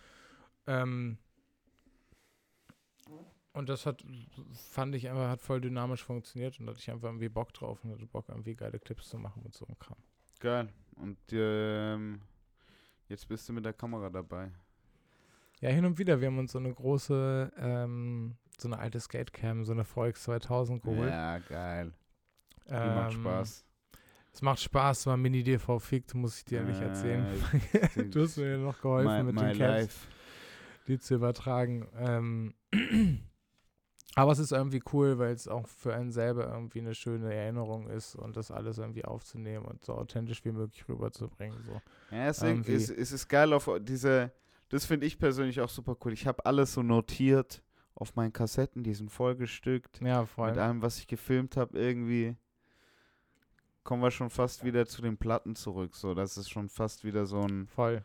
Ähm, 0.66 1.18
und 3.52 3.68
das 3.68 3.86
hat, 3.86 4.04
fand 4.70 4.94
ich 4.94 5.08
einfach, 5.08 5.28
hat 5.28 5.40
voll 5.42 5.60
dynamisch 5.60 6.02
funktioniert 6.04 6.58
und 6.60 6.66
da 6.66 6.72
hatte 6.72 6.80
ich 6.80 6.90
einfach 6.90 7.08
irgendwie 7.08 7.28
Bock 7.28 7.52
drauf 7.52 7.82
und 7.84 7.92
hatte 7.92 8.06
Bock, 8.06 8.26
irgendwie 8.28 8.54
geile 8.54 8.78
Clips 8.78 9.08
zu 9.08 9.18
machen 9.18 9.42
mit 9.42 9.54
so 9.54 9.66
einem 9.66 9.78
Kram. 9.78 9.98
Geil. 10.38 10.68
Und 10.96 11.18
ähm, 11.32 12.20
jetzt 13.08 13.28
bist 13.28 13.48
du 13.48 13.52
mit 13.52 13.64
der 13.64 13.72
Kamera 13.72 14.08
dabei. 14.10 14.50
Ja, 15.60 15.68
hin 15.70 15.84
und 15.84 15.98
wieder. 15.98 16.20
Wir 16.20 16.28
haben 16.28 16.38
uns 16.38 16.52
so 16.52 16.58
eine 16.58 16.72
große, 16.72 17.52
ähm, 17.58 18.36
so 18.58 18.68
eine 18.68 18.78
alte 18.78 18.98
Skatecam, 19.00 19.64
so 19.64 19.72
eine 19.72 19.84
VX 19.84 20.22
2000 20.24 20.82
geholt. 20.82 21.10
Ja, 21.10 21.38
geil. 21.38 21.92
Die 22.66 22.72
macht 22.72 23.14
Ähm, 23.14 23.20
Spaß. 23.20 23.66
Es 24.32 24.42
macht 24.42 24.60
Spaß, 24.60 25.06
man 25.06 25.20
Mini-DV 25.20 25.80
fickt, 25.80 26.14
muss 26.14 26.38
ich 26.38 26.44
dir 26.44 26.62
nicht 26.62 26.80
erzählen. 26.80 27.26
Äh, 27.72 28.04
du 28.10 28.22
hast 28.22 28.36
mir 28.36 28.58
noch 28.58 28.80
geholfen 28.80 29.16
my, 29.16 29.22
mit 29.24 29.34
my 29.34 29.40
den 29.48 29.58
Caps, 29.58 29.58
life. 29.58 30.08
die 30.86 30.98
zu 31.00 31.16
übertragen. 31.16 31.88
Ähm, 31.96 32.54
aber 34.16 34.32
es 34.32 34.38
ist 34.38 34.52
irgendwie 34.52 34.82
cool, 34.92 35.18
weil 35.18 35.32
es 35.32 35.46
auch 35.46 35.66
für 35.68 35.94
einen 35.94 36.10
selber 36.10 36.48
irgendwie 36.52 36.80
eine 36.80 36.94
schöne 36.94 37.32
Erinnerung 37.32 37.88
ist 37.88 38.16
und 38.16 38.36
das 38.36 38.50
alles 38.50 38.78
irgendwie 38.78 39.04
aufzunehmen 39.04 39.64
und 39.66 39.84
so 39.84 39.94
authentisch 39.94 40.44
wie 40.44 40.52
möglich 40.52 40.88
rüberzubringen. 40.88 41.62
So. 41.64 41.80
Ja, 42.10 42.32
Irgendwie. 42.42 42.72
ist, 42.72 42.90
ist 42.90 43.12
es 43.12 43.28
geil 43.28 43.52
auf 43.52 43.70
diese, 43.80 44.32
das 44.68 44.84
finde 44.84 45.06
ich 45.06 45.18
persönlich 45.18 45.60
auch 45.60 45.68
super 45.68 45.96
cool. 46.04 46.12
Ich 46.12 46.26
habe 46.26 46.44
alles 46.44 46.74
so 46.74 46.82
notiert 46.82 47.62
auf 47.94 48.16
meinen 48.16 48.32
Kassetten, 48.32 48.82
die 48.82 48.94
sind 48.94 49.10
vollgestückt. 49.10 50.00
Ja, 50.00 50.26
vor 50.26 50.46
Mit 50.46 50.56
allem. 50.56 50.66
allem, 50.66 50.82
was 50.82 50.98
ich 50.98 51.06
gefilmt 51.06 51.56
habe, 51.56 51.78
irgendwie 51.78 52.36
kommen 53.84 54.02
wir 54.02 54.10
schon 54.10 54.30
fast 54.30 54.64
wieder 54.64 54.86
zu 54.86 55.02
den 55.02 55.16
Platten 55.18 55.54
zurück. 55.54 55.94
So, 55.94 56.14
das 56.14 56.36
ist 56.36 56.50
schon 56.50 56.68
fast 56.68 57.04
wieder 57.04 57.26
so 57.26 57.42
ein. 57.42 57.66
Voll. 57.68 58.04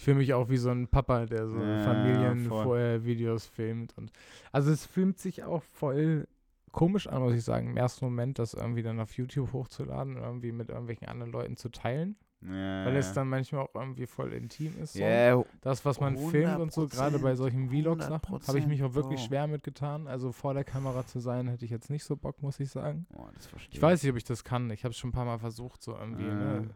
Ich 0.00 0.04
fühle 0.04 0.16
mich 0.16 0.32
auch 0.32 0.48
wie 0.48 0.56
so 0.56 0.70
ein 0.70 0.88
Papa, 0.88 1.26
der 1.26 1.46
so 1.46 1.58
Ja, 1.62 1.82
Familienvideos 1.82 3.44
filmt. 3.44 3.92
Und 3.98 4.10
also 4.50 4.70
es 4.70 4.86
filmt 4.86 5.18
sich 5.18 5.44
auch 5.44 5.62
voll 5.62 6.26
komisch 6.72 7.06
an, 7.06 7.20
muss 7.20 7.34
ich 7.34 7.44
sagen, 7.44 7.68
im 7.68 7.76
ersten 7.76 8.06
Moment, 8.06 8.38
das 8.38 8.54
irgendwie 8.54 8.82
dann 8.82 8.98
auf 8.98 9.12
YouTube 9.12 9.52
hochzuladen 9.52 10.16
und 10.16 10.22
irgendwie 10.22 10.52
mit 10.52 10.70
irgendwelchen 10.70 11.06
anderen 11.06 11.32
Leuten 11.32 11.58
zu 11.58 11.68
teilen. 11.68 12.16
Ja, 12.40 12.86
Weil 12.86 12.96
es 12.96 13.12
dann 13.12 13.28
manchmal 13.28 13.60
auch 13.60 13.74
irgendwie 13.74 14.06
voll 14.06 14.32
intim 14.32 14.72
ist. 14.82 14.94
So. 14.94 15.00
Ja, 15.00 15.44
Das, 15.60 15.84
was 15.84 16.00
man 16.00 16.16
filmt 16.16 16.58
und 16.58 16.72
so, 16.72 16.88
gerade 16.88 17.18
bei 17.18 17.34
solchen 17.34 17.68
Vlog-Sachen, 17.68 18.40
habe 18.48 18.58
ich 18.58 18.66
mich 18.66 18.82
auch 18.82 18.94
wirklich 18.94 19.20
100%, 19.20 19.26
schwer 19.26 19.46
mitgetan. 19.48 20.06
Also 20.06 20.32
vor 20.32 20.54
der 20.54 20.64
Kamera 20.64 21.04
zu 21.04 21.20
sein, 21.20 21.46
hätte 21.48 21.66
ich 21.66 21.70
jetzt 21.70 21.90
nicht 21.90 22.04
so 22.04 22.16
Bock, 22.16 22.40
muss 22.42 22.58
ich 22.58 22.70
sagen. 22.70 23.06
oh, 23.18 23.28
das 23.34 23.44
verstehe 23.44 23.74
Ich 23.74 23.82
weiß 23.82 24.02
nicht, 24.02 24.10
ob 24.10 24.16
ich 24.16 24.24
das 24.24 24.44
kann. 24.44 24.70
Ich 24.70 24.84
habe 24.84 24.92
es 24.92 24.96
schon 24.96 25.10
ein 25.10 25.12
paar 25.12 25.26
Mal 25.26 25.38
versucht, 25.38 25.82
so 25.82 25.94
irgendwie, 25.94 26.24
ne? 26.24 26.70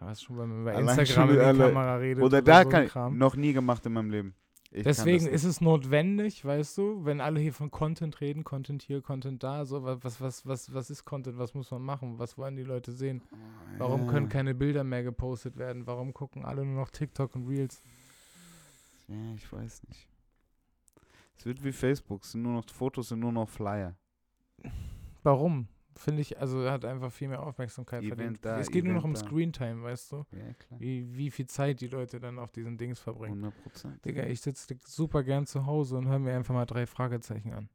Ja, 0.00 0.06
weißt 0.06 0.24
schon, 0.24 0.38
wenn 0.38 0.48
man 0.48 0.64
bei 0.64 0.74
Allein 0.74 0.98
Instagram 0.98 1.28
in 1.30 1.34
die 1.36 1.40
alle- 1.40 1.58
Kamera 1.68 1.96
redet. 1.96 2.22
Oder 2.24 2.42
da 2.42 2.62
so 2.62 2.68
kann 2.68 2.84
ich. 2.84 2.90
Kram. 2.92 3.18
Noch 3.18 3.34
nie 3.36 3.52
gemacht 3.52 3.84
in 3.86 3.92
meinem 3.92 4.10
Leben. 4.10 4.34
Ich 4.70 4.84
Deswegen 4.84 5.26
ist 5.26 5.44
es 5.44 5.62
notwendig, 5.62 6.44
weißt 6.44 6.76
du, 6.76 7.04
wenn 7.06 7.22
alle 7.22 7.40
hier 7.40 7.54
von 7.54 7.70
Content 7.70 8.20
reden, 8.20 8.44
Content 8.44 8.82
hier, 8.82 9.00
Content 9.00 9.42
da, 9.42 9.64
so, 9.64 9.82
wa- 9.82 9.96
was, 10.02 10.20
was, 10.20 10.46
was, 10.46 10.74
was 10.74 10.90
ist 10.90 11.06
Content, 11.06 11.38
was 11.38 11.54
muss 11.54 11.70
man 11.70 11.80
machen, 11.82 12.18
was 12.18 12.36
wollen 12.36 12.54
die 12.54 12.64
Leute 12.64 12.92
sehen? 12.92 13.22
nicht. 13.70 13.78
Warum 13.80 14.04
Ja. 14.04 14.12
können 14.12 14.28
keine 14.28 14.54
Bilder 14.54 14.84
mehr 14.84 15.02
gepostet 15.02 15.56
werden? 15.56 15.86
Warum 15.86 16.12
gucken 16.12 16.44
alle 16.44 16.66
nur 16.66 16.74
noch 16.76 16.90
TikTok 16.90 17.34
und 17.34 17.48
Reels? 17.48 17.80
Ja, 19.08 19.14
ich 19.36 19.50
weiß 19.50 19.84
nicht. 19.88 20.06
Es 21.38 21.46
wird 21.46 21.64
wie 21.64 21.72
Facebook, 21.72 22.24
es 22.24 22.32
sind 22.32 22.42
nur 22.42 22.52
noch 22.52 22.68
Fotos, 22.68 23.08
sind 23.08 23.20
nur 23.20 23.32
noch 23.32 23.48
Flyer. 23.48 23.96
Warum? 25.22 25.66
Finde 25.98 26.22
ich, 26.22 26.38
also 26.38 26.70
hat 26.70 26.84
einfach 26.84 27.10
viel 27.10 27.26
mehr 27.26 27.42
Aufmerksamkeit 27.42 28.02
Event 28.02 28.16
verdient. 28.16 28.44
da, 28.44 28.60
es 28.60 28.70
geht 28.70 28.84
nur 28.84 28.94
noch 28.94 29.02
um 29.02 29.14
Event. 29.14 29.26
Screentime, 29.26 29.82
weißt 29.82 30.12
du? 30.12 30.26
Ja, 30.30 30.52
klar. 30.54 30.80
Wie, 30.80 31.16
wie 31.16 31.30
viel 31.30 31.46
Zeit 31.46 31.80
die 31.80 31.88
Leute 31.88 32.20
dann 32.20 32.38
auf 32.38 32.52
diesen 32.52 32.78
Dings 32.78 33.00
verbringen. 33.00 33.44
100 33.44 33.62
Prozent. 33.62 34.04
Digga, 34.04 34.24
ich 34.24 34.40
sitze 34.40 34.76
super 34.86 35.24
gern 35.24 35.44
zu 35.44 35.66
Hause 35.66 35.96
und 35.96 36.06
höre 36.06 36.20
mir 36.20 36.36
einfach 36.36 36.54
mal 36.54 36.66
drei 36.66 36.86
Fragezeichen 36.86 37.52
an. 37.52 37.68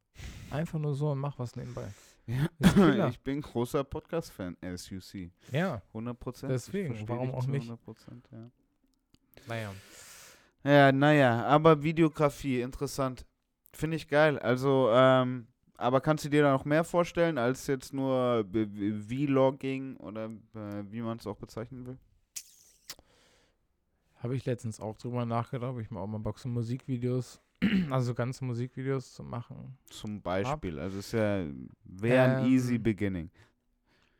Einfach 0.50 0.78
nur 0.78 0.94
so 0.94 1.10
und 1.10 1.18
mach 1.18 1.38
was 1.38 1.54
nebenbei. 1.54 1.88
Ja. 2.26 3.08
Ich 3.08 3.20
bin 3.20 3.42
großer 3.42 3.84
Podcast-Fan, 3.84 4.56
as 4.62 4.88
you 4.88 4.98
see. 4.98 5.30
Ja, 5.52 5.82
100 5.88 6.18
Prozent. 6.18 6.52
Deswegen, 6.52 7.06
warum 7.06 7.34
auch 7.34 7.46
nicht? 7.46 7.64
100 7.64 7.84
Prozent, 7.84 8.26
ja. 8.32 8.50
naja. 9.46 9.74
Ja, 10.64 10.90
naja, 10.90 11.44
aber 11.44 11.82
Videografie, 11.82 12.62
interessant. 12.62 13.26
Finde 13.74 13.98
ich 13.98 14.08
geil. 14.08 14.38
Also, 14.38 14.88
ähm, 14.90 15.48
aber 15.76 16.00
kannst 16.00 16.24
du 16.24 16.28
dir 16.28 16.42
da 16.42 16.52
noch 16.52 16.64
mehr 16.64 16.84
vorstellen 16.84 17.38
als 17.38 17.66
jetzt 17.66 17.92
nur 17.92 18.44
Vlogging 18.52 19.96
oder 19.96 20.26
äh, 20.54 20.84
wie 20.90 21.00
man 21.00 21.18
es 21.18 21.26
auch 21.26 21.36
bezeichnen 21.36 21.86
will? 21.86 21.98
Habe 24.16 24.36
ich 24.36 24.46
letztens 24.46 24.80
auch 24.80 24.96
drüber 24.96 25.26
nachgedacht, 25.26 25.72
ob 25.72 25.80
ich 25.80 25.90
mal 25.90 26.00
auch 26.00 26.06
mal 26.06 26.18
Bock 26.18 26.38
so 26.38 26.48
Musikvideos, 26.48 27.40
also 27.90 28.14
ganze 28.14 28.44
Musikvideos 28.44 29.12
zu 29.12 29.22
machen. 29.22 29.76
Zum 29.90 30.22
Beispiel. 30.22 30.78
Also, 30.78 30.98
es 30.98 31.06
ist 31.06 31.12
ja, 31.12 31.44
wäre 31.84 32.36
ein 32.38 32.46
easy 32.46 32.76
Ähm, 32.76 32.82
beginning. 32.82 33.30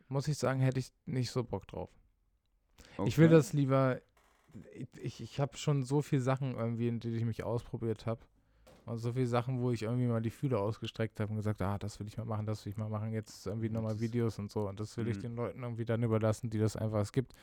Muss 0.08 0.28
ich 0.28 0.36
sagen, 0.36 0.60
hätte 0.60 0.80
ich 0.80 0.92
nicht 1.06 1.30
so 1.30 1.42
Bock 1.42 1.66
drauf. 1.66 1.90
Okay. 2.98 3.08
Ich 3.08 3.16
will 3.16 3.28
das 3.28 3.52
lieber. 3.54 4.00
Ich, 5.00 5.20
ich 5.22 5.40
habe 5.40 5.56
schon 5.56 5.82
so 5.84 6.02
viele 6.02 6.20
Sachen 6.20 6.54
irgendwie, 6.54 6.88
in 6.88 7.00
denen 7.00 7.16
ich 7.16 7.24
mich 7.24 7.42
ausprobiert 7.42 8.04
habe. 8.06 8.20
Und 8.86 8.98
so 8.98 9.12
viele 9.12 9.26
Sachen, 9.26 9.60
wo 9.60 9.70
ich 9.70 9.82
irgendwie 9.82 10.06
mal 10.06 10.20
die 10.20 10.30
Fühler 10.30 10.60
ausgestreckt 10.60 11.18
habe 11.18 11.30
und 11.30 11.36
gesagt, 11.36 11.62
ah, 11.62 11.78
das 11.78 11.98
will 12.00 12.06
ich 12.06 12.18
mal 12.18 12.26
machen, 12.26 12.44
das 12.44 12.64
will 12.64 12.72
ich 12.72 12.76
mal 12.76 12.90
machen. 12.90 13.12
Jetzt 13.12 13.46
irgendwie 13.46 13.70
nochmal 13.70 13.98
Videos 13.98 14.38
und 14.38 14.50
so. 14.50 14.68
Und 14.68 14.78
das 14.78 14.96
will 14.98 15.08
ich 15.08 15.16
Mhm. 15.18 15.22
den 15.22 15.36
Leuten 15.36 15.62
irgendwie 15.62 15.84
dann 15.86 16.02
überlassen, 16.02 16.50
die 16.50 16.58
das 16.58 16.76
einfach. 16.76 17.00
Es 17.00 17.12
gibt. 17.12 17.34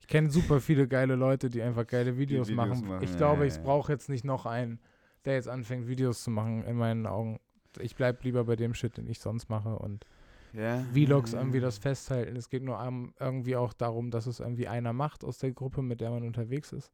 Ich 0.00 0.06
kenne 0.08 0.30
super 0.30 0.60
viele 0.60 0.88
geile 0.88 1.14
Leute, 1.14 1.48
die 1.48 1.62
einfach 1.62 1.86
geile 1.86 2.18
Videos, 2.18 2.48
Videos 2.48 2.56
machen. 2.68 2.88
machen, 2.88 3.04
Ich 3.04 3.10
ja, 3.12 3.16
glaube, 3.16 3.42
ja, 3.46 3.54
ich 3.54 3.62
brauche 3.62 3.92
jetzt 3.92 4.08
nicht 4.08 4.24
noch 4.24 4.46
einen, 4.46 4.80
der 5.24 5.34
jetzt 5.34 5.48
anfängt, 5.48 5.86
Videos 5.86 6.24
zu 6.24 6.30
machen, 6.30 6.64
in 6.64 6.76
meinen 6.76 7.06
Augen. 7.06 7.38
Ich 7.80 7.94
bleibe 7.94 8.18
lieber 8.24 8.44
bei 8.44 8.56
dem 8.56 8.74
Shit, 8.74 8.96
den 8.98 9.06
ich 9.06 9.20
sonst 9.20 9.48
mache 9.48 9.76
und 9.78 10.04
ja. 10.52 10.84
Vlogs 10.92 11.32
irgendwie 11.32 11.60
das 11.60 11.78
festhalten. 11.78 12.36
Es 12.36 12.50
geht 12.50 12.62
nur 12.64 12.78
irgendwie 13.18 13.56
auch 13.56 13.72
darum, 13.72 14.10
dass 14.10 14.26
es 14.26 14.40
irgendwie 14.40 14.68
einer 14.68 14.92
macht 14.92 15.24
aus 15.24 15.38
der 15.38 15.52
Gruppe, 15.52 15.80
mit 15.82 16.00
der 16.02 16.10
man 16.10 16.24
unterwegs 16.24 16.72
ist. 16.72 16.90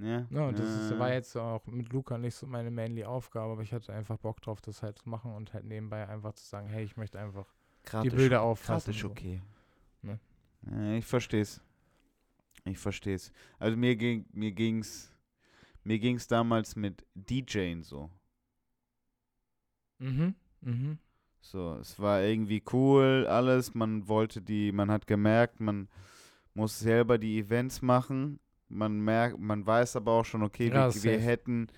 Ja. 0.00 0.26
Ja, 0.30 0.52
das 0.52 0.68
ist, 0.68 0.98
war 0.98 1.12
jetzt 1.12 1.36
auch 1.36 1.66
mit 1.66 1.92
Luca 1.92 2.18
nicht 2.18 2.34
so 2.34 2.46
meine 2.46 2.70
mainly 2.70 3.04
Aufgabe, 3.04 3.52
aber 3.52 3.62
ich 3.62 3.72
hatte 3.72 3.92
einfach 3.92 4.16
Bock 4.18 4.40
drauf, 4.40 4.60
das 4.60 4.82
halt 4.82 4.98
zu 4.98 5.08
machen 5.08 5.34
und 5.34 5.52
halt 5.52 5.64
nebenbei 5.64 6.08
einfach 6.08 6.34
zu 6.34 6.46
sagen, 6.46 6.68
hey, 6.68 6.84
ich 6.84 6.96
möchte 6.96 7.18
einfach 7.18 7.46
Grad 7.84 8.04
die 8.04 8.10
Bilder 8.10 8.42
auffassen. 8.42 8.92
Grad 8.92 8.94
ist 8.94 9.00
so. 9.00 9.10
okay. 9.10 9.42
Ne? 10.02 10.20
Ja, 10.70 10.92
ich 10.92 11.04
versteh's. 11.04 11.60
Ich 12.64 12.78
versteh's. 12.78 13.32
Also 13.58 13.76
mir 13.76 13.96
ging 13.96 14.26
mir 14.32 14.52
ging's 14.52 15.12
mir 15.82 15.98
ging's 15.98 16.28
damals 16.28 16.76
mit 16.76 17.04
DJing 17.14 17.82
so. 17.82 18.10
Mhm, 19.98 20.34
mhm. 20.60 20.98
So, 21.40 21.76
es 21.76 21.98
war 21.98 22.22
irgendwie 22.22 22.62
cool, 22.72 23.26
alles, 23.28 23.74
man 23.74 24.06
wollte 24.06 24.42
die, 24.42 24.70
man 24.70 24.90
hat 24.90 25.06
gemerkt, 25.06 25.60
man 25.60 25.88
muss 26.52 26.78
selber 26.78 27.16
die 27.18 27.38
Events 27.38 27.80
machen. 27.80 28.38
Man 28.68 29.00
merkt, 29.00 29.38
man 29.38 29.66
weiß 29.66 29.96
aber 29.96 30.12
auch 30.12 30.24
schon, 30.24 30.42
okay, 30.42 30.68
Ja, 30.68 30.94
wir, 30.94 31.02
wir 31.02 31.18
hätten 31.18 31.68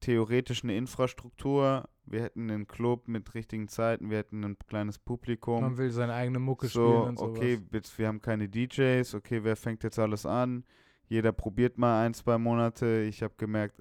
theoretisch 0.00 0.62
eine 0.62 0.76
Infrastruktur, 0.76 1.88
wir 2.04 2.22
hätten 2.22 2.50
einen 2.50 2.66
Club 2.68 3.08
mit 3.08 3.34
richtigen 3.34 3.68
Zeiten, 3.68 4.10
wir 4.10 4.18
hätten 4.18 4.44
ein 4.44 4.56
kleines 4.68 4.98
Publikum. 4.98 5.60
Man 5.62 5.76
will 5.76 5.90
seine 5.90 6.12
eigene 6.14 6.38
Mucke 6.38 6.68
so, 6.68 6.80
spielen 6.80 7.08
und 7.10 7.18
sowas. 7.18 7.36
okay, 7.38 7.58
jetzt, 7.72 7.98
wir 7.98 8.06
haben 8.08 8.20
keine 8.20 8.48
DJs, 8.48 9.14
okay, 9.14 9.42
wer 9.42 9.56
fängt 9.56 9.82
jetzt 9.82 9.98
alles 9.98 10.24
an? 10.26 10.64
Jeder 11.08 11.32
probiert 11.32 11.78
mal 11.78 12.04
ein, 12.04 12.14
zwei 12.14 12.36
Monate. 12.36 13.02
Ich 13.08 13.22
habe 13.22 13.34
gemerkt, 13.36 13.80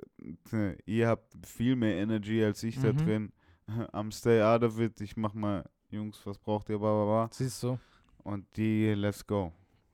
äh, 0.54 0.76
ihr 0.86 1.08
habt 1.08 1.34
viel 1.46 1.76
mehr 1.76 1.96
Energy 1.98 2.44
als 2.44 2.62
ich 2.64 2.80
da 2.80 2.94
Mhm. 2.94 2.98
drin. 2.98 3.32
I'm 3.94 4.12
stay 4.12 4.42
out 4.44 4.64
of 4.64 4.80
it. 4.80 5.02
Ich 5.02 5.18
mach 5.18 5.34
mal, 5.34 5.64
Jungs, 5.90 6.24
was 6.26 6.38
braucht 6.38 6.70
ihr, 6.70 6.78
bla, 6.78 6.92
bla, 6.94 7.06
bla. 7.06 7.30
Siehst 7.32 7.62
du? 7.64 7.80
Und 8.24 8.46
die, 8.58 8.94
let's 8.94 9.26
go. 9.26 9.52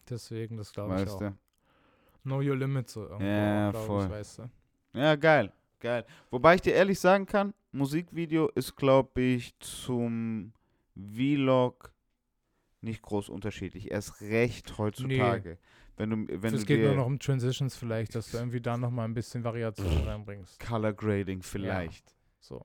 Deswegen, 0.10 0.58
das 0.58 0.74
glaube 0.74 0.94
ich 0.96 1.02
Weißt 1.04 1.16
auch. 1.16 1.20
du? 1.20 1.38
Know 2.24 2.42
your 2.42 2.56
limits 2.56 2.94
so 2.94 3.04
irgendwo, 3.04 3.26
Ja, 3.26 3.74
voll. 3.74 4.06
Ich, 4.06 4.12
weißt 4.12 4.40
du? 4.40 4.50
Ja, 4.94 5.16
geil, 5.16 5.52
geil. 5.80 6.06
Wobei 6.30 6.56
ich 6.56 6.62
dir 6.62 6.74
ehrlich 6.74 7.00
sagen 7.00 7.26
kann, 7.26 7.54
Musikvideo 7.72 8.50
ist, 8.50 8.76
glaube 8.76 9.22
ich, 9.22 9.58
zum 9.60 10.54
Vlog 10.96 11.94
nicht 12.82 13.02
groß 13.02 13.30
unterschiedlich. 13.30 13.92
Erst 13.92 14.22
recht 14.22 14.78
heutzutage. 14.78 15.58
Wenn 15.98 16.10
du, 16.10 16.42
wenn 16.42 16.54
es 16.54 16.66
geht 16.66 16.84
nur 16.84 16.96
noch 16.96 17.06
um 17.06 17.20
Transitions 17.20 17.76
vielleicht, 17.76 18.16
dass 18.16 18.32
du 18.32 18.38
irgendwie 18.38 18.62
da 18.62 18.78
nochmal 18.78 19.06
ein 19.06 19.14
bisschen 19.14 19.44
Variation 19.44 20.08
reinbringst. 20.08 20.60
Color 20.60 20.94
Grading 20.94 21.44
vielleicht. 21.44 22.16
So. 22.40 22.64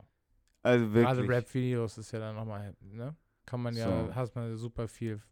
Also 0.63 0.87
Gerade 0.87 1.19
wirklich. 1.19 1.31
Rap-Videos 1.31 1.99
ist 1.99 2.13
ja 2.13 2.19
dann 2.19 2.35
nochmal, 2.35 2.75
ne? 2.81 3.15
Kann 3.45 3.61
man 3.61 3.77
ja, 3.77 4.07
So. 4.07 4.15
hast 4.15 4.35
man 4.35 4.57
super 4.57 4.89
viel, 4.89 5.23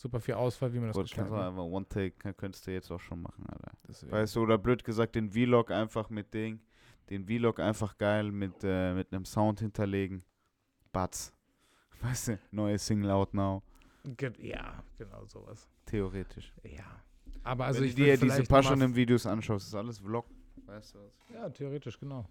super 0.00 0.20
viel 0.20 0.34
Auswahl, 0.34 0.72
wie 0.72 0.78
man 0.78 0.88
das 0.88 0.96
Gut, 0.96 1.10
kannst 1.12 1.30
du 1.30 1.36
einfach 1.36 1.62
One 1.62 1.86
Take 1.86 2.32
könntest 2.34 2.66
du 2.66 2.72
jetzt 2.72 2.90
auch 2.90 3.00
schon 3.00 3.20
machen, 3.20 3.44
Alter. 3.46 3.72
Deswegen. 3.86 4.12
Weißt 4.12 4.34
du, 4.34 4.42
oder 4.42 4.56
blöd 4.58 4.82
gesagt, 4.82 5.14
den 5.14 5.30
Vlog 5.30 5.70
einfach 5.70 6.08
mit 6.08 6.32
Ding, 6.32 6.60
den 7.10 7.26
Vlog 7.26 7.60
einfach 7.60 7.98
geil 7.98 8.32
mit, 8.32 8.64
äh, 8.64 8.94
mit 8.94 9.12
einem 9.12 9.24
Sound 9.24 9.60
hinterlegen. 9.60 10.24
Batz. 10.92 11.32
Weißt 12.00 12.28
du, 12.28 12.38
neue 12.50 12.78
Single 12.78 13.10
out 13.10 13.34
now. 13.34 13.62
Ge 14.16 14.32
ja, 14.38 14.82
genau 14.96 15.24
sowas. 15.26 15.68
Theoretisch. 15.84 16.52
Ja. 16.62 17.02
Aber 17.42 17.66
also 17.66 17.80
Wenn 17.80 17.88
ich 17.88 17.94
du 17.94 18.04
dir 18.04 18.16
diese 18.16 18.42
paar 18.44 18.62
Stunden 18.62 18.94
Videos 18.94 19.26
anschaust, 19.26 19.66
ist 19.66 19.74
alles 19.74 19.98
Vlog. 19.98 20.26
Weißt 20.64 20.94
du 20.94 20.98
was? 21.00 21.12
Ja, 21.34 21.48
theoretisch, 21.50 21.98
genau. 21.98 22.26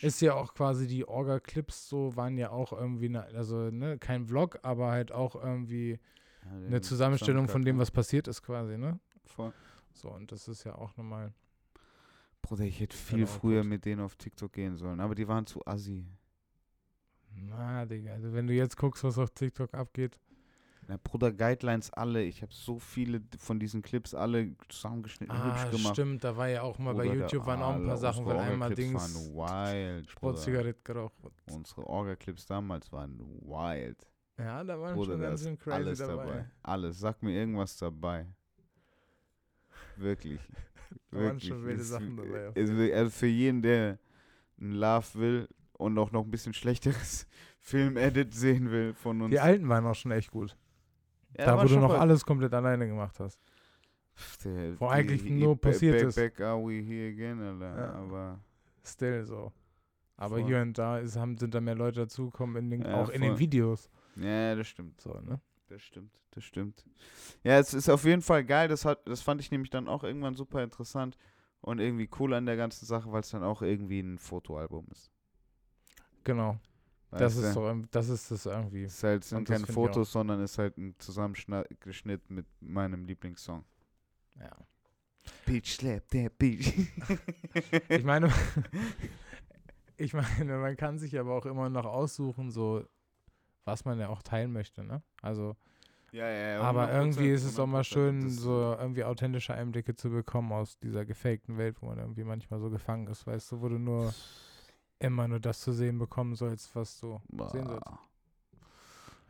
Ist 0.00 0.22
ja 0.22 0.34
auch 0.34 0.54
quasi 0.54 0.86
die 0.86 1.06
Orga-Clips 1.06 1.88
so, 1.88 2.16
waren 2.16 2.38
ja 2.38 2.50
auch 2.50 2.72
irgendwie, 2.72 3.10
ne, 3.10 3.24
also 3.34 3.70
ne, 3.70 3.98
kein 3.98 4.24
Vlog, 4.26 4.58
aber 4.62 4.90
halt 4.90 5.12
auch 5.12 5.34
irgendwie 5.34 5.98
Ja, 6.44 6.50
eine 6.66 6.80
Zusammenstellung 6.80 7.48
von 7.48 7.62
dem, 7.64 7.78
was 7.78 7.90
passiert 7.90 8.28
ist 8.28 8.42
quasi, 8.42 8.76
ne? 8.78 8.98
Voll. 9.24 9.52
So, 9.92 10.10
und 10.10 10.30
das 10.32 10.48
ist 10.48 10.64
ja 10.64 10.74
auch 10.76 10.96
nochmal. 10.96 11.32
Bruder, 12.42 12.64
ich 12.64 12.80
hätte 12.80 12.96
viel 12.96 13.18
Genau, 13.18 13.28
früher 13.30 13.60
gut. 13.60 13.68
mit 13.70 13.84
denen 13.84 14.00
auf 14.00 14.16
TikTok 14.16 14.52
gehen 14.52 14.76
sollen, 14.76 15.00
aber 15.00 15.14
die 15.14 15.28
waren 15.28 15.46
zu 15.46 15.64
assi. 15.66 16.06
Na, 17.34 17.84
Digga, 17.86 18.12
also 18.12 18.32
wenn 18.32 18.46
du 18.46 18.54
jetzt 18.54 18.76
guckst, 18.76 19.04
was 19.04 19.18
auf 19.18 19.30
TikTok 19.30 19.72
abgeht, 19.74 20.18
Na, 20.88 20.96
Bruder, 21.04 21.30
Guidelines 21.30 21.90
alle. 21.92 22.22
Ich 22.24 22.42
habe 22.42 22.52
so 22.52 22.80
viele 22.80 23.22
von 23.38 23.60
diesen 23.60 23.80
Clips 23.82 24.12
alle 24.14 24.56
zusammengeschnitten, 24.68 25.36
Ah, 25.36 25.62
hübsch 25.62 25.76
gemacht. 25.76 25.94
stimmt, 25.94 26.24
da 26.24 26.36
war 26.36 26.48
ja 26.48 26.62
auch 26.62 26.78
mal 26.78 26.94
bei 26.94 27.02
Bruder, 27.04 27.14
der- 27.14 27.22
YouTube 27.26 27.46
waren 27.46 27.62
auch 27.62 27.74
ein 27.76 27.86
paar 27.86 27.96
Sachen, 27.96 28.26
weil 28.26 28.38
einmal 28.38 28.74
Dings 28.74 29.14
wild. 29.32 30.10
Sportzigarette 30.10 30.80
geraucht. 30.82 31.14
Unsere 31.52 31.86
Orga-Clips 31.86 32.46
damals 32.46 32.90
waren 32.90 33.20
wild. 33.42 34.09
Ja, 34.40 34.64
da 34.64 34.80
waren 34.80 34.94
Bruder, 34.94 35.12
schon 35.12 35.20
ganz 35.20 35.42
schön 35.42 35.58
crazy 35.58 35.74
alles 35.76 35.98
dabei. 35.98 36.24
dabei. 36.26 36.44
Alles. 36.62 36.98
Sag 37.00 37.22
mir 37.22 37.32
irgendwas 37.32 37.76
dabei. 37.78 38.26
Wirklich. 39.96 40.40
Da 41.10 41.16
waren 41.18 41.24
Wirklich. 41.26 41.48
schon 41.48 41.64
wilde 41.64 41.82
Sachen 41.84 42.16
dabei, 42.16 42.52
Also 42.54 43.10
für 43.10 43.26
jeden, 43.26 43.62
der 43.62 43.98
ein 44.60 44.72
Love 44.72 45.06
will 45.14 45.48
und 45.74 45.98
auch 45.98 46.10
noch 46.12 46.24
ein 46.24 46.30
bisschen 46.30 46.54
schlechteres 46.54 47.26
Film-Edit 47.60 48.34
sehen 48.34 48.70
will 48.70 48.94
von 48.94 49.20
uns. 49.22 49.30
Die 49.30 49.40
alten 49.40 49.68
waren 49.68 49.84
auch 49.86 49.94
schon 49.94 50.12
echt 50.12 50.30
gut. 50.30 50.56
Ja, 51.38 51.46
da, 51.46 51.62
wo 51.62 51.66
du 51.68 51.78
noch 51.78 51.94
alles 51.94 52.24
komplett 52.24 52.52
alleine 52.54 52.86
gemacht 52.88 53.18
hast. 53.20 53.40
Der- 54.44 54.78
wo 54.80 54.88
eigentlich 54.88 55.22
die- 55.22 55.30
nur 55.30 55.58
passiert 55.58 55.98
back, 55.98 56.08
ist. 56.08 56.14
Back 56.16 56.40
are 56.40 56.58
we 56.62 56.80
here 56.82 57.08
again, 57.12 57.40
Alter. 57.40 57.76
Ja. 57.78 57.92
Aber 57.94 58.40
Still 58.84 59.24
so. 59.24 59.52
Aber 60.16 60.36
Voll. 60.38 60.46
hier 60.46 60.60
und 60.60 60.76
da 60.76 60.98
ist, 60.98 61.16
haben, 61.16 61.36
sind 61.38 61.54
da 61.54 61.60
mehr 61.60 61.74
Leute 61.74 62.00
dazugekommen, 62.00 62.56
in 62.64 62.70
den, 62.70 62.82
Ja, 62.82 62.94
auch 63.00 63.08
in 63.10 63.20
den 63.22 63.30
voll. 63.32 63.38
Videos. 63.38 63.88
Ja, 64.20 64.54
das 64.54 64.68
stimmt. 64.68 65.00
So, 65.00 65.12
ne? 65.20 65.40
Das 65.68 65.82
stimmt, 65.82 66.12
das 66.32 66.44
stimmt. 66.44 66.84
Ja, 67.44 67.58
es 67.58 67.74
ist 67.74 67.88
auf 67.88 68.04
jeden 68.04 68.22
Fall 68.22 68.44
geil. 68.44 68.68
Das, 68.68 68.84
hat, 68.84 69.06
das 69.06 69.22
fand 69.22 69.40
ich 69.40 69.50
nämlich 69.50 69.70
dann 69.70 69.88
auch 69.88 70.02
irgendwann 70.02 70.34
super 70.34 70.62
interessant 70.64 71.16
und 71.60 71.78
irgendwie 71.78 72.08
cool 72.18 72.34
an 72.34 72.46
der 72.46 72.56
ganzen 72.56 72.86
Sache, 72.86 73.12
weil 73.12 73.20
es 73.20 73.30
dann 73.30 73.44
auch 73.44 73.62
irgendwie 73.62 74.00
ein 74.00 74.18
Fotoalbum 74.18 74.86
ist. 74.90 75.10
Genau. 76.24 76.58
Das 77.12 77.36
ist 77.36 77.56
ähm, 77.56 77.88
das 77.90 78.08
ist 78.08 78.30
das 78.30 78.46
irgendwie. 78.46 78.84
Es 78.84 78.94
ist 78.94 79.02
halt, 79.02 79.24
sind 79.24 79.48
keine. 79.48 79.66
Fotos, 79.66 80.12
sondern 80.12 80.40
ist 80.42 80.58
halt 80.58 80.78
ein 80.78 80.94
Zusammenschnitt 80.98 82.30
mit 82.30 82.46
meinem 82.60 83.04
Lieblingssong. 83.04 83.64
Ja. 84.38 84.50
Beach 85.44 85.72
Slap, 85.74 86.08
der 86.10 86.30
Beach. 86.30 86.72
Ich 87.88 88.04
meine, 88.04 88.32
ich 89.96 90.12
meine, 90.14 90.58
man 90.58 90.76
kann 90.76 90.98
sich 90.98 91.18
aber 91.18 91.34
auch 91.34 91.46
immer 91.46 91.68
noch 91.68 91.84
aussuchen, 91.84 92.50
so 92.50 92.84
was 93.70 93.84
man 93.84 93.98
ja 93.98 94.08
auch 94.08 94.22
teilen 94.22 94.52
möchte, 94.52 94.84
ne? 94.84 95.02
Also, 95.22 95.56
ja, 96.12 96.28
ja, 96.28 96.48
ja, 96.54 96.60
aber 96.60 96.88
100%, 96.88 96.94
irgendwie 96.94 97.30
ist 97.30 97.44
es 97.44 97.58
auch 97.58 97.66
mal 97.66 97.82
100%. 97.82 97.84
schön, 97.84 98.30
so 98.30 98.76
irgendwie 98.78 99.04
authentische 99.04 99.54
Einblicke 99.54 99.94
zu 99.94 100.10
bekommen 100.10 100.52
aus 100.52 100.78
dieser 100.78 101.04
gefakten 101.04 101.56
Welt, 101.56 101.80
wo 101.80 101.86
man 101.86 101.98
irgendwie 101.98 102.24
manchmal 102.24 102.58
so 102.58 102.68
gefangen 102.68 103.06
ist, 103.06 103.26
weißt 103.26 103.52
du, 103.52 103.60
wo 103.60 103.68
du 103.68 103.78
nur 103.78 104.12
immer 104.98 105.28
nur 105.28 105.40
das 105.40 105.60
zu 105.60 105.72
sehen 105.72 105.98
bekommen 105.98 106.34
sollst, 106.34 106.74
was 106.74 106.98
du 107.00 107.20
sehen 107.52 107.66
sollst. 107.66 107.84
Boah. 107.84 108.00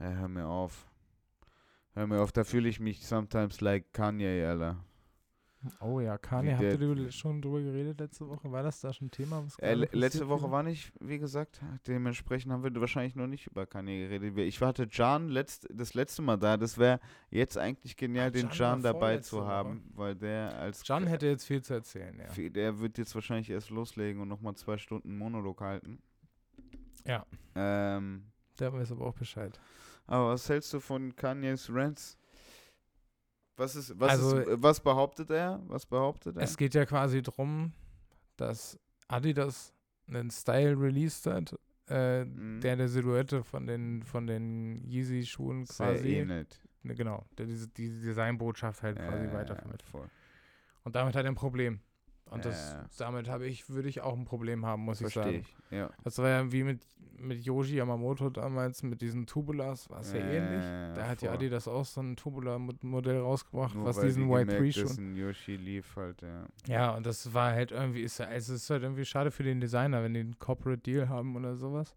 Ja, 0.00 0.08
hör 0.10 0.28
mir 0.28 0.46
auf. 0.46 0.86
Hör 1.92 2.06
mir 2.06 2.22
auf, 2.22 2.32
da 2.32 2.44
fühle 2.44 2.68
ich 2.68 2.80
mich 2.80 3.06
sometimes 3.06 3.60
like 3.60 3.92
Kanye, 3.92 4.46
Alter. 4.46 4.76
Oh 5.80 6.00
ja, 6.00 6.16
Kanye, 6.16 6.52
habt 6.54 6.62
ihr 6.80 7.12
schon 7.12 7.42
drüber 7.42 7.60
geredet 7.60 8.00
letzte 8.00 8.26
Woche? 8.26 8.50
War 8.50 8.62
das 8.62 8.80
da 8.80 8.94
schon 8.94 9.10
Thema? 9.10 9.46
Äh, 9.58 9.74
letzte 9.74 10.26
Woche 10.28 10.50
war 10.50 10.62
nicht, 10.62 10.90
wie 11.00 11.18
gesagt, 11.18 11.60
dementsprechend 11.86 12.50
haben 12.50 12.62
wir 12.64 12.74
wahrscheinlich 12.80 13.14
noch 13.14 13.26
nicht 13.26 13.46
über 13.46 13.66
Kanye 13.66 14.08
geredet. 14.08 14.38
Ich 14.38 14.58
hatte 14.62 14.86
Can 14.86 15.28
letzt, 15.28 15.68
das 15.70 15.92
letzte 15.92 16.22
Mal 16.22 16.38
da. 16.38 16.56
Das 16.56 16.78
wäre 16.78 16.98
jetzt 17.30 17.58
eigentlich 17.58 17.96
genial, 17.98 18.28
Ah, 18.28 18.30
den 18.30 18.48
Can 18.48 18.82
war 18.82 18.92
dabei 18.94 19.18
zu 19.18 19.36
Woche. 19.36 19.46
haben, 19.48 19.90
weil 19.94 20.14
der 20.16 20.56
als 20.58 20.82
John 20.86 21.06
hätte 21.06 21.26
jetzt 21.26 21.44
viel 21.44 21.60
zu 21.60 21.74
erzählen, 21.74 22.18
ja. 22.18 22.28
Viel- 22.28 22.50
Der 22.50 22.80
wird 22.80 22.96
jetzt 22.96 23.14
wahrscheinlich 23.14 23.50
erst 23.50 23.68
loslegen 23.68 24.22
und 24.22 24.28
nochmal 24.28 24.54
zwei 24.54 24.78
Stunden 24.78 25.18
Monolog 25.18 25.60
halten. 25.60 26.00
Ja. 27.06 27.26
Ähm, 27.54 28.24
Der 28.58 28.72
weiß 28.72 28.92
aber 28.92 29.06
auch 29.06 29.14
Bescheid. 29.14 29.58
aber 30.06 30.28
was 30.30 30.48
hältst 30.48 30.72
du 30.72 30.80
von 30.80 31.14
Kanye's 31.16 31.68
Rants? 31.72 32.16
Was 33.60 33.76
ist, 33.76 33.98
was 34.00 34.10
Also- 34.12 34.38
ist, 34.38 34.62
was 34.62 34.80
behauptet 34.80 35.30
er? 35.30 35.60
Was 35.68 35.84
behauptet 35.86 36.36
er? 36.36 36.42
Es 36.42 36.56
geht 36.56 36.74
ja 36.74 36.86
quasi 36.86 37.20
darum, 37.22 37.72
dass 38.36 38.78
Adidas 39.08 39.72
einen 40.08 40.30
Style 40.30 40.80
released 40.80 41.26
hat, 41.26 41.54
äh, 41.88 42.24
Mhm. 42.24 42.60
der 42.62 42.76
der 42.76 42.88
Silhouette 42.88 43.44
von 43.44 43.66
den, 43.66 44.02
von 44.02 44.26
den 44.26 44.76
Yeezy-Schuhen 44.88 45.66
quasi, 45.66 46.14
ähnelt. 46.16 46.58
ne, 46.82 46.94
genau, 46.94 47.26
der 47.36 47.46
diese, 47.46 47.68
diese 47.68 48.00
Designbotschaft 48.00 48.82
halt 48.82 48.96
quasi 48.98 49.30
weitervermittelt. 49.32 49.82
voll. 49.82 50.08
Und 50.84 50.96
damit 50.96 51.14
hat 51.14 51.24
er 51.24 51.30
ein 51.30 51.34
Problem. 51.34 51.80
Und 52.30 52.44
das, 52.44 52.72
Ja. 52.72 52.84
damit 52.98 53.28
habe 53.28 53.46
ich, 53.46 53.68
würde 53.68 53.88
ich 53.88 54.00
auch 54.02 54.16
ein 54.16 54.24
Problem 54.24 54.64
haben, 54.64 54.82
muss 54.84 55.00
ich 55.00 55.12
Verstehe 55.12 55.42
sagen. 55.42 55.44
ich. 55.70 55.76
Ja. 55.76 55.90
Das 56.04 56.16
war 56.18 56.28
ja 56.28 56.52
wie 56.52 56.62
mit, 56.62 56.80
mit 57.18 57.42
Yoji 57.44 57.74
Yamamoto 57.76 58.30
damals, 58.30 58.82
mit 58.82 59.00
diesen 59.02 59.26
Tubulas, 59.26 59.90
war 59.90 60.00
es 60.00 60.12
ja 60.12 60.20
ähnlich. 60.20 60.64
Da 60.96 61.08
hat 61.08 61.20
ja 61.22 61.28
voll. 61.28 61.36
Adidas 61.38 61.66
auch 61.68 61.84
so 61.84 62.00
ein 62.00 62.16
Tubular-Modell 62.16 63.18
rausgebracht, 63.20 63.74
Nur 63.74 63.84
was 63.84 63.96
weil 63.98 64.06
diesen 64.06 64.30
Y3 64.30 64.80
dass 64.82 64.94
schon. 64.94 65.12
ein 65.12 65.16
Yoshi 65.16 65.56
lief 65.56 65.96
halt, 65.96 66.22
ja. 66.22 66.46
Ja, 66.66 66.94
und 66.96 67.04
das 67.04 67.34
war 67.34 67.50
halt 67.52 67.72
irgendwie, 67.72 68.02
ist, 68.02 68.20
es 68.20 68.48
ist 68.48 68.70
halt 68.70 68.84
irgendwie 68.84 69.04
schade 69.04 69.30
für 69.30 69.42
den 69.42 69.60
Designer, 69.60 70.02
wenn 70.02 70.14
die 70.14 70.20
einen 70.20 70.38
Corporate 70.38 70.80
Deal 70.82 71.08
haben 71.08 71.34
oder 71.36 71.56
sowas. 71.56 71.94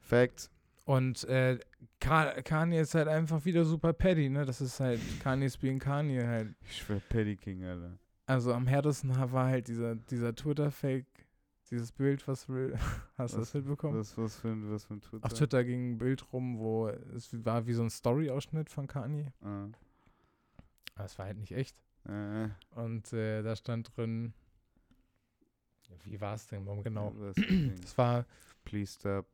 Facts. 0.00 0.50
Und 0.84 1.24
äh, 1.24 1.58
Ka- 1.98 2.40
Kanye 2.42 2.80
ist 2.80 2.94
halt 2.94 3.08
einfach 3.08 3.44
wieder 3.44 3.64
super 3.64 3.92
petty, 3.92 4.28
ne? 4.28 4.44
Das 4.44 4.60
ist 4.60 4.78
halt 4.78 5.00
Kanye's 5.22 5.56
being 5.56 5.78
Kanye 5.80 6.24
halt. 6.26 6.54
Ich 6.68 6.76
schwör 6.78 7.00
Paddy 7.08 7.36
King, 7.36 7.64
Alter. 7.64 7.98
Also 8.26 8.52
am 8.52 8.66
härtesten 8.66 9.10
war 9.32 9.46
halt 9.46 9.68
dieser, 9.68 9.94
dieser 9.94 10.34
Twitter-Fake, 10.34 11.06
dieses 11.70 11.92
Bild, 11.92 12.26
was 12.26 12.48
real, 12.48 12.78
hast 13.18 13.34
du 13.34 13.38
das 13.38 13.54
mitbekommen? 13.54 13.98
Was, 13.98 14.16
was, 14.18 14.36
für 14.36 14.48
ein, 14.48 14.70
was 14.70 14.84
für 14.84 14.94
ein 14.94 15.00
Twitter? 15.00 15.24
Auf 15.24 15.32
Twitter 15.32 15.64
ging 15.64 15.92
ein 15.92 15.98
Bild 15.98 16.32
rum, 16.32 16.58
wo 16.58 16.88
es 16.88 17.28
war 17.44 17.66
wie 17.66 17.72
so 17.72 17.82
ein 17.82 17.90
Story-Ausschnitt 17.90 18.68
von 18.70 18.86
Kanye. 18.86 19.32
Ah, 19.42 19.68
Aber 20.96 21.04
es 21.04 21.18
war 21.18 21.26
halt 21.26 21.38
nicht 21.38 21.52
echt. 21.52 21.76
äh, 22.04 22.48
Und 22.74 23.12
äh, 23.12 23.42
da 23.42 23.54
stand 23.54 23.96
drin, 23.96 24.32
wie 26.04 26.20
war 26.20 26.34
es 26.34 26.46
denn? 26.48 26.66
Warum 26.66 26.82
genau? 26.82 27.10
Ding? 27.36 27.74
Das 27.80 27.96
war 27.96 28.26
Please 28.64 28.94
stop. 28.98 29.26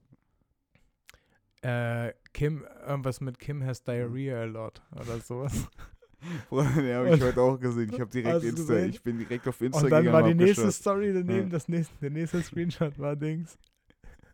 äh, 1.62 2.12
Kim, 2.34 2.64
irgendwas 2.86 3.20
mit 3.22 3.38
Kim 3.38 3.64
has 3.64 3.82
diarrhea 3.82 4.42
a 4.42 4.44
lot 4.44 4.82
oder 4.92 5.18
sowas. 5.20 5.68
Den 6.50 6.94
habe 6.94 7.14
ich 7.14 7.20
heute 7.22 7.40
auch 7.40 7.58
gesehen. 7.58 7.90
Ich 7.92 8.00
habe 8.00 8.10
direkt 8.10 8.44
Insta, 8.44 8.74
gesehen? 8.74 8.90
ich 8.90 9.02
bin 9.02 9.18
direkt 9.18 9.46
auf 9.48 9.60
Insta 9.60 9.82
Und 9.82 9.90
dann 9.90 10.04
gegangen 10.04 10.22
war 10.22 10.28
die 10.28 10.34
nächste 10.34 10.62
geschaut. 10.66 10.74
Story 10.74 11.12
daneben, 11.12 11.46
Ja. 11.48 11.52
das 11.52 11.68
nächste, 11.68 11.94
der 12.00 12.10
nächste 12.10 12.42
Screenshot 12.42 12.98
war 12.98 13.16
Dings. 13.16 13.58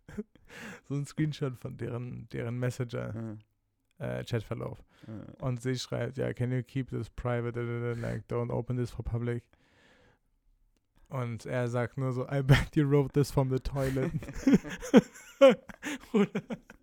so 0.89 0.95
ein 0.95 1.07
Screenshot 1.07 1.57
von 1.59 1.76
deren, 1.76 2.28
deren 2.30 2.59
Messenger, 2.59 3.36
Ja, 3.99 4.18
äh, 4.18 4.24
Chatverlauf. 4.24 4.82
ja. 5.07 5.14
Und 5.47 5.62
sie 5.62 5.76
schreibt, 5.78 6.18
ja, 6.18 6.32
can 6.32 6.53
you 6.53 6.62
keep 6.62 6.91
this 6.91 7.09
private, 7.11 7.95
like, 8.01 8.24
don't 8.28 8.51
open 8.53 8.76
this 8.76 8.91
for 8.91 9.05
public. 9.05 9.43
Und 11.09 11.47
er 11.47 11.68
sagt 11.68 11.97
nur 11.97 12.12
so, 12.12 12.26
I 12.30 12.43
bet 12.43 12.76
you 12.76 12.84
wrote 12.89 13.12
this 13.14 13.30
from 13.30 13.49
the 13.51 13.59
toilet. 13.59 14.12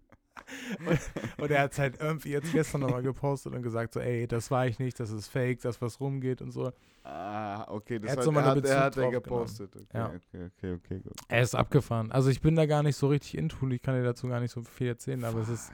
und, 0.88 1.00
und 1.43 1.52
er 1.52 1.62
hat 1.64 1.72
es 1.74 1.80
halt 1.80 2.00
irgendwie 2.00 2.30
jetzt 2.32 2.52
gestern 2.52 2.82
nochmal 2.82 3.02
gepostet 3.02 3.54
und 3.54 3.62
gesagt 3.62 3.93
so, 3.93 4.00
ey, 4.00 4.28
das 4.28 4.52
war 4.52 4.68
ich 4.68 4.80
nicht, 4.80 5.00
das 5.00 5.10
ist 5.12 5.28
fake, 5.28 5.62
das 5.62 5.82
was 5.82 6.00
rumgeht 6.00 6.41
und 6.41 6.52
so. 6.52 6.72
Ah, 7.04 7.66
okay, 7.70 8.00
das 8.00 8.12
hat 8.12 8.18
hat, 8.18 8.24
so 8.26 8.32
mal 8.32 8.41
er 8.41 8.46
hat, 8.48 8.56
er 8.58 8.62
Bezug 8.62 8.78
hat 8.78 8.98
er 8.98 9.12
gepostet. 9.12 9.76
Okay, 9.76 9.86
Ja. 9.98 10.08
okay, 10.08 10.50
okay, 10.58 10.74
okay, 10.74 11.00
gut. 11.00 11.14
Er 11.28 11.41
ist 11.41 11.56
abgefahren. 11.56 12.12
Also 12.12 12.30
ich 12.30 12.41
bin 12.41 12.56
da 12.56 12.66
gar 12.66 12.84
nicht 12.84 12.96
so 12.96 13.08
richtig 13.08 13.38
into, 13.38 13.68
ich 13.70 13.82
kann 13.82 13.96
dir 13.96 14.04
dazu 14.04 14.28
gar 14.28 14.39
nicht 14.39 14.52
so 14.52 14.62
viel 14.64 14.88
erzählen, 14.88 15.24
aber 15.24 15.39
es 15.41 15.50
ist, 15.50 15.72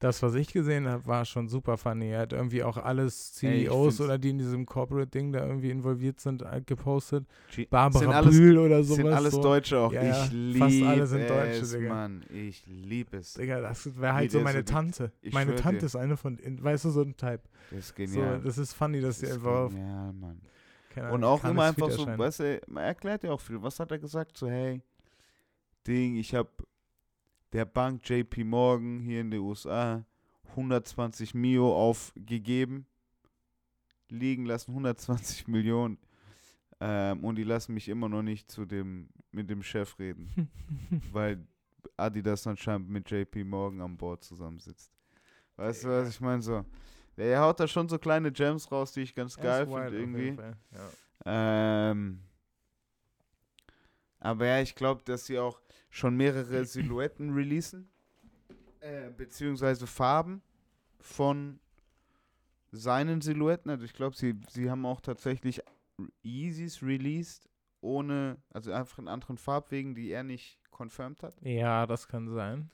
das, 0.00 0.22
was 0.22 0.34
ich 0.34 0.52
gesehen 0.52 0.88
habe, 0.88 1.06
war 1.06 1.24
schon 1.26 1.48
super 1.48 1.76
funny. 1.76 2.08
Er 2.08 2.20
hat 2.20 2.32
irgendwie 2.32 2.62
auch 2.64 2.76
alles 2.78 3.40
Ey, 3.42 3.66
CEOs 3.66 3.96
find's- 3.96 4.00
oder 4.00 4.18
die 4.18 4.30
in 4.30 4.38
diesem 4.38 4.64
Corporate-Ding 4.66 5.30
da 5.32 5.46
irgendwie 5.46 5.70
involviert 5.70 6.18
sind, 6.20 6.42
äh, 6.42 6.62
gepostet. 6.64 7.26
Barbara 7.68 8.10
alles, 8.10 8.34
Bühl 8.36 8.56
oder 8.58 8.82
sowas. 8.82 8.96
sind 8.96 9.06
alles 9.12 9.34
so. 9.34 9.42
Deutsche 9.42 9.78
auch. 9.78 9.92
Ja, 9.92 10.02
ich 10.02 10.16
fast 10.16 10.32
liebe 10.32 10.88
alle 10.88 11.06
sind 11.06 11.28
Deutsche, 11.30 11.60
es, 11.60 11.70
Digga. 11.72 11.88
Mann. 11.90 12.24
Ich 12.32 12.64
liebe 12.66 13.18
es. 13.18 13.34
Digga, 13.34 13.60
das 13.60 14.00
wäre 14.00 14.14
halt 14.14 14.32
Wie 14.32 14.38
so 14.38 14.40
meine 14.42 14.58
so 14.60 14.64
Tante. 14.72 15.12
ich 15.22 15.34
Meine 15.34 15.54
Tante 15.54 15.80
dir. 15.80 15.86
ist 15.86 15.96
eine 15.96 16.16
von, 16.16 16.38
weißt 16.42 16.86
du, 16.86 16.90
so 16.90 17.02
ein 17.02 17.14
Type. 17.16 17.40
Das 17.70 17.78
ist 17.80 17.88
So, 17.88 17.94
genial. 17.94 18.40
das 18.42 18.56
ist 18.58 18.72
funny, 18.72 19.00
dass 19.02 19.20
das 19.20 19.28
sie 19.28 19.34
einfach 19.34 19.50
auf, 19.52 19.70
genial, 19.72 20.12
Mann. 20.14 20.40
keine 20.94 21.08
Und 21.08 21.22
Ahnung, 21.24 21.30
auch 21.30 21.44
immer 21.44 21.64
einfach 21.64 21.90
so, 21.90 22.06
weißt 22.06 22.40
du, 22.40 22.60
man 22.68 22.84
erklärt 22.84 23.22
ja 23.22 23.32
auch 23.32 23.40
viel. 23.40 23.62
Was 23.62 23.78
hat 23.78 23.90
er 23.90 23.98
gesagt? 23.98 24.36
So, 24.38 24.48
hey, 24.48 24.80
Ding, 25.86 26.16
ich 26.16 26.34
habe 26.34 26.48
der 27.52 27.64
Bank 27.64 28.08
JP 28.08 28.44
Morgan 28.44 29.00
hier 29.00 29.20
in 29.20 29.30
den 29.30 29.40
USA 29.40 30.04
120 30.50 31.34
Mio 31.34 31.74
aufgegeben, 31.74 32.86
liegen 34.08 34.46
lassen 34.46 34.70
120 34.70 35.48
Millionen 35.48 35.98
ähm, 36.80 37.24
und 37.24 37.36
die 37.36 37.44
lassen 37.44 37.74
mich 37.74 37.88
immer 37.88 38.08
noch 38.08 38.22
nicht 38.22 38.50
zu 38.50 38.64
dem, 38.64 39.08
mit 39.32 39.50
dem 39.50 39.62
Chef 39.62 39.98
reden, 39.98 40.50
weil 41.12 41.46
Adidas 41.96 42.46
anscheinend 42.46 42.88
mit 42.88 43.10
JP 43.10 43.44
Morgan 43.44 43.80
an 43.80 43.96
Bord 43.96 44.24
zusammensitzt. 44.24 44.92
Weißt 45.56 45.84
du, 45.84 45.88
was 45.88 46.08
ich 46.08 46.20
meine? 46.20 46.40
So, 46.40 46.64
der 47.16 47.40
haut 47.40 47.60
da 47.60 47.68
schon 47.68 47.88
so 47.88 47.98
kleine 47.98 48.32
Gems 48.32 48.70
raus, 48.72 48.92
die 48.92 49.02
ich 49.02 49.14
ganz 49.14 49.36
Er 49.36 49.42
geil 49.42 49.66
finde 49.66 49.98
irgendwie. 49.98 50.36
Ja. 50.72 51.90
Ähm, 51.90 52.20
aber 54.18 54.46
ja, 54.46 54.60
ich 54.60 54.74
glaube, 54.74 55.02
dass 55.04 55.26
sie 55.26 55.38
auch 55.38 55.60
schon 55.90 56.16
mehrere 56.16 56.64
Silhouetten 56.64 57.30
releasen, 57.34 57.88
äh, 58.80 59.10
beziehungsweise 59.10 59.86
Farben 59.86 60.42
von 61.00 61.60
seinen 62.72 63.20
Silhouetten. 63.20 63.70
Also 63.70 63.84
ich 63.84 63.92
glaube, 63.92 64.16
sie, 64.16 64.38
sie 64.48 64.70
haben 64.70 64.86
auch 64.86 65.00
tatsächlich 65.00 65.60
Yeezys 66.22 66.82
released, 66.82 67.48
ohne, 67.80 68.38
also 68.50 68.72
einfach 68.72 68.98
in 68.98 69.08
anderen 69.08 69.36
Farbwegen, 69.36 69.94
die 69.94 70.10
er 70.10 70.22
nicht 70.22 70.58
confirmed 70.70 71.22
hat. 71.22 71.34
Ja, 71.42 71.86
das 71.86 72.08
kann 72.08 72.28
sein. 72.28 72.70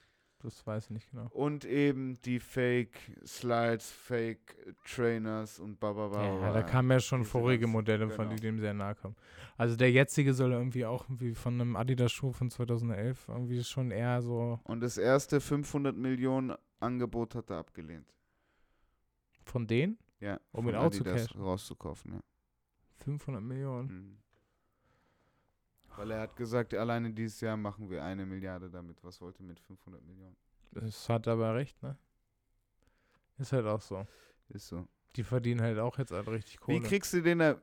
Das 0.46 0.64
weiß 0.64 0.84
ich 0.84 0.90
nicht 0.90 1.10
genau. 1.10 1.26
Und 1.30 1.64
eben 1.64 2.22
die 2.22 2.38
Fake 2.38 3.00
Slides, 3.26 3.90
Fake 3.90 4.56
Trainers 4.84 5.58
und 5.58 5.80
bababa. 5.80 6.22
Ja, 6.24 6.52
da 6.52 6.62
kamen 6.62 6.88
ja 6.92 7.00
schon 7.00 7.24
vorige 7.24 7.66
Modelle, 7.66 8.08
von 8.08 8.26
genau. 8.26 8.36
die 8.36 8.42
dem 8.42 8.60
sehr 8.60 8.72
nahe 8.72 8.94
kommen. 8.94 9.16
Also 9.56 9.74
der 9.74 9.90
jetzige 9.90 10.32
soll 10.34 10.52
irgendwie 10.52 10.86
auch 10.86 11.06
irgendwie 11.06 11.34
von 11.34 11.60
einem 11.60 11.74
Adidas-Schuh 11.74 12.30
von 12.30 12.48
2011 12.48 13.26
irgendwie 13.26 13.64
schon 13.64 13.90
eher 13.90 14.22
so 14.22 14.60
Und 14.62 14.82
das 14.82 14.98
erste 14.98 15.40
500 15.40 15.96
Millionen 15.96 16.54
Angebot 16.78 17.34
hat 17.34 17.50
er 17.50 17.56
abgelehnt. 17.56 18.14
von 19.42 19.66
denen 19.66 19.98
Ja, 20.20 20.38
Um 20.52 20.66
von 20.66 20.74
ihn 20.74 20.76
out 20.78 20.94
zu 20.94 21.02
rauszukaufen, 21.02 22.12
ja. 22.12 22.20
500 22.98 23.42
Millionen. 23.42 23.88
Mhm. 23.88 24.18
Weil 25.96 26.10
er 26.10 26.20
hat 26.20 26.36
gesagt, 26.36 26.74
alleine 26.74 27.10
dieses 27.10 27.40
Jahr 27.40 27.56
machen 27.56 27.90
wir 27.90 28.04
eine 28.04 28.26
Milliarde 28.26 28.70
damit. 28.70 29.02
Was 29.02 29.20
wollte 29.20 29.42
mit 29.42 29.58
500 29.60 30.04
Millionen? 30.04 30.36
Das 30.72 31.08
hat 31.08 31.26
aber 31.26 31.54
recht, 31.54 31.82
ne? 31.82 31.96
Ist 33.38 33.52
halt 33.52 33.66
auch 33.66 33.80
so. 33.80 34.06
Ist 34.48 34.68
so. 34.68 34.86
Die 35.16 35.24
verdienen 35.24 35.62
halt 35.62 35.78
auch 35.78 35.98
jetzt 35.98 36.12
halt 36.12 36.28
richtig 36.28 36.60
Kohle. 36.60 36.78
Wie 36.78 36.82
kriegst 36.82 37.12
du 37.14 37.22
den 37.22 37.38
da? 37.38 37.60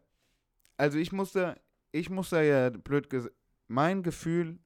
Also 0.78 0.98
ich 0.98 1.12
muss 1.12 1.34
da, 1.34 1.56
ich 1.92 2.10
muss 2.10 2.32
da 2.32 2.42
ja 2.42 2.70
blöd 2.70 3.10
gesagt, 3.10 3.36
mein 3.68 4.02
Gefühl, 4.02 4.58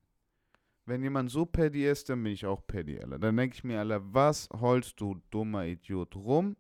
wenn 0.86 1.03
jemand 1.03 1.30
so 1.30 1.45
petty 1.45 1.86
ist, 1.86 2.09
dann 2.09 2.24
bin 2.24 2.32
ich 2.32 2.45
auch 2.45 2.65
petty, 2.65 2.99
Alter. 2.99 3.20
Dann 3.20 3.36
denke 3.36 3.55
ich 3.55 3.63
mir, 3.63 3.80
Alter, 3.80 4.01
was 4.13 4.47
holst 4.53 4.99
du, 5.01 5.22
dummer 5.30 5.65
Idiot, 5.65 6.15
rum? 6.15 6.55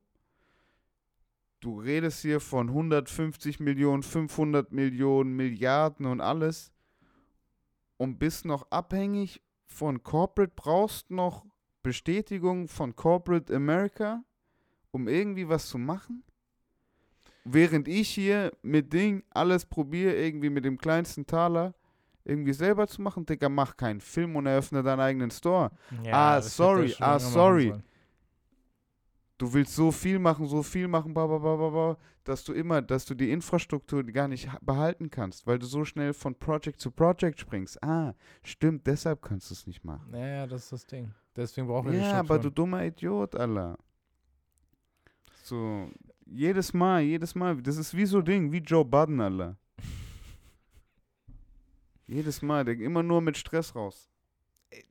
Du 1.61 1.79
redest 1.79 2.21
hier 2.21 2.39
von 2.39 2.67
150 2.67 3.59
Millionen, 3.61 4.03
500 4.03 4.71
Millionen, 4.71 5.35
Milliarden 5.35 6.05
und 6.05 6.21
alles 6.21 6.71
und 7.97 8.19
bist 8.19 8.45
noch 8.45 8.69
abhängig 8.71 9.41
von 9.65 10.01
Corporate, 10.03 10.53
brauchst 10.55 11.11
noch 11.11 11.45
Bestätigung 11.83 12.67
von 12.67 12.95
Corporate 12.95 13.53
America, 13.55 14.23
um 14.91 15.07
irgendwie 15.07 15.47
was 15.47 15.67
zu 15.67 15.77
machen? 15.77 16.23
Während 17.43 17.87
ich 17.87 18.09
hier 18.09 18.51
mit 18.61 18.91
Ding 18.91 19.23
alles 19.29 19.65
probiere, 19.65 20.13
irgendwie 20.13 20.49
mit 20.49 20.65
dem 20.65 20.77
kleinsten 20.77 21.25
Taler 21.25 21.73
irgendwie 22.25 22.53
selber 22.53 22.87
zu 22.87 23.01
machen, 23.01 23.25
Digga, 23.25 23.47
mach 23.47 23.77
keinen 23.77 24.01
Film 24.01 24.35
und 24.35 24.45
eröffne 24.47 24.83
deinen 24.83 24.99
eigenen 24.99 25.31
Store. 25.31 25.71
Ah, 26.11 26.35
hätte 26.35 26.37
er 26.37 26.41
sorry, 26.41 26.95
ah, 26.99 27.19
sorry. 27.19 27.73
Du 29.37 29.53
willst 29.53 29.75
so 29.75 29.91
viel 29.91 30.17
machen, 30.17 30.47
so 30.47 30.63
viel 30.63 30.87
machen, 30.87 31.13
dass 32.23 32.43
du 32.43 32.53
immer, 32.53 32.81
dass 32.81 33.05
du 33.05 33.13
die 33.13 33.31
Infrastruktur 33.31 34.03
gar 34.03 34.27
nicht 34.27 34.51
ha- 34.51 34.57
behalten 34.61 35.11
kannst, 35.11 35.45
weil 35.45 35.59
du 35.59 35.67
so 35.67 35.85
schnell 35.85 36.13
von 36.13 36.33
Project 36.33 36.81
zu 36.81 36.89
Project 36.89 37.39
springst. 37.39 37.81
Ah, 37.83 38.15
stimmt, 38.43 38.87
deshalb 38.87 39.21
kannst 39.21 39.51
du 39.51 39.53
es 39.53 39.67
nicht 39.67 39.83
machen. 39.83 40.09
Naja, 40.09 40.47
das 40.47 40.63
ist 40.63 40.71
das 40.71 40.85
Ding. 40.87 41.13
Deswegen 41.35 41.67
brauchen 41.67 41.91
wir 41.91 41.93
die 41.93 41.99
Ja, 41.99 42.19
aber 42.19 42.39
du 42.39 42.49
dummer 42.49 42.83
Idiot, 42.83 43.35
Alter. 43.35 43.77
So, 45.43 45.91
jedes 46.25 46.73
Mal, 46.73 47.03
jedes 47.03 47.35
Mal. 47.35 47.61
Das 47.61 47.77
ist 47.77 47.95
wie 47.95 48.07
so 48.07 48.23
Ding, 48.23 48.51
wie 48.51 48.57
Joe 48.57 48.83
Budden, 48.83 49.21
Alter. 49.21 49.55
jedes 52.07 52.41
Mal, 52.41 52.65
der 52.65 52.79
immer 52.79 53.03
nur 53.03 53.21
mit 53.21 53.37
Stress 53.37 53.75
raus. 53.75 54.09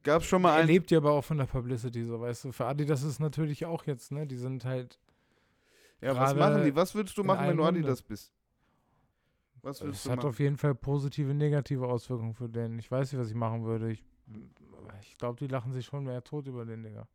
Gab's 0.02 0.26
schon 0.26 0.42
mal 0.42 0.52
Er 0.54 0.60
einen. 0.60 0.68
lebt 0.68 0.90
ja 0.90 0.98
aber 0.98 1.12
auch 1.12 1.24
von 1.24 1.38
der 1.38 1.44
Publicity, 1.46 2.02
so 2.04 2.20
weißt 2.20 2.44
du. 2.44 2.52
Für 2.52 2.66
Adidas 2.66 3.02
ist 3.02 3.18
natürlich 3.20 3.66
auch 3.66 3.84
jetzt, 3.84 4.10
ne? 4.12 4.26
Die 4.26 4.36
sind 4.36 4.64
halt. 4.64 4.98
Ja, 6.00 6.16
was 6.16 6.34
machen 6.34 6.64
die? 6.64 6.74
Was 6.74 6.94
würdest 6.94 7.16
du 7.18 7.24
machen, 7.24 7.46
wenn 7.48 7.56
du. 7.56 7.64
Adidas 7.64 8.02
bist? 8.02 8.32
Was 9.62 9.80
würdest 9.82 9.98
Es 10.00 10.04
du 10.04 10.10
hat 10.10 10.18
machen? 10.18 10.28
auf 10.28 10.38
jeden 10.38 10.56
Fall 10.56 10.74
positive, 10.74 11.34
negative 11.34 11.86
Auswirkungen 11.86 12.34
für 12.34 12.48
den. 12.48 12.78
Ich 12.78 12.90
weiß 12.90 13.12
nicht, 13.12 13.20
was 13.20 13.28
ich 13.28 13.34
machen 13.34 13.64
würde. 13.64 13.90
Ich, 13.90 14.04
ich 15.02 15.16
glaube, 15.18 15.38
die 15.38 15.46
lachen 15.48 15.72
sich 15.72 15.84
schon 15.86 16.04
mehr 16.04 16.22
tot 16.22 16.46
über 16.46 16.64
den, 16.64 16.82
Digga. 16.82 17.06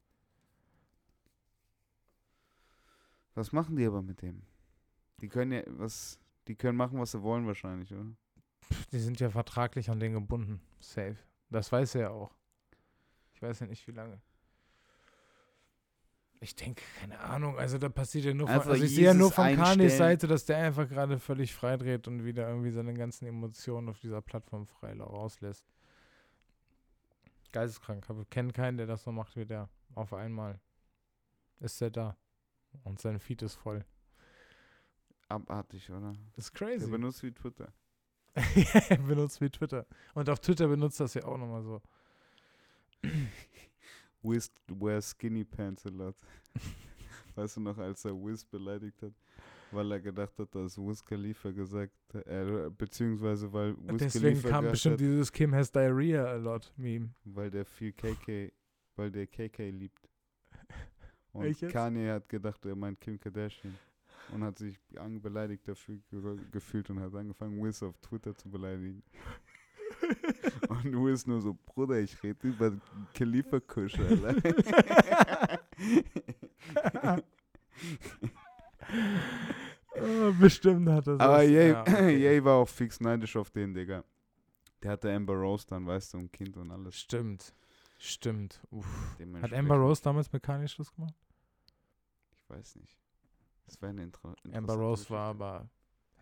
Was 3.36 3.52
machen 3.52 3.76
die 3.76 3.86
aber 3.86 4.02
mit 4.02 4.22
dem? 4.22 4.44
Die 5.22 5.30
können 5.30 5.52
ja, 5.54 5.62
was, 5.68 6.20
die 6.48 6.56
können 6.56 6.78
machen, 6.78 7.00
was 7.00 7.12
sie 7.12 7.22
wollen 7.22 7.48
wahrscheinlich, 7.48 7.94
oder? 7.94 8.06
Pff, 8.66 8.86
Die 8.88 9.00
sind 9.00 9.20
ja 9.20 9.30
vertraglich 9.30 9.90
an 9.90 10.00
den 10.00 10.14
gebunden. 10.14 10.62
Safe. 10.80 11.18
Das 11.50 11.72
weiß 11.72 11.96
er 11.96 12.02
ja 12.02 12.10
auch. 12.10 12.32
Ich 13.42 13.48
weiß 13.48 13.62
ja 13.62 13.66
nicht, 13.66 13.88
wie 13.88 13.92
lange. 13.92 14.22
Ich 16.42 16.56
denke, 16.56 16.84
keine 17.00 17.20
Ahnung, 17.20 17.58
also 17.58 17.80
da 17.80 17.90
passiert 17.90 18.26
ja 18.26 18.36
nur 18.36 18.48
von, 18.48 18.56
also 18.56 18.74
ich 18.84 18.94
sehe 18.94 19.06
ja 19.06 19.14
nur 19.16 19.32
von 19.32 19.56
Kanis. 19.56 19.98
Seite, 19.98 20.28
dass 20.28 20.46
der 20.46 20.58
einfach 20.58 20.88
gerade 20.88 21.18
völlig 21.18 21.56
freidreht 21.56 22.08
und 22.08 22.24
wieder 22.24 22.48
irgendwie 22.48 22.70
seine 22.70 22.94
ganzen 22.94 23.26
Emotionen 23.26 23.90
auf 23.90 24.00
dieser 24.00 24.22
Plattform 24.22 24.68
frei 24.68 24.94
rauslässt. 24.94 25.66
Geisteskrank, 27.52 28.08
aber 28.12 28.26
kenne 28.26 28.54
keinen, 28.54 28.78
der 28.78 28.86
das 28.86 29.04
so 29.04 29.12
macht 29.12 29.36
wie 29.36 29.46
der. 29.46 29.70
Auf 29.96 30.14
einmal 30.14 30.60
ist 31.60 31.82
er 31.82 31.90
da. 31.90 32.18
Und 32.84 33.00
sein 33.00 33.20
Feed 33.20 33.42
ist 33.42 33.56
voll. 33.56 33.84
Abartig, 35.30 35.90
oder? 35.90 36.14
Das 36.36 36.46
ist 36.46 36.54
crazy. 36.54 36.88
benutzt 36.88 37.24
wie 37.24 37.32
Twitter. 37.32 37.74
er 38.90 38.98
benutzt 38.98 39.42
wie 39.42 39.50
Twitter. 39.50 39.88
Und 40.14 40.30
auf 40.30 40.40
Twitter 40.40 40.68
benutzt 40.68 41.00
das 41.00 41.16
ja 41.16 41.24
auch 41.24 41.38
nochmal 41.38 41.64
so. 41.64 41.82
Wiz 44.24 44.52
wear 44.68 45.02
skinny 45.02 45.44
pants 45.44 45.86
a 45.86 45.90
lot. 45.90 46.16
weißt 47.36 47.58
du 47.58 47.62
noch, 47.62 47.78
als 47.78 48.06
er 48.06 48.14
Wiz 48.14 48.46
beleidigt 48.46 49.02
hat? 49.02 49.14
Weil 49.72 49.92
er 49.92 50.00
gedacht 50.00 50.38
hat, 50.38 50.54
dass 50.54 50.78
Wiz 50.78 51.04
Khalifa 51.04 51.52
gesagt 51.52 51.94
hat, 52.14 52.28
äh, 52.28 52.70
beziehungsweise 52.78 53.52
weil 53.52 53.76
Wiz 53.78 53.98
deswegen 53.98 54.42
Khalifa 54.42 54.50
kam 54.50 54.70
bestimmt 54.70 54.94
hat, 54.94 55.00
dieses 55.00 55.32
Kim 55.32 55.54
has 55.54 55.72
diarrhea 55.72 56.26
a 56.26 56.36
lot 56.36 56.72
Meme. 56.78 57.10
weil 57.24 57.50
der 57.50 57.66
viel 57.66 57.94
KK, 57.94 58.52
weil 58.96 59.12
der 59.12 59.28
KK 59.28 59.70
liebt. 59.70 60.10
Und 61.34 61.44
Welches? 61.44 61.72
Kanye 61.72 62.12
hat 62.12 62.28
gedacht, 62.28 62.66
er 62.66 62.76
meint 62.76 63.00
Kim 63.00 63.18
Kardashian. 63.20 63.78
Und 64.34 64.44
hat 64.44 64.58
sich 64.58 64.78
beleidigt 65.22 65.68
dafür 65.68 65.98
ge 66.10 66.38
gefühlt 66.52 66.90
und 66.90 67.00
hat 67.00 67.14
angefangen, 67.16 67.62
Wiz 67.62 67.82
auf 67.84 67.98
Twitter 67.98 68.36
zu 68.36 68.50
beleidigen. 68.50 69.04
und 70.70 71.06
Wiz 71.06 71.26
nur 71.26 71.42
so, 71.42 71.58
Bruder, 71.66 72.00
ich 72.00 72.22
rede 72.24 72.48
über 72.48 72.74
Khalifa-Kusch, 73.14 74.00
Alter. 74.00 75.62
Oh, 79.96 80.32
bestimmt 80.40 80.90
hat 80.90 81.08
er 81.08 81.20
Aber 81.20 81.38
das. 81.38 81.50
Ye, 81.50 81.70
Ja, 81.70 81.82
okay. 81.82 82.40
War 82.44 82.56
auch 82.56 82.70
fix 82.70 83.00
neidisch 83.00 83.36
auf 83.36 83.52
den, 83.52 83.74
Digga. 83.74 84.04
Der 84.84 84.92
hatte 84.92 85.14
Amber 85.14 85.36
Rose 85.36 85.66
dann, 85.68 85.86
weißt 85.86 86.14
du, 86.14 86.20
ein 86.20 86.32
Kind 86.32 86.58
und 86.58 86.72
alles. 86.72 86.96
Stimmt. 87.00 87.54
Stimmt. 87.98 88.60
Uff. 88.72 88.88
Hat 89.42 89.54
Amber 89.54 89.76
Rose 89.76 90.02
damals 90.02 90.32
mit 90.32 90.42
Kanye 90.42 90.68
Schluss 90.68 90.92
gemacht? 90.94 91.14
Ich 92.32 92.50
weiß 92.50 92.76
nicht. 92.78 92.98
Das 93.66 93.82
wäre 93.82 93.92
eine 93.92 94.04
Intra 94.04 94.34
Amber 94.52 94.74
Rose 94.74 95.10
war 95.10 95.30
aber 95.30 95.70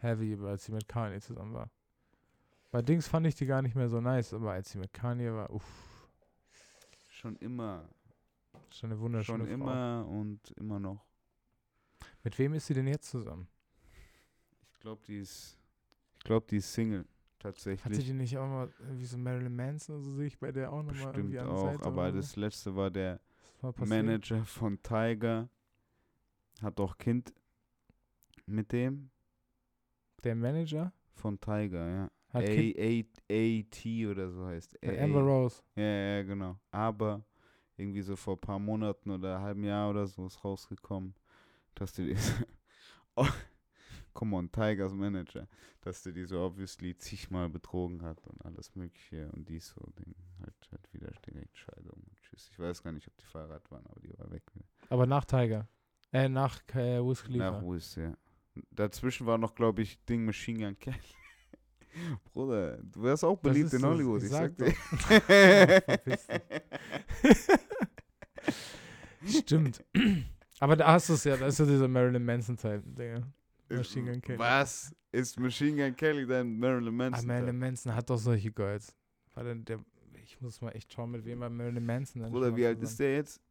heavy, 0.02 0.38
als 0.46 0.66
sie 0.66 0.72
mit 0.74 0.88
Kanye 0.88 1.20
zusammen 1.22 1.54
war. 1.54 1.72
Bei 2.72 2.82
Dings 2.82 3.08
fand 3.08 3.26
ich 3.26 3.36
die 3.36 3.46
gar 3.46 3.62
nicht 3.62 3.76
mehr 3.76 3.90
so 3.90 4.00
nice, 4.00 4.34
aber 4.34 4.52
als 4.52 4.72
sie 4.72 4.78
mit 4.78 4.94
Kanye 4.94 5.34
war, 5.34 5.50
uff, 5.50 5.66
Schon 7.12 7.36
immer. 7.38 7.90
schon 8.70 8.92
eine 8.92 9.00
wunderschöne 9.00 9.40
Schon 9.40 9.48
Frau. 9.48 9.54
immer 9.54 10.08
und 10.08 10.52
immer 10.52 10.80
noch. 10.80 11.04
Mit 12.24 12.38
wem 12.38 12.54
ist 12.54 12.68
sie 12.68 12.74
denn 12.74 12.88
jetzt 12.88 13.10
zusammen? 13.10 13.48
Ich 14.74 14.80
glaube, 14.80 15.02
die 15.08 15.20
ist. 15.20 15.58
Ich 16.20 16.24
glaube, 16.26 16.46
die 16.50 16.58
ist 16.58 16.72
Single. 16.74 17.06
Hat 17.44 17.58
sie 17.58 17.76
Tatsächlich. 17.78 18.06
die 18.06 18.14
nicht 18.14 18.38
auch 18.38 18.48
mal 18.48 18.70
irgendwie 18.80 19.06
so 19.06 19.18
Marilyn 19.18 19.56
Manson 19.56 19.96
oder 19.96 20.04
so 20.04 20.14
sehe 20.14 20.28
ich 20.28 20.38
bei 20.38 20.52
der 20.52 20.72
auch 20.74 20.84
nochmal 20.84 21.16
irgendwie 21.16 21.40
an 21.40 21.46
der 21.48 21.56
auch. 21.56 21.72
Seite 21.72 21.86
Aber 21.86 22.12
das 22.12 22.32
so? 22.34 22.42
letzte 22.42 22.76
war 22.76 22.92
der? 22.92 23.20
Manager 23.78 24.44
von 24.46 24.82
Tiger. 24.84 25.50
Hat 26.62 26.80
auch 26.80 26.98
Kind 26.98 27.34
mit 28.46 28.72
dem. 28.74 29.10
Der 30.24 30.36
Manager? 30.36 30.92
Von 31.14 31.40
Tiger, 31.40 31.90
ja. 31.90 32.12
Hat 32.32 32.44
A-A-T 32.44 34.08
oder 34.08 34.30
so 34.30 34.46
heißt. 34.46 34.78
äh, 34.84 35.00
A- 35.00 35.04
Amber 35.04 35.22
Rose. 35.22 35.62
Ja, 35.76 35.84
ja, 35.84 36.24
genau. 36.24 36.60
Aber 36.72 37.24
irgendwie 37.78 38.02
so 38.02 38.16
vor 38.16 38.36
ein 38.36 38.42
paar 38.42 38.60
Monaten 38.60 39.10
oder 39.10 39.36
einem 39.36 39.44
halben 39.46 39.64
Jahr 39.64 39.90
oder 39.90 40.06
so 40.06 40.26
ist 40.28 40.44
rausgekommen, 40.44 41.16
dass 41.76 41.94
die 41.94 42.08
diese. 42.08 42.46
oh, 43.16 43.26
come 44.14 44.36
on, 44.36 44.52
Tigers 44.52 44.94
Manager. 44.94 45.48
Dass 45.82 46.04
die 46.04 46.12
die 46.14 46.26
so 46.26 46.42
obviously 46.46 46.96
zigmal 46.98 47.50
betrogen 47.50 48.02
hat 48.04 48.28
und 48.28 48.46
alles 48.46 48.76
Mögliche 48.76 49.32
und 49.32 49.48
die 49.50 49.60
so, 49.60 49.80
Ding, 49.98 50.14
halt, 50.42 50.54
halt 50.72 50.94
wieder 50.94 51.10
direkt 51.26 51.58
Scheidung 51.58 52.04
tschüss. 52.22 52.50
Ich 52.52 52.60
weiß 52.60 52.84
gar 52.84 52.92
nicht, 52.92 53.08
ob 53.08 53.18
die 53.18 53.26
verheiratet 53.26 53.72
waren, 53.72 53.86
aber 53.88 54.00
die 54.02 54.18
war 54.20 54.30
weg. 54.30 54.44
wieder. 54.54 54.66
Aber 54.90 55.06
nach 55.08 55.26
Tiger. 55.26 55.68
Äh, 56.12 56.28
nach 56.28 56.60
äh, 56.76 57.00
Wiz 57.00 57.24
Khalifa. 57.24 57.52
Nach 57.52 57.62
Wiz, 57.64 57.96
ja. 57.96 58.14
Dazwischen 58.72 59.26
war 59.26 59.38
noch, 59.38 59.56
glaube 59.56 59.82
ich, 59.84 60.04
Ding 60.06 60.26
Machine 60.26 60.60
Gun 60.66 60.80
Kelly. 60.80 60.98
Bruder, 62.34 62.78
du 62.78 63.04
wärst 63.04 63.24
auch 63.24 63.38
beliebt 63.38 63.74
in 63.74 63.84
Hollywood, 63.84 64.24
ich 64.24 64.30
sag 64.30 64.56
dir. 64.58 64.74
Stimmt. 69.26 69.84
Aber 70.60 70.76
da 70.76 70.94
hast 70.94 71.10
du 71.10 71.14
es 71.14 71.24
ja, 71.24 71.38
da 71.38 71.48
ist 71.48 71.60
ja 71.60 71.66
dieser 71.66 71.88
Marilyn 71.88 72.24
Manson-Teil, 72.26 72.82
Digga. 72.86 73.22
Machine 73.70 74.12
Gun 74.12 74.22
Kelly. 74.22 74.40
Was? 74.40 74.94
Ist 75.12 75.40
Machine 75.40 75.76
Gun 75.76 75.96
Kelly 75.96 76.26
dein 76.26 76.58
Marilyn 76.58 76.88
Ah, 76.94 77.10
Manson? 77.10 77.28
Marilyn 77.28 77.60
Manson 77.60 77.94
hat 77.96 78.10
doch 78.10 78.18
solche 78.18 78.52
Girls. 78.52 78.96
War 79.36 79.44
denn 79.44 79.64
der, 79.66 79.80
ich 80.24 80.40
muss 80.42 80.60
mal 80.62 80.72
echt 80.72 80.92
schauen, 80.92 81.12
mit 81.12 81.24
wem 81.26 81.40
war 81.40 81.50
Marilyn 81.50 81.86
Manson 81.86 82.22
dann 82.22 82.32
Bruder, 82.32 82.56
wie 82.56 82.66
alt 82.66 82.82
ist 82.82 83.00
der 83.00 83.16
jetzt? 83.16 83.42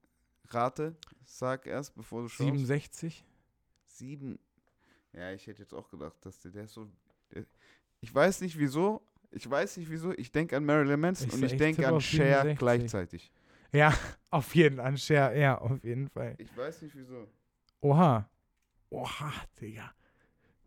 Rate. 0.51 0.97
Sag 1.25 1.67
erst, 1.67 1.95
bevor 1.95 2.23
du 2.23 2.29
schaust. 2.29 2.49
67? 2.49 3.25
Sieben. 3.87 4.39
Ja, 5.13 5.33
ich 5.33 5.47
hätte 5.47 5.63
jetzt 5.63 5.75
auch 5.75 5.89
gedacht, 5.91 6.17
dass 6.25 6.41
der, 6.41 6.51
der 6.53 6.65
ist 6.65 6.73
so. 6.73 6.89
Der, 7.35 7.45
ich 8.01 8.15
weiß 8.15 8.41
nicht 8.41 8.59
wieso. 8.59 9.03
Ich 9.31 9.49
weiß 9.49 9.77
nicht 9.77 9.91
wieso. 9.91 10.13
Ich 10.13 10.33
denke 10.33 10.57
an 10.57 10.65
Marilyn 10.65 11.01
Manson 11.01 11.29
Ich 11.29 11.35
und 11.35 11.43
ich 11.43 11.57
denke 11.57 11.87
an 11.87 12.01
Cher 12.01 12.43
67. 12.43 12.59
gleichzeitig. 12.59 13.31
Ja, 13.73 13.93
auf 14.31 14.55
jeden 14.55 14.77
Fall. 14.77 14.97
Cher, 14.97 15.37
ja, 15.37 15.59
auf 15.59 15.83
jeden 15.85 16.09
Fall. 16.09 16.35
Ich 16.39 16.57
weiß 16.57 16.83
nicht 16.83 16.95
wieso. 16.95 17.29
Oha. 17.81 18.29
Oha, 18.91 19.33
Digga. 19.61 19.93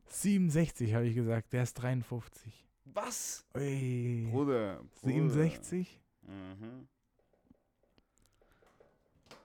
67 0.05 0.93
habe 0.93 1.07
ich 1.07 1.15
gesagt, 1.15 1.53
der 1.53 1.63
ist 1.63 1.73
53. 1.75 2.65
Was? 2.85 3.45
Ui. 3.55 4.27
Bruder. 4.29 4.81
Bruder. 5.01 5.13
67? 5.13 5.99
Mhm. 6.23 6.87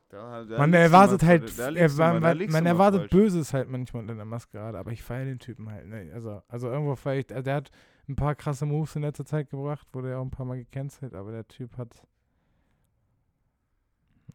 Da, 0.08 0.44
da 0.44 0.58
Man 0.58 0.72
erwartet 0.72 1.24
halt, 1.24 1.58
da 1.58 1.72
er, 1.72 1.88
man, 2.20 2.66
erwartet. 2.66 3.10
Böses 3.10 3.52
halt 3.52 3.68
manchmal 3.68 4.08
in 4.08 4.16
der 4.16 4.24
Maskerade, 4.24 4.78
aber 4.78 4.92
ich 4.92 5.02
feiere 5.02 5.24
den 5.24 5.40
Typen 5.40 5.68
halt. 5.68 5.88
Ne? 5.88 6.10
Also, 6.14 6.42
also 6.46 6.70
irgendwo 6.70 6.94
feiere 6.94 7.18
ich, 7.18 7.26
der 7.26 7.54
hat 7.54 7.70
ein 8.08 8.14
paar 8.14 8.36
krasse 8.36 8.66
Moves 8.66 8.94
in 8.94 9.02
letzter 9.02 9.24
Zeit 9.24 9.50
gebracht, 9.50 9.88
wurde 9.92 10.10
ja 10.10 10.18
auch 10.18 10.24
ein 10.24 10.30
paar 10.30 10.46
Mal 10.46 10.58
gecancelt, 10.58 11.12
aber 11.14 11.32
der 11.32 11.48
Typ 11.48 11.76
hat, 11.76 12.06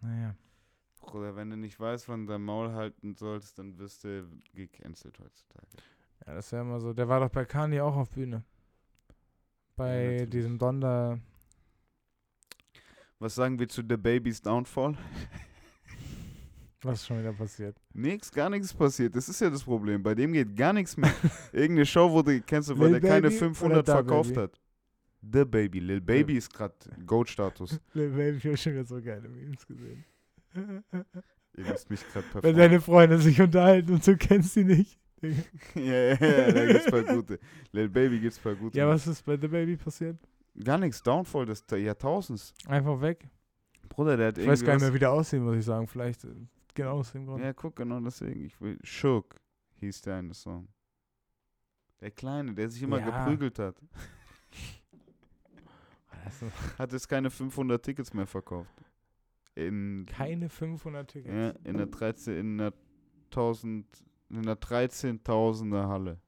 naja. 0.02 0.36
Bruder, 1.00 1.36
wenn 1.36 1.50
du 1.50 1.58
nicht 1.58 1.80
weißt, 1.80 2.10
wann 2.10 2.26
du 2.26 2.34
dein 2.34 2.42
Maul 2.42 2.74
halten 2.74 3.16
sollst, 3.16 3.58
dann 3.58 3.78
wirst 3.78 4.04
du 4.04 4.28
gecancelt 4.54 5.20
heutzutage. 5.20 5.68
Ja, 6.26 6.36
das 6.36 6.46
ist 6.46 6.52
ja 6.52 6.62
immer 6.62 6.80
so. 6.80 6.94
Der 6.94 7.08
war 7.08 7.20
doch 7.20 7.30
bei 7.30 7.46
Kanye 7.46 7.82
auch 7.82 7.96
auf 7.96 8.10
Bühne. 8.12 8.44
Bei 9.76 10.04
natürlich. 10.04 10.30
diesem 10.30 10.60
Donder. 10.60 11.20
Was 13.20 13.36
sagen 13.36 13.58
wir 13.58 13.68
zu 13.68 13.82
The 13.88 13.98
Baby's 13.98 14.42
Downfall? 14.42 14.98
Was 16.84 17.02
ist 17.02 17.08
schon 17.08 17.20
wieder 17.20 17.34
passiert? 17.34 17.76
Nix, 17.94 18.32
gar 18.32 18.50
nichts 18.50 18.74
passiert. 18.74 19.16
Das 19.16 19.30
ist 19.30 19.40
ja 19.40 19.50
das 19.50 19.64
Problem. 19.64 20.02
Bei 20.02 20.16
dem 20.16 20.34
geht 20.34 20.56
gar 20.56 20.74
nichts 20.74 20.98
mehr. 20.98 21.14
Irgendeine 21.52 21.86
Show 21.86 22.12
wurde 22.12 22.40
gecancelt, 22.40 22.80
weil 22.80 22.92
Lil 22.94 23.00
der 23.00 23.10
keine 23.10 23.22
Baby 23.28 23.36
500 23.36 23.78
oder 23.78 23.84
Da 23.84 23.94
verkauft 23.94 24.30
Baby? 24.30 24.42
hat. 24.42 24.60
The 25.34 25.46
Baby. 25.46 25.80
Lil 25.80 26.02
Baby 26.02 26.38
ist 26.38 26.52
gerade 26.52 26.74
Goat-Status. 27.06 27.80
Lil 27.94 28.10
Baby, 28.10 28.38
ich 28.38 28.46
habe 28.46 28.58
schon 28.58 28.74
wieder 28.74 28.86
so 28.86 29.00
geile 29.02 29.30
Memes 29.30 29.66
gesehen. 29.68 30.04
Ihr 31.58 31.66
müsst 31.66 31.90
mich 31.90 32.02
gerade 32.08 32.26
Wenn 32.26 32.32
performen. 32.42 32.58
deine 32.58 32.82
Freunde 32.82 33.18
sich 33.20 33.40
unterhalten 33.42 33.94
und 33.94 34.08
du 34.08 34.18
kennst 34.18 34.54
sie 34.54 34.64
nicht. 34.64 34.98
Ja, 35.76 35.82
ja, 35.84 36.14
ja, 36.16 36.52
da 36.52 36.66
gibt's 36.66 36.90
paar 36.90 37.04
gute. 37.04 37.40
Lil 37.72 37.90
Baby 37.90 38.20
gibt's 38.20 38.40
paar 38.40 38.56
gute. 38.56 38.76
Ja, 38.78 38.88
was 38.88 39.06
ist 39.06 39.24
bei 39.24 39.38
The 39.38 39.48
Baby 39.48 39.76
passiert? 39.78 40.18
Gar 40.64 40.80
nichts. 40.80 41.04
Downfall 41.04 41.46
des 41.46 41.64
Jahrtausends. 41.72 42.54
Einfach 42.68 43.00
weg. 43.02 43.28
Bruder, 43.90 44.18
der 44.18 44.30
hat 44.30 44.38
Ich 44.40 44.48
weiß 44.48 44.64
gar 44.64 44.74
nicht 44.74 44.82
was- 44.82 44.90
mehr, 44.90 44.94
wie 44.96 45.00
der 45.00 45.12
aussehen, 45.12 45.44
muss 45.44 45.58
ich 45.58 45.66
sagen. 45.66 45.86
Vielleicht 45.86 46.24
äh, 46.24 46.30
genau 46.74 47.00
aus 47.00 47.12
dem 47.12 47.26
Grund. 47.26 47.44
Ja, 47.44 47.54
guck, 47.54 47.76
genau 47.76 48.00
deswegen. 48.00 48.46
Ich 48.46 48.60
will. 48.62 48.78
Shook 48.84 49.36
hieß 49.76 50.02
der 50.02 50.16
eine 50.18 50.34
Song. 50.34 50.68
Der 52.00 52.12
Kleine, 52.12 52.54
der 52.54 52.70
sich 52.70 52.82
immer 52.84 53.00
Ja. 53.00 53.26
geprügelt 53.26 53.60
hat. 53.60 53.76
Ist 56.28 56.44
Hat 56.80 56.94
jetzt 56.94 57.08
keine 57.08 57.30
500 57.30 57.84
Tickets 57.84 58.14
mehr 58.14 58.28
verkauft. 58.28 58.74
In, 59.56 60.06
keine 60.08 60.50
500 60.50 61.10
Tickets. 61.10 61.34
ja, 61.34 61.50
in 61.70 61.78
der 61.78 61.88
13, 61.88 62.38
in 62.38 62.58
der 62.58 62.74
1000, 63.26 63.86
in 64.30 64.44
der 64.44 64.56
13.000er 64.60 65.88
Halle. 65.88 66.20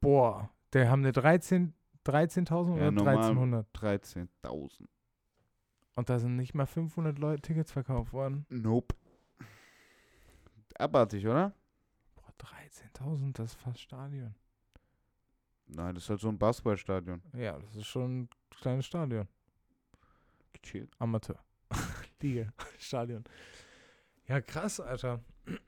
Boah, 0.00 0.50
der 0.72 0.88
haben 0.90 1.00
eine 1.02 1.12
13 1.12 1.74
13.000 2.06 2.50
Ja, 2.50 2.74
oder 2.74 2.90
normal. 2.92 3.16
1300. 3.16 3.66
13.000. 3.76 4.86
Und 5.96 6.08
da 6.08 6.18
sind 6.18 6.36
nicht 6.36 6.54
mal 6.54 6.64
500 6.66 7.18
Leute 7.18 7.42
Tickets 7.42 7.72
verkauft 7.72 8.12
worden. 8.14 8.46
Nope. 8.48 8.94
Abartig, 10.80 11.26
oder? 11.26 11.52
Boah, 12.16 12.32
13.000, 12.96 13.32
das 13.34 13.52
ist 13.52 13.60
fast 13.60 13.80
Stadion. 13.80 14.34
Nein, 15.66 15.94
das 15.94 16.04
ist 16.04 16.10
halt 16.10 16.20
so 16.20 16.28
ein 16.28 16.38
Basketballstadion. 16.38 17.22
Ja, 17.34 17.58
das 17.58 17.76
ist 17.76 17.86
schon 17.86 18.22
ein 18.22 18.28
kleines 18.50 18.86
Stadion. 18.86 19.28
Gechillt. 20.52 20.90
Amateur. 20.98 21.38
Liga, 22.20 22.52
Stadion. 22.78 23.24
Ja, 24.26 24.40
krass, 24.40 24.80
Alter. 24.80 25.20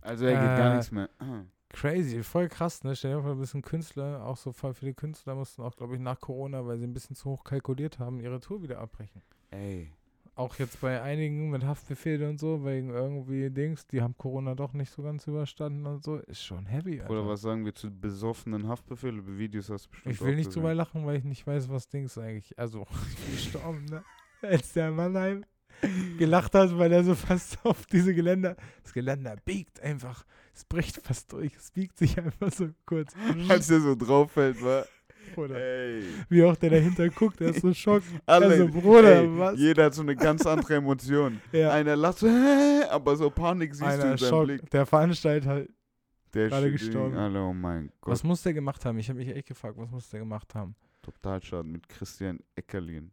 Also 0.00 0.26
er 0.26 0.34
geht 0.34 0.56
gar 0.58 0.72
Äh, 0.72 0.76
nichts 0.76 0.92
mehr. 0.92 1.10
Crazy, 1.70 2.22
voll 2.22 2.48
krass, 2.48 2.84
ne? 2.84 2.94
Stell 2.94 3.16
dir 3.16 3.22
vor, 3.22 3.32
ein 3.32 3.40
bisschen 3.40 3.62
Künstler, 3.62 4.24
auch 4.24 4.36
so 4.36 4.52
voll 4.52 4.72
viele 4.72 4.94
Künstler 4.94 5.34
mussten 5.34 5.60
auch, 5.60 5.74
glaube 5.76 5.96
ich, 5.96 6.00
nach 6.00 6.20
Corona, 6.20 6.64
weil 6.64 6.78
sie 6.78 6.86
ein 6.86 6.94
bisschen 6.94 7.16
zu 7.16 7.28
hoch 7.30 7.42
kalkuliert 7.42 7.98
haben, 7.98 8.20
ihre 8.20 8.38
Tour 8.38 8.62
wieder 8.62 8.78
abbrechen. 8.78 9.20
Ey. 9.50 9.92
Auch 10.38 10.54
jetzt 10.54 10.80
bei 10.80 11.02
einigen 11.02 11.50
mit 11.50 11.64
Haftbefehle 11.64 12.28
und 12.28 12.38
so, 12.38 12.64
wegen 12.64 12.90
irgendwie 12.90 13.50
Dings, 13.50 13.88
die 13.88 14.00
haben 14.00 14.16
Corona 14.16 14.54
doch 14.54 14.72
nicht 14.72 14.92
so 14.92 15.02
ganz 15.02 15.26
überstanden 15.26 15.84
und 15.84 16.04
so, 16.04 16.18
ist 16.18 16.44
schon 16.44 16.64
heavy, 16.66 17.00
Alter. 17.00 17.10
Oder 17.10 17.26
was 17.26 17.40
sagen 17.40 17.64
wir 17.64 17.74
zu 17.74 17.90
besoffenen 17.90 18.68
Haftbefehlen? 18.68 19.36
Videos 19.36 19.68
hast 19.68 19.86
du 19.86 19.90
bestimmt 19.90 20.14
Ich 20.14 20.20
will 20.20 20.36
nicht 20.36 20.46
gesehen. 20.46 20.62
drüber 20.62 20.74
lachen, 20.74 21.04
weil 21.06 21.16
ich 21.16 21.24
nicht 21.24 21.44
weiß, 21.44 21.68
was 21.70 21.88
Dings 21.88 22.16
eigentlich. 22.18 22.56
Also, 22.56 22.86
ich 23.10 23.16
bin 23.16 23.34
gestorben, 23.34 23.84
ne? 23.86 24.04
Als 24.40 24.72
der 24.74 24.92
Mannheim 24.92 25.44
gelacht 26.18 26.54
hat, 26.54 26.76
weil 26.78 26.92
er 26.92 27.02
so 27.04 27.14
fast 27.14 27.58
auf 27.64 27.86
diese 27.86 28.14
Geländer. 28.14 28.56
Das 28.84 28.92
Geländer 28.92 29.36
biegt 29.44 29.80
einfach. 29.80 30.24
Es 30.54 30.64
bricht 30.64 30.98
fast 30.98 31.32
durch. 31.32 31.54
Es 31.56 31.70
biegt 31.72 31.98
sich 31.98 32.16
einfach 32.22 32.52
so 32.52 32.68
kurz. 32.86 33.12
Als 33.48 33.66
der 33.66 33.80
so 33.80 33.96
drauf 33.96 34.32
fällt, 34.32 34.62
war. 34.62 34.86
Bruder. 35.34 35.56
Ey. 35.56 36.02
Wie 36.28 36.42
auch 36.44 36.56
der 36.56 36.70
dahinter 36.70 37.08
guckt, 37.10 37.40
der 37.40 37.50
ist 37.50 37.60
so 37.62 37.72
schockt. 37.72 38.06
Alle, 38.26 38.46
Also, 38.46 38.68
Bruder, 38.68 39.20
ey, 39.22 39.38
was? 39.38 39.58
Jeder 39.58 39.84
hat 39.86 39.94
so 39.94 40.02
eine 40.02 40.16
ganz 40.16 40.44
andere 40.46 40.74
Emotion. 40.76 41.40
Ja. 41.52 41.72
Einer 41.72 41.96
lacht 41.96 42.18
so, 42.18 42.26
aber 42.90 43.16
so 43.16 43.30
Panik 43.30 43.74
siehst 43.74 43.82
du 43.82 43.86
Einer 43.86 44.12
in 44.12 44.18
seinem 44.18 44.28
Schock. 44.30 44.44
Blick. 44.46 44.70
Der 44.70 44.86
Veranstalter. 44.86 45.66
Der 46.34 46.48
gerade 46.48 46.70
gestorben. 46.70 47.16
Alle, 47.16 47.40
oh 47.42 47.52
mein 47.54 47.90
Gott. 48.00 48.12
Was 48.12 48.22
muss 48.22 48.42
der 48.42 48.52
gemacht 48.52 48.84
haben? 48.84 48.98
Ich 48.98 49.08
habe 49.08 49.18
mich 49.18 49.28
echt 49.28 49.48
gefragt, 49.48 49.76
was 49.78 49.90
muss 49.90 50.08
der 50.10 50.20
gemacht 50.20 50.54
haben? 50.54 50.74
Totalschaden 51.02 51.72
mit 51.72 51.88
Christian 51.88 52.38
Eckerlin. 52.54 53.10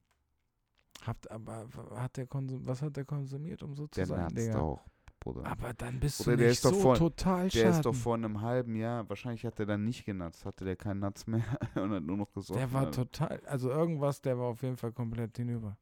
Habt, 1.06 1.30
aber 1.32 1.68
hat 1.96 2.18
der 2.18 2.28
was 2.32 2.82
hat 2.82 2.98
der 2.98 3.06
konsumiert, 3.06 3.62
um 3.64 3.76
so 3.76 3.88
zu 3.88 3.96
Der 4.00 4.06
sein, 4.06 4.28
Digga? 4.34 4.60
auch, 4.60 4.82
Bruder. 5.26 5.46
Aber 5.48 5.74
dann 5.74 6.00
bist 6.00 6.20
Bruder, 6.20 6.32
du 6.32 6.38
der 6.44 6.50
nicht 6.50 6.62
so 6.62 6.72
vor- 6.72 6.96
total 6.96 7.50
der 7.50 7.72
ist 7.72 7.82
doch 7.86 7.96
vor 7.96 8.14
einem 8.14 8.42
halben 8.42 8.76
Jahr, 8.76 9.10
wahrscheinlich 9.10 9.44
hat 9.44 9.60
er 9.60 9.66
dann 9.66 9.84
nicht 9.84 10.06
genatzt, 10.06 10.46
hatte 10.46 10.64
der 10.66 10.76
keinen 10.76 11.00
Natz 11.00 11.26
mehr 11.26 11.44
und 11.76 11.92
hat 11.92 12.04
nur 12.04 12.16
noch 12.18 12.32
gesoffen. 12.32 12.60
Der 12.60 12.72
war 12.72 12.92
total, 12.92 13.42
also 13.48 13.70
irgendwas, 13.72 14.22
der 14.22 14.38
war 14.38 14.46
auf 14.46 14.62
jeden 14.62 14.78
Fall 14.78 14.92
komplett 14.94 15.36
hinüber. 15.36 15.78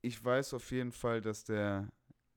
Ich 0.00 0.22
weiß 0.24 0.54
auf 0.54 0.70
jeden 0.70 0.92
Fall, 0.92 1.20
dass 1.20 1.44
der 1.44 1.88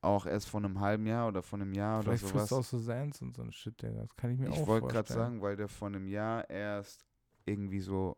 auch 0.02 0.26
erst 0.26 0.48
vor 0.48 0.60
einem 0.60 0.78
halben 0.80 1.06
Jahr 1.06 1.28
oder 1.28 1.42
vor 1.42 1.58
einem 1.58 1.72
Jahr 1.72 2.02
Vielleicht 2.02 2.24
oder 2.24 2.32
frisst 2.32 2.48
sowas. 2.50 2.66
auch 2.66 2.68
so 2.70 2.78
Sands 2.78 3.20
und 3.22 3.34
so 3.34 3.42
ein 3.42 3.50
Shit, 3.52 3.80
Digga. 3.82 4.00
Das 4.02 4.14
kann 4.16 4.30
ich 4.30 4.38
mir 4.38 4.48
Ich 4.48 4.52
auch 4.60 4.66
wollte 4.66 4.86
gerade 4.88 5.06
vorstellen. 5.08 5.18
sagen, 5.18 5.42
weil 5.42 5.56
der 5.56 5.68
vor 5.68 5.88
einem 5.88 6.06
Jahr 6.06 6.48
erst 6.48 7.04
irgendwie 7.46 7.80
so 7.80 8.16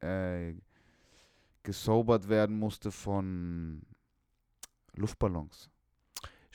äh, 0.00 0.52
gesobert 1.62 2.28
werden 2.28 2.58
musste 2.58 2.90
von 2.92 3.82
Luftballons. 4.94 5.68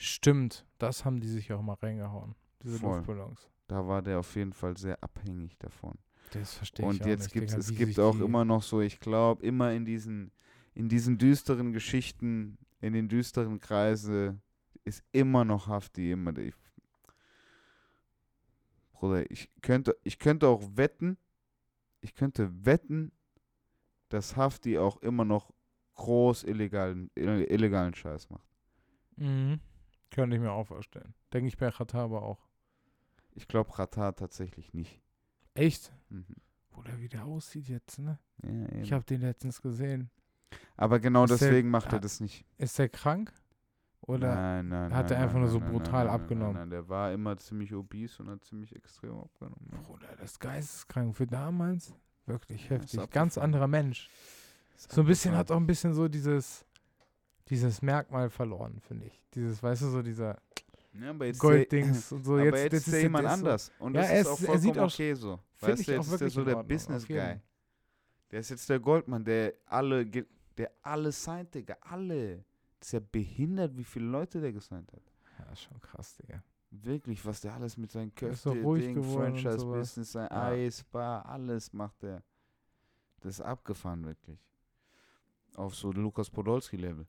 Stimmt, 0.00 0.64
das 0.78 1.04
haben 1.04 1.20
die 1.20 1.28
sich 1.28 1.52
auch 1.52 1.60
mal 1.60 1.74
reingehauen. 1.74 2.36
Diese 2.62 2.78
Voll. 2.78 2.96
Luftballons. 2.96 3.50
Da 3.66 3.86
war 3.86 4.00
der 4.00 4.20
auf 4.20 4.34
jeden 4.36 4.52
Fall 4.52 4.76
sehr 4.76 5.02
abhängig 5.02 5.58
davon. 5.58 5.98
Das 6.30 6.54
verstehe 6.54 6.86
ich 6.86 6.90
Und 6.90 7.02
auch 7.02 7.06
jetzt 7.06 7.32
gibt 7.32 7.50
es 7.52 7.74
gibt 7.74 7.98
auch 7.98 8.18
immer 8.20 8.44
noch 8.44 8.62
so, 8.62 8.80
ich 8.80 9.00
glaube, 9.00 9.44
immer 9.44 9.72
in 9.72 9.84
diesen, 9.84 10.30
in 10.74 10.88
diesen 10.88 11.18
düsteren 11.18 11.72
Geschichten, 11.72 12.58
in 12.80 12.92
den 12.92 13.08
düsteren 13.08 13.58
Kreise 13.58 14.40
ist 14.84 15.02
immer 15.12 15.44
noch 15.44 15.66
Hafti, 15.66 16.12
immer. 16.12 16.36
Ich, 16.38 16.54
Bruder, 18.92 19.28
ich 19.30 19.50
könnte, 19.62 19.96
ich 20.04 20.18
könnte 20.18 20.46
auch 20.48 20.62
wetten, 20.76 21.18
ich 22.00 22.14
könnte 22.14 22.64
wetten, 22.64 23.10
dass 24.10 24.36
Hafti 24.36 24.78
auch 24.78 24.96
immer 24.98 25.24
noch 25.24 25.52
groß 25.94 26.44
illegalen, 26.44 27.10
ill- 27.16 27.50
illegalen 27.50 27.94
Scheiß 27.94 28.30
macht. 28.30 28.46
Mhm. 29.16 29.60
Könnte 30.10 30.36
ich 30.36 30.42
mir 30.42 30.52
auch 30.52 30.66
vorstellen. 30.66 31.14
Denke 31.32 31.48
ich 31.48 31.56
bei 31.56 31.70
Qatar 31.70 32.04
aber 32.04 32.22
auch. 32.22 32.48
Ich 33.34 33.46
glaube, 33.46 33.78
Ratar 33.78 34.14
tatsächlich 34.16 34.72
nicht. 34.74 35.00
Echt? 35.54 35.92
Mhm. 36.08 36.24
Oder 36.76 36.98
wie 36.98 37.08
der 37.08 37.24
aussieht 37.24 37.68
jetzt, 37.68 37.98
ne? 37.98 38.18
Ja. 38.42 38.78
Ich 38.80 38.92
habe 38.92 39.04
den 39.04 39.20
letztens 39.20 39.60
gesehen. 39.60 40.10
Aber 40.76 40.98
genau 41.00 41.24
Ist 41.24 41.30
der- 41.40 41.48
deswegen 41.48 41.70
macht 41.70 41.92
er 41.92 42.00
das 42.00 42.20
nicht. 42.20 42.44
Ist 42.56 42.78
der 42.78 42.88
krank? 42.88 43.32
Oder? 44.02 44.34
nein, 44.34 44.68
nein, 44.68 44.94
hat 44.94 45.10
er 45.10 45.18
einfach 45.18 45.34
nein, 45.34 45.42
nur 45.42 45.50
so 45.50 45.58
nein, 45.58 45.70
brutal 45.70 46.04
nein, 46.04 46.14
nein, 46.14 46.14
abgenommen? 46.22 46.52
Nein, 46.54 46.62
nein, 46.62 46.70
der 46.70 46.88
war 46.88 47.12
immer 47.12 47.36
ziemlich 47.36 47.74
obese 47.74 48.22
und 48.22 48.30
hat 48.30 48.42
ziemlich 48.44 48.74
extrem 48.74 49.18
abgenommen. 49.18 49.68
Bruder, 49.84 50.08
das 50.18 50.32
ist 50.32 50.40
geisteskrank. 50.40 51.14
Für 51.14 51.26
damals 51.26 51.94
wirklich 52.24 52.70
heftig. 52.70 53.10
Ganz 53.10 53.36
anderer 53.36 53.66
Mensch. 53.68 54.08
So 54.76 55.02
ein 55.02 55.06
bisschen 55.06 55.36
hat 55.36 55.50
auch 55.50 55.56
ein 55.56 55.66
bisschen 55.66 55.92
so 55.92 56.08
dieses, 56.08 56.64
dieses 57.50 57.82
Merkmal 57.82 58.30
verloren, 58.30 58.80
finde 58.80 59.06
ich. 59.06 59.22
Dieses, 59.34 59.62
weißt 59.62 59.82
du, 59.82 59.86
so 59.88 60.02
dieser 60.02 60.38
Ja, 60.92 61.12
Golddings 61.38 62.12
und 62.12 62.24
so. 62.24 62.34
aber 62.34 62.44
Jetzt, 62.44 62.72
jetzt, 62.72 62.86
ist 62.88 62.94
er 62.94 63.00
jemand 63.02 63.26
so- 63.28 63.34
anders. 63.34 63.72
Und 63.78 63.94
Ja, 63.94 64.00
das 64.02 64.10
er 64.10 64.20
ist 64.20 64.26
auch 64.26 64.30
er 64.32 64.36
vollkommen 64.36 64.60
sieht 64.60 64.78
auch- 64.78 64.92
okay 64.94 65.14
so. 65.14 65.38
Weißt 65.60 65.62
du, 65.62 65.68
jetzt 65.70 65.80
ist 65.80 65.88
der 65.88 66.10
wirklich 66.10 66.32
so 66.34 66.44
der 66.44 66.62
Business-Guy. 66.62 67.40
Der 68.30 68.40
ist 68.40 68.50
jetzt 68.50 68.68
der 68.68 68.78
Goldmann, 68.78 69.24
der 69.24 69.54
alle, 69.66 70.04
der 70.06 70.70
alle 70.82 71.10
signed, 71.12 71.54
Digga. 71.54 71.76
Alle. 71.80 72.44
Das 72.78 72.88
ist 72.88 72.92
ja 72.92 73.00
behindert, 73.00 73.76
wie 73.76 73.84
viele 73.84 74.06
Leute 74.06 74.40
der 74.40 74.52
gesigned 74.52 74.92
hat. 74.92 75.02
Ja, 75.38 75.56
schon 75.56 75.80
krass, 75.80 76.16
Digga. 76.16 76.42
Wirklich, 76.70 77.24
was 77.24 77.40
der 77.40 77.54
alles 77.54 77.76
mit 77.78 77.90
seinen 77.90 78.14
Der 78.16 78.30
ist 78.30 78.42
so 78.42 78.50
Köfte, 78.50 78.64
ruhig 78.64 78.84
Ding, 78.84 78.94
geworden 78.96 79.32
und 79.32 79.40
Franchise-Business, 79.40 80.12
sein 80.12 80.28
Ja. 80.30 80.48
Eis, 80.48 80.84
Bar, 80.84 81.24
alles 81.26 81.72
macht 81.72 82.02
der. 82.02 82.22
Das 83.20 83.36
ist 83.36 83.40
abgefahren, 83.40 84.04
wirklich. 84.04 84.38
Auf 85.56 85.74
so 85.74 85.90
Lukas 85.90 86.28
Podolski-Level. 86.30 87.06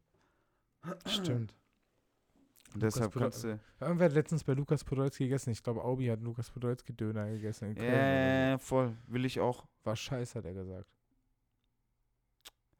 Stimmt. 1.05 1.55
Und 2.73 2.83
deshalb 2.83 3.11
Podol- 3.13 3.19
kannst 3.19 3.43
du. 3.43 3.59
Irgendwer 3.79 4.05
hat 4.05 4.13
letztens 4.13 4.43
bei 4.43 4.53
Lukas 4.53 4.83
Podolski 4.83 5.23
gegessen. 5.23 5.49
Ich 5.49 5.63
glaube, 5.63 5.83
Aubi 5.83 6.05
hat 6.07 6.21
Lukas 6.21 6.51
Podolski 6.51 6.93
Döner 6.93 7.29
gegessen 7.31 7.75
Ja, 7.75 8.57
voll. 8.59 8.95
Will 9.07 9.25
ich 9.25 9.39
auch. 9.39 9.65
War 9.83 9.95
scheiße, 9.95 10.37
hat 10.37 10.45
er 10.45 10.53
gesagt. 10.53 10.87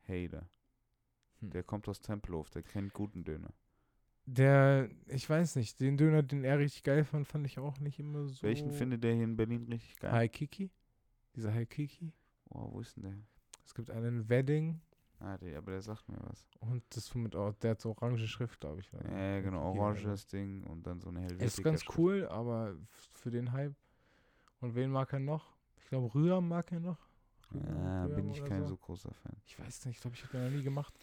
Hater. 0.08 0.48
Hm. 1.40 1.50
Der 1.52 1.64
kommt 1.64 1.88
aus 1.88 2.02
Tempelhof, 2.02 2.50
der 2.50 2.64
kennt 2.64 2.94
guten 2.94 3.24
Döner. 3.24 3.52
Der, 4.26 4.90
ich 5.08 5.28
weiß 5.28 5.56
nicht, 5.56 5.80
den 5.80 5.98
Döner, 5.98 6.22
den 6.22 6.44
er 6.44 6.60
richtig 6.60 6.84
geil 6.84 7.04
fand, 7.04 7.28
fand 7.28 7.48
ich 7.48 7.58
auch 7.58 7.80
nicht 7.80 7.98
immer 7.98 8.28
so. 8.28 8.44
Welchen 8.44 8.72
findet 8.72 9.04
der 9.04 9.16
hier 9.16 9.24
in 9.24 9.36
Berlin 9.36 9.66
richtig 9.72 9.98
geil? 9.98 10.12
High 10.12 10.32
Kiki? 10.32 10.70
Dieser 11.36 11.52
High 11.52 11.68
Kiki? 11.68 12.14
Oh, 12.50 12.72
wo 12.74 12.80
ist 12.82 12.96
denn 12.96 13.04
der? 13.04 13.18
Es 13.66 13.74
gibt 13.74 13.90
einen 13.90 14.30
Wedding 14.30 14.82
Ah, 15.22 15.38
der, 15.38 15.58
aber 15.58 15.72
der 15.72 15.82
sagt 15.82 16.08
mir 16.08 16.18
was. 16.22 16.46
und 16.62 16.82
das 16.96 17.14
mit, 17.14 17.36
auch, 17.36 17.54
der 17.56 17.72
hat 17.72 17.82
so 17.82 17.90
orange 17.92 18.26
Schrift, 18.28 18.60
glaube 18.62 18.80
ich. 18.80 18.94
oder? 18.94 19.06
Ja, 19.12 19.42
genau, 19.42 19.74
Hier, 19.74 19.82
orange 19.82 20.04
das 20.04 20.26
Ding 20.28 20.64
und 20.64 20.88
dann 20.88 21.00
so 21.02 21.10
eine 21.10 21.20
Helvetica. 21.20 21.46
Ist 21.46 21.64
ganz 21.64 21.84
Schrift. 21.84 21.98
cool, 21.98 22.28
aber 22.30 22.76
für 23.12 23.30
den 23.30 23.52
Hype. 23.52 23.76
Und 24.62 24.76
wen 24.76 24.92
mag 24.92 25.12
er 25.14 25.20
noch? 25.20 25.58
Ich 25.78 25.88
glaube, 25.88 26.14
Rührem 26.14 26.48
mag 26.48 26.72
er 26.72 26.80
noch. 26.80 26.98
Ja, 27.54 28.08
bin 28.08 28.16
Rührem 28.16 28.30
ich 28.32 28.46
kein 28.46 28.62
so. 28.64 28.70
so 28.70 28.78
großer 28.78 29.14
Fan. 29.14 29.36
Ich 29.46 29.60
weiß 29.60 29.86
nicht, 29.86 29.96
ich 29.98 30.02
glaube, 30.02 30.16
ich 30.16 30.24
habe 30.24 30.38
den 30.38 30.44
noch 30.46 30.58
nie 30.58 30.64
gemacht. 30.64 30.94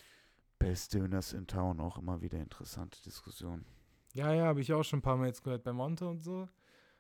Best 0.59 0.95
Döners 0.95 1.35
in 1.35 1.47
Town, 1.47 1.79
auch 1.81 1.99
immer 1.99 2.23
wieder 2.23 2.39
interessante 2.39 3.03
Diskussion. 3.03 3.67
Ja, 4.15 4.33
ja, 4.33 4.47
habe 4.47 4.63
ich 4.63 4.73
auch 4.73 4.83
schon 4.83 5.01
ein 5.01 5.03
paar 5.03 5.19
Mal 5.19 5.27
jetzt 5.27 5.45
gehört 5.45 5.63
bei 5.63 5.73
Monte 5.75 6.09
und 6.09 6.21
so. 6.21 6.49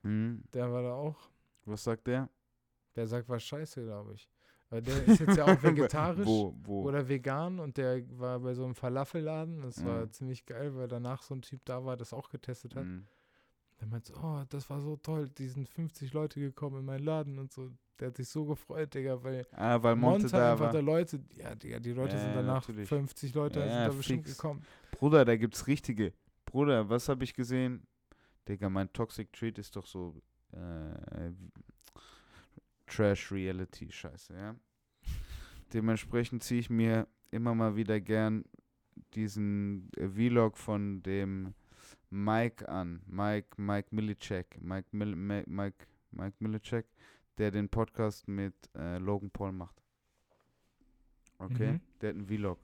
Hm, 0.02 0.44
Der 0.52 0.70
war 0.70 0.82
da 0.82 0.92
auch. 0.92 1.16
was 1.64 1.82
sagt 1.84 2.06
der? 2.06 2.28
Der 2.94 3.06
sagt, 3.06 3.26
war 3.30 3.40
scheiße, 3.40 3.82
glaube 3.84 4.14
ich. 4.14 4.28
Weil 4.70 4.82
der 4.82 5.04
ist 5.04 5.20
jetzt 5.20 5.36
ja 5.36 5.44
auch 5.44 5.62
vegetarisch 5.62 6.26
wo, 6.26 6.54
wo? 6.64 6.82
oder 6.82 7.08
vegan 7.08 7.60
und 7.60 7.76
der 7.76 8.02
war 8.18 8.40
bei 8.40 8.54
so 8.54 8.64
einem 8.64 8.74
Falafelladen. 8.74 9.62
Das 9.62 9.84
war 9.84 10.06
Mhm. 10.06 10.12
ziemlich 10.12 10.46
geil, 10.46 10.74
weil 10.76 10.88
danach 10.88 11.22
so 11.22 11.34
ein 11.34 11.42
Typ 11.42 11.64
da 11.64 11.84
war, 11.84 11.96
das 11.96 12.12
auch 12.12 12.28
getestet 12.28 12.74
hat. 12.74 12.84
Hm. 12.84 13.06
Der 13.80 13.86
meinte, 13.88 14.12
so, 14.12 14.20
oh, 14.20 14.42
das 14.48 14.68
war 14.70 14.80
so 14.80 14.96
toll, 14.96 15.28
die 15.28 15.48
sind 15.48 15.68
50 15.68 16.12
Leute 16.14 16.40
gekommen 16.40 16.78
in 16.80 16.84
meinen 16.86 17.04
Laden 17.04 17.38
und 17.38 17.52
so. 17.52 17.70
Der 18.00 18.08
hat 18.08 18.16
sich 18.16 18.28
so 18.28 18.44
gefreut, 18.44 18.92
Digga, 18.94 19.22
weil 19.22 19.46
Ah, 19.52 19.82
weil 19.82 19.96
Monte, 19.96 20.22
Monte 20.24 20.36
da 20.36 20.52
einfach 20.52 20.64
war. 20.66 20.72
der 20.72 20.82
Leute, 20.82 21.20
ja, 21.34 21.54
Digga, 21.54 21.78
die 21.78 21.92
Leute 21.92 22.16
Ja, 22.16 22.22
sind 22.22 22.34
danach 22.34 22.66
natürlich. 22.68 22.88
50 22.88 23.34
Leute 23.34 23.60
Ja, 23.60 23.68
sind 23.68 23.86
da 23.86 23.92
bestimmt 23.92 24.24
fix. 24.26 24.36
gekommen. 24.36 24.62
Bruder, 24.92 25.24
da 25.24 25.36
gibt's 25.36 25.66
richtige. 25.66 26.12
Bruder, 26.46 26.88
was 26.88 27.08
habe 27.08 27.22
ich 27.24 27.34
gesehen? 27.34 27.86
Digga, 28.48 28.68
mein 28.68 28.92
Toxic 28.92 29.32
Treat 29.32 29.58
ist 29.58 29.76
doch 29.76 29.86
so 29.86 30.14
äh, 30.52 31.30
Trash 32.86 33.30
Reality 33.32 33.90
Scheiße, 33.90 34.34
ja. 34.34 34.54
Dementsprechend 35.72 36.42
ziehe 36.44 36.60
ich 36.60 36.70
mir 36.70 37.06
immer 37.30 37.54
mal 37.54 37.76
wieder 37.76 38.00
gern 38.00 38.44
diesen 39.14 39.90
äh, 39.96 40.08
Vlog 40.08 40.56
von 40.56 41.02
dem 41.02 41.54
Mike 42.10 42.68
an. 42.68 43.02
Mike, 43.06 43.60
Mike 43.60 43.88
Milicek. 43.94 44.56
Mike, 44.60 44.88
Mil 44.92 45.14
Mi- 45.16 45.44
Mike, 45.46 45.86
Mike 46.12 46.36
Milicek, 46.38 46.86
der 47.36 47.50
den 47.50 47.68
Podcast 47.68 48.28
mit 48.28 48.54
äh, 48.76 48.98
Logan 48.98 49.30
Paul 49.30 49.52
macht. 49.52 49.82
Okay? 51.38 51.72
Mhm. 51.72 51.80
Der 52.00 52.10
hat 52.10 52.16
einen 52.16 52.26
Vlog. 52.26 52.58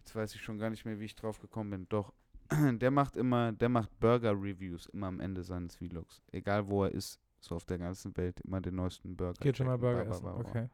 Jetzt 0.00 0.14
weiß 0.14 0.34
ich 0.34 0.42
schon 0.42 0.58
gar 0.58 0.70
nicht 0.70 0.84
mehr, 0.84 0.98
wie 0.98 1.04
ich 1.04 1.14
drauf 1.14 1.40
gekommen 1.40 1.70
bin. 1.70 1.86
Doch, 1.88 2.12
der 2.50 2.90
macht 2.90 3.16
immer, 3.16 3.52
der 3.52 3.68
macht 3.68 3.98
Burger-Reviews 4.00 4.86
immer 4.86 5.06
am 5.06 5.20
Ende 5.20 5.42
seines 5.44 5.76
Vlogs. 5.76 6.20
Egal 6.32 6.66
wo 6.68 6.84
er 6.84 6.90
ist, 6.92 7.20
so 7.42 7.56
auf 7.56 7.64
der 7.64 7.78
ganzen 7.78 8.16
Welt, 8.16 8.40
immer 8.40 8.60
den 8.60 8.76
neuesten 8.76 9.16
Burger. 9.16 9.38
Geht 9.40 9.56
schon 9.56 9.66
mal. 9.66 9.76
Burger 9.78 10.06
essen, 10.06 10.26
okay. 10.26 10.68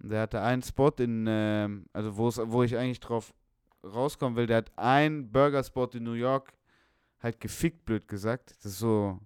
Der 0.00 0.22
hatte 0.22 0.40
einen 0.40 0.62
Spot 0.62 0.92
in, 0.98 1.26
ähm, 1.28 1.86
also 1.92 2.16
wo 2.16 2.62
ich 2.62 2.76
eigentlich 2.76 3.00
drauf 3.00 3.32
rauskommen 3.84 4.36
will, 4.36 4.46
der 4.46 4.58
hat 4.58 4.72
einen 4.76 5.30
Burger-Spot 5.30 5.88
in 5.94 6.02
New 6.04 6.12
York 6.12 6.52
halt 7.20 7.38
gefickt, 7.40 7.84
blöd 7.84 8.08
gesagt. 8.08 8.50
Das 8.62 8.72
ist 8.72 8.78
so, 8.78 9.18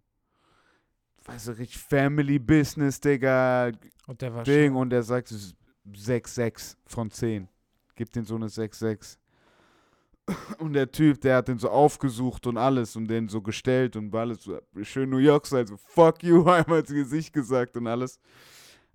weißt 1.24 1.48
du, 1.48 1.52
richtig 1.52 1.78
Family 1.78 2.38
Business, 2.38 3.00
Digga, 3.00 3.70
Und 4.06 4.20
der 4.20 4.34
war 4.34 4.42
Ding. 4.44 4.72
schon, 4.72 4.76
Und 4.76 4.92
er 4.92 5.02
sagt 5.02 5.30
es 5.30 5.46
ist 5.46 5.56
6,6 5.92 6.76
von 6.86 7.10
10. 7.10 7.48
Gibt 7.94 8.16
den 8.16 8.24
so 8.24 8.34
eine 8.34 8.46
6,6. 8.46 9.18
Und 10.58 10.72
der 10.72 10.90
Typ, 10.90 11.20
der 11.20 11.36
hat 11.36 11.48
den 11.48 11.58
so 11.58 11.68
aufgesucht 11.68 12.46
und 12.46 12.56
alles 12.56 12.96
und 12.96 13.08
den 13.08 13.28
so 13.28 13.42
gestellt 13.42 13.96
und 13.96 14.12
war 14.12 14.22
alles 14.22 14.42
so 14.42 14.58
schön 14.82 15.10
New 15.10 15.18
York 15.18 15.46
Style, 15.46 15.66
so 15.66 15.76
fuck 15.76 16.22
you, 16.22 16.44
einmal 16.48 16.80
ins 16.80 16.88
Gesicht 16.88 17.32
gesagt 17.32 17.76
und 17.76 17.86
alles. 17.86 18.18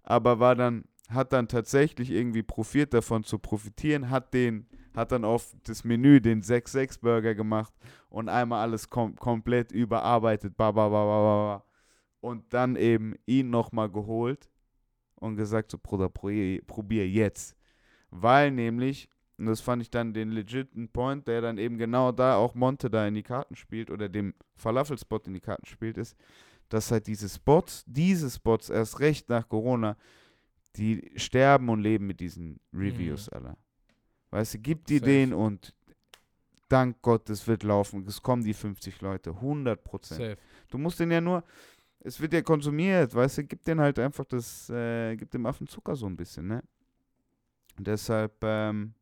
Aber 0.04 0.40
war 0.40 0.56
dann, 0.56 0.86
hat 1.10 1.34
dann 1.34 1.48
tatsächlich 1.48 2.10
irgendwie 2.10 2.42
profiert 2.42 2.94
davon 2.94 3.24
zu 3.24 3.38
profitieren, 3.38 4.10
hat 4.10 4.34
den, 4.34 4.68
hat 4.96 5.12
dann 5.12 5.24
auf 5.24 5.56
das 5.64 5.84
Menü 5.84 6.20
den 6.20 6.42
6-6 6.42 7.00
Burger 7.02 7.36
gemacht 7.36 7.74
und 8.10 8.28
einmal 8.28 8.62
alles 8.62 8.90
kom 8.90 9.16
komplett 9.16 9.72
überarbeitet, 9.72 10.58
ba, 10.58 10.72
ba, 10.72 10.90
ba, 10.90 11.06
ba, 11.06 11.22
ba. 11.22 11.64
und 12.22 12.52
dann 12.54 12.76
eben 12.76 13.14
ihn 13.28 13.52
nochmal 13.52 13.90
geholt 13.90 14.50
und 15.16 15.36
gesagt 15.36 15.72
so, 15.72 15.78
Bruder, 15.78 16.10
probier, 16.10 16.62
probier 16.66 17.08
jetzt. 17.08 17.56
Weil 18.10 18.52
nämlich, 18.52 19.10
und 19.40 19.46
das 19.46 19.62
fand 19.62 19.82
ich 19.82 19.90
dann 19.90 20.14
den 20.14 20.32
legiten 20.32 20.90
Point, 20.90 21.28
der 21.28 21.42
dann 21.42 21.58
eben 21.58 21.78
genau 21.78 22.12
da 22.12 22.36
auch 22.36 22.56
Monte 22.56 22.90
da 22.90 23.08
in 23.08 23.14
die 23.16 23.24
Karten 23.24 23.56
spielt 23.56 23.90
oder 23.90 24.10
dem 24.10 24.34
Falafel-Spot 24.56 25.22
in 25.26 25.34
die 25.34 25.40
Karten 25.40 25.66
spielt, 25.66 25.98
ist, 25.98 26.16
dass 26.68 26.92
halt 26.92 27.08
diese 27.08 27.28
Spots, 27.30 27.84
diese 27.88 28.30
Spots 28.30 28.70
erst 28.70 29.00
recht 29.00 29.30
nach 29.30 29.48
Corona, 29.48 29.98
die 30.76 31.12
sterben 31.16 31.70
und 31.70 31.82
leben 31.82 32.06
mit 32.06 32.20
diesen 32.20 32.60
Reviews, 32.74 33.30
Alter. 33.30 33.58
Weißt 34.32 34.54
du, 34.56 34.60
gib 34.60 34.86
die 34.86 35.00
den 35.02 35.34
und 35.34 35.74
dank 36.68 37.02
Gott, 37.02 37.30
es 37.30 37.48
wird 37.48 37.64
laufen. 37.64 38.06
Es 38.08 38.22
kommen 38.22 38.44
die 38.44 38.54
50 38.54 39.02
Leute, 39.02 39.32
100 39.32 39.84
Prozent. 39.84 40.20
Du 40.70 40.78
musst 40.78 41.00
den 41.00 41.10
ja 41.12 41.20
nur, 41.20 41.44
es 42.02 42.20
wird 42.20 42.34
ja 42.34 42.42
konsumiert, 42.42 43.16
weißt 43.16 43.40
du, 43.40 43.44
gib 43.46 43.64
den 43.64 43.80
halt 43.80 43.98
einfach 43.98 44.26
das, 44.26 44.70
äh, 44.70 45.16
gib 45.16 45.32
dem 45.32 45.46
Affen 45.46 45.68
Zucker 45.68 45.96
so 45.96 46.06
ein 46.06 46.16
bisschen, 46.16 46.48
ne? 46.48 46.64
Und 47.78 47.88
deshalb, 47.88 48.34
ähm, 48.44 48.94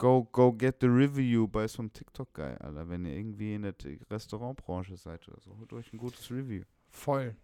go, 0.00 0.24
go 0.32 0.50
get 0.52 0.76
the 0.80 0.86
review 0.88 1.46
bei 1.46 1.68
so 1.68 1.82
einem 1.82 1.92
TikTok-Guy, 1.92 2.54
Alter. 2.58 2.88
Wenn 2.88 3.04
ihr 3.04 3.14
irgendwie 3.16 3.54
in 3.54 3.62
der 3.62 3.74
Restaurantbranche 4.10 4.96
seid 4.96 5.28
oder 5.28 5.38
so, 5.40 5.56
holt 5.58 5.72
euch 5.74 5.92
ein 5.92 5.98
gutes 5.98 6.30
Review. 6.30 6.62
Voll. 6.88 7.36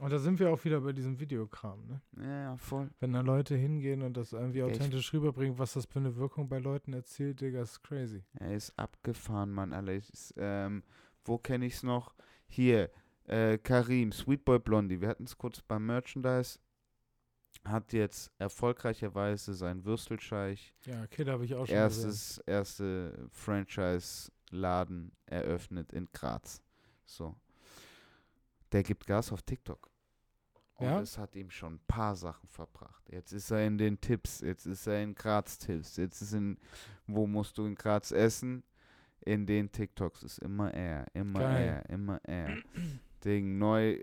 Und 0.00 0.10
da 0.10 0.18
sind 0.18 0.38
wir 0.38 0.48
auch 0.50 0.64
wieder 0.64 0.80
bei 0.80 0.92
diesem 0.92 1.20
Videokram, 1.20 1.84
ne? 1.86 2.00
Ja, 2.16 2.42
ja, 2.44 2.56
voll. 2.56 2.88
Wenn 3.00 3.12
da 3.12 3.20
Leute 3.20 3.56
hingehen 3.56 4.00
und 4.02 4.16
das 4.16 4.32
irgendwie 4.32 4.60
Ja, 4.60 4.68
ich- 4.68 4.76
authentisch 4.76 5.12
rüberbringen, 5.12 5.58
was 5.58 5.74
das 5.74 5.84
für 5.84 5.98
eine 5.98 6.16
Wirkung 6.16 6.48
bei 6.48 6.58
Leuten 6.60 6.94
erzielt, 6.94 7.40
Digga, 7.42 7.60
ist 7.60 7.82
crazy. 7.82 8.22
Er 8.34 8.54
ist 8.54 8.72
abgefahren, 8.78 9.50
Mann, 9.52 9.72
Alter. 9.74 9.92
Ist, 9.92 10.32
ähm, 10.38 10.82
wo 11.26 11.36
kenne 11.36 11.66
ich's 11.66 11.82
noch? 11.82 12.14
Hier, 12.46 12.90
äh, 13.24 13.58
Karim, 13.58 14.12
Sweetboy 14.12 14.60
Blondie. 14.60 15.00
Wir 15.00 15.08
hatten 15.08 15.24
es 15.24 15.36
kurz 15.36 15.60
beim 15.60 15.84
Merchandise. 15.84 16.58
Hat 17.64 17.92
jetzt 17.92 18.30
erfolgreicherweise 18.38 19.54
sein 19.54 19.84
Würstelscheich 19.84 20.74
Ja, 20.84 21.06
Kid 21.06 21.28
habe 21.28 21.44
ich 21.44 21.54
auch 21.54 21.66
schon 21.66 21.76
gesehen. 21.76 21.76
erstes, 22.08 22.38
erste 22.46 23.28
Franchise-Laden 23.30 25.12
eröffnet 25.26 25.92
in 25.92 26.08
Graz. 26.12 26.60
So. 27.04 27.36
Der 28.72 28.82
gibt 28.82 29.06
Gas 29.06 29.32
auf 29.32 29.42
TikTok. 29.42 29.90
Und 30.74 30.86
Ja? 30.86 31.00
es 31.00 31.18
hat 31.18 31.36
ihm 31.36 31.50
schon 31.50 31.74
ein 31.74 31.80
paar 31.86 32.16
Sachen 32.16 32.48
verbracht. 32.48 33.08
Jetzt 33.10 33.32
ist 33.32 33.50
er 33.50 33.64
in 33.66 33.78
den 33.78 34.00
Tipps, 34.00 34.40
jetzt 34.40 34.66
ist 34.66 34.86
er 34.86 35.02
in 35.02 35.14
Graz-Tipps, 35.14 35.96
jetzt 35.98 36.20
ist 36.22 36.32
in, 36.32 36.58
wo 37.06 37.26
musst 37.26 37.58
du 37.58 37.66
in 37.66 37.74
Graz 37.74 38.10
essen? 38.10 38.64
In 39.20 39.46
den 39.46 39.70
TikToks 39.70 40.24
ist 40.24 40.38
immer 40.38 40.74
er, 40.74 41.06
immer 41.14 41.38
Geil. 41.40 41.66
er, 41.84 41.90
immer 41.90 42.18
er. 42.24 42.56
Ding 43.24 43.56
neu 43.58 43.96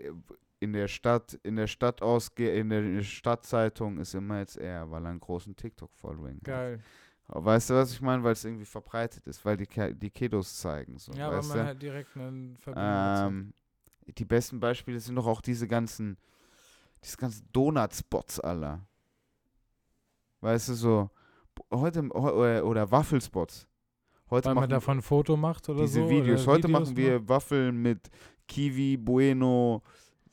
in 0.60 0.72
der 0.72 0.88
Stadt, 0.88 1.34
in 1.42 1.56
der 1.56 1.66
Stadt 1.66 2.02
ausge, 2.02 2.50
in 2.50 2.68
der 2.68 3.02
Stadtzeitung 3.02 3.98
ist 3.98 4.14
immer 4.14 4.38
jetzt 4.40 4.56
er, 4.58 4.90
weil 4.90 5.04
er 5.04 5.10
einen 5.10 5.20
großen 5.20 5.56
TikTok-Following 5.56 6.36
hat. 6.36 6.44
Geil. 6.44 6.82
Aber 7.28 7.44
Weißt 7.46 7.70
du, 7.70 7.74
was 7.74 7.92
ich 7.92 8.00
meine? 8.00 8.22
Weil 8.22 8.32
es 8.32 8.44
irgendwie 8.44 8.64
verbreitet 8.64 9.26
ist, 9.26 9.44
weil 9.44 9.56
die, 9.56 9.66
Ke- 9.66 9.94
die 9.94 10.10
Kiddos 10.10 10.58
zeigen. 10.58 10.98
So, 10.98 11.12
ja, 11.12 11.30
weißt 11.32 11.48
man 11.48 11.58
du? 11.58 11.64
hat 11.66 11.82
direkt 11.82 12.16
eine 12.16 12.54
Verbindung 12.58 13.28
ähm, 13.28 13.54
die 14.18 14.24
besten 14.24 14.58
Beispiele 14.60 14.98
sind 14.98 15.14
doch 15.14 15.26
auch 15.26 15.40
diese 15.40 15.68
ganzen, 15.68 16.16
diese 17.04 17.16
ganzen 17.16 17.46
Donut-Spots 17.52 18.40
aller. 18.40 18.80
Weißt 20.40 20.70
du, 20.70 20.74
so, 20.74 21.10
heute 21.72 22.00
äh, 22.00 22.60
oder 22.62 22.90
Waffelspots. 22.90 23.66
Heute 24.30 24.48
Weil 24.48 24.54
man 24.56 24.70
davon 24.70 24.98
ein 24.98 25.02
Foto 25.02 25.36
macht 25.36 25.68
oder 25.68 25.82
diese 25.82 26.00
so. 26.02 26.10
Videos. 26.10 26.42
oder 26.42 26.52
Heute 26.52 26.68
Videos 26.68 26.80
machen 26.88 26.96
wir 26.96 27.28
Waffeln 27.28 27.76
mit 27.82 28.10
Kiwi, 28.46 28.96
Bueno, 28.96 29.82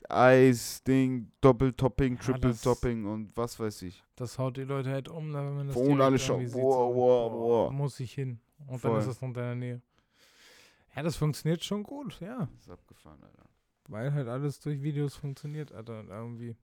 Eis, 0.10 0.82
Ding, 0.84 1.32
Doppeltopping, 1.42 2.18
Triple 2.18 2.52
das- 2.52 2.62
Topping 2.62 3.06
und 3.06 3.36
was 3.36 3.60
weiß 3.60 3.82
ich. 3.84 4.04
Das 4.16 4.38
haut 4.40 4.58
die 4.58 4.64
Leute 4.64 4.90
halt 4.90 5.10
um, 5.10 5.34
wenn 5.34 5.56
man 5.56 5.68
das 5.68 5.76
direkt 5.76 6.02
alle 6.02 6.18
schauen, 6.20 6.46
sieht, 6.46 6.54
boah, 6.54 6.94
boah, 6.94 7.30
boah. 7.30 7.72
Muss 7.72 8.00
ich 8.00 8.14
hin. 8.14 8.40
Und 8.68 8.80
Voll. 8.80 8.92
dann 8.92 9.02
ist 9.02 9.08
es 9.08 9.22
noch 9.22 9.28
in 9.28 9.34
deiner 9.34 9.56
Nähe. 9.56 9.82
Ja, 10.96 11.04
das 11.04 11.16
funktioniert 11.16 11.64
schon 11.64 11.84
gut, 11.84 12.20
ja. 12.22 12.38
Das 12.56 12.62
ist 12.62 12.70
abgefahren, 12.72 13.22
Alter. 13.22 13.44
Weil 13.90 14.14
halt 14.14 14.28
alles 14.28 14.60
durch 14.60 14.82
Videos 14.82 15.16
funktioniert, 15.16 15.72
Alter. 15.72 16.00
und 16.00 16.10
Irgendwie. 16.10 16.56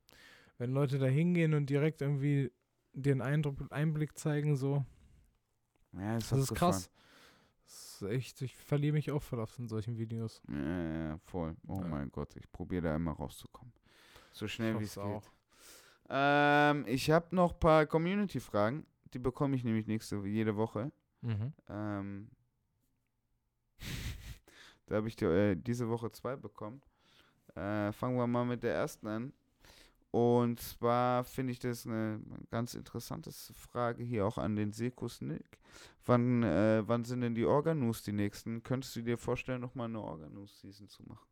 Wenn 0.59 0.73
Leute 0.73 0.99
da 0.99 1.07
hingehen 1.07 1.55
und 1.55 1.67
direkt 1.71 2.01
irgendwie 2.01 2.51
einen 2.97 3.21
Eindruck, 3.21 3.57
Einblick 3.71 4.17
zeigen, 4.19 4.57
so, 4.57 4.85
Ja, 5.93 6.15
das, 6.15 6.29
das 6.31 6.39
ist 6.41 6.55
krass. 6.55 6.91
Ist 8.03 8.11
echt, 8.11 8.43
ich 8.43 8.57
verliere 8.57 8.93
mich 8.95 9.11
auch 9.11 9.23
voll 9.23 9.41
auf 9.41 9.59
in 9.59 9.69
solchen 9.69 9.97
Videos. 9.97 10.43
Ja, 10.49 11.09
ja, 11.09 11.19
voll. 11.19 11.57
Oh 11.67 11.81
Ja. 11.81 11.87
mein 11.89 12.11
Gott, 12.11 12.35
ich 12.37 12.51
probiere 12.51 12.83
da 12.83 12.97
immer 12.97 13.13
rauszukommen. 13.13 13.73
So 14.33 14.49
schnell 14.49 14.79
wie 14.81 14.85
es 14.85 14.95
geht. 14.97 15.31
Ähm, 16.09 16.85
ich 16.87 17.11
habe 17.11 17.35
noch 17.35 17.53
ein 17.55 17.61
paar 17.61 17.87
Community-Fragen. 17.87 18.87
Die 19.13 19.19
bekomme 19.19 19.55
ich 19.57 19.65
nämlich 19.65 19.87
nächste 19.87 20.17
jede 20.27 20.57
Woche. 20.57 20.91
Mhm. 21.23 21.53
Ähm, 21.69 22.31
da 24.87 24.97
habe 24.97 25.09
ich 25.09 25.17
die, 25.17 25.25
äh, 25.25 25.55
diese 25.57 25.89
Woche 25.89 26.11
zwei 26.13 26.37
bekommen. 26.37 26.83
Äh, 27.55 27.93
fangen 27.93 28.17
wir 28.17 28.27
mal 28.27 28.45
mit 28.45 28.63
der 28.63 28.75
ersten 28.75 29.07
an. 29.07 29.33
Und 30.15 30.61
zwar 30.61 31.25
finde 31.25 31.51
ich 31.51 31.59
das 31.59 31.89
eine 31.89 32.21
ganz 32.49 32.75
interessante 32.75 33.33
Frage 33.33 34.05
hier 34.05 34.25
auch 34.25 34.39
an 34.39 34.55
den 34.55 34.71
Sekus 34.71 35.21
Nick. 35.21 35.59
Wann, 36.07 36.45
äh, 36.45 36.87
wann 36.87 37.05
sind 37.05 37.23
denn 37.23 37.35
die 37.35 37.45
Organus 37.45 38.05
die 38.05 38.13
nächsten? 38.13 38.63
Könntest 38.63 38.95
du 38.95 39.03
dir 39.03 39.19
vorstellen, 39.19 39.61
nochmal 39.61 39.89
eine 39.89 40.01
Organus-Season 40.01 40.89
zu 40.89 41.03
machen? 41.03 41.27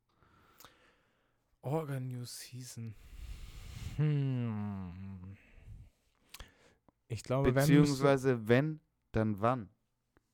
Organ 1.61 2.09
News 2.09 2.41
Season. 2.41 2.97
Hm. 3.99 5.37
Ich 7.07 7.23
glaube, 7.23 7.53
Beziehungsweise 7.53 8.49
wenn, 8.49 8.81
dann 9.13 9.41
wann? 9.41 9.69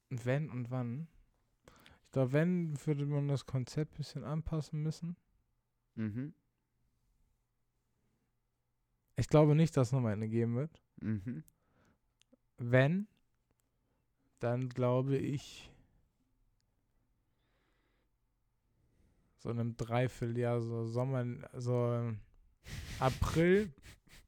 wenn 0.08 0.48
und 0.48 0.70
wann. 0.70 1.06
Ich 2.06 2.12
glaube, 2.12 2.32
wenn, 2.32 2.86
würde 2.86 3.04
man 3.04 3.28
das 3.28 3.44
Konzept 3.44 3.92
ein 3.92 3.98
bisschen 3.98 4.24
anpassen 4.24 4.82
müssen. 4.82 5.18
Mhm. 5.96 6.32
Ich 9.18 9.28
glaube 9.28 9.56
nicht, 9.56 9.76
dass 9.76 9.88
es 9.88 9.92
nochmal 9.92 10.12
eine 10.12 10.28
geben 10.28 10.54
wird. 10.54 10.80
Mhm. 11.00 11.42
Wenn, 12.56 13.08
dann 14.38 14.68
glaube 14.68 15.16
ich 15.16 15.72
so 19.38 19.50
in 19.50 19.58
einem 19.58 19.76
Dreivierteljahr, 19.76 20.60
so 20.60 20.86
Sommer, 20.86 21.26
so 21.54 22.12
April 23.00 23.72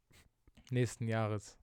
nächsten 0.70 1.06
Jahres. 1.06 1.56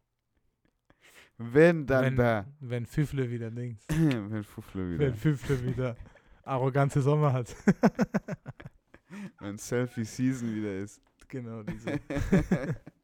Wenn, 1.37 1.85
dann 1.85 2.05
wenn, 2.05 2.15
da. 2.15 2.47
Wenn 2.61 2.85
Füffle 2.85 3.29
wieder 3.29 3.49
links. 3.49 3.85
wenn 3.89 4.43
Fuffle 4.45 4.89
wieder. 4.89 4.99
Wenn 5.05 5.15
Füffle 5.15 5.63
wieder 5.65 5.97
arrogante 6.43 7.01
Sommer 7.01 7.33
hat. 7.33 7.53
Wenn 9.39 9.57
Selfie-Season 9.57 10.53
wieder 10.53 10.79
ist. 10.79 11.01
genau, 11.27 11.63
diese. 11.63 11.99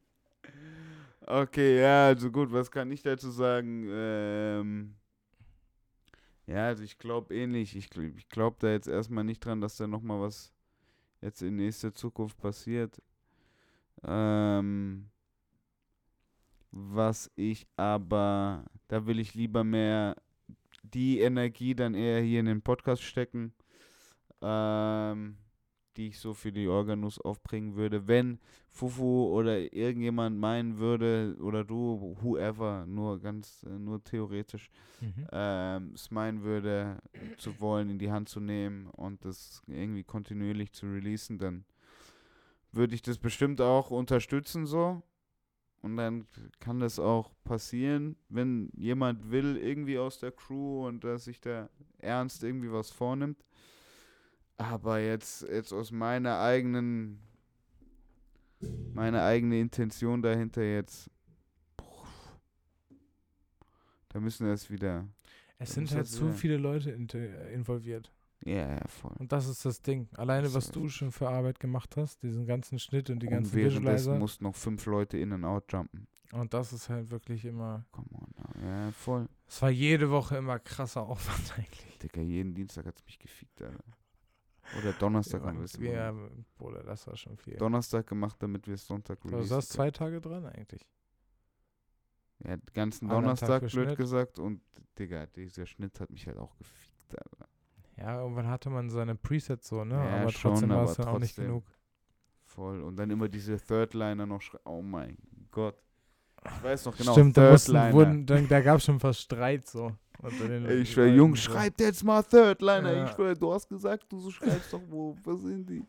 okay, 1.28 1.82
ja, 1.82 2.08
also 2.08 2.32
gut, 2.32 2.52
was 2.52 2.70
kann 2.70 2.92
ich 2.92 3.02
dazu 3.02 3.32
sagen? 3.32 3.88
Ähm, 3.90 4.96
ja, 6.46 6.68
also 6.68 6.84
ich 6.84 6.98
glaube 6.98 7.36
ähnlich. 7.36 7.76
Ich, 7.76 7.90
ich 7.96 8.30
glaube 8.30 8.58
da 8.60 8.72
jetzt 8.72 8.88
erstmal 8.88 9.24
nicht 9.24 9.44
dran, 9.44 9.62
dass 9.62 9.78
da 9.78 9.88
nochmal 9.88 10.22
was 10.22 10.54
jetzt 11.22 11.42
in 11.42 11.56
nächster 11.56 11.94
Zukunft 11.94 12.38
passiert. 12.38 13.02
Ähm, 14.04 15.10
was 16.72 17.32
ich 17.36 17.68
aber, 17.78 18.66
da 18.88 19.06
will 19.06 19.20
ich 19.20 19.36
lieber 19.36 19.64
mehr 19.64 20.16
die 20.82 21.20
Energie 21.20 21.76
dann 21.76 21.94
eher 21.94 22.22
hier 22.22 22.40
in 22.40 22.48
den 22.48 22.62
Podcast 22.62 23.04
stecken, 23.04 23.54
ähm, 24.42 25.38
die 25.98 26.08
ich 26.08 26.20
so 26.20 26.34
für 26.34 26.52
die 26.52 26.68
Organus 26.68 27.20
aufbringen 27.20 27.76
würde. 27.76 28.08
Wenn 28.08 28.40
Fufu 28.70 29.28
oder 29.28 29.74
irgendjemand 29.74 30.38
meinen 30.38 30.78
würde, 30.78 31.36
oder 31.42 31.64
du, 31.64 32.16
whoever, 32.22 32.86
nur 32.88 33.20
ganz, 33.20 33.64
äh, 33.64 33.78
nur 33.80 34.04
theoretisch, 34.04 34.70
Mhm. 35.02 35.28
ähm, 35.32 35.92
es 35.94 36.12
meinen 36.12 36.44
würde, 36.44 36.98
zu 37.38 37.60
wollen, 37.60 37.90
in 37.90 38.00
die 38.00 38.12
Hand 38.12 38.30
zu 38.30 38.40
nehmen 38.40 38.88
und 38.88 39.24
das 39.26 39.62
irgendwie 39.68 40.04
kontinuierlich 40.04 40.72
zu 40.72 40.86
releasen, 40.86 41.38
dann 41.38 41.66
würde 42.72 42.96
ich 42.96 43.02
das 43.02 43.18
bestimmt 43.18 43.62
auch 43.62 43.92
unterstützen 43.92 44.66
so. 44.66 45.04
Und 45.82 45.98
dann 45.98 46.26
kann 46.62 46.80
das 46.80 46.98
auch 46.98 47.32
passieren, 47.44 48.16
wenn 48.30 48.70
jemand 48.74 49.30
will, 49.32 49.58
irgendwie 49.58 49.98
aus 50.00 50.18
der 50.20 50.32
Crew 50.32 50.88
und 50.88 51.04
dass 51.04 51.26
sich 51.26 51.42
da 51.42 51.70
ernst 51.98 52.42
irgendwie 52.44 52.72
was 52.72 52.90
vornimmt. 52.90 53.44
Aber 54.58 55.00
jetzt, 55.00 55.42
jetzt 55.50 55.74
aus 55.74 55.92
meiner 55.92 56.40
eigenen, 56.40 57.20
meine 58.94 59.24
eigene 59.24 59.60
Intention 59.60 60.22
dahinter 60.22 60.64
jetzt, 60.64 61.10
boah, 61.76 62.08
da 64.10 64.20
müssen 64.20 64.46
wir 64.46 64.54
es 64.54 64.70
wieder, 64.70 65.08
Es 65.58 65.74
sind 65.74 65.90
halt 65.92 66.02
das 66.02 66.12
zu 66.12 66.26
wieder- 66.28 66.34
viele 66.34 66.58
Leute 66.58 66.92
inter- 66.92 67.50
involviert. 67.50 68.12
ja, 68.46 68.76
ja, 68.76 68.88
voll. 68.88 69.16
Und 69.20 69.32
das 69.32 69.48
ist 69.48 69.66
das 69.66 69.82
Ding. 69.82 70.08
Alleine, 70.16 70.54
was 70.54 70.68
So. 70.68 70.74
du 70.74 70.90
schon 70.90 71.12
für 71.12 71.28
Arbeit 71.30 71.60
gemacht 71.60 71.98
hast, 71.98 72.22
diesen 72.24 72.46
ganzen 72.46 72.78
Schnitt 72.80 73.10
und 73.10 73.20
die 73.20 73.28
Und 73.28 73.34
ganzen 73.34 73.54
währenddessen 73.56 73.84
Visualizer. 73.84 74.16
mussten 74.20 74.44
noch 74.46 74.56
fünf 74.56 74.86
Leute 74.86 75.18
in 75.18 75.32
und 75.32 75.44
out 75.46 75.72
jumpen. 75.74 76.08
Und 76.32 76.54
das 76.54 76.74
ist 76.74 76.90
halt 76.90 77.12
wirklich 77.12 77.46
immer. 77.46 77.86
Come 77.92 78.08
on, 78.14 78.64
ja, 78.64 78.92
voll. 78.92 79.28
Es 79.48 79.62
war 79.62 79.70
jede 79.70 80.10
Woche 80.10 80.38
immer 80.38 80.58
krasser 80.60 81.02
Aufwand 81.04 81.54
eigentlich. 81.58 81.98
Digga, 82.00 82.22
jeden 82.22 82.54
Dienstag 82.56 82.86
hat's 82.86 83.04
mich 83.06 83.20
gefickt, 83.20 83.62
Alter. 83.62 83.84
Oder 84.80 84.94
Donnerstag 84.94 85.44
haben 85.44 85.58
wir 85.58 85.66
es 85.66 85.80
wir, 85.80 85.92
immer 86.10 86.22
ja. 86.22 86.30
Bruder, 86.58 86.84
das 86.84 87.06
war 87.08 87.18
schon 87.18 87.38
viel. 87.38 87.58
Donnerstag 87.58 88.08
gemacht, 88.08 88.38
damit 88.42 88.66
wir 88.68 88.76
es 88.76 88.86
Sonntag 88.86 89.22
Du 89.22 89.30
releasen 89.30 89.50
saß 89.50 89.68
können. 89.68 89.76
zwei 89.76 89.92
Tage 89.92 90.22
dran 90.22 90.46
eigentlich. 90.46 90.88
Ja, 92.40 92.58
den 92.58 92.62
ganzen 92.74 93.06
Anderen 93.06 93.24
Donnerstag, 93.24 93.62
blöd 93.62 93.72
Schnitt. 93.72 93.98
gesagt. 93.98 94.40
Und, 94.40 94.62
Digga, 94.98 95.26
dieser 95.28 95.66
Schnitt 95.66 96.00
hat 96.00 96.10
mich 96.10 96.28
halt 96.28 96.38
auch 96.38 96.56
gefickt, 96.58 97.18
Alter. 97.18 97.48
Ja, 97.98 98.22
irgendwann 98.22 98.48
hatte 98.48 98.70
man 98.70 98.90
seine 98.90 99.16
Presets 99.16 99.68
so, 99.68 99.84
ne? 99.84 99.96
Ja, 99.96 100.22
aber 100.22 100.32
schon, 100.32 100.52
trotzdem 100.52 100.70
war 100.70 100.80
aber 100.80 100.92
es 100.92 100.98
dann 100.98 101.08
auch 101.08 101.20
nicht 101.20 101.36
genug. 101.36 101.64
Voll. 102.44 102.82
Und 102.82 102.96
dann 102.98 103.10
immer 103.12 103.30
diese 103.30 103.58
Third-Liner 103.58 104.26
noch 104.26 104.42
schreiben. 104.42 104.64
Oh 104.66 104.82
mein 104.82 105.18
Gott. 105.52 105.78
Ich 106.46 106.64
weiß 106.64 106.86
noch 106.86 106.98
genau, 106.98 107.12
Stimmt, 107.14 107.38
da, 107.38 107.52
mussten, 107.52 107.94
wurden, 107.94 108.26
dann, 108.26 108.48
da 108.48 108.62
gab 108.62 108.78
es 108.78 108.86
schon 108.86 109.00
fast 109.00 109.22
Streit 109.22 109.68
so. 109.68 109.92
ich 110.24 110.92
schwör, 110.92 111.06
Leuten 111.06 111.18
Jungs, 111.18 111.44
so. 111.44 111.52
schreibt 111.52 111.80
jetzt 111.82 112.04
mal 112.04 112.22
Third-Liner. 112.24 112.94
Ja. 112.94 113.06
Ich 113.06 113.12
schwör, 113.12 113.36
du 113.36 113.54
hast 113.54 113.68
gesagt, 113.68 114.06
du 114.12 114.20
so 114.20 114.30
schreibst 114.32 114.72
doch 114.74 114.82
wo. 114.90 115.16
Was 115.24 115.42
sind 115.42 115.70
die? 115.70 115.84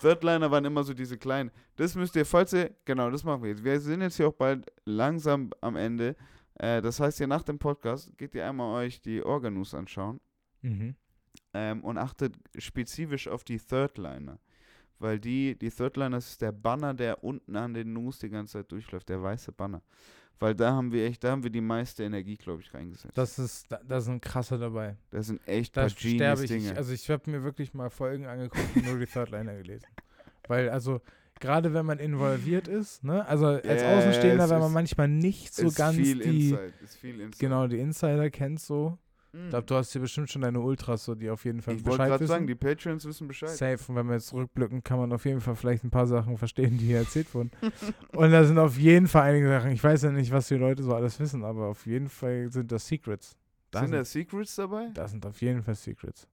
Third-Liner 0.00 0.50
waren 0.50 0.64
immer 0.64 0.82
so 0.82 0.94
diese 0.94 1.16
kleinen. 1.18 1.50
Das 1.76 1.94
müsst 1.94 2.16
ihr, 2.16 2.24
falls 2.24 2.52
ihr, 2.52 2.70
genau, 2.84 3.10
das 3.10 3.22
machen 3.24 3.42
wir 3.42 3.50
jetzt. 3.50 3.62
Wir 3.64 3.78
sind 3.80 4.00
jetzt 4.00 4.16
hier 4.16 4.28
auch 4.28 4.34
bald 4.34 4.66
langsam 4.84 5.50
am 5.60 5.76
Ende. 5.76 6.16
Äh, 6.54 6.80
das 6.82 7.00
heißt, 7.00 7.20
ihr 7.20 7.26
nach 7.26 7.42
dem 7.42 7.58
Podcast 7.58 8.16
geht 8.18 8.34
ihr 8.34 8.46
einmal 8.46 8.84
euch 8.84 9.00
die 9.00 9.22
Organus 9.22 9.74
anschauen 9.74 10.20
Mhm. 10.62 10.94
ähm, 11.54 11.82
und 11.84 11.96
achtet 11.96 12.34
spezifisch 12.58 13.28
auf 13.28 13.44
die 13.44 13.58
Third-Liner. 13.58 14.38
Weil 15.00 15.18
die, 15.18 15.56
die 15.58 15.70
Third-Liner 15.70 16.18
ist 16.18 16.40
der 16.40 16.52
Banner, 16.52 16.94
der 16.94 17.24
unten 17.24 17.56
an 17.56 17.72
den 17.72 17.92
News 17.92 18.18
die 18.18 18.28
ganze 18.28 18.58
Zeit 18.58 18.70
durchläuft, 18.70 19.08
der 19.08 19.22
weiße 19.22 19.50
Banner. 19.50 19.82
Weil 20.38 20.54
da 20.54 20.72
haben 20.72 20.92
wir 20.92 21.06
echt, 21.06 21.24
da 21.24 21.32
haben 21.32 21.42
wir 21.42 21.50
die 21.50 21.60
meiste 21.60 22.04
Energie, 22.04 22.36
glaube 22.36 22.62
ich, 22.62 22.72
reingesetzt. 22.72 23.16
Das 23.16 23.38
ist, 23.38 23.70
da, 23.72 23.80
da 23.86 24.00
sind 24.00 24.22
krasse 24.22 24.58
dabei. 24.58 24.96
das 25.10 25.26
sind 25.26 25.40
echt 25.46 25.76
Da 25.76 25.82
paar 25.82 25.90
sterbe 25.90 26.44
ich. 26.44 26.50
Ich. 26.50 26.76
Also 26.76 26.92
ich 26.92 27.08
habe 27.10 27.30
mir 27.30 27.42
wirklich 27.42 27.74
mal 27.74 27.90
Folgen 27.90 28.26
angeguckt 28.26 28.76
und 28.76 28.86
nur 28.86 28.98
die 28.98 29.06
Thirdliner 29.06 29.56
gelesen. 29.56 29.86
Weil, 30.48 30.68
also, 30.70 31.00
gerade 31.40 31.72
wenn 31.72 31.86
man 31.86 31.98
involviert 31.98 32.68
ist, 32.68 33.02
ne? 33.02 33.26
Also 33.26 33.46
als 33.46 33.82
Außenstehender, 33.82 34.48
wenn 34.50 34.60
man 34.60 34.72
manchmal 34.72 35.08
nicht 35.08 35.54
so 35.54 35.68
ist 35.68 35.76
ganz 35.76 35.96
viel 35.96 36.18
die, 36.18 36.50
Insight, 36.50 36.74
ist 36.82 36.96
viel 36.96 37.20
Insight. 37.20 37.38
genau, 37.38 37.66
die 37.66 37.78
Insider 37.78 38.30
kennt 38.30 38.60
so. 38.60 38.98
Mhm. 39.32 39.44
Ich 39.44 39.50
glaube, 39.50 39.66
du 39.66 39.74
hast 39.74 39.92
hier 39.92 40.00
bestimmt 40.00 40.30
schon 40.30 40.42
deine 40.42 40.60
Ultras, 40.60 41.04
so, 41.04 41.14
die 41.14 41.30
auf 41.30 41.44
jeden 41.44 41.62
Fall 41.62 41.74
ich 41.74 41.84
wollte 41.84 41.98
Bescheid 41.98 42.08
gerade 42.08 42.20
wissen. 42.20 42.28
sagen, 42.30 42.46
die 42.46 42.54
Patreons 42.54 43.04
wissen 43.04 43.28
Bescheid. 43.28 43.50
Safe. 43.50 43.78
Und 43.88 43.96
wenn 43.96 44.06
wir 44.06 44.14
jetzt 44.14 44.28
zurückblicken, 44.28 44.82
kann 44.82 44.98
man 44.98 45.12
auf 45.12 45.24
jeden 45.24 45.40
Fall 45.40 45.54
vielleicht 45.56 45.84
ein 45.84 45.90
paar 45.90 46.06
Sachen 46.06 46.36
verstehen, 46.36 46.78
die 46.78 46.86
hier 46.86 46.98
erzählt 46.98 47.32
wurden. 47.34 47.50
und 48.12 48.30
da 48.30 48.44
sind 48.44 48.58
auf 48.58 48.76
jeden 48.78 49.08
Fall 49.08 49.30
einige 49.30 49.48
Sachen. 49.48 49.70
Ich 49.70 49.82
weiß 49.82 50.02
ja 50.02 50.10
nicht, 50.10 50.32
was 50.32 50.48
die 50.48 50.56
Leute 50.56 50.82
so 50.82 50.94
alles 50.94 51.20
wissen, 51.20 51.44
aber 51.44 51.66
auf 51.66 51.86
jeden 51.86 52.08
Fall 52.08 52.50
sind 52.50 52.72
das 52.72 52.86
Secrets. 52.86 53.36
Da 53.70 53.80
sind 53.80 53.90
sind, 53.90 53.98
da 53.98 54.04
Secrets 54.04 54.56
dabei? 54.56 54.88
da 54.94 55.06
sind 55.06 55.24
auf 55.24 55.40
jeden 55.40 55.62
Fall 55.62 55.74
Secrets. 55.76 56.26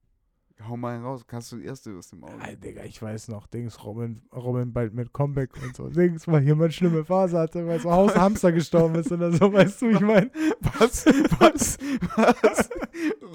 Hau 0.65 0.75
mal 0.75 0.97
raus, 0.99 1.25
kannst 1.27 1.51
du 1.51 1.57
die 1.57 1.65
erste 1.65 1.95
aus 1.95 2.09
dem 2.09 2.23
Auge. 2.23 2.37
Nein, 2.37 2.59
Digga, 2.59 2.83
ich 2.83 2.99
weiß 2.99 3.27
noch, 3.27 3.45
Dings, 3.47 3.83
Robin, 3.83 4.21
Robin 4.33 4.73
bald 4.73 4.93
mit 4.93 5.13
Comeback 5.13 5.51
und 5.61 5.75
so. 5.75 5.87
Dings, 5.87 6.27
weil 6.27 6.43
jemand 6.43 6.73
schlimme 6.73 7.05
Phase 7.05 7.37
hatte, 7.37 7.67
weil 7.67 7.79
so 7.79 7.91
Haus 7.91 8.15
Hamster 8.15 8.51
gestorben 8.51 8.95
ist 8.95 9.11
oder 9.11 9.31
so, 9.31 9.53
weißt 9.53 9.81
du, 9.83 9.89
ich 9.89 9.99
meine. 9.99 10.31
Was? 10.79 11.05
Was? 11.39 11.77
Was? 12.15 12.69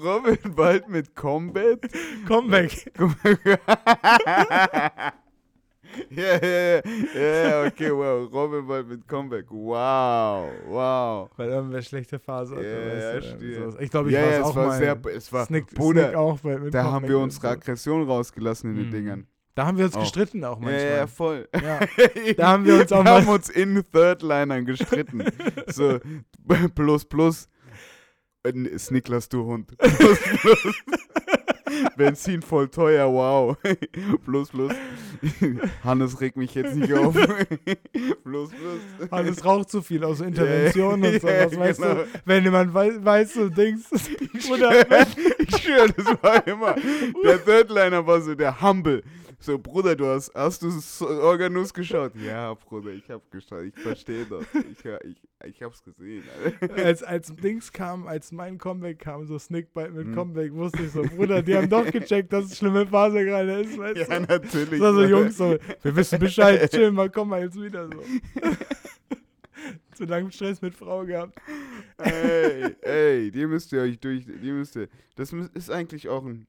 Robin 0.03 0.37
bald 0.53 0.89
mit 0.89 1.15
Combat? 1.15 1.79
Comeback. 2.27 2.91
Ja, 3.45 5.13
ja, 6.09 6.37
ja, 6.45 6.81
ja, 7.15 7.65
okay, 7.67 7.91
wow. 7.91 8.31
Robin 8.31 8.67
bald 8.67 8.87
mit 8.87 9.07
Comeback. 9.07 9.45
Wow, 9.49 10.49
wow. 10.67 11.29
Weil 11.37 11.49
irgendwer 11.49 11.81
schlechte 11.81 12.19
Phase 12.19 12.55
hatte. 12.55 12.65
Ja, 12.67 13.15
weißt 13.15 13.27
ja, 13.31 13.33
du, 13.37 13.71
so. 13.71 13.79
Ich 13.79 13.89
glaube, 13.91 14.09
ich 14.09 14.15
ja, 14.15 14.21
war 14.21 14.29
ja, 14.31 14.37
es 14.39 14.43
auch 14.45 14.55
war 14.55 14.67
mal. 14.67 14.77
sehr, 14.77 14.97
es 15.15 15.33
war, 15.33 15.45
Snick, 15.45 15.67
Bruder, 15.73 16.03
Snick 16.05 16.15
auch 16.15 16.43
mit 16.43 16.73
da 16.73 16.83
haben 16.83 16.91
Comeback 16.93 17.09
wir 17.09 17.17
und 17.17 17.23
unsere. 17.23 17.49
Aggression 17.49 18.03
rausgelassen 18.03 18.71
in 18.71 18.75
den 18.77 18.87
Mhm. 18.87 18.91
Dingern. 18.91 19.27
Da 19.55 19.67
haben 19.67 19.77
wir 19.77 19.85
uns 19.85 19.95
Auch. 19.95 20.01
gestritten 20.01 20.43
auch 20.45 20.59
Ja, 20.59 20.65
manchmal. 20.65 20.97
ja, 20.97 21.07
voll. 21.07 21.47
Ja. 21.53 21.79
Da 22.37 22.47
haben 22.47 22.65
wir 22.65 22.79
uns 22.81 22.91
auch 22.91 23.03
wir 23.05 23.11
haben 23.11 23.27
uns 23.27 23.49
in 23.49 23.83
Thirdlinern 23.91 24.65
gestritten. 24.65 25.23
so, 25.67 25.99
plus, 26.75 27.05
plus. 27.05 27.47
Äh, 28.45 28.49
Ist 28.67 28.89
Niklas, 28.91 29.29
du 29.29 29.45
Hund. 29.45 29.77
Plus, 29.77 30.19
plus. 30.41 30.75
Benzin 31.95 32.41
voll 32.41 32.69
teuer, 32.69 33.11
wow. 33.11 33.57
plus, 34.25 34.49
plus. 34.49 34.73
Hannes 35.83 36.19
regt 36.21 36.37
mich 36.37 36.53
jetzt 36.55 36.75
nicht 36.75 36.93
auf. 36.93 37.13
plus, 38.23 38.49
plus. 38.51 39.11
Hannes 39.11 39.43
raucht 39.45 39.69
zu 39.69 39.81
viel 39.81 40.03
aus 40.03 40.21
Intervention 40.21 41.03
und 41.03 41.03
Ja, 41.03 41.19
sowas, 41.19 41.57
weißt 41.57 41.81
genau. 41.81 41.93
du? 41.95 42.05
Wenn 42.25 42.43
jemand 42.43 42.73
weiß, 42.73 42.93
weiß 43.03 43.33
so 43.33 43.49
Dings. 43.49 43.89
Oder 44.51 44.85
ich 45.39 45.57
schwöre, 45.57 45.89
das 45.95 46.05
war 46.21 46.47
immer. 46.47 46.75
Der 47.23 47.43
Thirdliner 47.43 48.05
war 48.05 48.21
so 48.21 48.35
der 48.35 48.61
Humble. 48.61 49.03
So, 49.43 49.59
Bruder, 49.59 49.93
du 49.93 50.05
hast, 50.05 50.33
hast 50.33 50.61
du 50.61 51.05
Organus 51.05 51.73
geschaut? 51.73 52.13
Ja, 52.15 52.53
Bruder, 52.53 52.91
ich 52.91 53.09
hab 53.09 53.29
geschaut. 53.29 53.63
Ich 53.65 53.75
verstehe 53.77 54.25
das. 54.25 54.45
Ich, 54.71 54.85
ich, 54.85 55.17
ich 55.43 55.61
hab's 55.61 55.83
gesehen. 55.83 56.23
Alter. 56.61 56.73
als, 56.85 57.03
als 57.03 57.35
Dings 57.35 57.69
kam, 57.73 58.07
als 58.07 58.31
mein 58.31 58.57
Comeback 58.57 58.99
kam, 58.99 59.25
so 59.25 59.37
Snickbite 59.37 59.89
mit 59.91 60.07
Mhm. 60.07 60.15
Comeback, 60.15 60.53
wusste 60.53 60.83
ich 60.83 60.91
so, 60.91 61.01
Bruder, 61.01 61.41
die 61.41 61.57
haben 61.57 61.67
doch 61.69 61.85
gecheckt, 61.91 62.31
dass 62.31 62.45
es 62.45 62.57
schlimme 62.57 62.87
Phase 62.87 63.25
gerade 63.25 63.59
ist, 63.63 63.77
weißt 63.77 63.97
Ja, 64.09 64.19
du? 64.19 64.25
natürlich. 64.27 64.79
So, 64.79 64.93
so. 64.93 65.03
Jungs, 65.03 65.35
so, 65.37 65.57
wir 65.81 65.95
wissen 65.97 66.19
Bescheid, 66.19 66.71
chill 66.71 66.91
mal, 66.93 67.09
komm 67.09 67.27
mal 67.27 67.41
jetzt 67.41 67.61
wieder 67.61 67.89
so. 67.89 68.01
Zu 69.95 70.05
lange 70.05 70.31
Stress 70.31 70.61
mit 70.61 70.73
Frau 70.73 71.03
gehabt. 71.05 71.37
ey, 71.97 72.75
ey, 72.81 73.29
die 73.31 73.45
müsst 73.45 73.73
ihr 73.73 73.81
euch 73.81 73.99
durch, 73.99 74.25
die 74.25 74.51
müsst 74.53 74.77
ihr, 74.77 74.87
das 75.17 75.33
ist 75.33 75.69
eigentlich 75.69 76.07
auch 76.07 76.25
ein, 76.25 76.47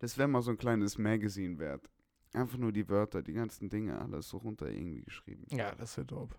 das 0.00 0.18
wäre 0.18 0.26
mal 0.26 0.42
so 0.42 0.50
ein 0.50 0.58
kleines 0.58 0.98
Magazine 0.98 1.56
wert. 1.60 1.88
Einfach 2.32 2.58
nur 2.58 2.72
die 2.72 2.88
Wörter, 2.88 3.22
die 3.22 3.32
ganzen 3.32 3.68
Dinge, 3.68 4.00
alles 4.00 4.28
so 4.28 4.36
runter 4.38 4.68
irgendwie 4.68 5.02
geschrieben. 5.02 5.46
Ja, 5.50 5.74
das 5.74 5.96
wird 5.96 6.12
dope. 6.12 6.36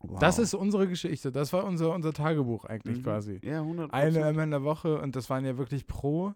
Wow. 0.00 0.18
Das 0.20 0.38
ist 0.38 0.54
unsere 0.54 0.86
Geschichte. 0.86 1.32
Das 1.32 1.52
war 1.52 1.64
unser, 1.64 1.92
unser 1.94 2.12
Tagebuch 2.12 2.64
eigentlich 2.66 2.98
Mhm. 2.98 3.02
quasi. 3.02 3.40
Ja, 3.42 3.60
100 3.62 3.92
Eine 3.92 4.24
einmal 4.24 4.44
in 4.44 4.50
der 4.50 4.62
Woche 4.62 5.00
und 5.00 5.16
das 5.16 5.30
waren 5.30 5.44
ja 5.44 5.56
wirklich 5.56 5.86
pro. 5.86 6.34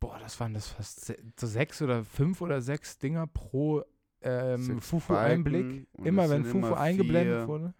Boah, 0.00 0.18
das 0.18 0.38
waren 0.40 0.54
das 0.54 0.68
fast 0.68 1.04
se 1.04 1.16
so 1.38 1.46
sechs 1.46 1.80
oder 1.82 2.02
fünf 2.04 2.40
oder 2.40 2.60
sechs 2.60 2.98
Dinger 2.98 3.26
pro 3.26 3.84
ähm, 4.22 4.80
Fufu-Einblick. 4.80 5.86
Immer 6.02 6.28
wenn 6.30 6.44
Fufu 6.44 6.58
immer 6.66 6.78
eingeblendet 6.78 7.46
wurde. 7.46 7.74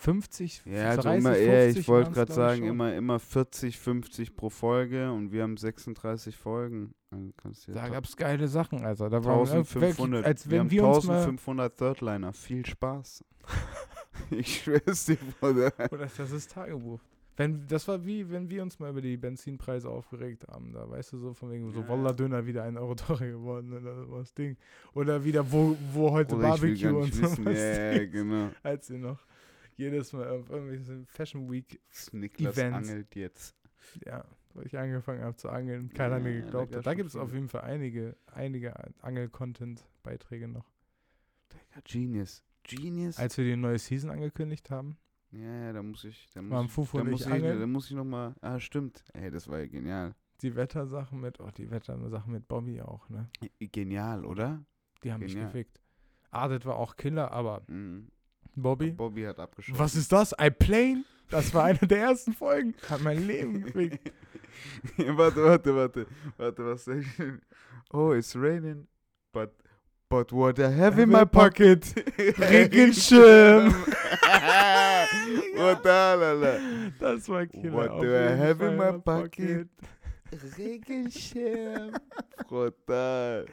50, 0.00 0.62
Ja, 0.64 0.90
also 0.90 1.02
30, 1.02 1.18
immer, 1.20 1.34
50 1.34 1.46
ja, 1.46 1.80
ich 1.80 1.88
wollte 1.88 2.10
gerade 2.12 2.32
sagen, 2.32 2.58
schon. 2.60 2.68
immer, 2.68 2.94
immer 2.94 3.18
40, 3.18 3.78
50 3.78 4.34
pro 4.34 4.48
Folge 4.48 5.12
und 5.12 5.30
wir 5.30 5.42
haben 5.42 5.56
36 5.58 6.36
Folgen. 6.36 6.94
Also 7.44 7.72
Da 7.72 7.88
gab 7.88 8.04
es 8.04 8.16
geile 8.16 8.48
Sachen, 8.48 8.82
also 8.84 9.08
da 9.08 9.22
waren 9.24 9.46
wir 9.46 9.52
1500. 9.56 10.10
wirklich, 10.12 10.26
als 10.26 10.46
wir 10.46 10.52
wenn 10.52 10.58
haben 10.60 10.70
wir 10.70 10.86
uns 10.86 11.04
mal 11.06 11.14
1500 11.18 11.76
Thirdliner. 11.76 12.32
Viel 12.32 12.64
Spaß. 12.64 13.24
ich 14.30 14.62
schwör's 14.62 15.04
dir, 15.04 15.18
Bruder. 15.38 15.72
Oder 15.90 16.04
ist 16.04 16.18
das 16.18 16.30
das 16.30 16.48
Tagebuch? 16.48 17.00
Wenn, 17.36 17.66
das 17.68 17.88
war 17.88 18.04
wie, 18.04 18.30
wenn 18.30 18.48
wir 18.50 18.62
uns 18.62 18.78
mal 18.78 18.90
über 18.90 19.00
die 19.00 19.16
Benzinpreise 19.16 19.88
aufgeregt 19.88 20.46
haben. 20.48 20.72
Da 20.72 20.88
weißt 20.88 21.12
du 21.14 21.18
so 21.18 21.32
von 21.34 21.50
wegen 21.50 21.70
so 21.70 21.80
Ja. 21.80 21.88
Wallah-Döner 21.88 22.46
wieder 22.46 22.64
ein 22.64 22.76
Euro 22.76 22.94
teurer 22.94 23.26
geworden 23.26 23.72
oder 23.72 23.96
so 23.96 24.10
was 24.12 24.34
Ding. 24.34 24.56
Oder 24.94 25.24
wieder, 25.24 25.50
wo, 25.50 25.76
wo 25.92 26.10
heute 26.10 26.36
will 26.36 26.42
Barbecue 26.42 26.94
und 26.96 27.14
so 27.14 27.42
Ja, 27.44 27.92
ja, 27.92 28.06
genau. 28.06 28.50
Als 28.62 28.90
wir 28.90 28.98
noch 28.98 29.18
jedes 29.80 30.12
Mal 30.12 30.28
auf 30.28 30.48
irgendwelchen 30.50 31.06
Fashion 31.06 31.50
Week, 31.50 31.80
Niklas 32.12 32.56
Events. 32.56 32.88
angelt 32.90 33.14
jetzt. 33.16 33.56
ja, 34.06 34.24
wo 34.54 34.60
ich 34.62 34.76
angefangen 34.78 35.22
habe 35.22 35.36
zu 35.36 35.48
angeln, 35.48 35.88
keiner 35.92 36.18
Ja, 36.18 36.22
mir 36.22 36.42
geglaubt 36.42 36.74
hat. 36.76 36.86
Da 36.86 36.94
gibt 36.94 37.08
es 37.08 37.16
auf 37.16 37.32
jeden 37.32 37.48
Fall 37.48 37.62
einige, 37.62 38.16
einige 38.26 38.74
Angel-Content-Beiträge 39.02 40.48
noch. 40.48 40.66
Digga, 41.52 41.80
Genius. 41.84 42.42
Genius. 42.62 43.18
Als 43.18 43.36
wir 43.38 43.44
die 43.44 43.56
neue 43.56 43.78
Season 43.78 44.10
angekündigt 44.10 44.70
haben, 44.70 44.96
ja, 45.32 45.66
ja, 45.66 45.72
da 45.72 45.82
muss 45.82 46.04
ich. 46.04 46.28
Da 46.34 46.42
muss 46.42 46.50
Waren 46.50 46.66
ich, 46.66 46.72
Fufu 46.72 46.98
da 46.98 47.04
muss 47.04 47.20
ich 47.20 47.26
da 47.28 47.66
muss 47.66 47.86
ich 47.90 47.96
nochmal. 47.96 48.34
Ah, 48.40 48.58
stimmt. 48.58 49.04
Ey, 49.12 49.30
das 49.30 49.46
war 49.48 49.60
ja 49.60 49.66
genial. 49.66 50.14
die 50.42 50.56
Wettersachen 50.56 51.20
mit, 51.20 51.38
oh, 51.40 51.50
die 51.56 51.70
Wettersachen 51.70 52.32
mit 52.32 52.48
Bobby 52.48 52.80
auch, 52.82 53.08
ne? 53.08 53.28
Genial, 53.60 54.24
oder? 54.24 54.64
Die 55.04 55.12
haben 55.12 55.20
mich 55.20 55.32
Genial. 55.32 55.52
gefickt. 55.52 55.80
Adet 56.32 56.66
war 56.66 56.76
auch 56.76 56.96
Killer, 56.96 57.30
aber 57.30 57.62
Mhm. 57.68 58.08
Bobby, 58.54 58.90
Bobby 58.90 59.22
hat 59.22 59.38
abgeschossen. 59.38 59.78
was 59.78 59.94
ist 59.94 60.12
das? 60.12 60.32
I 60.40 60.50
plane? 60.50 61.04
Das 61.30 61.54
war 61.54 61.64
eine 61.64 61.78
der 61.78 61.98
ersten 61.98 62.32
Folgen. 62.32 62.74
Hat 62.88 63.00
mein 63.02 63.26
Leben 63.26 63.62
gefickt. 63.62 64.12
warte, 64.96 65.44
warte, 65.44 65.76
warte. 65.76 66.06
Warte, 66.36 66.66
was 66.66 66.84
soll 66.84 67.00
ich 67.00 67.16
denn? 67.16 67.40
Oh, 67.92 68.12
it's 68.12 68.34
raining. 68.34 68.86
But, 69.32 69.52
but 70.08 70.32
what 70.32 70.58
I 70.58 70.68
have 70.68 71.00
in 71.00 71.08
my 71.08 71.24
pocket. 71.24 71.94
Regenschirm. 72.18 73.72
Alter. 75.58 76.60
Das 76.98 77.28
war 77.28 77.46
Killer. 77.46 77.72
What 77.72 78.00
do 78.00 78.12
I 78.12 78.36
have 78.36 78.60
in 78.60 78.76
my 78.76 78.98
pocket? 78.98 79.68
Regenschirm. 80.58 81.92
Brutal. 82.48 83.46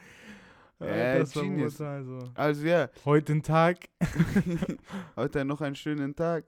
Ja, 0.80 1.18
das 1.18 1.34
war 1.34 1.42
Genius. 1.42 1.74
brutal 1.76 2.04
so. 2.04 2.18
Also 2.34 2.66
ja, 2.66 2.88
Heute 3.04 3.40
Tag. 3.42 3.88
heute 5.16 5.44
noch 5.44 5.60
einen 5.60 5.74
schönen 5.74 6.14
Tag. 6.14 6.44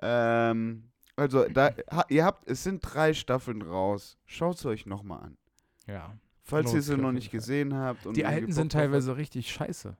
Ähm, 0.00 0.90
also, 1.16 1.46
da, 1.48 1.74
ihr 2.08 2.24
habt, 2.24 2.48
es 2.48 2.64
sind 2.64 2.80
drei 2.80 3.12
Staffeln 3.12 3.60
raus. 3.60 4.18
Schaut 4.24 4.56
es 4.56 4.64
euch 4.64 4.86
nochmal 4.86 5.20
an. 5.24 5.36
Ja. 5.86 6.14
Falls 6.42 6.72
ihr 6.72 6.82
sie 6.82 6.96
noch 6.96 7.12
nicht 7.12 7.30
gesehen 7.30 7.74
habt. 7.74 8.06
Und 8.06 8.16
Die 8.16 8.24
alten 8.24 8.52
sind 8.52 8.72
teilweise 8.72 9.16
richtig 9.16 9.50
scheiße. 9.50 9.96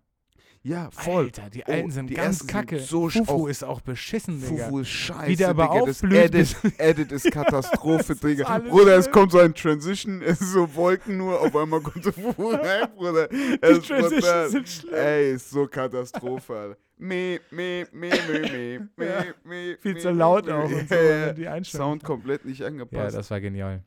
Ja, 0.63 0.91
voll. 0.91 1.25
Alter, 1.25 1.49
die 1.49 1.63
Oh, 1.67 1.73
alten 1.73 1.91
sind 1.91 2.11
die 2.11 2.15
ganz 2.15 2.27
ersten 2.43 2.49
sind 2.49 2.53
kacke. 2.55 2.81
so 2.81 3.09
Fufu 3.09 3.33
auch- 3.33 3.49
ist 3.49 3.65
auch 3.65 3.81
beschissen, 3.81 4.41
Digga. 4.43 4.65
Fufu 4.67 4.81
ist 4.81 4.89
scheiße. 4.91 5.27
Wie 5.29 5.37
der 5.37 5.49
aber 5.49 5.69
Digga, 5.69 5.87
das 5.87 6.03
aufblüht. 6.03 6.19
Edit, 6.35 6.57
Edit 6.79 7.13
ist 7.13 7.31
Katastrophe, 7.33 8.13
ist 8.13 8.23
Digga. 8.23 8.59
Bruder, 8.59 8.97
es 8.99 9.11
kommt 9.11 9.33
so 9.33 9.39
ein 9.39 9.55
Transition, 9.55 10.21
es 10.27 10.39
ist 10.41 10.53
so 10.53 10.75
Wolken 10.75 11.17
nur, 11.17 11.41
auf 11.41 11.57
einmal 11.57 11.81
kommt 11.81 12.05
so 12.05 12.13
Fufu 12.13 12.51
rein, 12.51 12.89
Bruder. 12.95 13.29
Die 13.29 13.59
Es 13.63 13.79
ist 13.79 13.87
Transitions 13.89 14.51
sind 14.53 14.69
schlimm. 14.69 14.95
Ey, 14.95 15.33
ist 15.33 15.49
so 15.49 15.67
Katastrophe, 15.67 16.55
Alter. 16.55 16.77
Me, 16.99 17.41
me, 17.51 17.87
me, 17.93 18.11
me, 18.11 18.43
me, 18.43 18.89
me, 18.97 19.07
Ja. 19.07 19.25
me, 19.43 19.79
Viel 19.81 19.95
me, 19.95 19.99
zu 20.01 20.11
laut 20.11 20.45
me, 20.45 20.55
auch 20.55 20.65
und 20.71 20.87
so. 20.91 20.95
Ja, 20.95 21.03
ja. 21.29 21.33
die 21.33 21.49
einstellen. 21.49 21.83
Sound 21.85 22.05
komplett 22.05 22.45
nicht 22.45 22.61
Ja, 22.61 22.67
angepasst. 22.67 23.17
das 23.17 23.31
war 23.31 23.41
genial. 23.41 23.83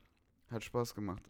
Hat 0.50 0.64
Spaß 0.64 0.92
gemacht. 0.96 1.22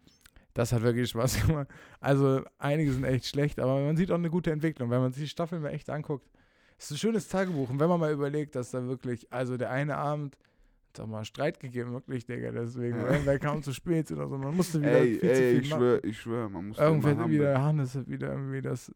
Das 0.54 0.72
hat 0.72 0.82
wirklich 0.82 1.10
Spaß 1.10 1.42
gemacht. 1.46 1.68
Also, 2.00 2.42
einige 2.58 2.92
sind 2.92 3.04
echt 3.04 3.26
schlecht, 3.26 3.58
aber 3.60 3.80
man 3.84 3.96
sieht 3.96 4.10
auch 4.10 4.16
eine 4.16 4.30
gute 4.30 4.50
Entwicklung, 4.52 4.88
wenn 4.90 5.00
man 5.00 5.12
sich 5.12 5.24
die 5.24 5.28
Staffeln 5.28 5.62
mal 5.62 5.70
echt 5.70 5.90
anguckt. 5.90 6.28
Es 6.78 6.86
ist 6.86 6.92
ein 6.92 6.98
schönes 6.98 7.28
Tagebuch. 7.28 7.70
Und 7.70 7.78
wenn 7.80 7.88
man 7.88 8.00
mal 8.00 8.12
überlegt, 8.12 8.54
dass 8.54 8.70
da 8.70 8.86
wirklich, 8.86 9.32
also 9.32 9.56
der 9.56 9.70
eine 9.70 9.96
Abend, 9.96 10.36
hat 10.88 11.00
auch 11.00 11.06
mal 11.08 11.24
Streit 11.24 11.58
gegeben, 11.58 11.92
wirklich, 11.92 12.24
Digga, 12.24 12.52
deswegen, 12.52 12.96
Ja. 12.98 13.02
weil 13.04 13.12
irgendwer 13.14 13.38
kam 13.40 13.62
zu 13.62 13.72
spät 13.72 14.10
oder 14.12 14.28
so. 14.28 14.38
Man 14.38 14.56
musste 14.56 14.80
wieder 14.80 14.92
Ey, 15.00 15.18
viel 15.18 15.28
ey, 15.28 15.34
zu 15.34 15.40
viel 15.42 15.60
ich 15.62 15.70
machen. 15.70 15.80
schwör, 15.80 16.04
ich 16.04 16.20
schwör, 16.20 16.48
man 16.48 16.68
muss 16.68 16.78
Irgendwer 16.78 17.12
immer 17.12 17.28
wieder, 17.28 17.60
Hannes 17.62 17.94
hat 17.96 18.08
wieder 18.08 18.32
irgendwie 18.32 18.62
das, 18.62 18.92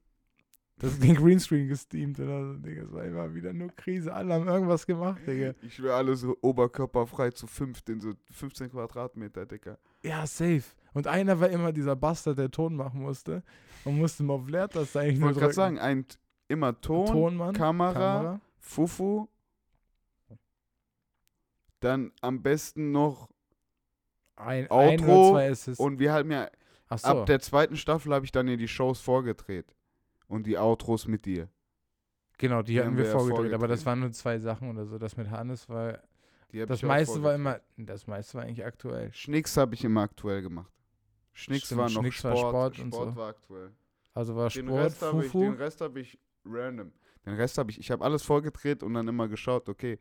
das 0.79 0.97
den 1.01 1.17
Greenscreen 1.17 1.67
gesteamt 1.67 2.21
oder 2.21 2.47
so, 2.47 2.55
Digga. 2.55 2.83
Es 2.83 2.93
war 2.93 3.05
immer 3.05 3.35
wieder 3.35 3.53
nur 3.53 3.71
Krise. 3.75 4.15
Alle 4.15 4.35
haben 4.35 4.47
irgendwas 4.47 4.87
gemacht, 4.87 5.21
Digga. 5.27 5.55
Ich 5.63 5.75
schwör, 5.75 5.97
alles 5.97 6.21
so 6.21 6.37
oberkörperfrei 6.41 7.31
zu 7.33 7.49
fünft 7.49 7.89
in 7.89 7.99
so 8.01 8.13
15 8.31 8.71
Quadratmeter, 8.71 9.45
Digga. 9.47 9.77
Ja, 10.05 10.25
safe. 10.25 10.63
Und 10.95 11.07
einer 11.07 11.41
war 11.41 11.49
immer 11.49 11.73
dieser 11.73 11.97
Bastard, 11.97 12.39
der 12.39 12.51
Ton 12.51 12.75
machen 12.77 13.03
musste. 13.03 13.43
Und 13.85 13.99
musste 13.99 14.23
mal 14.23 14.35
auf 14.35 14.49
Leertaste 14.49 15.01
eigentlich 15.01 15.17
Ich 15.17 15.23
wollte 15.23 15.41
gerade 15.41 15.53
sagen, 15.53 15.79
ein, 15.79 16.05
immer 16.49 16.81
Ton, 16.81 17.07
Tonmann, 17.07 17.55
Kamera, 17.55 18.41
Fufu. 18.59 19.29
Dann 21.81 22.13
am 22.21 22.43
besten 22.43 22.91
noch, 22.91 23.29
ein, 24.37 24.71
ein 24.71 25.01
Outro 25.01 25.37
Assists. 25.37 25.79
und 25.79 25.99
wir 25.99 26.13
haben 26.13 26.31
ja, 26.31 26.51
so. 26.91 27.09
ab 27.09 27.27
der 27.27 27.41
zweiten 27.41 27.77
Staffel 27.77 28.13
habe 28.13 28.25
ich 28.25 28.33
dann 28.33 28.49
ja 28.49 28.57
die 28.57 28.69
Shows 28.69 29.01
vorgedreht. 29.01 29.75
Und 30.27 30.47
die 30.47 30.59
Outros 30.59 31.07
mit 31.07 31.25
dir. 31.25 31.49
genau, 32.37 32.61
die 32.63 32.73
die 32.73 32.79
hatten 32.81 32.89
haben 32.89 32.97
wir 32.99 33.05
wir 33.05 33.11
ja 33.13 33.19
vorgedreht, 33.19 33.53
aber 33.55 33.67
das 33.67 33.83
vorgedreht. 33.83 33.87
waren 33.87 34.01
nur 34.01 34.13
zwei 34.13 34.39
Sachen 34.39 34.71
oder 34.71 34.85
so. 34.85 34.99
Das 34.99 35.17
mit 35.17 35.31
Hannes 35.31 35.69
war, 35.69 36.03
Das 36.53 36.83
meiste 36.83 37.23
war 37.23 37.39
vorgedreht. 37.39 37.63
immer, 37.77 37.87
das 37.87 38.07
meiste 38.07 38.35
war 38.35 38.45
eigentlich 38.45 38.65
aktuell. 38.65 39.13
Schnicks 39.15 39.57
habe 39.57 39.75
ich 39.75 39.85
immer 39.85 40.03
aktuell 40.03 40.43
gemacht. 40.43 40.71
Schnicks 41.39 41.67
Stimmt, 41.67 41.81
war 41.81 41.91
noch 41.91 42.01
Schnicks 42.03 42.25
war 42.25 42.37
Sport. 42.37 42.51
Sport 42.51 42.75
Sport, 42.77 42.85
und 43.07 43.11
so. 43.13 43.17
war 43.17 43.29
aktuell. 43.29 43.73
Also 44.15 44.35
war 44.37 44.49
Den 44.49 44.67
Sport, 44.67 44.81
Rest 44.81 45.03
ich, 45.25 45.33
den 45.33 45.53
Rest 45.55 45.81
habe 45.81 46.01
ich 46.01 46.19
random. 46.45 46.93
Den 47.25 47.35
Rest 47.35 47.59
habe 47.59 47.71
ich, 47.71 47.79
ich 47.79 47.91
habe 47.91 48.05
alles 48.05 48.23
vorgedreht 48.25 48.83
und 48.83 48.95
dann 48.95 49.07
immer 49.07 49.29
geschaut, 49.29 49.69
okay, 49.69 49.99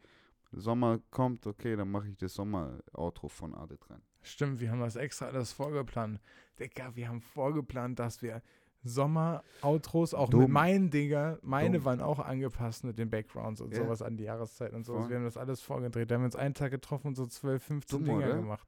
Sommer 0.52 1.00
kommt, 1.12 1.46
okay, 1.46 1.76
dann 1.76 1.92
mache 1.92 2.08
ich 2.10 2.18
das 2.18 2.34
Sommer-Outro 2.34 3.28
von 3.28 3.54
Ade 3.54 3.78
dran. 3.78 4.02
Stimmt, 4.24 4.60
wir 4.62 4.72
haben 4.72 4.80
das 4.80 4.96
extra 4.96 5.28
alles 5.28 5.52
vorgeplant. 5.52 6.20
Digga, 6.60 6.96
wir 6.96 7.10
haben 7.10 7.22
vorgeplant, 7.22 8.00
dass 8.00 8.22
wir 8.22 8.42
Sommer-Outros, 8.84 10.14
auch 10.14 10.28
mit 10.30 10.34
Dumm. 10.34 10.52
meinen 10.52 10.90
Digga, 10.90 11.38
meine 11.42 11.78
Dumm. 11.78 11.86
waren 11.86 12.02
auch 12.02 12.20
angepasst 12.20 12.84
mit 12.84 12.98
den 12.98 13.10
Backgrounds 13.10 13.62
und 13.62 13.74
Ja. 13.76 13.84
sowas 13.84 14.02
an 14.02 14.18
die 14.18 14.24
Jahreszeit 14.26 14.74
und 14.74 14.86
sowas. 14.86 15.02
Voll. 15.02 15.10
Wir 15.10 15.18
haben 15.18 15.26
das 15.26 15.38
alles 15.38 15.62
vorgedreht. 15.62 16.10
Da 16.10 16.16
haben 16.16 16.22
wir 16.22 16.26
uns 16.26 16.36
einen 16.36 16.54
Tag 16.54 16.72
getroffen 16.72 17.08
und 17.08 17.16
so 17.16 17.26
12, 17.26 17.64
15 17.64 18.00
Dumm, 18.00 18.06
Dinger 18.06 18.26
oder? 18.28 18.36
gemacht. 18.38 18.68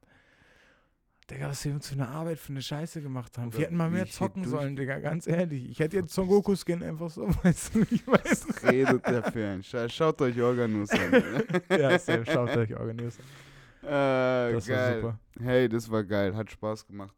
Digga, 1.30 1.50
was 1.50 1.64
wir 1.66 1.74
uns 1.74 1.88
für 1.88 1.94
eine 1.96 2.08
Arbeit, 2.08 2.40
für 2.40 2.52
eine 2.52 2.62
Scheiße 2.62 3.02
gemacht 3.02 3.38
haben. 3.38 3.54
Wir 3.54 3.62
hätten 3.66 3.78
mal 3.78 3.90
mehr 3.90 4.08
zocken 4.08 4.48
sollen, 4.48 4.76
Digga, 4.76 5.00
ganz 5.00 5.28
ehrlich. 5.28 5.70
Ich 5.70 5.80
hätte 5.80 5.98
jetzt 5.98 6.14
Son 6.14 6.28
Goku-Skin 6.28 6.82
einfach 6.84 7.10
so, 7.10 7.28
weißt 7.44 7.76
du, 7.76 7.86
ich 7.92 8.06
weiß. 8.08 8.64
Redet 8.64 9.06
der 9.06 9.24
für 9.32 9.48
ein 9.48 9.64
Scheiß. 9.64 9.94
Schaut 9.94 10.22
euch 10.22 10.40
Organus 10.42 10.90
an. 10.92 11.24
ja, 11.70 11.98
Sam, 12.00 12.26
schaut 12.26 12.50
euch 12.58 12.76
Organis 12.76 13.18
an. 13.20 13.26
äh, 13.90 14.54
Das 14.54 14.68
war 14.70 14.76
geil. 14.76 15.02
super. 15.02 15.20
Hey, 15.42 15.70
das 15.70 15.90
war 15.92 16.04
geil, 16.04 16.36
hat 16.36 16.50
Spaß 16.52 16.88
gemacht. 16.88 17.16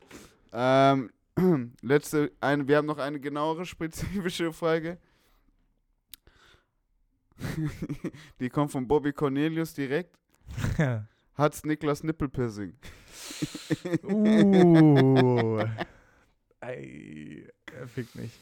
Ähm, 0.54 1.12
letzte, 1.82 2.32
eine, 2.42 2.68
wir 2.68 2.78
haben 2.78 2.86
noch 2.88 2.98
eine 2.98 3.20
genauere 3.20 3.66
spezifische 3.66 4.52
Frage. 4.52 4.98
Die 8.40 8.50
kommt 8.50 8.72
von 8.72 8.88
Bobby 8.88 9.14
Cornelius 9.14 9.74
direkt. 9.74 10.16
Hat's 11.36 11.64
Niklas 11.64 12.04
Nippelpiercing? 12.04 12.74
uh. 14.04 15.64
Ey, 16.62 17.48
er 17.76 17.88
fickt 17.88 18.16
nicht. 18.16 18.38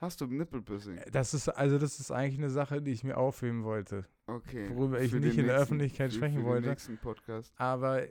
Hast 0.00 0.20
du 0.20 0.26
Nippelpiercing? 0.26 1.00
Das 1.10 1.32
ist, 1.32 1.48
also 1.48 1.78
das 1.78 2.00
ist 2.00 2.10
eigentlich 2.10 2.38
eine 2.38 2.50
Sache, 2.50 2.82
die 2.82 2.92
ich 2.92 3.04
mir 3.04 3.16
aufheben 3.16 3.64
wollte. 3.64 4.04
Okay. 4.26 4.68
Worüber 4.74 5.00
ich 5.00 5.12
nicht 5.12 5.38
in 5.38 5.46
der 5.46 5.56
Öffentlichkeit 5.56 6.12
sprechen 6.12 6.40
für 6.40 6.44
wollte. 6.44 6.62
Den 6.62 6.70
nächsten 6.70 6.98
Podcast. 6.98 7.52
Aber 7.56 8.02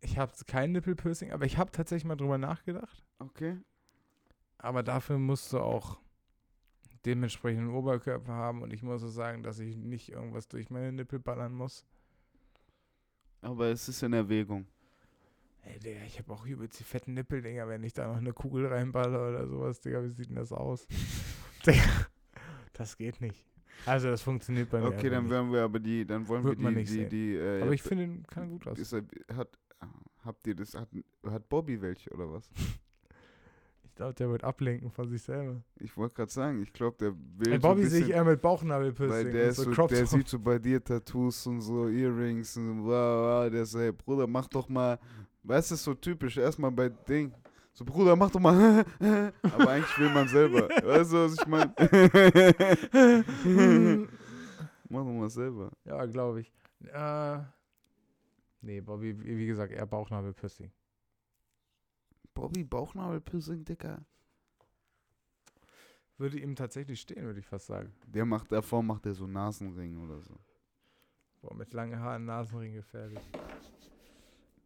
ich 0.00 0.18
habe 0.18 0.32
kein 0.46 0.72
Nippelpiercing, 0.72 1.32
aber 1.32 1.46
ich 1.46 1.58
habe 1.58 1.72
tatsächlich 1.72 2.04
mal 2.04 2.16
drüber 2.16 2.38
nachgedacht. 2.38 3.04
Okay. 3.18 3.56
Aber 4.58 4.82
dafür 4.82 5.18
musst 5.18 5.52
du 5.52 5.60
auch 5.60 5.98
dementsprechenden 7.04 7.70
Oberkörper 7.70 8.32
haben 8.32 8.62
und 8.62 8.72
ich 8.72 8.82
muss 8.82 9.02
auch 9.02 9.08
sagen, 9.08 9.42
dass 9.42 9.58
ich 9.58 9.76
nicht 9.76 10.10
irgendwas 10.12 10.48
durch 10.48 10.70
meine 10.70 10.92
Nippel 10.92 11.18
ballern 11.18 11.52
muss. 11.52 11.84
Aber 13.44 13.66
es 13.68 13.88
ist 13.88 14.02
in 14.02 14.12
Erwägung. 14.14 14.66
Ey, 15.62 15.78
Digga, 15.78 16.00
ich 16.06 16.18
habe 16.18 16.32
auch 16.32 16.46
übelst 16.46 16.78
die 16.80 16.84
fetten 16.84 17.14
Nippel, 17.14 17.42
Digga, 17.42 17.68
wenn 17.68 17.82
ich 17.84 17.92
da 17.92 18.06
noch 18.08 18.16
eine 18.16 18.32
Kugel 18.32 18.66
reinballer 18.66 19.28
oder 19.28 19.46
sowas, 19.46 19.80
Digga, 19.80 20.02
wie 20.02 20.10
sieht 20.10 20.28
denn 20.28 20.36
das 20.36 20.52
aus? 20.52 20.86
Digga, 21.66 22.06
das 22.72 22.96
geht 22.96 23.20
nicht. 23.20 23.46
Also 23.86 24.08
das 24.08 24.22
funktioniert 24.22 24.70
bei 24.70 24.80
mir 24.80 24.86
Okay, 24.88 25.10
dann 25.10 25.28
werden 25.28 25.52
wir 25.52 25.62
aber 25.62 25.78
die, 25.78 26.06
dann 26.06 26.26
wollen 26.28 26.44
Wird 26.44 26.58
wir 26.58 26.68
die, 26.70 26.74
nicht 26.74 26.88
die, 26.90 26.94
sehen. 26.94 27.08
die, 27.10 27.34
äh, 27.34 27.62
Aber 27.62 27.72
ich 27.72 27.82
finde, 27.82 28.04
den 28.06 28.26
kann 28.26 28.48
gut 28.50 28.66
aus. 28.66 28.78
ist 28.78 28.92
hat, 28.92 29.58
habt 30.24 30.46
ihr 30.46 30.54
das, 30.54 30.74
hat, 30.74 30.88
hat 31.26 31.48
Bobby 31.48 31.80
welche 31.80 32.10
oder 32.10 32.30
was? 32.30 32.48
Ich 33.94 33.98
glaube, 33.98 34.14
der 34.14 34.28
wird 34.28 34.42
ablenken 34.42 34.90
von 34.90 35.08
sich 35.08 35.22
selber. 35.22 35.62
Ich 35.78 35.96
wollte 35.96 36.16
gerade 36.16 36.32
sagen, 36.32 36.60
ich 36.60 36.72
glaube, 36.72 36.96
der 36.98 37.12
will 37.12 37.52
Bei 37.52 37.54
so 37.54 37.60
Bobby 37.60 37.82
ein 37.82 37.90
sehe 37.90 38.00
ich 38.00 38.10
eher 38.10 38.24
mit 38.24 38.42
Bauchnabelpiercing. 38.42 39.08
weil 39.08 39.30
der, 39.32 39.52
so 39.52 39.72
so, 39.72 39.86
der 39.86 40.04
sieht 40.04 40.26
so 40.26 40.40
bei 40.40 40.58
dir 40.58 40.82
Tattoos 40.82 41.46
und 41.46 41.60
so 41.60 41.88
Earrings 41.88 42.56
und 42.56 42.82
wow, 42.82 43.44
wow, 43.44 43.50
der 43.52 43.64
so, 43.64 43.78
hey 43.78 43.92
Bruder, 43.92 44.26
mach 44.26 44.48
doch 44.48 44.68
mal, 44.68 44.98
weißt 45.44 45.70
du, 45.70 45.76
so 45.76 45.94
typisch, 45.94 46.38
erstmal 46.38 46.72
bei 46.72 46.88
Ding, 46.88 47.32
so 47.72 47.84
Bruder, 47.84 48.16
mach 48.16 48.32
doch 48.32 48.40
mal, 48.40 48.84
aber 49.42 49.68
eigentlich 49.70 49.96
will 49.96 50.10
man 50.10 50.26
selber, 50.26 50.68
weißt 50.70 51.12
du, 51.12 51.16
was 51.16 51.34
ich 51.34 51.46
meine? 51.46 51.72
mach 54.88 55.04
doch 55.04 55.12
mal 55.12 55.30
selber. 55.30 55.70
ja, 55.84 56.04
glaube 56.06 56.40
ich. 56.40 56.52
Äh, 56.92 57.38
nee, 58.60 58.80
Bobby, 58.80 59.16
wie 59.22 59.38
wie 59.38 59.46
gesagt, 59.46 59.72
eher 59.72 59.86
Bauchnabelpiercing. 59.86 60.72
Bobby 62.34 62.64
Bauchnabelpiercing, 62.64 63.64
Dicker. 63.64 64.04
Würde 66.18 66.38
ihm 66.38 66.54
tatsächlich 66.54 67.00
stehen, 67.00 67.24
würde 67.24 67.40
ich 67.40 67.46
fast 67.46 67.66
sagen. 67.66 67.92
Der 68.06 68.24
macht, 68.24 68.52
davor 68.52 68.82
macht 68.82 69.06
er 69.06 69.14
so 69.14 69.26
Nasenring 69.26 69.98
oder 69.98 70.20
so. 70.20 70.38
Boah, 71.40 71.54
mit 71.54 71.72
langen 71.72 71.98
Haaren, 71.98 72.24
Nasenring 72.24 72.74
gefährlich. 72.74 73.20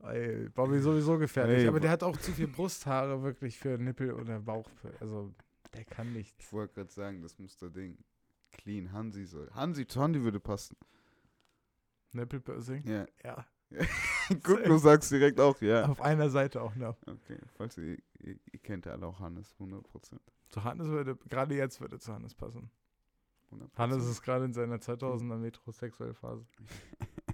Ey, 0.02 0.48
Bobby 0.50 0.78
sowieso 0.80 1.18
gefährlich. 1.18 1.60
Ey, 1.60 1.68
aber 1.68 1.80
der 1.80 1.90
hat 1.90 2.02
auch 2.02 2.16
zu 2.16 2.32
viel 2.32 2.48
Brusthaare 2.48 3.22
wirklich 3.22 3.58
für 3.58 3.78
Nippel 3.78 4.12
oder 4.12 4.38
Bauch. 4.40 4.68
Also, 5.00 5.34
der 5.74 5.84
kann 5.84 6.12
nicht. 6.12 6.34
Ich 6.38 6.52
wollte 6.52 6.74
gerade 6.74 6.92
sagen, 6.92 7.22
das 7.22 7.38
muss 7.38 7.56
der 7.56 7.70
Ding. 7.70 7.98
Clean, 8.52 8.92
Hansi 8.92 9.24
soll. 9.24 9.50
Hansi, 9.52 9.86
zu 9.86 10.00
Hansi 10.00 10.22
würde 10.22 10.40
passen. 10.40 10.76
Nippelpiercing? 12.12 12.86
Ja. 12.86 13.06
Ja. 13.24 13.44
Guck, 14.42 14.64
du 14.64 14.78
sagst 14.78 15.10
direkt 15.10 15.40
auch, 15.40 15.60
ja. 15.60 15.86
Auf 15.86 16.00
einer 16.00 16.30
Seite 16.30 16.62
auch 16.62 16.74
noch. 16.74 16.96
Okay, 17.06 17.38
falls 17.56 17.78
ihr, 17.78 17.98
ihr, 18.18 18.36
ihr 18.52 18.58
kennt 18.60 18.86
ja 18.86 18.92
alle 18.92 19.06
auch 19.06 19.20
Hannes, 19.20 19.54
100%. 19.58 19.82
Zu 20.48 20.64
Hannes 20.64 20.88
würde, 20.88 21.16
gerade 21.28 21.54
jetzt 21.54 21.80
würde 21.80 21.98
zu 21.98 22.12
Hannes 22.12 22.34
passen. 22.34 22.70
100%. 23.52 23.68
Hannes 23.76 24.06
ist 24.06 24.22
gerade 24.22 24.44
in 24.44 24.52
seiner 24.52 24.76
2000er 24.76 25.36
metrosexuell 25.36 26.14
Phase. 26.14 26.46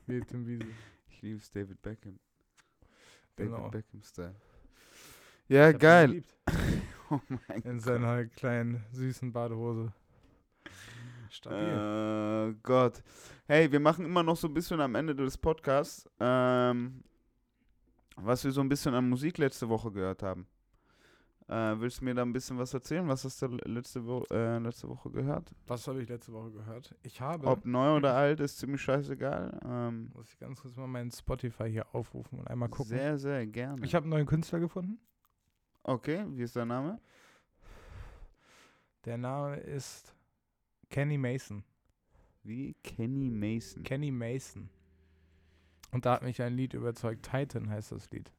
Wie 0.06 0.20
Tim 0.26 0.46
Wiese. 0.46 0.66
Ich 1.08 1.22
liebe 1.22 1.38
es, 1.38 1.50
David 1.50 1.80
Beckham. 1.82 2.18
David 3.36 3.52
Genau. 3.54 3.68
Beckham-Style. 3.70 4.34
Ja, 5.48 5.72
geil. 5.72 6.22
Oh 7.10 7.20
mein 7.28 7.60
In 7.62 7.80
seiner 7.80 8.24
kleinen, 8.24 8.82
süßen 8.92 9.30
Badehose. 9.30 9.92
Stabil. 11.34 11.58
Äh, 11.58 12.54
Gott. 12.62 13.02
Hey, 13.46 13.70
wir 13.70 13.80
machen 13.80 14.04
immer 14.04 14.22
noch 14.22 14.36
so 14.36 14.46
ein 14.46 14.54
bisschen 14.54 14.80
am 14.80 14.94
Ende 14.94 15.16
des 15.16 15.36
Podcasts, 15.36 16.08
ähm, 16.20 17.02
was 18.16 18.44
wir 18.44 18.52
so 18.52 18.60
ein 18.60 18.68
bisschen 18.68 18.94
an 18.94 19.08
Musik 19.08 19.38
letzte 19.38 19.68
Woche 19.68 19.90
gehört 19.90 20.22
haben. 20.22 20.46
Äh, 21.48 21.74
willst 21.80 22.00
du 22.00 22.04
mir 22.04 22.14
da 22.14 22.22
ein 22.22 22.32
bisschen 22.32 22.56
was 22.56 22.72
erzählen? 22.72 23.06
Was 23.08 23.24
hast 23.24 23.42
du 23.42 23.48
letzte, 23.64 24.06
Wo 24.06 24.24
äh, 24.30 24.58
letzte 24.58 24.88
Woche 24.88 25.10
gehört? 25.10 25.50
Was 25.66 25.88
habe 25.88 26.00
ich 26.00 26.08
letzte 26.08 26.32
Woche 26.32 26.52
gehört? 26.52 26.94
Ich 27.02 27.20
habe, 27.20 27.48
Ob 27.48 27.64
neu 27.66 27.96
oder 27.96 28.14
alt, 28.14 28.38
ist 28.38 28.58
ziemlich 28.58 28.80
scheißegal. 28.80 29.60
Ähm, 29.66 30.12
muss 30.14 30.30
ich 30.30 30.38
ganz 30.38 30.62
kurz 30.62 30.76
mal 30.76 30.86
meinen 30.86 31.10
Spotify 31.10 31.68
hier 31.68 31.92
aufrufen 31.92 32.38
und 32.38 32.48
einmal 32.48 32.68
gucken. 32.68 32.90
Sehr, 32.90 33.18
sehr 33.18 33.44
gerne. 33.46 33.84
Ich 33.84 33.96
habe 33.96 34.04
einen 34.04 34.10
neuen 34.10 34.26
Künstler 34.26 34.60
gefunden. 34.60 35.00
okay, 35.82 36.24
wie 36.28 36.44
ist 36.44 36.54
der 36.54 36.64
Name? 36.64 37.00
Der 39.04 39.18
Name 39.18 39.56
ist 39.56 40.13
Kenny 40.90 41.18
Mason. 41.18 41.64
Wie? 42.42 42.74
Kenny 42.82 43.30
Mason. 43.30 43.82
Kenny 43.82 44.10
Mason. 44.10 44.68
Und 45.92 46.04
da 46.06 46.14
hat 46.14 46.22
mich 46.22 46.42
ein 46.42 46.54
Lied 46.56 46.74
überzeugt. 46.74 47.28
Titan 47.30 47.70
heißt 47.70 47.92
das 47.92 48.10
Lied. 48.10 48.32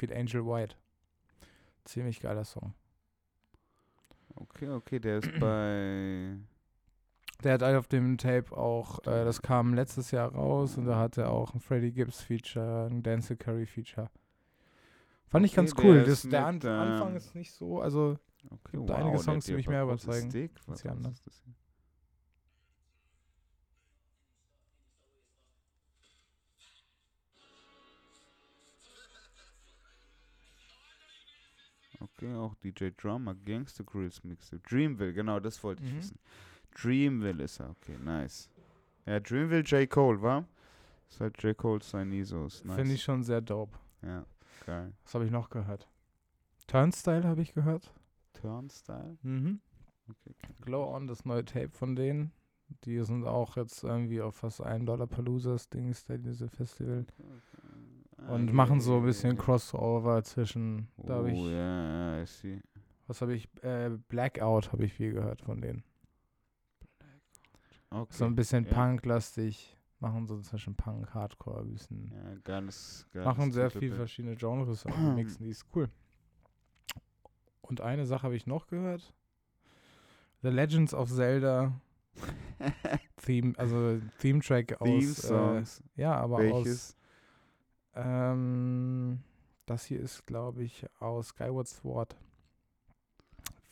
Mit 0.00 0.12
Angel 0.12 0.44
White. 0.44 0.76
Ziemlich 1.84 2.20
geiler 2.20 2.44
Song. 2.44 2.74
Okay, 4.34 4.68
okay, 4.68 4.98
der 5.00 5.18
ist 5.18 5.30
bei. 5.40 6.36
Der 7.42 7.54
hat 7.54 7.62
auf 7.62 7.88
dem 7.88 8.18
Tape 8.18 8.54
auch, 8.54 8.98
äh, 9.06 9.24
das 9.24 9.40
kam 9.40 9.72
letztes 9.72 10.10
Jahr 10.10 10.30
raus 10.30 10.76
und 10.76 10.84
da 10.84 10.98
hat 10.98 11.16
er 11.16 11.30
auch 11.30 11.54
ein 11.54 11.60
Freddie 11.60 11.90
Gibbs 11.90 12.20
Feature, 12.20 12.86
ein 12.90 13.02
Dance 13.02 13.34
Curry 13.34 13.64
Feature. 13.64 14.10
Fand 15.26 15.46
ich 15.46 15.52
Okay, 15.52 15.56
ganz 15.56 15.74
der 15.74 15.84
cool. 15.86 15.96
ist 16.02 16.24
Das, 16.24 16.30
der 16.30 16.46
An 16.46 16.56
Anfang 16.62 17.10
ähm, 17.12 17.16
ist 17.16 17.34
nicht 17.34 17.52
so, 17.54 17.80
also 17.80 18.18
Okay, 18.50 18.76
Gibt 18.76 18.90
einige 18.90 19.12
der 19.12 19.20
Songs, 19.20 19.46
die 19.46 19.54
mich 19.54 19.68
mehr 19.68 19.84
überzeugen 19.84 20.28
Stick. 20.28 20.52
als 20.56 20.68
Was, 20.68 20.82
die 20.82 20.88
was 20.88 20.92
anderen. 20.96 21.14
Okay, 32.00 32.34
auch 32.34 32.54
DJ 32.56 32.88
Drummer, 32.96 33.34
Gangster 33.34 33.84
Grills 33.84 34.24
Mixer. 34.24 34.58
Dreamville, 34.58 35.12
genau, 35.12 35.38
das 35.38 35.62
wollte 35.62 35.82
ich 35.84 35.92
Mhm. 35.92 35.98
wissen. 35.98 36.18
Dreamville 36.80 37.44
ist 37.44 37.60
er, 37.60 37.70
okay, 37.70 37.96
nice. 38.02 38.48
Ja, 39.06 39.20
Dreamville 39.20 39.62
J. 39.62 39.88
Cole, 39.88 40.20
wa? 40.22 40.44
Ist 41.08 41.20
halt 41.20 41.42
J. 41.42 41.56
Cole 41.56 41.82
sein. 41.82 42.08
Nice. 42.10 42.32
finde 42.32 42.92
ich 42.92 43.02
schon 43.02 43.22
sehr 43.22 43.40
dope. 43.40 43.76
Ja, 44.02 44.24
geil. 44.64 44.92
Was 45.04 45.14
habe 45.14 45.24
ich 45.26 45.30
noch 45.30 45.50
gehört? 45.50 45.88
Turnstyle 46.66 47.24
habe 47.24 47.42
ich 47.42 47.52
gehört. 47.52 47.92
Turnstyle? 48.32 49.18
Mhm. 49.22 49.60
Okay, 50.08 50.34
okay. 50.42 50.54
Glow 50.62 50.94
On, 50.94 51.06
das 51.06 51.24
neue 51.24 51.44
Tape 51.44 51.70
von 51.70 51.96
denen. 51.96 52.32
Die 52.84 53.02
sind 53.04 53.24
auch 53.24 53.56
jetzt 53.56 53.82
irgendwie 53.82 54.20
auf 54.22 54.36
fast 54.36 54.60
1 54.62 54.86
Dollar 54.86 55.08
Paloozas 55.08 55.68
Dings, 55.68 56.04
diese 56.08 56.48
Festival. 56.48 57.04
Und 58.28 58.50
Ah, 58.50 58.52
machen 58.52 58.76
yeah, 58.76 58.80
so 58.80 58.92
ein 58.92 58.96
yeah, 58.98 59.06
bisschen 59.06 59.32
yeah. 59.32 59.42
Crossover 59.42 60.22
zwischen, 60.22 60.88
da 60.98 61.20
Oh, 61.20 61.26
ich, 61.26 61.38
ja, 61.38 62.16
ja, 62.16 62.22
I 62.22 62.26
see. 62.26 62.60
was 63.06 63.20
habe 63.22 63.34
ich, 63.34 63.48
äh, 63.62 63.90
Blackout 64.08 64.72
habe 64.72 64.84
ich 64.84 64.92
viel 64.92 65.12
gehört 65.12 65.40
von 65.42 65.60
denen. 65.60 65.82
Okay. 67.90 68.12
So 68.14 68.24
ein 68.24 68.34
bisschen 68.36 68.64
ja. 68.66 68.72
punklastig. 68.72 69.76
Machen 69.98 70.26
so 70.26 70.40
zwischen 70.40 70.74
Punk, 70.76 71.12
Hardcore, 71.12 71.60
ein 71.60 71.72
bisschen. 71.72 72.10
Ja, 72.10 72.34
geiles, 72.44 73.06
geiles 73.12 73.26
machen 73.26 73.52
sehr 73.52 73.70
viel 73.70 73.92
verschiedene 73.92 74.34
Genres 74.34 74.84
und 74.86 75.14
mixen 75.14 75.44
die 75.44 75.50
ist 75.50 75.66
cool. 75.74 75.90
Und 77.60 77.80
eine 77.82 78.06
Sache 78.06 78.22
habe 78.22 78.36
ich 78.36 78.46
noch 78.46 78.66
gehört. 78.66 79.12
The 80.42 80.48
Legends 80.48 80.94
of 80.94 81.10
Zelda 81.10 81.78
Theme, 83.16 83.52
also 83.58 84.00
Theme 84.18 84.40
Track 84.40 84.80
aus 84.80 84.88
Theme 84.88 85.02
äh, 85.02 85.14
Songs. 85.14 85.82
ja, 85.96 86.14
aber 86.16 86.38
Welches? 86.38 86.92
aus 86.92 86.96
ähm, 87.94 89.22
das 89.66 89.84
hier 89.84 90.00
ist, 90.00 90.26
glaube 90.26 90.62
ich, 90.64 90.86
aus 91.00 91.28
Skyward 91.28 91.68
Sword. 91.68 92.16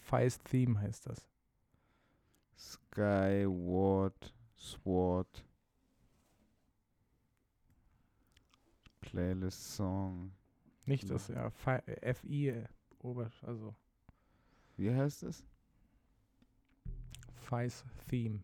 Feist 0.01 0.45
Theme 0.45 0.81
heißt 0.81 1.07
das. 1.07 1.28
Skyward 2.57 4.35
Sword. 4.57 5.45
Playlist 9.01 9.77
Song. 9.77 10.32
Nicht 10.86 11.09
das, 11.11 11.28
Ja. 11.28 11.51
Fi- 11.51 11.82
äh, 11.86 12.15
äh, 12.49 12.65
Ober, 13.01 13.31
also 13.43 13.74
Wie 14.77 14.95
heißt 14.95 15.23
es? 15.24 15.45
Feist 17.35 17.85
Theme. 18.09 18.43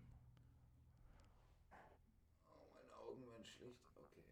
Meine 2.75 2.95
Augen 2.97 3.27
werden 3.27 3.45
schlecht. 3.45 3.81
Okay, 3.97 4.23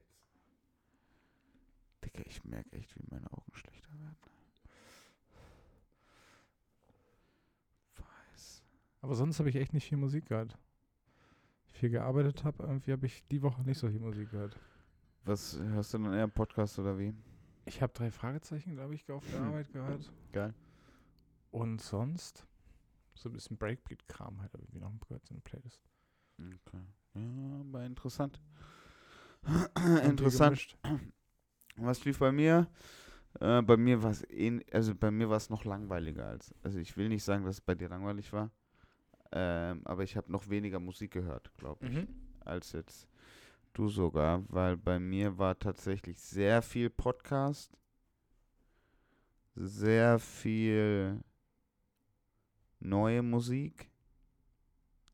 jetzt. 2.01 2.02
Digga, 2.15 2.25
ich 2.29 2.45
merke 2.45 2.73
echt, 2.77 2.95
wie 2.97 3.05
meine 3.11 3.31
Augen 3.33 3.55
schlechter 3.55 3.91
werden. 4.01 4.17
Weiß. 7.97 8.63
Aber 9.01 9.15
sonst 9.15 9.39
habe 9.39 9.49
ich 9.49 9.57
echt 9.57 9.73
nicht 9.73 9.89
viel 9.89 9.99
Musik 9.99 10.27
gehört. 10.27 10.59
Ich 11.67 11.73
viel 11.75 11.91
gearbeitet 11.91 12.45
habe, 12.45 12.65
irgendwie 12.65 12.93
habe 12.93 13.07
ich 13.07 13.27
die 13.29 13.43
Woche 13.43 13.63
nicht 13.63 13.79
so 13.79 13.89
viel 13.89 14.01
Musik 14.01 14.31
gehört. 14.31 14.59
Was 15.25 15.59
hörst 15.59 15.95
du 15.95 15.99
dann 15.99 16.13
eher 16.13 16.29
Podcast 16.29 16.79
oder 16.79 16.99
wie? 16.99 17.15
Ich 17.65 17.81
habe 17.81 17.93
drei 17.93 18.11
Fragezeichen, 18.11 18.75
glaube 18.75 18.95
ich, 18.95 19.11
auf 19.11 19.25
der 19.31 19.39
Hm. 19.39 19.47
Arbeit 19.49 19.73
gehört. 19.73 20.13
Geil. 20.33 20.53
Und 21.51 21.81
sonst 21.81 22.47
so 23.15 23.29
ein 23.29 23.33
bisschen 23.33 23.57
Breakbeat-Kram 23.57 24.41
halt 24.41 24.53
irgendwie 24.55 24.81
noch 24.81 24.93
gehört 25.01 25.29
in 25.31 25.37
der 25.37 25.43
Playlist. 25.43 25.81
Okay. 26.39 26.83
Ja, 27.15 27.61
aber 27.61 27.85
interessant. 27.85 28.41
Interessant. 30.05 30.77
Was 31.77 32.05
lief 32.05 32.19
bei 32.19 32.33
mir? 32.33 32.69
Äh, 33.41 33.63
bei 33.63 33.77
mir 33.77 34.03
war 34.03 34.11
es 34.11 34.25
also 34.73 34.95
bei 34.95 35.11
mir 35.11 35.29
war 35.31 35.37
es 35.39 35.51
noch 35.51 35.65
langweiliger 35.65 36.27
als. 36.27 36.55
Also 36.63 36.79
ich 36.79 36.97
will 36.97 37.09
nicht 37.09 37.25
sagen, 37.25 37.45
dass 37.45 37.57
es 37.57 37.61
bei 37.61 37.75
dir 37.75 37.89
langweilig 37.89 38.33
war. 38.33 38.51
Ähm, 39.33 39.81
aber 39.87 40.03
ich 40.03 40.17
habe 40.17 40.31
noch 40.31 40.49
weniger 40.51 40.79
Musik 40.79 41.13
gehört, 41.13 41.51
glaube 41.57 41.87
ich, 41.87 41.93
Mhm. 41.97 42.09
als 42.41 42.73
jetzt 42.73 43.09
du 43.73 43.89
sogar, 43.89 44.45
weil 44.49 44.77
bei 44.77 44.99
mir 45.01 45.39
war 45.39 45.59
tatsächlich 45.59 46.19
sehr 46.21 46.61
viel 46.61 46.91
Podcast, 46.91 47.75
sehr 49.55 50.19
viel 50.19 51.23
neue 52.81 53.23
Musik, 53.23 53.91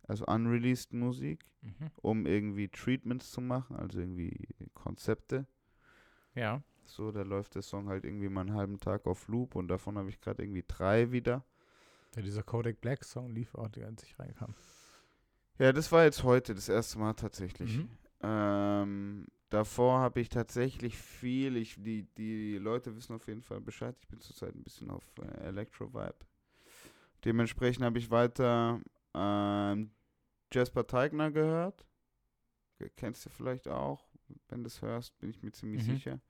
also 0.03 0.25
unreleased 0.27 0.93
Musik, 0.93 1.45
Mhm. 1.63 1.91
um 1.97 2.27
irgendwie 2.27 2.69
Treatments 2.69 3.31
zu 3.31 3.41
machen, 3.41 3.77
also 3.77 4.01
irgendwie 4.01 4.49
Konzepte. 4.75 5.47
Ja. 6.39 6.63
So, 6.85 7.13
da 7.13 7.23
läuft 7.23 7.55
der 7.55 7.63
Song 7.63 7.89
halt 7.89 8.05
irgendwie 8.05 8.29
mal 8.29 8.43
einen 8.43 8.55
halben 8.55 8.81
Tag 8.81 9.07
auf 9.07 9.29
Loop 9.29 9.55
und 9.57 9.69
davon 9.69 9.99
habe 9.99 10.09
ich 10.09 10.21
gerade 10.21 10.43
irgendwie 10.43 10.65
drei 10.67 11.13
wieder. 11.13 11.45
ja. 12.17 12.23
Dieser 12.23 12.43
Kodak 12.43 12.81
Black 12.81 13.05
Song 13.05 13.31
lief 13.31 13.55
auch, 13.55 13.69
die 13.69 13.85
als 13.85 14.03
ich 14.03 14.19
reinkam. 14.19 14.55
Ja, 15.59 15.73
das 15.73 15.91
war 15.93 16.05
jetzt 16.05 16.23
heute 16.23 16.55
das 16.55 16.69
erste 16.69 16.99
Mal 16.99 17.15
tatsächlich. 17.15 17.79
Mhm. 17.79 17.89
Ähm, 18.23 19.27
davor 19.51 19.99
habe 20.01 20.21
ich 20.21 20.29
tatsächlich 20.29 20.97
viel, 20.97 21.57
ich, 21.57 21.75
die, 21.83 22.05
die 22.17 22.59
Leute 22.59 22.97
wissen 22.97 23.15
auf 23.15 23.27
jeden 23.27 23.43
Fall 23.43 23.61
Bescheid, 23.61 23.97
ich 24.01 24.09
bin 24.09 24.21
zurzeit 24.21 24.55
ein 24.55 24.63
bisschen 24.63 24.91
auf 24.91 25.05
äh, 25.21 25.47
Electro-Vibe. 25.49 26.15
Dementsprechend 27.25 27.85
habe 27.85 27.99
ich 27.99 28.11
weiter 28.11 28.81
ähm, 29.15 29.91
Jasper 30.53 30.87
Teigner 30.87 31.31
gehört. 31.31 31.85
Ge- 32.79 32.91
Kennst 32.97 33.27
du 33.27 33.31
vielleicht 33.31 33.69
auch, 33.69 34.08
wenn 34.49 34.63
du 34.63 34.69
es 34.69 34.81
hörst, 34.83 35.19
bin 35.19 35.31
ich 35.31 35.43
mir 35.43 35.53
ziemlich 35.53 35.87
Mhm. 35.87 35.93
sicher. 35.93 36.21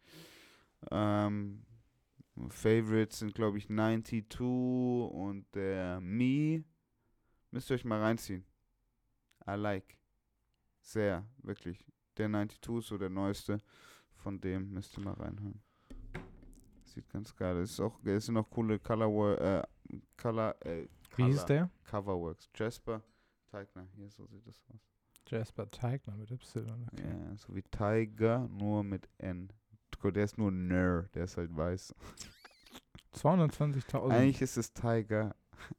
Ähm, 0.90 1.64
Favorites 2.50 3.18
sind, 3.18 3.34
glaube 3.34 3.58
ich, 3.58 3.66
92 3.68 4.40
und 4.40 5.46
der 5.54 6.00
Me. 6.00 6.64
Müsst 7.50 7.70
ihr 7.70 7.74
euch 7.74 7.84
mal 7.84 8.00
reinziehen. 8.00 8.44
I 9.46 9.52
like. 9.52 9.96
Sehr, 10.80 11.26
wirklich. 11.42 11.84
Der 12.16 12.28
92 12.28 12.78
ist 12.78 12.86
so 12.88 12.98
der 12.98 13.10
neueste. 13.10 13.58
Von 14.14 14.40
dem 14.40 14.72
müsst 14.72 14.96
ihr 14.98 15.04
mal 15.04 15.14
reinhören. 15.14 15.62
Sieht 16.84 17.08
ganz 17.10 17.34
geil 17.34 17.56
aus. 17.62 17.70
Ist 17.70 17.80
auch, 17.80 18.02
es 18.04 18.26
sind 18.26 18.36
auch 18.36 18.48
coole 18.50 18.78
Color, 18.78 19.40
äh, 19.40 19.62
Color, 20.16 20.56
äh, 20.66 20.88
Wie 21.16 21.24
hieß 21.24 21.36
Color- 21.42 21.46
der? 21.46 21.70
Coverworks. 21.84 22.48
Jasper 22.54 23.02
Teigner. 23.50 23.86
Hier, 23.94 24.10
so 24.10 24.26
sieht 24.26 24.46
das 24.46 24.62
aus. 24.68 24.80
Jasper 25.30 25.70
Teigner 25.70 26.16
mit 26.16 26.30
Y. 26.30 26.88
Okay. 26.92 27.04
Ja, 27.04 27.36
so 27.36 27.54
wie 27.54 27.62
Tiger, 27.62 28.48
nur 28.48 28.82
mit 28.84 29.08
N. 29.18 29.52
Der 30.02 30.24
ist 30.24 30.38
nur 30.38 30.50
Ner, 30.52 31.04
der 31.14 31.24
ist 31.24 31.36
halt 31.36 31.54
weiß. 31.56 31.94
220.000 33.14 34.10
Eigentlich 34.10 34.42
ist 34.42 34.56
es 34.56 34.72
Tiger, 34.72 35.34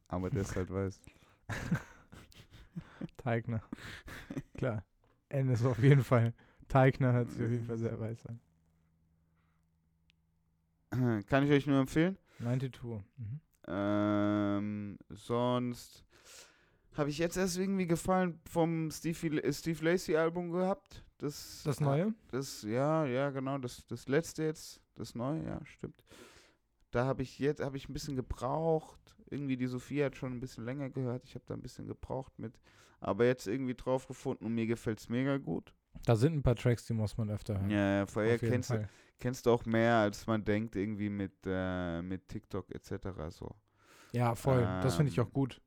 aber 0.07 0.29
der 0.29 0.41
ist 0.41 0.55
halt 0.55 0.69
weiß. 0.69 0.99
Teigner. 3.17 3.61
Klar. 4.55 4.83
N 5.29 5.49
ist 5.49 5.63
auf 5.63 5.79
jeden 5.79 6.03
Fall. 6.03 6.33
Teigner 6.67 7.13
hört 7.13 7.31
sich 7.31 7.43
auf 7.43 7.51
jeden 7.51 7.65
Fall 7.65 7.77
sehr 7.77 7.99
weiß 7.99 8.25
an. 8.25 8.39
Kann 11.27 11.43
ich 11.43 11.51
euch 11.51 11.65
nur 11.67 11.79
empfehlen. 11.79 12.17
92. 12.39 12.83
Mhm. 13.17 13.39
Ähm, 13.67 14.97
sonst 15.09 16.03
habe 16.93 17.09
ich 17.09 17.17
jetzt 17.17 17.37
erst 17.37 17.57
irgendwie 17.57 17.87
gefallen 17.87 18.39
vom 18.49 18.89
Steve, 18.91 19.53
Steve 19.53 19.85
Lacey 19.85 20.15
Album 20.15 20.51
gehabt. 20.51 21.03
Das, 21.17 21.61
Das 21.63 21.79
neue? 21.79 22.13
Das, 22.31 22.63
ja, 22.63 23.05
ja, 23.05 23.29
genau, 23.29 23.57
das, 23.57 23.85
das 23.87 24.07
letzte 24.07 24.43
jetzt, 24.43 24.81
das 24.95 25.15
neue, 25.15 25.43
ja, 25.45 25.59
stimmt. 25.65 26.03
Da 26.91 27.05
habe 27.05 27.21
ich 27.21 27.37
jetzt, 27.39 27.61
habe 27.61 27.77
ich 27.77 27.87
ein 27.87 27.93
bisschen 27.93 28.15
gebraucht. 28.15 28.99
Irgendwie 29.29 29.57
die 29.57 29.67
Sophie 29.67 30.03
hat 30.03 30.15
schon 30.15 30.33
ein 30.33 30.39
bisschen 30.39 30.65
länger 30.65 30.89
gehört. 30.89 31.23
Ich 31.25 31.35
habe 31.35 31.45
da 31.45 31.53
ein 31.53 31.61
bisschen 31.61 31.85
gebraucht 31.87 32.39
mit. 32.39 32.59
Aber 32.99 33.25
jetzt 33.25 33.47
irgendwie 33.47 33.75
drauf 33.75 34.07
gefunden 34.07 34.45
und 34.45 34.55
mir 34.55 34.65
gefällt 34.65 34.99
es 34.99 35.07
mega 35.07 35.37
gut. 35.37 35.73
Da 36.05 36.15
sind 36.15 36.33
ein 36.33 36.41
paar 36.41 36.55
Tracks, 36.55 36.85
die 36.85 36.93
muss 36.93 37.17
man 37.17 37.29
öfter 37.29 37.59
hören. 37.59 37.69
Ja, 37.69 37.97
ja, 37.99 38.05
vorher 38.05 38.39
kennst 38.39 38.71
du, 38.71 38.89
kennst 39.19 39.45
du 39.45 39.51
auch 39.51 39.65
mehr, 39.65 39.95
als 39.97 40.25
man 40.25 40.43
denkt, 40.43 40.75
irgendwie 40.75 41.09
mit, 41.09 41.33
äh, 41.45 42.01
mit 42.01 42.27
TikTok 42.27 42.73
etc. 42.73 43.07
so. 43.29 43.55
Ja, 44.11 44.33
voll. 44.35 44.61
das 44.61 44.95
finde 44.95 45.11
ich 45.11 45.19
auch 45.19 45.25
Ähm, 45.27 45.33
gut. 45.33 45.61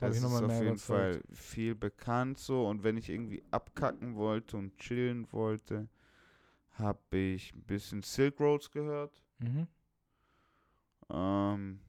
Hab 0.00 0.10
Das 0.10 0.16
ist 0.18 0.24
auf 0.24 0.60
jeden 0.60 0.62
überzeugt. 0.68 1.14
Fall 1.14 1.22
viel 1.32 1.74
bekannt 1.74 2.38
so. 2.38 2.66
Und 2.68 2.82
wenn 2.84 2.96
ich 2.96 3.08
irgendwie 3.08 3.42
abkacken 3.50 4.16
wollte 4.16 4.56
und 4.56 4.76
chillen 4.78 5.30
wollte, 5.32 5.88
habe 6.72 7.16
ich 7.18 7.54
ein 7.54 7.62
bisschen 7.64 8.02
Silk 8.02 8.40
Roads 8.40 8.70
gehört. 8.70 9.22
Mhm. 9.40 9.66
Ähm, 11.10 11.80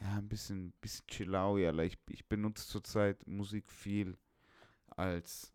ja, 0.00 0.18
ein 0.18 0.28
bisschen, 0.28 0.72
bisschen 0.80 1.06
Chillaui, 1.06 1.66
aber 1.66 1.84
ich, 1.84 1.98
ich 2.10 2.26
benutze 2.26 2.66
zurzeit 2.68 3.26
Musik 3.26 3.70
viel 3.70 4.16
als 4.88 5.52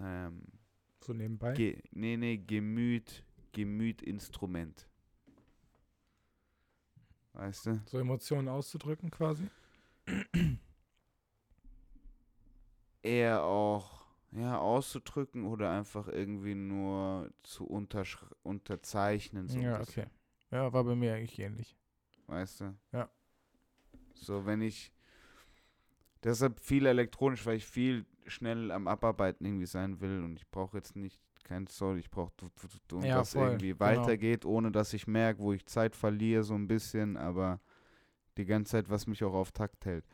ähm, 0.00 0.42
So 1.00 1.12
nebenbei. 1.12 1.54
ge, 1.54 1.82
nee, 1.92 2.16
nee, 2.16 2.36
Gemüt, 2.38 3.24
Gemütinstrument. 3.52 4.88
Weißt 7.34 7.66
du? 7.66 7.80
so 7.86 7.98
Emotionen 7.98 8.48
auszudrücken 8.48 9.10
quasi. 9.10 9.48
eher 13.02 13.42
auch 13.42 14.02
ja, 14.32 14.58
auszudrücken 14.58 15.44
oder 15.44 15.70
einfach 15.70 16.08
irgendwie 16.08 16.54
nur 16.54 17.30
zu 17.42 17.66
unterzeichnen. 17.66 19.48
So 19.48 19.60
ja, 19.60 19.80
okay. 19.80 20.06
Ja, 20.50 20.72
war 20.72 20.84
bei 20.84 20.94
mir 20.94 21.14
eigentlich 21.14 21.38
ähnlich. 21.38 21.76
Weißt 22.26 22.60
du? 22.60 22.74
Ja. 22.92 23.10
So, 24.14 24.46
wenn 24.46 24.62
ich. 24.62 24.92
Deshalb 26.24 26.60
viel 26.60 26.86
elektronisch, 26.86 27.44
weil 27.46 27.56
ich 27.56 27.66
viel 27.66 28.06
schnell 28.26 28.70
am 28.70 28.86
Abarbeiten 28.86 29.44
irgendwie 29.44 29.66
sein 29.66 30.00
will 30.00 30.22
und 30.22 30.36
ich 30.36 30.48
brauche 30.48 30.76
jetzt 30.76 30.94
nicht 30.94 31.20
kein 31.42 31.66
Soul, 31.66 31.98
ich 31.98 32.10
brauche, 32.10 32.32
und 32.92 33.04
Ja, 33.04 33.16
das 33.16 33.32
voll, 33.32 33.50
irgendwie 33.50 33.70
genau. 33.70 33.80
weitergeht, 33.80 34.44
ohne 34.44 34.70
dass 34.70 34.92
ich 34.92 35.08
merke, 35.08 35.40
wo 35.40 35.52
ich 35.52 35.66
Zeit 35.66 35.96
verliere, 35.96 36.44
so 36.44 36.54
ein 36.54 36.68
bisschen, 36.68 37.16
aber 37.16 37.60
die 38.36 38.44
ganze 38.44 38.72
Zeit, 38.72 38.90
was 38.90 39.06
mich 39.06 39.22
auch 39.24 39.34
auf 39.34 39.52
Takt 39.52 39.84
hält. 39.86 40.04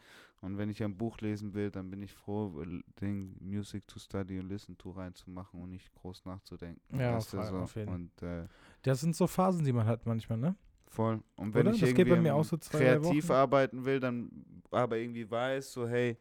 Und 0.40 0.56
wenn 0.56 0.68
ich 0.70 0.82
ein 0.84 0.96
Buch 0.96 1.18
lesen 1.18 1.52
will, 1.54 1.70
dann 1.70 1.90
bin 1.90 2.00
ich 2.02 2.12
froh, 2.14 2.60
l- 2.62 2.84
den 3.00 3.36
Music 3.40 3.86
to 3.88 3.98
Study 3.98 4.38
und 4.38 4.48
Listen 4.48 4.78
to 4.78 4.90
reinzumachen 4.92 5.60
und 5.60 5.70
nicht 5.70 5.92
groß 5.94 6.24
nachzudenken. 6.26 6.98
Ja, 6.98 7.20
voll, 7.20 7.44
so. 7.44 7.56
auf 7.58 7.74
jeden. 7.74 7.92
Und 7.92 8.22
äh, 8.22 8.46
Das 8.82 9.00
sind 9.00 9.16
so 9.16 9.26
Phasen, 9.26 9.64
die 9.64 9.72
man 9.72 9.86
hat 9.86 10.06
manchmal, 10.06 10.38
ne? 10.38 10.54
voll. 10.86 11.22
Und 11.36 11.52
wenn 11.54 11.66
Oder? 11.66 11.74
ich 11.74 11.80
Das 11.80 11.90
irgendwie 11.90 12.30
so 12.44 12.56
zwei, 12.56 12.78
kreativ 12.78 13.30
arbeiten 13.30 13.84
will, 13.84 14.00
dann 14.00 14.30
aber 14.70 14.96
irgendwie 14.96 15.28
weiß, 15.30 15.72
so 15.72 15.86
hey, 15.88 16.16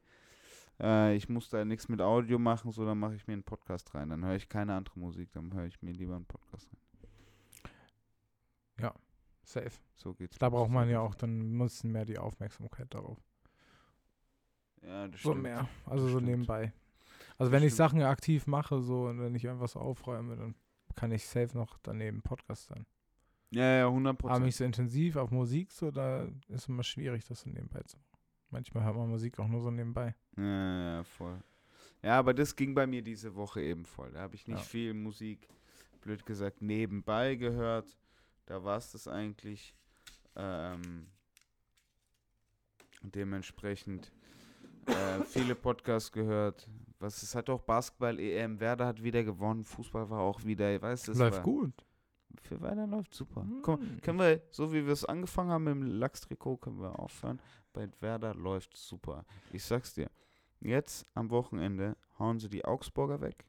äh, 0.82 1.16
ich 1.16 1.30
muss 1.30 1.50
da 1.50 1.64
nichts 1.64 1.88
mit 1.88 2.02
Audio 2.02 2.38
machen, 2.38 2.72
so 2.72 2.86
dann 2.86 3.00
mache 3.00 3.16
ich 3.16 3.26
mir 3.28 3.34
einen 3.34 3.44
Podcast 3.44 3.94
rein. 3.96 4.10
Dann 4.10 4.26
höre 4.26 4.36
ich 4.36 4.50
keine 4.50 4.74
andere 4.74 5.00
Musik, 5.00 5.32
dann 5.32 5.54
höre 5.54 5.66
ich 5.68 5.82
mir 5.82 5.92
lieber 5.94 6.16
einen 6.16 6.26
Podcast 6.26 6.68
rein. 8.80 8.92
Safe. 9.48 9.72
So 9.96 10.14
geht's. 10.14 10.38
Da 10.38 10.50
braucht 10.50 10.68
So 10.70 10.74
man 10.74 10.90
ja 10.90 11.00
auch 11.00 11.16
dann 11.16 11.56
ein 11.56 11.58
bisschen 11.58 11.92
mehr 11.92 12.04
die 12.06 12.18
Aufmerksamkeit 12.18 12.94
darauf. 12.94 13.18
Ja, 14.82 15.08
das 15.08 15.22
So 15.22 15.32
stimmt. 15.32 15.44
mehr. 15.44 15.68
Also 15.86 16.04
Das 16.06 16.12
so 16.14 16.18
stimmt. 16.18 16.26
nebenbei. 16.26 16.74
Also 17.38 17.50
Das 17.50 17.52
wenn 17.52 17.64
ich 17.68 17.74
stimmt. 17.74 17.78
Sachen 17.78 18.02
aktiv 18.04 18.48
mache, 18.48 18.82
so 18.82 19.06
und 19.08 19.20
wenn 19.22 19.36
ich 19.36 19.46
irgendwas 19.46 19.76
aufräume, 19.76 20.36
dann 20.36 20.56
kann 20.96 21.12
ich 21.12 21.26
safe 21.26 21.56
noch 21.58 21.78
daneben 21.84 22.22
Podcast 22.22 22.68
sein. 22.68 22.86
Ja, 23.52 23.78
ja, 23.78 23.88
100 23.88 24.12
Aber 24.12 24.18
Prozent. 24.28 24.46
nicht 24.46 24.56
so 24.58 24.64
intensiv 24.66 25.16
auf 25.16 25.32
Musik, 25.32 25.72
so 25.72 25.92
da 25.92 26.28
ist 26.50 26.68
immer 26.68 26.84
schwierig, 26.84 27.24
das 27.26 27.42
so 27.42 27.50
nebenbei 27.50 27.82
zu 27.84 27.98
machen. 27.98 28.18
Manchmal 28.50 28.84
hört 28.84 28.96
man 28.98 29.10
Musik 29.10 29.40
auch 29.40 29.48
nur 29.48 29.62
so 29.62 29.72
nebenbei. 29.72 30.16
Ja, 30.36 30.44
ja, 30.44 30.96
ja, 30.98 31.04
voll. 31.04 31.42
Ja, 32.04 32.20
aber 32.20 32.34
das 32.34 32.56
ging 32.56 32.76
bei 32.76 32.86
mir 32.86 33.02
diese 33.02 33.36
Woche 33.36 33.62
eben 33.62 33.86
voll. 33.86 34.12
Da 34.12 34.20
habe 34.22 34.36
ich 34.36 34.48
nicht 34.48 34.58
Ja. 34.60 34.64
viel 34.64 34.94
Musik, 34.94 35.48
blöd 36.02 36.26
gesagt, 36.26 36.62
nebenbei 36.62 37.36
gehört. 37.36 37.98
Da 38.48 38.64
war 38.64 38.78
es 38.78 38.92
das 38.92 39.08
eigentlich. 39.08 39.76
Ähm, 40.36 41.08
und 43.04 43.14
dementsprechend 43.16 44.12
äh, 44.88 45.24
viele 45.26 45.54
Podcasts 45.56 46.12
gehört. 46.12 46.68
Was 47.00 47.22
es 47.22 47.36
hat 47.36 47.50
auch 47.50 47.62
Basketball 47.62 48.20
EM. 48.20 48.60
Werder 48.60 48.88
hat 48.88 49.04
wieder 49.04 49.24
gewonnen. 49.24 49.64
Fußball 49.64 50.10
war 50.10 50.22
auch 50.22 50.44
wieder, 50.44 50.82
weißt 50.82 51.08
du, 51.08 51.12
es 51.12 51.18
Läuft 51.20 51.38
war, 51.38 51.44
gut. 51.44 51.74
Für 52.42 52.60
Werder 52.62 52.88
läuft 52.88 53.14
super. 53.14 53.46
Komm, 53.62 53.80
Mm. 53.82 54.02
können 54.02 54.20
wir, 54.20 54.42
so 54.52 54.72
wie 54.74 54.86
wir 54.86 54.94
es 54.94 55.06
angefangen 55.06 55.52
haben 55.52 55.64
mit 55.66 55.74
dem 55.76 55.84
Lachstrikot, 55.84 56.58
können 56.58 56.80
wir 56.80 56.98
aufhören. 57.00 57.40
Bei 57.74 57.88
Werder 58.00 58.34
läuft 58.34 58.76
super. 58.78 59.26
Ich 59.52 59.64
sag's 59.64 59.94
dir. 59.94 60.10
Jetzt 60.60 61.06
am 61.14 61.30
Wochenende 61.30 61.96
hauen 62.18 62.40
sie 62.40 62.50
die 62.50 62.64
Augsburger 62.66 63.22
weg. 63.22 63.46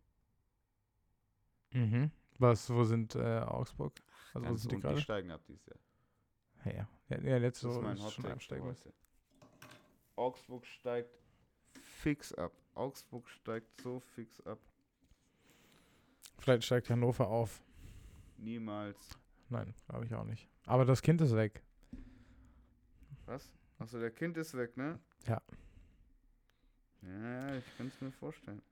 Mhm. 1.73 2.11
Was, 2.39 2.69
wo 2.71 2.85
sind 2.85 3.15
äh, 3.15 3.41
Augsburg? 3.41 3.93
Also 4.45 4.53
Ganz 4.53 4.63
sind 4.63 4.73
die 4.73 4.81
gerade? 4.81 4.95
die 4.97 5.03
steigen 5.03 5.31
ab 5.31 5.41
dieses 5.47 5.67
Jahr. 5.67 5.79
Ja, 6.65 6.73
ja. 6.73 6.89
ja, 7.09 7.21
ja 7.21 7.39
letzte 7.39 7.67
Das 7.67 7.77
ist 7.77 7.83
mein 7.83 7.99
schon 7.99 8.27
absteigen. 8.27 8.77
Augsburg 10.17 10.67
steigt 10.67 11.11
fix 11.81 12.35
ab. 12.35 12.53
Augsburg 12.75 13.29
steigt 13.29 13.81
so 13.81 14.01
fix 14.01 14.41
ab. 14.43 14.59
Vielleicht 16.39 16.65
steigt 16.65 16.91
Hannover 16.91 17.29
auf. 17.29 17.63
Niemals. 18.37 19.19
Nein, 19.49 19.75
glaube 19.89 20.07
ich 20.07 20.15
auch 20.15 20.25
nicht. 20.25 20.49
Aber 20.67 20.85
das 20.85 21.03
Kind 21.03 21.21
ist 21.21 21.35
weg. 21.35 21.63
Was? 23.27 23.53
Achso, 23.79 23.99
der 23.99 24.11
Kind 24.11 24.37
ist 24.37 24.55
weg, 24.55 24.77
ne? 24.77 24.99
Ja. 25.27 25.43
Ja, 27.03 27.57
ich 27.57 27.77
kann 27.77 27.89
es 27.89 28.01
mir 28.01 28.13
vorstellen. 28.13 28.63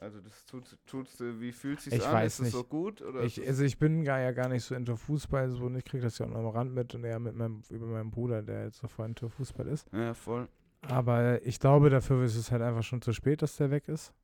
Also 0.00 0.18
das 0.20 0.46
tut, 0.46 0.78
tut's, 0.86 1.20
äh, 1.20 1.38
wie 1.40 1.52
fühlt 1.52 1.80
sich 1.80 1.92
Ich 1.92 2.06
an? 2.06 2.14
weiß 2.14 2.32
ist 2.32 2.38
es 2.38 2.44
nicht. 2.46 2.52
so 2.52 2.64
gut? 2.64 3.02
Oder 3.02 3.22
Ich, 3.22 3.46
also 3.46 3.62
ich 3.64 3.78
bin 3.78 4.02
gar 4.02 4.18
ja 4.18 4.32
gar 4.32 4.48
nicht 4.48 4.64
so 4.64 4.74
into 4.74 4.96
Fußball 4.96 5.50
so 5.50 5.64
und 5.66 5.76
ich 5.76 5.84
kriege 5.84 6.02
das 6.02 6.16
ja 6.18 6.24
auch 6.26 6.30
noch 6.30 6.38
am 6.38 6.46
Rand 6.46 6.74
mit 6.74 6.94
und 6.94 7.04
eher 7.04 7.18
mit 7.18 7.34
meinem, 7.34 7.62
über 7.68 7.84
meinen 7.86 8.10
Bruder, 8.10 8.42
der 8.42 8.64
jetzt 8.64 8.78
so 8.78 8.88
voll 8.88 9.06
into 9.06 9.28
Fußball 9.28 9.68
ist. 9.68 9.86
ja, 9.92 10.14
voll. 10.14 10.48
Aber 10.82 11.44
ich 11.44 11.60
glaube, 11.60 11.90
dafür 11.90 12.24
ist 12.24 12.36
es 12.36 12.50
halt 12.50 12.62
einfach 12.62 12.82
schon 12.82 13.02
zu 13.02 13.12
spät, 13.12 13.42
dass 13.42 13.56
der 13.56 13.70
weg 13.70 13.86
ist. 13.88 14.14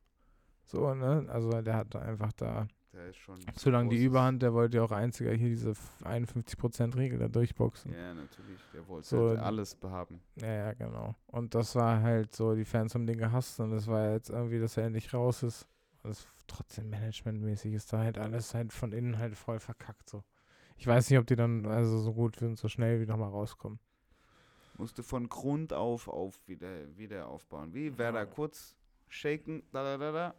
So, 0.65 0.93
ne? 0.95 1.27
Also 1.29 1.51
der 1.61 1.75
hat 1.75 1.93
da 1.93 1.99
einfach 1.99 2.33
da 2.33 2.67
Der 2.97 3.09
ist 3.09 3.17
schon. 3.17 3.39
zu 3.53 3.69
lange 3.69 3.89
die 3.89 4.03
Überhand, 4.03 4.41
der 4.41 4.53
wollte 4.53 4.77
ja 4.77 4.83
auch 4.83 4.91
einziger 4.91 5.31
hier 5.31 5.49
diese 5.49 5.73
51%-Regel 6.03 7.19
da 7.19 7.27
durchboxen. 7.27 7.93
Ja, 7.93 8.13
natürlich. 8.15 8.59
Der 8.73 8.87
wollte 8.87 9.07
So, 9.07 9.29
halt 9.29 9.39
alles 9.39 9.75
behaben. 9.75 10.19
Ja, 10.35 10.47
ja, 10.51 10.73
genau. 10.73 11.15
Und 11.27 11.53
das 11.53 11.75
war 11.75 12.01
halt 12.01 12.33
so, 12.35 12.55
die 12.55 12.65
Fans 12.65 12.95
haben 12.95 13.05
den 13.05 13.19
gehasst 13.19 13.59
und 13.59 13.69
das 13.69 13.85
war 13.87 14.13
jetzt 14.13 14.31
irgendwie, 14.31 14.59
dass 14.59 14.77
er 14.77 14.85
endlich 14.85 15.13
raus 15.13 15.43
ist. 15.43 15.67
Das 16.01 16.27
trotzdem 16.47 16.89
managementmäßig 16.89 17.73
ist 17.73 17.93
da 17.93 17.99
halt 17.99 18.17
alles 18.17 18.53
halt 18.53 18.73
von 18.73 18.93
innen 18.93 19.19
halt 19.19 19.35
voll 19.35 19.59
verkackt 19.59 20.09
so. 20.09 20.23
Ich 20.77 20.87
weiß 20.87 21.09
nicht, 21.09 21.19
ob 21.19 21.27
die 21.27 21.35
dann 21.35 21.65
also 21.65 21.99
so 21.99 22.13
gut 22.13 22.41
und 22.41 22.57
so 22.57 22.67
schnell 22.67 22.99
wie 23.01 23.05
nochmal 23.05 23.29
rauskommen. 23.29 23.79
Musste 24.77 25.03
von 25.03 25.27
Grund 25.27 25.73
auf 25.73 26.07
auf 26.07 26.39
wieder, 26.47 26.95
wieder 26.97 27.27
aufbauen. 27.27 27.73
Wie 27.73 27.97
Werder 27.97 28.19
Ja. 28.19 28.25
kurz 28.25 28.75
shaken, 29.07 29.63
da 29.71 29.83
da 29.83 29.97
da 29.97 30.11
da. 30.11 30.35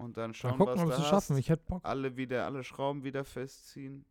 Und 0.00 0.16
dann 0.16 0.30
Mal 0.30 0.34
schauen, 0.34 0.58
gucken, 0.58 0.74
was 0.76 0.82
ob 0.82 0.96
du 0.96 1.02
schaffen. 1.02 1.36
Ich 1.36 1.50
hätte 1.50 1.64
Bock. 1.66 1.84
alle 1.84 2.16
wieder, 2.16 2.46
alle 2.46 2.64
Schrauben 2.64 3.04
wieder 3.04 3.22
festziehen. 3.22 4.06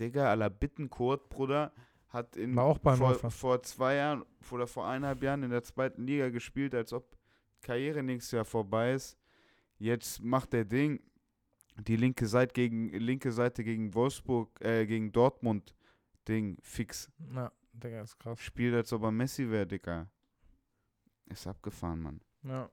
Digga, 0.00 0.28
aller 0.28 0.50
Bittenkurt, 0.50 1.28
Bruder, 1.28 1.72
hat 2.08 2.36
in 2.36 2.56
War 2.56 2.74
vor, 2.74 2.92
Hannover. 2.92 3.30
vor 3.30 3.62
zwei 3.62 3.94
Jahren 3.94 4.24
oder 4.50 4.66
vor 4.66 4.88
eineinhalb 4.88 5.22
Jahren 5.22 5.44
in 5.44 5.50
der 5.50 5.62
zweiten 5.62 6.02
Liga 6.02 6.30
gespielt, 6.30 6.74
als 6.74 6.92
ob 6.92 7.16
Karriere 7.62 8.02
nächstes 8.02 8.32
Jahr 8.32 8.44
vorbei 8.44 8.94
ist. 8.94 9.16
Jetzt 9.78 10.20
macht 10.20 10.52
der 10.52 10.64
Ding 10.64 11.00
die 11.76 11.96
linke 11.96 12.26
Seite 12.26 12.52
gegen 12.52 12.88
linke 12.88 13.30
Seite 13.30 13.62
gegen 13.62 13.94
Wolfsburg, 13.94 14.60
äh, 14.60 14.84
gegen 14.86 15.12
Dortmund 15.12 15.74
Ding 16.26 16.58
fix. 16.60 17.08
Ja, 17.32 17.52
Digga, 17.72 18.02
ist 18.02 18.18
krass. 18.18 18.40
Spielt, 18.40 18.74
als 18.74 18.92
ob 18.92 19.04
er 19.04 19.12
Messi 19.12 19.48
wäre, 19.48 19.66
Digga. 19.66 20.08
Ist 21.26 21.46
abgefahren, 21.46 22.00
Mann. 22.00 22.20
Ja. 22.42 22.68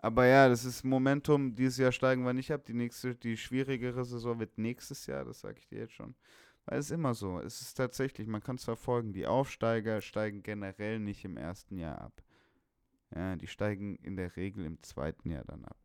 Aber 0.00 0.26
ja, 0.26 0.48
das 0.48 0.64
ist 0.64 0.84
Momentum. 0.84 1.54
Dieses 1.54 1.78
Jahr 1.78 1.92
steigen 1.92 2.24
wir 2.24 2.32
nicht 2.32 2.52
ab. 2.52 2.64
Die 2.64 2.72
nächste, 2.74 3.14
die 3.14 3.36
schwierigere 3.36 4.04
Saison 4.04 4.38
wird 4.38 4.56
nächstes 4.56 5.06
Jahr, 5.06 5.24
das 5.24 5.40
sage 5.40 5.58
ich 5.58 5.66
dir 5.68 5.80
jetzt 5.80 5.94
schon. 5.94 6.14
Weil 6.66 6.78
es 6.78 6.86
ist 6.86 6.92
immer 6.92 7.14
so. 7.14 7.40
Es 7.40 7.60
ist 7.60 7.74
tatsächlich, 7.74 8.28
man 8.28 8.42
kann 8.42 8.56
es 8.56 8.64
verfolgen. 8.64 9.12
Die 9.12 9.26
Aufsteiger 9.26 10.00
steigen 10.00 10.42
generell 10.42 11.00
nicht 11.00 11.24
im 11.24 11.36
ersten 11.36 11.78
Jahr 11.78 12.00
ab. 12.00 12.22
Ja, 13.14 13.36
die 13.36 13.46
steigen 13.46 13.96
in 13.96 14.16
der 14.16 14.36
Regel 14.36 14.66
im 14.66 14.82
zweiten 14.82 15.30
Jahr 15.30 15.44
dann 15.44 15.64
ab. 15.64 15.76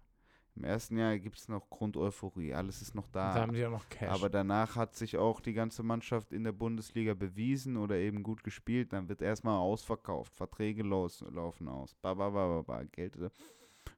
Im 0.56 0.66
ersten 0.66 0.98
Jahr 0.98 1.18
gibt 1.18 1.40
es 1.40 1.48
noch 1.48 1.68
Grundeuphorie, 1.72 2.54
alles 2.54 2.84
ist 2.84 2.94
noch 2.94 3.08
Da 3.08 3.34
da. 3.34 3.42
haben 3.42 3.54
die 3.54 3.60
ja 3.62 3.72
noch 3.72 3.90
Cash. 3.90 4.10
Aber 4.10 4.30
danach 4.30 4.76
hat 4.76 4.94
sich 4.94 5.18
auch 5.18 5.40
die 5.40 5.54
ganze 5.54 5.82
Mannschaft 5.82 6.32
in 6.32 6.44
der 6.44 6.52
Bundesliga 6.52 7.16
bewiesen 7.16 7.76
oder 7.76 7.96
eben 7.96 8.22
gut 8.22 8.44
gespielt. 8.44 8.94
Dann 8.94 9.10
wird 9.10 9.24
erstmal 9.24 9.58
ausverkauft, 9.58 10.36
Verträge 10.36 10.84
los, 10.84 11.26
laufen 11.32 11.68
aus. 11.68 11.96
Ba, 11.96 12.14
ba, 12.14 12.30
ba, 12.30 12.48
ba, 12.48 12.62
ba. 12.62 12.84
Geld 12.92 13.16
äh, 13.16 13.32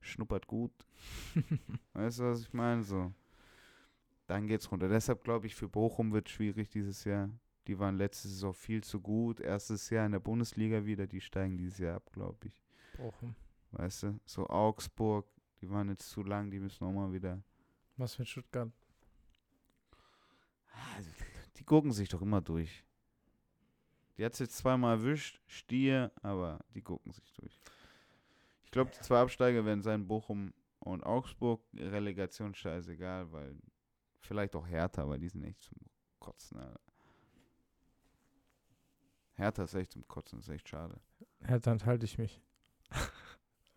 schnuppert 0.06 0.48
gut. 0.48 0.72
weißt 1.94 2.20
du, 2.20 2.24
was 2.24 2.42
ich 2.42 2.54
meine? 2.54 2.84
So. 2.84 3.14
Dann 4.28 4.48
geht's 4.48 4.72
runter. 4.72 4.90
Deshalb 4.90 5.24
glaube 5.24 5.48
ich, 5.48 5.56
für 5.56 5.68
Bochum 5.68 6.12
wird 6.12 6.30
schwierig 6.30 6.70
dieses 6.70 7.04
Jahr. 7.04 7.30
Die 7.68 7.80
waren 7.80 7.98
letzte 7.98 8.28
Saison 8.28 8.54
viel 8.54 8.84
zu 8.84 9.00
gut. 9.00 9.40
Erstes 9.40 9.90
Jahr 9.90 10.06
in 10.06 10.12
der 10.12 10.20
Bundesliga 10.20 10.86
wieder. 10.86 11.08
Die 11.08 11.22
steigen 11.22 11.58
dieses 11.58 11.80
Jahr 11.80 11.96
ab, 11.96 12.10
glaube 12.14 12.48
ich. 12.48 12.64
Bochum. 12.98 13.36
Weißt 13.72 14.04
du? 14.04 14.20
So 14.26 14.48
Augsburg, 14.48 15.28
die 15.62 15.70
waren 15.70 15.90
jetzt 15.90 16.10
zu 16.10 16.24
lang. 16.24 16.52
Die 16.52 16.60
müssen 16.60 16.86
auch 16.86 16.92
mal 16.92 17.12
wieder. 17.12 17.42
Was 17.98 18.20
mit 18.20 18.28
Stuttgart? 18.28 18.72
Die 21.58 21.64
gucken 21.64 21.92
sich 21.92 22.10
doch 22.10 22.22
immer 22.22 22.42
durch. 22.42 22.84
Die 24.18 24.24
hat 24.24 24.34
es 24.34 24.40
jetzt 24.40 24.58
zweimal 24.58 24.98
erwischt, 24.98 25.42
Stier, 25.48 26.12
aber 26.22 26.60
die 26.74 26.82
gucken 26.82 27.12
sich 27.12 27.34
durch. 27.34 27.60
Ich 28.76 28.78
glaube, 28.78 28.92
die 28.92 29.00
zwei 29.00 29.22
Absteiger 29.22 29.64
werden 29.64 29.82
sein 29.82 30.06
Bochum 30.06 30.54
und 30.80 31.02
Augsburg. 31.06 31.62
Relegation 31.74 32.54
scheißegal, 32.54 33.32
weil 33.32 33.56
vielleicht 34.20 34.54
auch 34.54 34.68
Hertha, 34.68 35.04
aber 35.04 35.18
die 35.18 35.30
sind 35.30 35.46
echt 35.46 35.62
zum 35.62 35.78
Kotzen. 36.20 36.58
Alter. 36.58 36.82
Hertha 39.36 39.64
ist 39.64 39.76
echt 39.76 39.94
zum 39.94 40.06
Kotzen, 40.10 40.40
ist 40.40 40.50
echt 40.50 40.68
schade. 40.68 41.00
Ja, 41.48 41.58
dann 41.58 41.86
halte 41.86 42.04
ich 42.04 42.18
mich. 42.18 42.42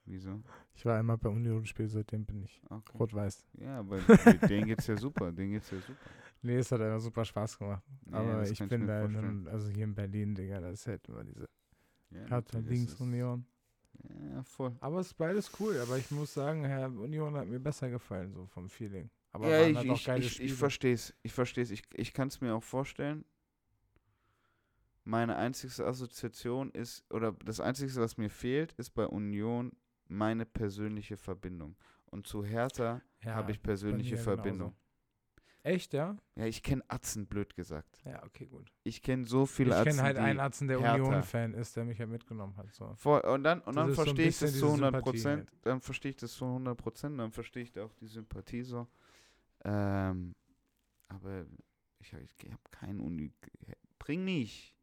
Wieso? 0.04 0.42
Ich 0.74 0.84
war 0.84 0.98
einmal 0.98 1.16
bei 1.16 1.28
Union 1.28 1.64
Spiel, 1.64 1.86
seitdem 1.86 2.26
bin 2.26 2.42
ich 2.42 2.60
Okay. 2.68 2.98
rot-weiß. 2.98 3.46
Ja, 3.52 3.78
aber 3.78 4.00
denen 4.48 4.66
geht's 4.66 4.88
ja 4.88 4.96
super, 4.96 5.30
denen 5.30 5.52
geht's 5.52 5.70
ja 5.70 5.78
super. 5.78 6.10
Nee, 6.42 6.56
es 6.56 6.72
hat 6.72 6.80
einfach 6.80 6.98
super 6.98 7.24
Spaß 7.24 7.56
gemacht. 7.56 7.84
Ja, 8.06 8.14
Aber 8.14 8.50
ich 8.50 8.58
bin 8.58 8.80
mir 8.80 8.86
da, 8.88 9.04
in, 9.04 9.46
also 9.46 9.68
hier 9.68 9.84
in 9.84 9.94
Berlin, 9.94 10.34
Digga, 10.34 10.58
das 10.58 10.80
ist 10.80 10.86
halt 10.88 11.06
immer 11.06 11.22
diese 11.22 11.48
Ja, 12.10 12.26
Hertha 12.26 12.58
links 12.58 12.94
Union. 13.00 13.46
Ja, 14.32 14.42
voll. 14.42 14.76
Aber 14.80 15.00
es 15.00 15.08
ist 15.08 15.14
beides 15.14 15.50
cool, 15.60 15.78
aber 15.80 15.98
ich 15.98 16.10
muss 16.10 16.34
sagen, 16.34 16.64
Herr 16.64 16.86
Union 16.86 17.36
hat 17.36 17.46
mir 17.46 17.60
besser 17.60 17.90
gefallen, 17.90 18.32
so 18.32 18.46
vom 18.46 18.68
Feeling. 18.68 19.10
Aber 19.32 19.48
ja, 19.48 19.66
ich, 19.66 19.76
halt 19.76 19.90
auch 19.90 19.96
ich, 19.96 20.08
ich, 20.08 20.16
ich 20.18 20.32
Spiele. 20.32 20.54
verstehe 20.54 20.94
es. 20.94 21.14
Ich 21.22 21.32
verstehe 21.32 21.64
es. 21.64 21.70
Ich, 21.70 21.82
ich 21.94 22.12
kann 22.12 22.28
es 22.28 22.40
mir 22.40 22.54
auch 22.54 22.62
vorstellen. 22.62 23.24
Meine 25.04 25.36
einzigste 25.36 25.86
Assoziation 25.86 26.70
ist, 26.72 27.04
oder 27.12 27.32
das 27.32 27.60
Einzige, 27.60 27.94
was 27.96 28.16
mir 28.16 28.30
fehlt, 28.30 28.72
ist 28.74 28.90
bei 28.90 29.06
Union 29.06 29.72
meine 30.06 30.44
persönliche 30.44 31.16
Verbindung. 31.16 31.76
Und 32.06 32.26
zu 32.26 32.44
Hertha 32.44 33.02
Ja, 33.22 33.34
habe 33.34 33.52
ich 33.52 33.62
persönliche 33.62 34.16
mir 34.16 34.36
genauso. 34.36 34.74
Echt, 35.62 35.92
ja? 35.92 36.16
Ja, 36.36 36.46
ich 36.46 36.62
kenne 36.62 36.82
Atzen, 36.88 37.26
blöd 37.26 37.54
gesagt. 37.54 38.00
Ja, 38.04 38.22
okay, 38.24 38.46
gut. 38.46 38.72
Ich 38.84 39.02
kenne 39.02 39.26
so 39.26 39.44
viele 39.44 39.70
ich 39.70 39.76
Atzen. 39.76 39.90
kenne 39.90 40.02
halt 40.02 40.16
einen 40.16 40.40
Arzt, 40.40 40.62
der 40.62 40.78
Union-Fan 40.78 41.54
ist, 41.54 41.76
der 41.76 41.84
mich 41.84 41.98
ja 41.98 42.06
mitgenommen 42.06 42.56
hat. 42.56 42.72
So. 42.72 42.94
Voll, 42.94 43.20
und 43.20 43.42
dann, 43.42 43.60
und 43.62 43.76
dann 43.76 43.90
ist 43.90 43.96
so 43.96 44.04
verstehe 44.04 44.28
ich 44.28 44.38
das 44.38 44.52
zu 44.52 44.54
diese 44.54 44.66
100 44.66 44.94
Sympathie 44.94 45.10
Prozent. 45.10 45.50
halt. 45.50 45.66
Dann 45.66 45.80
verstehe 45.80 46.10
ich 46.10 46.16
das 46.16 46.32
zu 46.32 46.44
100 46.44 46.76
Prozent. 46.78 47.18
Dann 47.18 47.32
verstehe 47.32 47.62
ich 47.64 47.72
da 47.72 47.84
auch 47.84 47.92
die 47.94 48.06
Sympathie 48.06 48.62
so. 48.62 48.86
Ähm, 49.64 50.34
aber 51.08 51.44
ich, 51.98 52.12
ich 52.12 52.50
habe 52.50 52.62
keinen 52.70 53.00
Uni. 53.00 53.32
Bring 53.98 54.24
mich. 54.24 54.74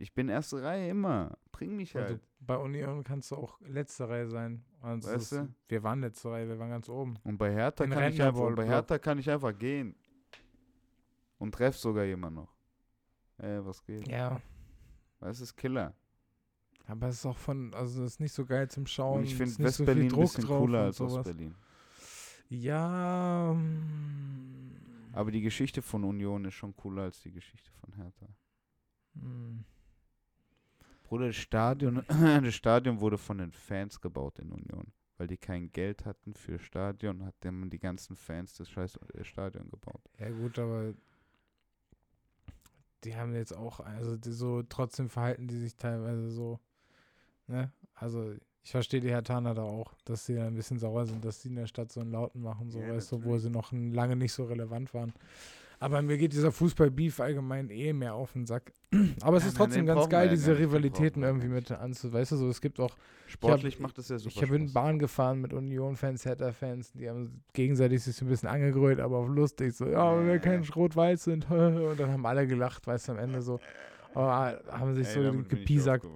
Ich 0.00 0.14
bin 0.14 0.30
erste 0.30 0.62
Reihe 0.62 0.88
immer. 0.88 1.36
Bring 1.52 1.76
mich 1.76 1.94
Und 1.94 2.00
halt. 2.00 2.16
du, 2.16 2.20
bei 2.40 2.56
Union 2.56 3.04
kannst 3.04 3.30
du 3.30 3.36
auch 3.36 3.60
letzte 3.60 4.08
Reihe 4.08 4.26
sein. 4.28 4.64
Also 4.80 5.10
Weißt 5.10 5.32
du? 5.32 5.54
Wir 5.68 5.82
waren 5.82 6.00
letzte 6.00 6.30
Reihe, 6.30 6.48
wir 6.48 6.58
waren 6.58 6.70
ganz 6.70 6.88
oben. 6.88 7.18
Und 7.22 7.36
bei 7.36 7.52
Hertha 7.52 7.86
kann 7.86 8.10
ich 8.10 8.22
einfach, 8.22 8.54
bei. 8.54 8.66
Hertha 8.66 8.98
kann 8.98 9.18
ich 9.18 9.28
einfach 9.30 9.56
gehen. 9.56 9.94
Und 11.36 11.54
treff 11.54 11.76
sogar 11.76 12.04
jemand 12.04 12.36
noch. 12.36 12.48
Ey, 13.36 13.64
was 13.64 13.84
geht? 13.84 14.08
Ja. 14.08 14.40
Das 15.20 15.40
ist 15.42 15.54
Killer. 15.54 15.94
Aber 16.86 17.08
es 17.08 17.16
ist 17.16 17.26
auch 17.26 17.36
von, 17.36 17.74
also 17.74 18.02
es 18.02 18.12
ist 18.14 18.20
nicht 18.20 18.32
so 18.32 18.46
geil 18.46 18.70
zum 18.70 18.86
Schauen. 18.86 19.18
Und 19.18 19.24
ich 19.24 19.36
finde 19.36 19.50
nicht 19.50 19.74
so 19.74 19.86
Westberlin 19.86 20.12
ein 20.14 20.18
bisschen 20.18 20.46
cooler 20.46 20.84
als. 20.84 21.00
Ostberlin. 21.00 21.54
Ja. 22.48 23.54
Aber 25.12 25.30
die 25.30 25.42
Geschichte 25.42 25.82
von 25.82 26.04
Union 26.04 26.46
ist 26.46 26.54
schon 26.54 26.74
cooler 26.74 27.02
als 27.02 27.20
die 27.20 27.32
Geschichte 27.32 27.70
von 27.80 27.92
Hertha. 27.92 28.26
mm. 29.14 29.64
Bruder, 31.10 31.26
das 31.26 31.36
Stadion, 31.36 32.04
das 32.08 32.54
Stadion 32.54 33.00
wurde 33.00 33.18
von 33.18 33.38
den 33.38 33.50
Fans 33.50 34.00
gebaut 34.00 34.38
in 34.38 34.52
Union. 34.52 34.92
Weil 35.18 35.26
die 35.26 35.36
kein 35.36 35.70
Geld 35.72 36.06
hatten 36.06 36.34
für 36.34 36.60
Stadion, 36.60 37.26
hat 37.26 37.34
man 37.44 37.68
die 37.68 37.80
ganzen 37.80 38.14
Fans 38.14 38.54
das 38.54 38.70
scheiß 38.70 38.96
äh, 39.14 39.24
Stadion 39.24 39.68
gebaut. 39.68 40.00
Ja 40.20 40.30
gut, 40.30 40.56
aber 40.60 40.94
die 43.02 43.16
haben 43.16 43.34
jetzt 43.34 43.52
auch, 43.52 43.80
also 43.80 44.16
so 44.22 44.62
trotzdem 44.62 45.10
verhalten 45.10 45.48
die 45.48 45.58
sich 45.58 45.74
teilweise 45.74 46.30
so, 46.30 46.60
ne? 47.48 47.72
Also 47.94 48.36
ich 48.62 48.70
verstehe 48.70 49.00
die 49.00 49.10
Hertaner 49.10 49.54
da 49.54 49.62
auch, 49.62 49.94
dass 50.04 50.26
sie 50.26 50.36
da 50.36 50.46
ein 50.46 50.54
bisschen 50.54 50.78
sauer 50.78 51.06
sind, 51.06 51.24
dass 51.24 51.42
sie 51.42 51.48
in 51.48 51.56
der 51.56 51.66
Stadt 51.66 51.90
so 51.90 52.00
einen 52.00 52.12
Lauten 52.12 52.40
machen, 52.40 52.70
so 52.70 52.78
Ja, 52.78 52.94
weißt 52.94 53.10
du, 53.10 53.16
obwohl 53.16 53.40
sie 53.40 53.50
noch 53.50 53.72
lange 53.72 54.14
nicht 54.14 54.32
so 54.32 54.44
relevant 54.44 54.94
waren. 54.94 55.12
Aber 55.82 56.02
mir 56.02 56.18
geht 56.18 56.34
dieser 56.34 56.52
Fußball-Beef 56.52 57.20
allgemein 57.20 57.70
eh 57.70 57.94
mehr 57.94 58.14
auf 58.14 58.34
den 58.34 58.44
Sack. 58.44 58.70
Aber 59.22 59.38
es 59.38 59.44
Ja, 59.44 59.48
ist 59.48 59.54
nein, 59.54 59.66
trotzdem 59.66 59.86
den 59.86 59.94
ganz 59.96 60.10
geil, 60.10 60.26
ja 60.26 60.32
diese 60.34 60.58
Rivalitäten 60.58 61.22
irgendwie 61.22 61.48
mit 61.48 61.70
anzu, 61.72 62.12
weißt 62.12 62.32
du, 62.32 62.36
so 62.36 62.48
es 62.50 62.60
gibt 62.60 62.78
auch 62.78 62.94
Sportlich 63.26 63.80
macht 63.80 63.96
das 63.96 64.08
ja 64.10 64.18
super 64.18 64.34
ich 64.36 64.42
habe 64.42 64.56
in. 64.56 64.72
Bahn 64.74 64.98
gefahren 64.98 65.40
mit 65.40 65.54
Union-Fans, 65.54 66.26
Hertha-Fans, 66.26 66.92
die 66.92 67.08
haben 67.08 67.42
gegenseitig 67.54 68.02
sich 68.02 68.20
ein 68.20 68.28
bisschen 68.28 68.50
angegrölt, 68.50 69.00
aber 69.00 69.18
auch 69.18 69.28
lustig, 69.28 69.74
so, 69.74 69.86
ja, 69.86 70.18
wenn 70.18 70.26
wir 70.26 70.38
kein 70.38 70.62
Rot-Weiß 70.64 71.24
sind, 71.24 71.50
und 71.50 71.98
dann 71.98 72.10
haben 72.10 72.26
alle 72.26 72.46
gelacht, 72.46 72.86
weißt 72.86 73.08
du, 73.08 73.12
am 73.12 73.18
Ende 73.18 73.40
so, 73.40 73.58
aber 74.12 74.62
haben 74.70 74.94
sich 74.94 75.06
Ey, 75.08 75.32
so 75.32 75.42
gepiesackt. 75.44 76.06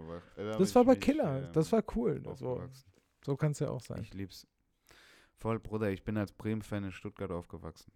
Das 0.59 0.75
war 0.75 0.81
aber 0.83 0.97
Killer, 0.97 1.45
ähm, 1.45 1.53
das 1.55 1.73
war 1.73 1.83
cool, 1.97 2.21
so, 2.35 2.51
aufgewachsen. 2.51 2.85
so 3.25 3.37
kann 3.37 3.53
es 3.53 3.61
ja 3.61 3.71
auch 3.71 3.81
sein. 3.81 4.03
Ich 4.03 4.13
lieb's. 4.13 4.47
Voll, 5.37 5.59
Bruder, 5.59 5.91
ich 5.91 6.05
bin 6.05 6.19
als 6.19 6.33
Bremen-Fan 6.33 6.85
in 6.85 6.93
Stuttgart 6.93 7.31
aufgewachsen. 7.31 7.91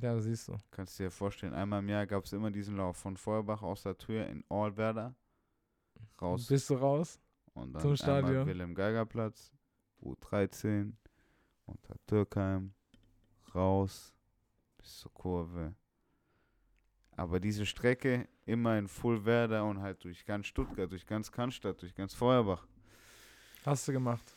Ja, 0.00 0.18
siehst 0.20 0.48
du. 0.48 0.56
Kannst 0.70 0.98
dir 0.98 1.10
vorstellen, 1.10 1.54
einmal 1.54 1.80
im 1.80 1.88
Jahr 1.88 2.06
gab 2.06 2.24
es 2.24 2.32
immer 2.32 2.50
diesen 2.50 2.76
Lauf 2.76 2.96
von 2.96 3.16
Feuerbach 3.16 3.62
aus 3.62 3.82
der 3.82 3.96
Tür 3.96 4.26
in 4.26 4.44
Allwerder 4.48 5.14
raus 6.20 6.46
Bist 6.46 6.70
du 6.70 6.74
raus? 6.74 7.20
und 7.54 7.72
dann 7.72 7.82
zum 7.82 7.90
einmal 7.90 7.96
Stadion. 7.96 8.46
Wilhelm 8.46 8.74
Geiger 8.74 9.06
Platz, 9.06 9.52
U13 10.02 10.92
unter 11.66 11.94
Türkheim 12.06 12.74
raus 13.54 14.12
bis 14.78 14.98
zur 14.98 15.12
Kurve. 15.14 15.74
Aber 17.16 17.38
diese 17.38 17.64
Strecke 17.64 18.28
immer 18.44 18.76
in 18.76 18.88
Fullwerder 18.88 19.64
und 19.64 19.80
halt 19.80 20.02
durch 20.02 20.24
ganz 20.26 20.46
Stuttgart, 20.46 20.90
durch 20.90 21.06
ganz 21.06 21.30
Cannstatt, 21.30 21.80
durch 21.80 21.94
ganz 21.94 22.12
Feuerbach. 22.12 22.66
Hast 23.64 23.86
du 23.86 23.92
gemacht. 23.92 24.34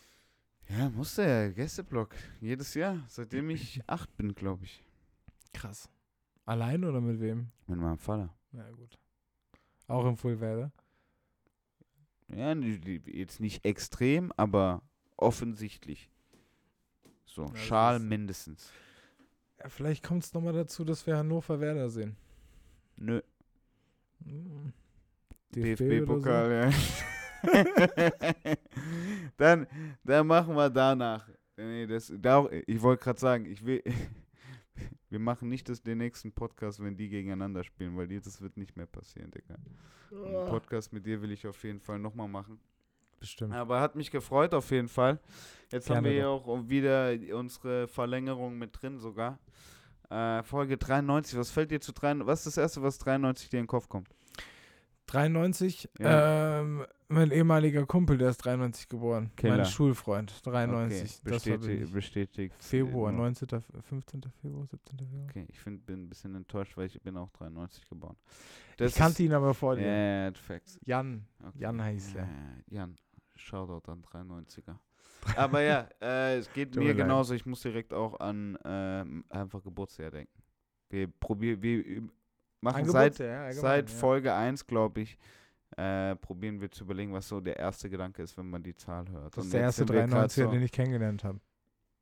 Ja, 0.70 0.90
musste 0.90 1.24
ja, 1.24 1.50
Gästeblock. 1.50 2.14
Jedes 2.40 2.74
Jahr, 2.76 3.04
seitdem 3.08 3.50
ich 3.50 3.82
acht 3.88 4.16
bin, 4.16 4.36
glaube 4.36 4.66
ich. 4.66 4.84
Krass. 5.58 5.90
Allein 6.46 6.84
oder 6.86 7.02
mit 7.02 7.20
wem? 7.20 7.52
Mit 7.66 7.80
meinem 7.80 7.98
Vater. 7.98 8.34
Na 8.52 8.70
gut. 8.72 8.98
Auch 9.88 10.06
im 10.06 10.16
Fullwerder. 10.16 10.72
Ja, 12.28 12.54
jetzt 12.54 13.40
nicht 13.40 13.66
extrem, 13.66 14.32
aber 14.38 14.82
offensichtlich. 15.16 16.12
So, 17.26 17.46
Ja, 17.46 17.56
Schal 17.56 18.00
mindestens. 18.00 18.72
Ja, 19.60 19.70
vielleicht 19.70 20.04
kommt 20.04 20.24
es 20.24 20.34
nochmal 20.34 20.54
dazu, 20.54 20.84
dass 20.86 21.08
wir 21.08 21.18
Hannover 21.18 21.60
Werder 21.60 21.90
sehen. 21.90 22.16
Nö, 22.98 23.22
Hm. 24.24 24.74
DFB 25.56 25.82
oder 25.82 25.88
so? 25.88 26.06
DFB-Pokal, 26.06 26.52
ja. 26.52 26.72
dann, 29.38 29.68
dann 30.04 30.28
machen 30.28 30.56
wir 30.56 30.70
danach. 30.70 31.28
Nee, 31.56 31.88
das, 31.88 32.12
da, 32.16 32.48
ich 32.68 32.82
wollte 32.82 33.04
gerade 33.04 33.20
sagen, 33.20 33.46
ich 33.46 33.66
will, 33.66 33.82
wir 35.10 35.20
machen 35.20 35.49
nicht 35.49 35.70
das, 35.70 35.82
den 35.82 35.99
nächsten 35.99 36.32
Podcast, 36.32 36.84
wenn 36.84 36.95
die 36.98 37.10
gegeneinander 37.10 37.64
spielen, 37.64 37.98
weil 37.98 38.08
die, 38.08 38.20
das 38.20 38.41
wird 38.41 38.58
nicht 38.58 38.76
mehr 38.76 38.86
passieren, 38.86 39.32
Digga. 39.32 39.56
Einen 40.12 40.49
Podcast 40.49 40.94
mit 40.94 41.06
dir 41.06 41.22
will 41.22 41.32
ich 41.32 41.45
auf 41.45 41.64
jeden 41.64 41.80
Fall 41.80 41.99
nochmal 41.99 42.28
machen. 42.28 42.60
Bestimmt. 43.20 43.54
Aber 43.54 43.82
hat 43.82 43.95
mich 43.95 44.12
gefreut 44.12 44.54
auf 44.54 44.70
jeden 44.72 44.88
Fall. 44.88 45.20
Jetzt 45.72 45.90
haben 45.90 46.04
Gerne 46.04 46.10
wir 46.10 46.16
ja 46.16 46.28
auch 46.28 46.70
wieder 46.70 47.12
unsere 47.36 47.88
Verlängerung 47.88 48.58
mit 48.58 48.82
drin 48.82 48.99
sogar. 48.99 49.40
Äh, 50.10 50.44
Folge 50.44 50.78
93, 50.78 51.38
was 51.38 51.52
fällt 51.52 51.72
dir 51.72 51.82
zu 51.82 51.91
93? 51.91 52.28
Was 52.28 52.40
ist 52.40 52.58
das 52.58 52.58
erste, 52.58 52.82
was 52.82 52.98
93 52.99 53.49
dir 53.49 53.58
in 53.58 53.64
den 53.64 53.68
Kopf 53.68 53.90
kommt? 53.90 54.08
93, 55.08 55.90
Ja. 56.00 56.60
ähm, 56.62 56.86
mein 57.10 57.32
ehemaliger 57.32 57.86
Kumpel, 57.86 58.18
der 58.18 58.30
ist 58.30 58.38
93 58.40 58.90
geboren. 58.90 59.32
Killer. 59.38 59.58
Mein 59.58 59.66
Schulfreund, 59.66 60.46
93. 60.46 61.22
Okay, 61.26 61.32
das 61.32 61.48
war 61.50 61.88
bestätigt. 61.94 62.56
Februar, 62.62 63.10
immer. 63.12 63.24
19., 63.24 63.48
15. 63.82 64.22
Februar, 64.42 64.66
17. 64.68 64.98
Februar. 65.00 65.24
Okay, 65.30 65.46
ich 65.48 65.60
find, 65.60 65.86
bin 65.86 66.04
ein 66.04 66.10
bisschen 66.10 66.36
enttäuscht, 66.36 66.76
weil 66.76 66.88
ich 66.88 67.02
bin 67.02 67.16
auch 67.18 67.30
93 67.32 67.88
geboren. 67.88 68.18
ich 68.78 68.94
kannte 68.96 69.24
ihn 69.24 69.34
aber 69.34 69.54
vor 69.54 69.76
Ja, 69.78 69.82
dir. 69.82 69.88
yeah, 69.88 70.34
Facts. 70.34 70.80
Jan. 70.86 71.26
Okay. 71.42 71.60
Jan 71.60 71.82
heißt 71.82 72.16
er. 72.16 72.24
Ja, 72.24 72.80
Jan, 72.80 72.96
Shoutout 73.36 73.90
an 73.90 74.02
93er. 74.04 74.76
Aber 75.36 75.62
ja, 75.62 75.88
äh, 76.02 76.38
es 76.38 76.52
geht 76.52 76.76
mir 76.76 76.94
genauso. 76.94 77.34
Ich 77.34 77.46
muss 77.46 77.62
direkt 77.62 77.94
auch 77.94 78.20
an 78.20 78.58
ähm, 78.66 79.24
einfach 79.30 79.64
Geburtsjahr 79.64 80.12
denken. 80.12 80.44
Wir 80.90 81.08
probieren, 81.08 81.62
wir 81.62 82.04
machen 82.68 82.84
Ein 82.85 82.89
seit, 82.89 83.19
ja, 83.19 83.52
seit 83.53 83.89
ja. 83.89 83.95
Folge 83.95 84.34
1, 84.34 84.65
glaube 84.68 85.02
ich, 85.02 85.18
äh, 85.77 86.15
probieren 86.15 86.60
wir 86.61 86.72
zu 86.72 86.84
überlegen, 86.84 87.14
was 87.14 87.27
so 87.27 87.39
der 87.39 87.57
erste 87.57 87.89
Gedanke 87.89 88.22
ist, 88.23 88.38
wenn 88.38 88.49
man 88.49 88.64
die 88.64 88.76
Zahl 88.76 89.07
hört. 89.10 89.35
Das 89.35 89.44
Und 89.44 89.48
ist 89.48 89.53
der 89.53 89.61
erste 89.61 89.85
sind 89.85 89.94
wir 89.94 90.07
grad 90.07 90.30
93er, 90.31 90.44
so, 90.45 90.52
den 90.52 90.61
ich 90.64 90.72
kennengelernt 90.72 91.23
habe. 91.23 91.39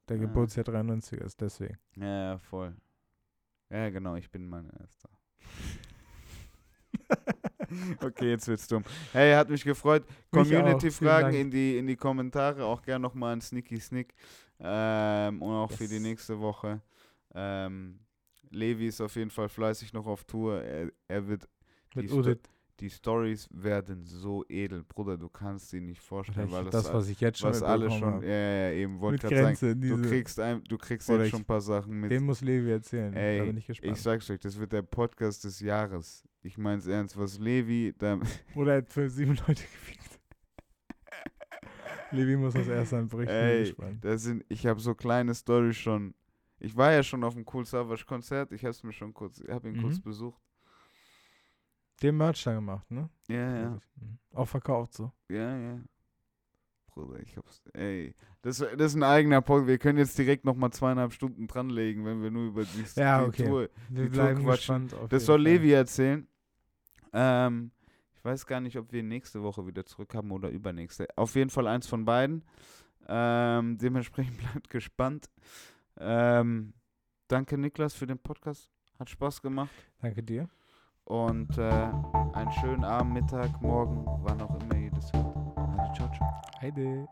Der 0.07 0.17
Ah. 0.17 0.19
Geburtsjahr 0.19 0.63
93 0.63 1.19
ist 1.19 1.41
deswegen. 1.41 1.77
Ja, 1.95 2.31
ja, 2.31 2.37
voll. 2.39 2.75
Ja, 3.69 3.89
genau, 3.89 4.15
ich 4.15 4.29
bin 4.29 4.47
mein 4.47 4.69
erster. 4.79 5.09
okay, 8.01 8.29
jetzt 8.31 8.47
wird's 8.47 8.67
dumm. 8.67 8.83
Hey, 9.11 9.33
hat 9.33 9.49
mich 9.49 9.63
gefreut. 9.63 10.03
Community-Fragen 10.31 11.33
in 11.33 11.51
die, 11.51 11.77
in 11.77 11.87
die 11.87 11.95
Kommentare, 11.95 12.63
auch 12.65 12.81
gern 12.81 13.01
nochmal 13.01 13.33
ein 13.33 13.41
Sneaky 13.41 13.79
Snick. 13.79 14.13
Ähm, 14.59 15.41
und 15.41 15.53
auch 15.53 15.71
für 15.71 15.87
die 15.87 15.95
Yes. 15.95 16.03
nächste 16.03 16.39
Woche. 16.39 16.81
Ähm, 17.33 17.99
Levi 18.55 18.87
ist 18.87 19.01
auf 19.01 19.15
jeden 19.15 19.29
Fall 19.29 19.49
fleißig 19.49 19.93
noch 19.93 20.07
auf 20.07 20.23
Tour. 20.23 20.61
Er, 20.61 20.91
er 21.07 21.27
wird, 21.27 21.47
Mit 21.93 22.05
die, 22.05 22.09
Sto 22.09 22.35
die 22.79 22.89
Stories 22.89 23.47
werden 23.51 24.03
so 24.03 24.43
edel. 24.49 24.83
Bruder, 24.83 25.17
du 25.17 25.29
kannst 25.29 25.69
sie 25.69 25.79
nicht 25.79 26.01
vorstellen, 26.01 26.51
weil 26.51 26.65
das, 26.65 26.85
das, 26.85 26.93
was 26.93 27.09
ich 27.09 27.19
jetzt 27.21 27.39
schon 27.39 27.49
was 27.49 27.63
alle 27.63 27.89
schon, 27.89 28.21
ja, 28.21 28.29
ja, 28.29 28.71
eben, 28.71 28.99
wollte 28.99 29.27
gerade 29.27 29.55
sagen, 29.55 29.81
du 29.81 30.01
kriegst, 30.01 30.39
ein, 30.39 30.63
du 30.63 30.77
kriegst 30.77 31.07
jetzt 31.07 31.21
ich- 31.21 31.29
schon 31.29 31.41
ein 31.41 31.45
paar 31.45 31.61
Sachen 31.61 31.99
mit. 31.99 32.11
Den 32.11 32.23
muss 32.23 32.41
Levi 32.41 32.71
erzählen. 32.71 33.13
Ey, 33.13 33.39
da 33.39 33.45
bin 33.45 33.57
ich 33.57 33.67
gespannt. 33.67 33.95
Ich 33.95 34.01
sag's 34.01 34.29
euch, 34.29 34.39
das 34.39 34.59
wird 34.59 34.73
der 34.73 34.81
Podcast 34.81 35.43
des 35.43 35.59
Jahres. 35.59 36.23
Ich 36.41 36.57
mein's 36.57 36.85
ernst, 36.87 37.17
was 37.17 37.39
Levi 37.39 37.93
da. 37.97 38.19
Oder 38.55 38.73
er 38.73 38.77
hat 38.79 38.89
für 38.89 39.09
sieben 39.09 39.35
Leute 39.35 39.63
gefickt. 39.63 40.19
Levi 42.11 42.37
muss 42.37 42.53
das 42.53 42.67
erst 42.67 42.93
bin 42.93 43.27
Ey, 43.27 43.73
das 44.01 44.23
sind, 44.23 44.45
ich 44.47 44.65
habe 44.67 44.79
so 44.79 44.93
kleine 44.95 45.33
Storys 45.33 45.77
schon. 45.77 46.13
Ich 46.65 46.75
war 46.75 46.91
ja 46.91 47.03
schon 47.03 47.23
auf 47.23 47.35
dem 47.35 47.45
Cool 47.51 47.63
Savage 47.65 48.05
Konzert. 48.05 48.51
Ich 48.51 48.65
hab's 48.65 48.81
mir 48.83 48.91
schon 48.91 49.13
kurz, 49.13 49.39
ich 49.39 49.49
hab 49.49 49.63
ihn 49.65 49.79
kurz 49.81 49.97
Mhm. 49.99 50.03
besucht. 50.03 50.41
Den 52.01 52.17
Merch 52.17 52.43
da 52.43 52.53
gemacht, 52.53 52.89
ne? 52.91 53.09
Ja, 53.27 53.57
ja, 53.57 53.69
Mhm. 53.95 54.17
Auch 54.33 54.47
verkauft 54.47 54.93
so. 54.93 55.11
ja, 55.29 55.57
ja. 55.57 55.79
Bruder, 56.87 57.19
ich 57.19 57.35
hab's. 57.37 57.61
Ey, 57.73 58.15
das, 58.41 58.57
das 58.59 58.71
ist 58.91 58.95
ein 58.95 59.03
eigener 59.03 59.41
Podcast. 59.41 59.67
Wir 59.67 59.77
können 59.77 59.97
jetzt 59.99 60.17
direkt 60.17 60.43
nochmal 60.45 60.71
zweieinhalb 60.71 61.11
Stunden 61.13 61.45
dranlegen, 61.45 62.03
wenn 62.05 62.21
wir 62.23 62.31
nur 62.31 62.47
über 62.47 62.63
die, 62.63 62.83
Ja, 62.95 63.21
die 63.21 63.27
okay. 63.27 63.43
Tour. 63.45 63.59
Wir 63.61 63.69
Die 63.89 63.95
Tour 63.95 64.09
bleiben 64.09 64.43
quatschen. 64.43 64.85
gespannt. 64.87 64.93
Auf 65.03 65.09
Das 65.09 65.25
soll 65.25 65.37
Fall. 65.37 65.43
Levi 65.43 65.71
erzählen. 65.73 66.27
Ähm, 67.13 67.71
ich 68.15 68.23
weiß 68.25 68.45
gar 68.45 68.59
nicht, 68.61 68.77
ob 68.77 68.91
wir 68.91 69.03
nächste 69.03 69.43
Woche 69.43 69.67
wieder 69.67 69.85
zurück 69.85 70.15
haben 70.15 70.31
oder 70.31 70.49
übernächste. 70.49 71.07
Auf 71.17 71.35
jeden 71.35 71.49
Fall 71.49 71.67
eins 71.67 71.85
von 71.85 72.05
beiden. 72.05 72.43
Ähm, 73.07 73.77
dementsprechend 73.77 74.37
bleibt 74.53 74.69
gespannt. 74.69 75.29
Ähm, 75.97 76.73
danke, 77.27 77.57
Niklas, 77.57 77.93
für 77.93 78.07
den 78.07 78.19
Podcast. 78.19 78.69
Hat 78.99 79.09
Spaß 79.09 79.41
gemacht. 79.41 79.71
Danke 80.01 80.23
dir. 80.23 80.47
Und 81.03 81.57
äh, 81.57 81.89
einen 82.33 82.51
schönen 82.53 82.83
Abend, 82.83 83.13
Mittag, 83.13 83.61
Morgen, 83.61 84.05
wann 84.23 84.41
auch 84.41 84.59
immer 84.61 84.75
ihr 84.75 84.91
das 84.91 85.11
hört. 85.13 85.35
Also, 85.57 85.93
ciao, 85.93 86.11
ciao. 86.13 86.41
Heide. 86.61 87.07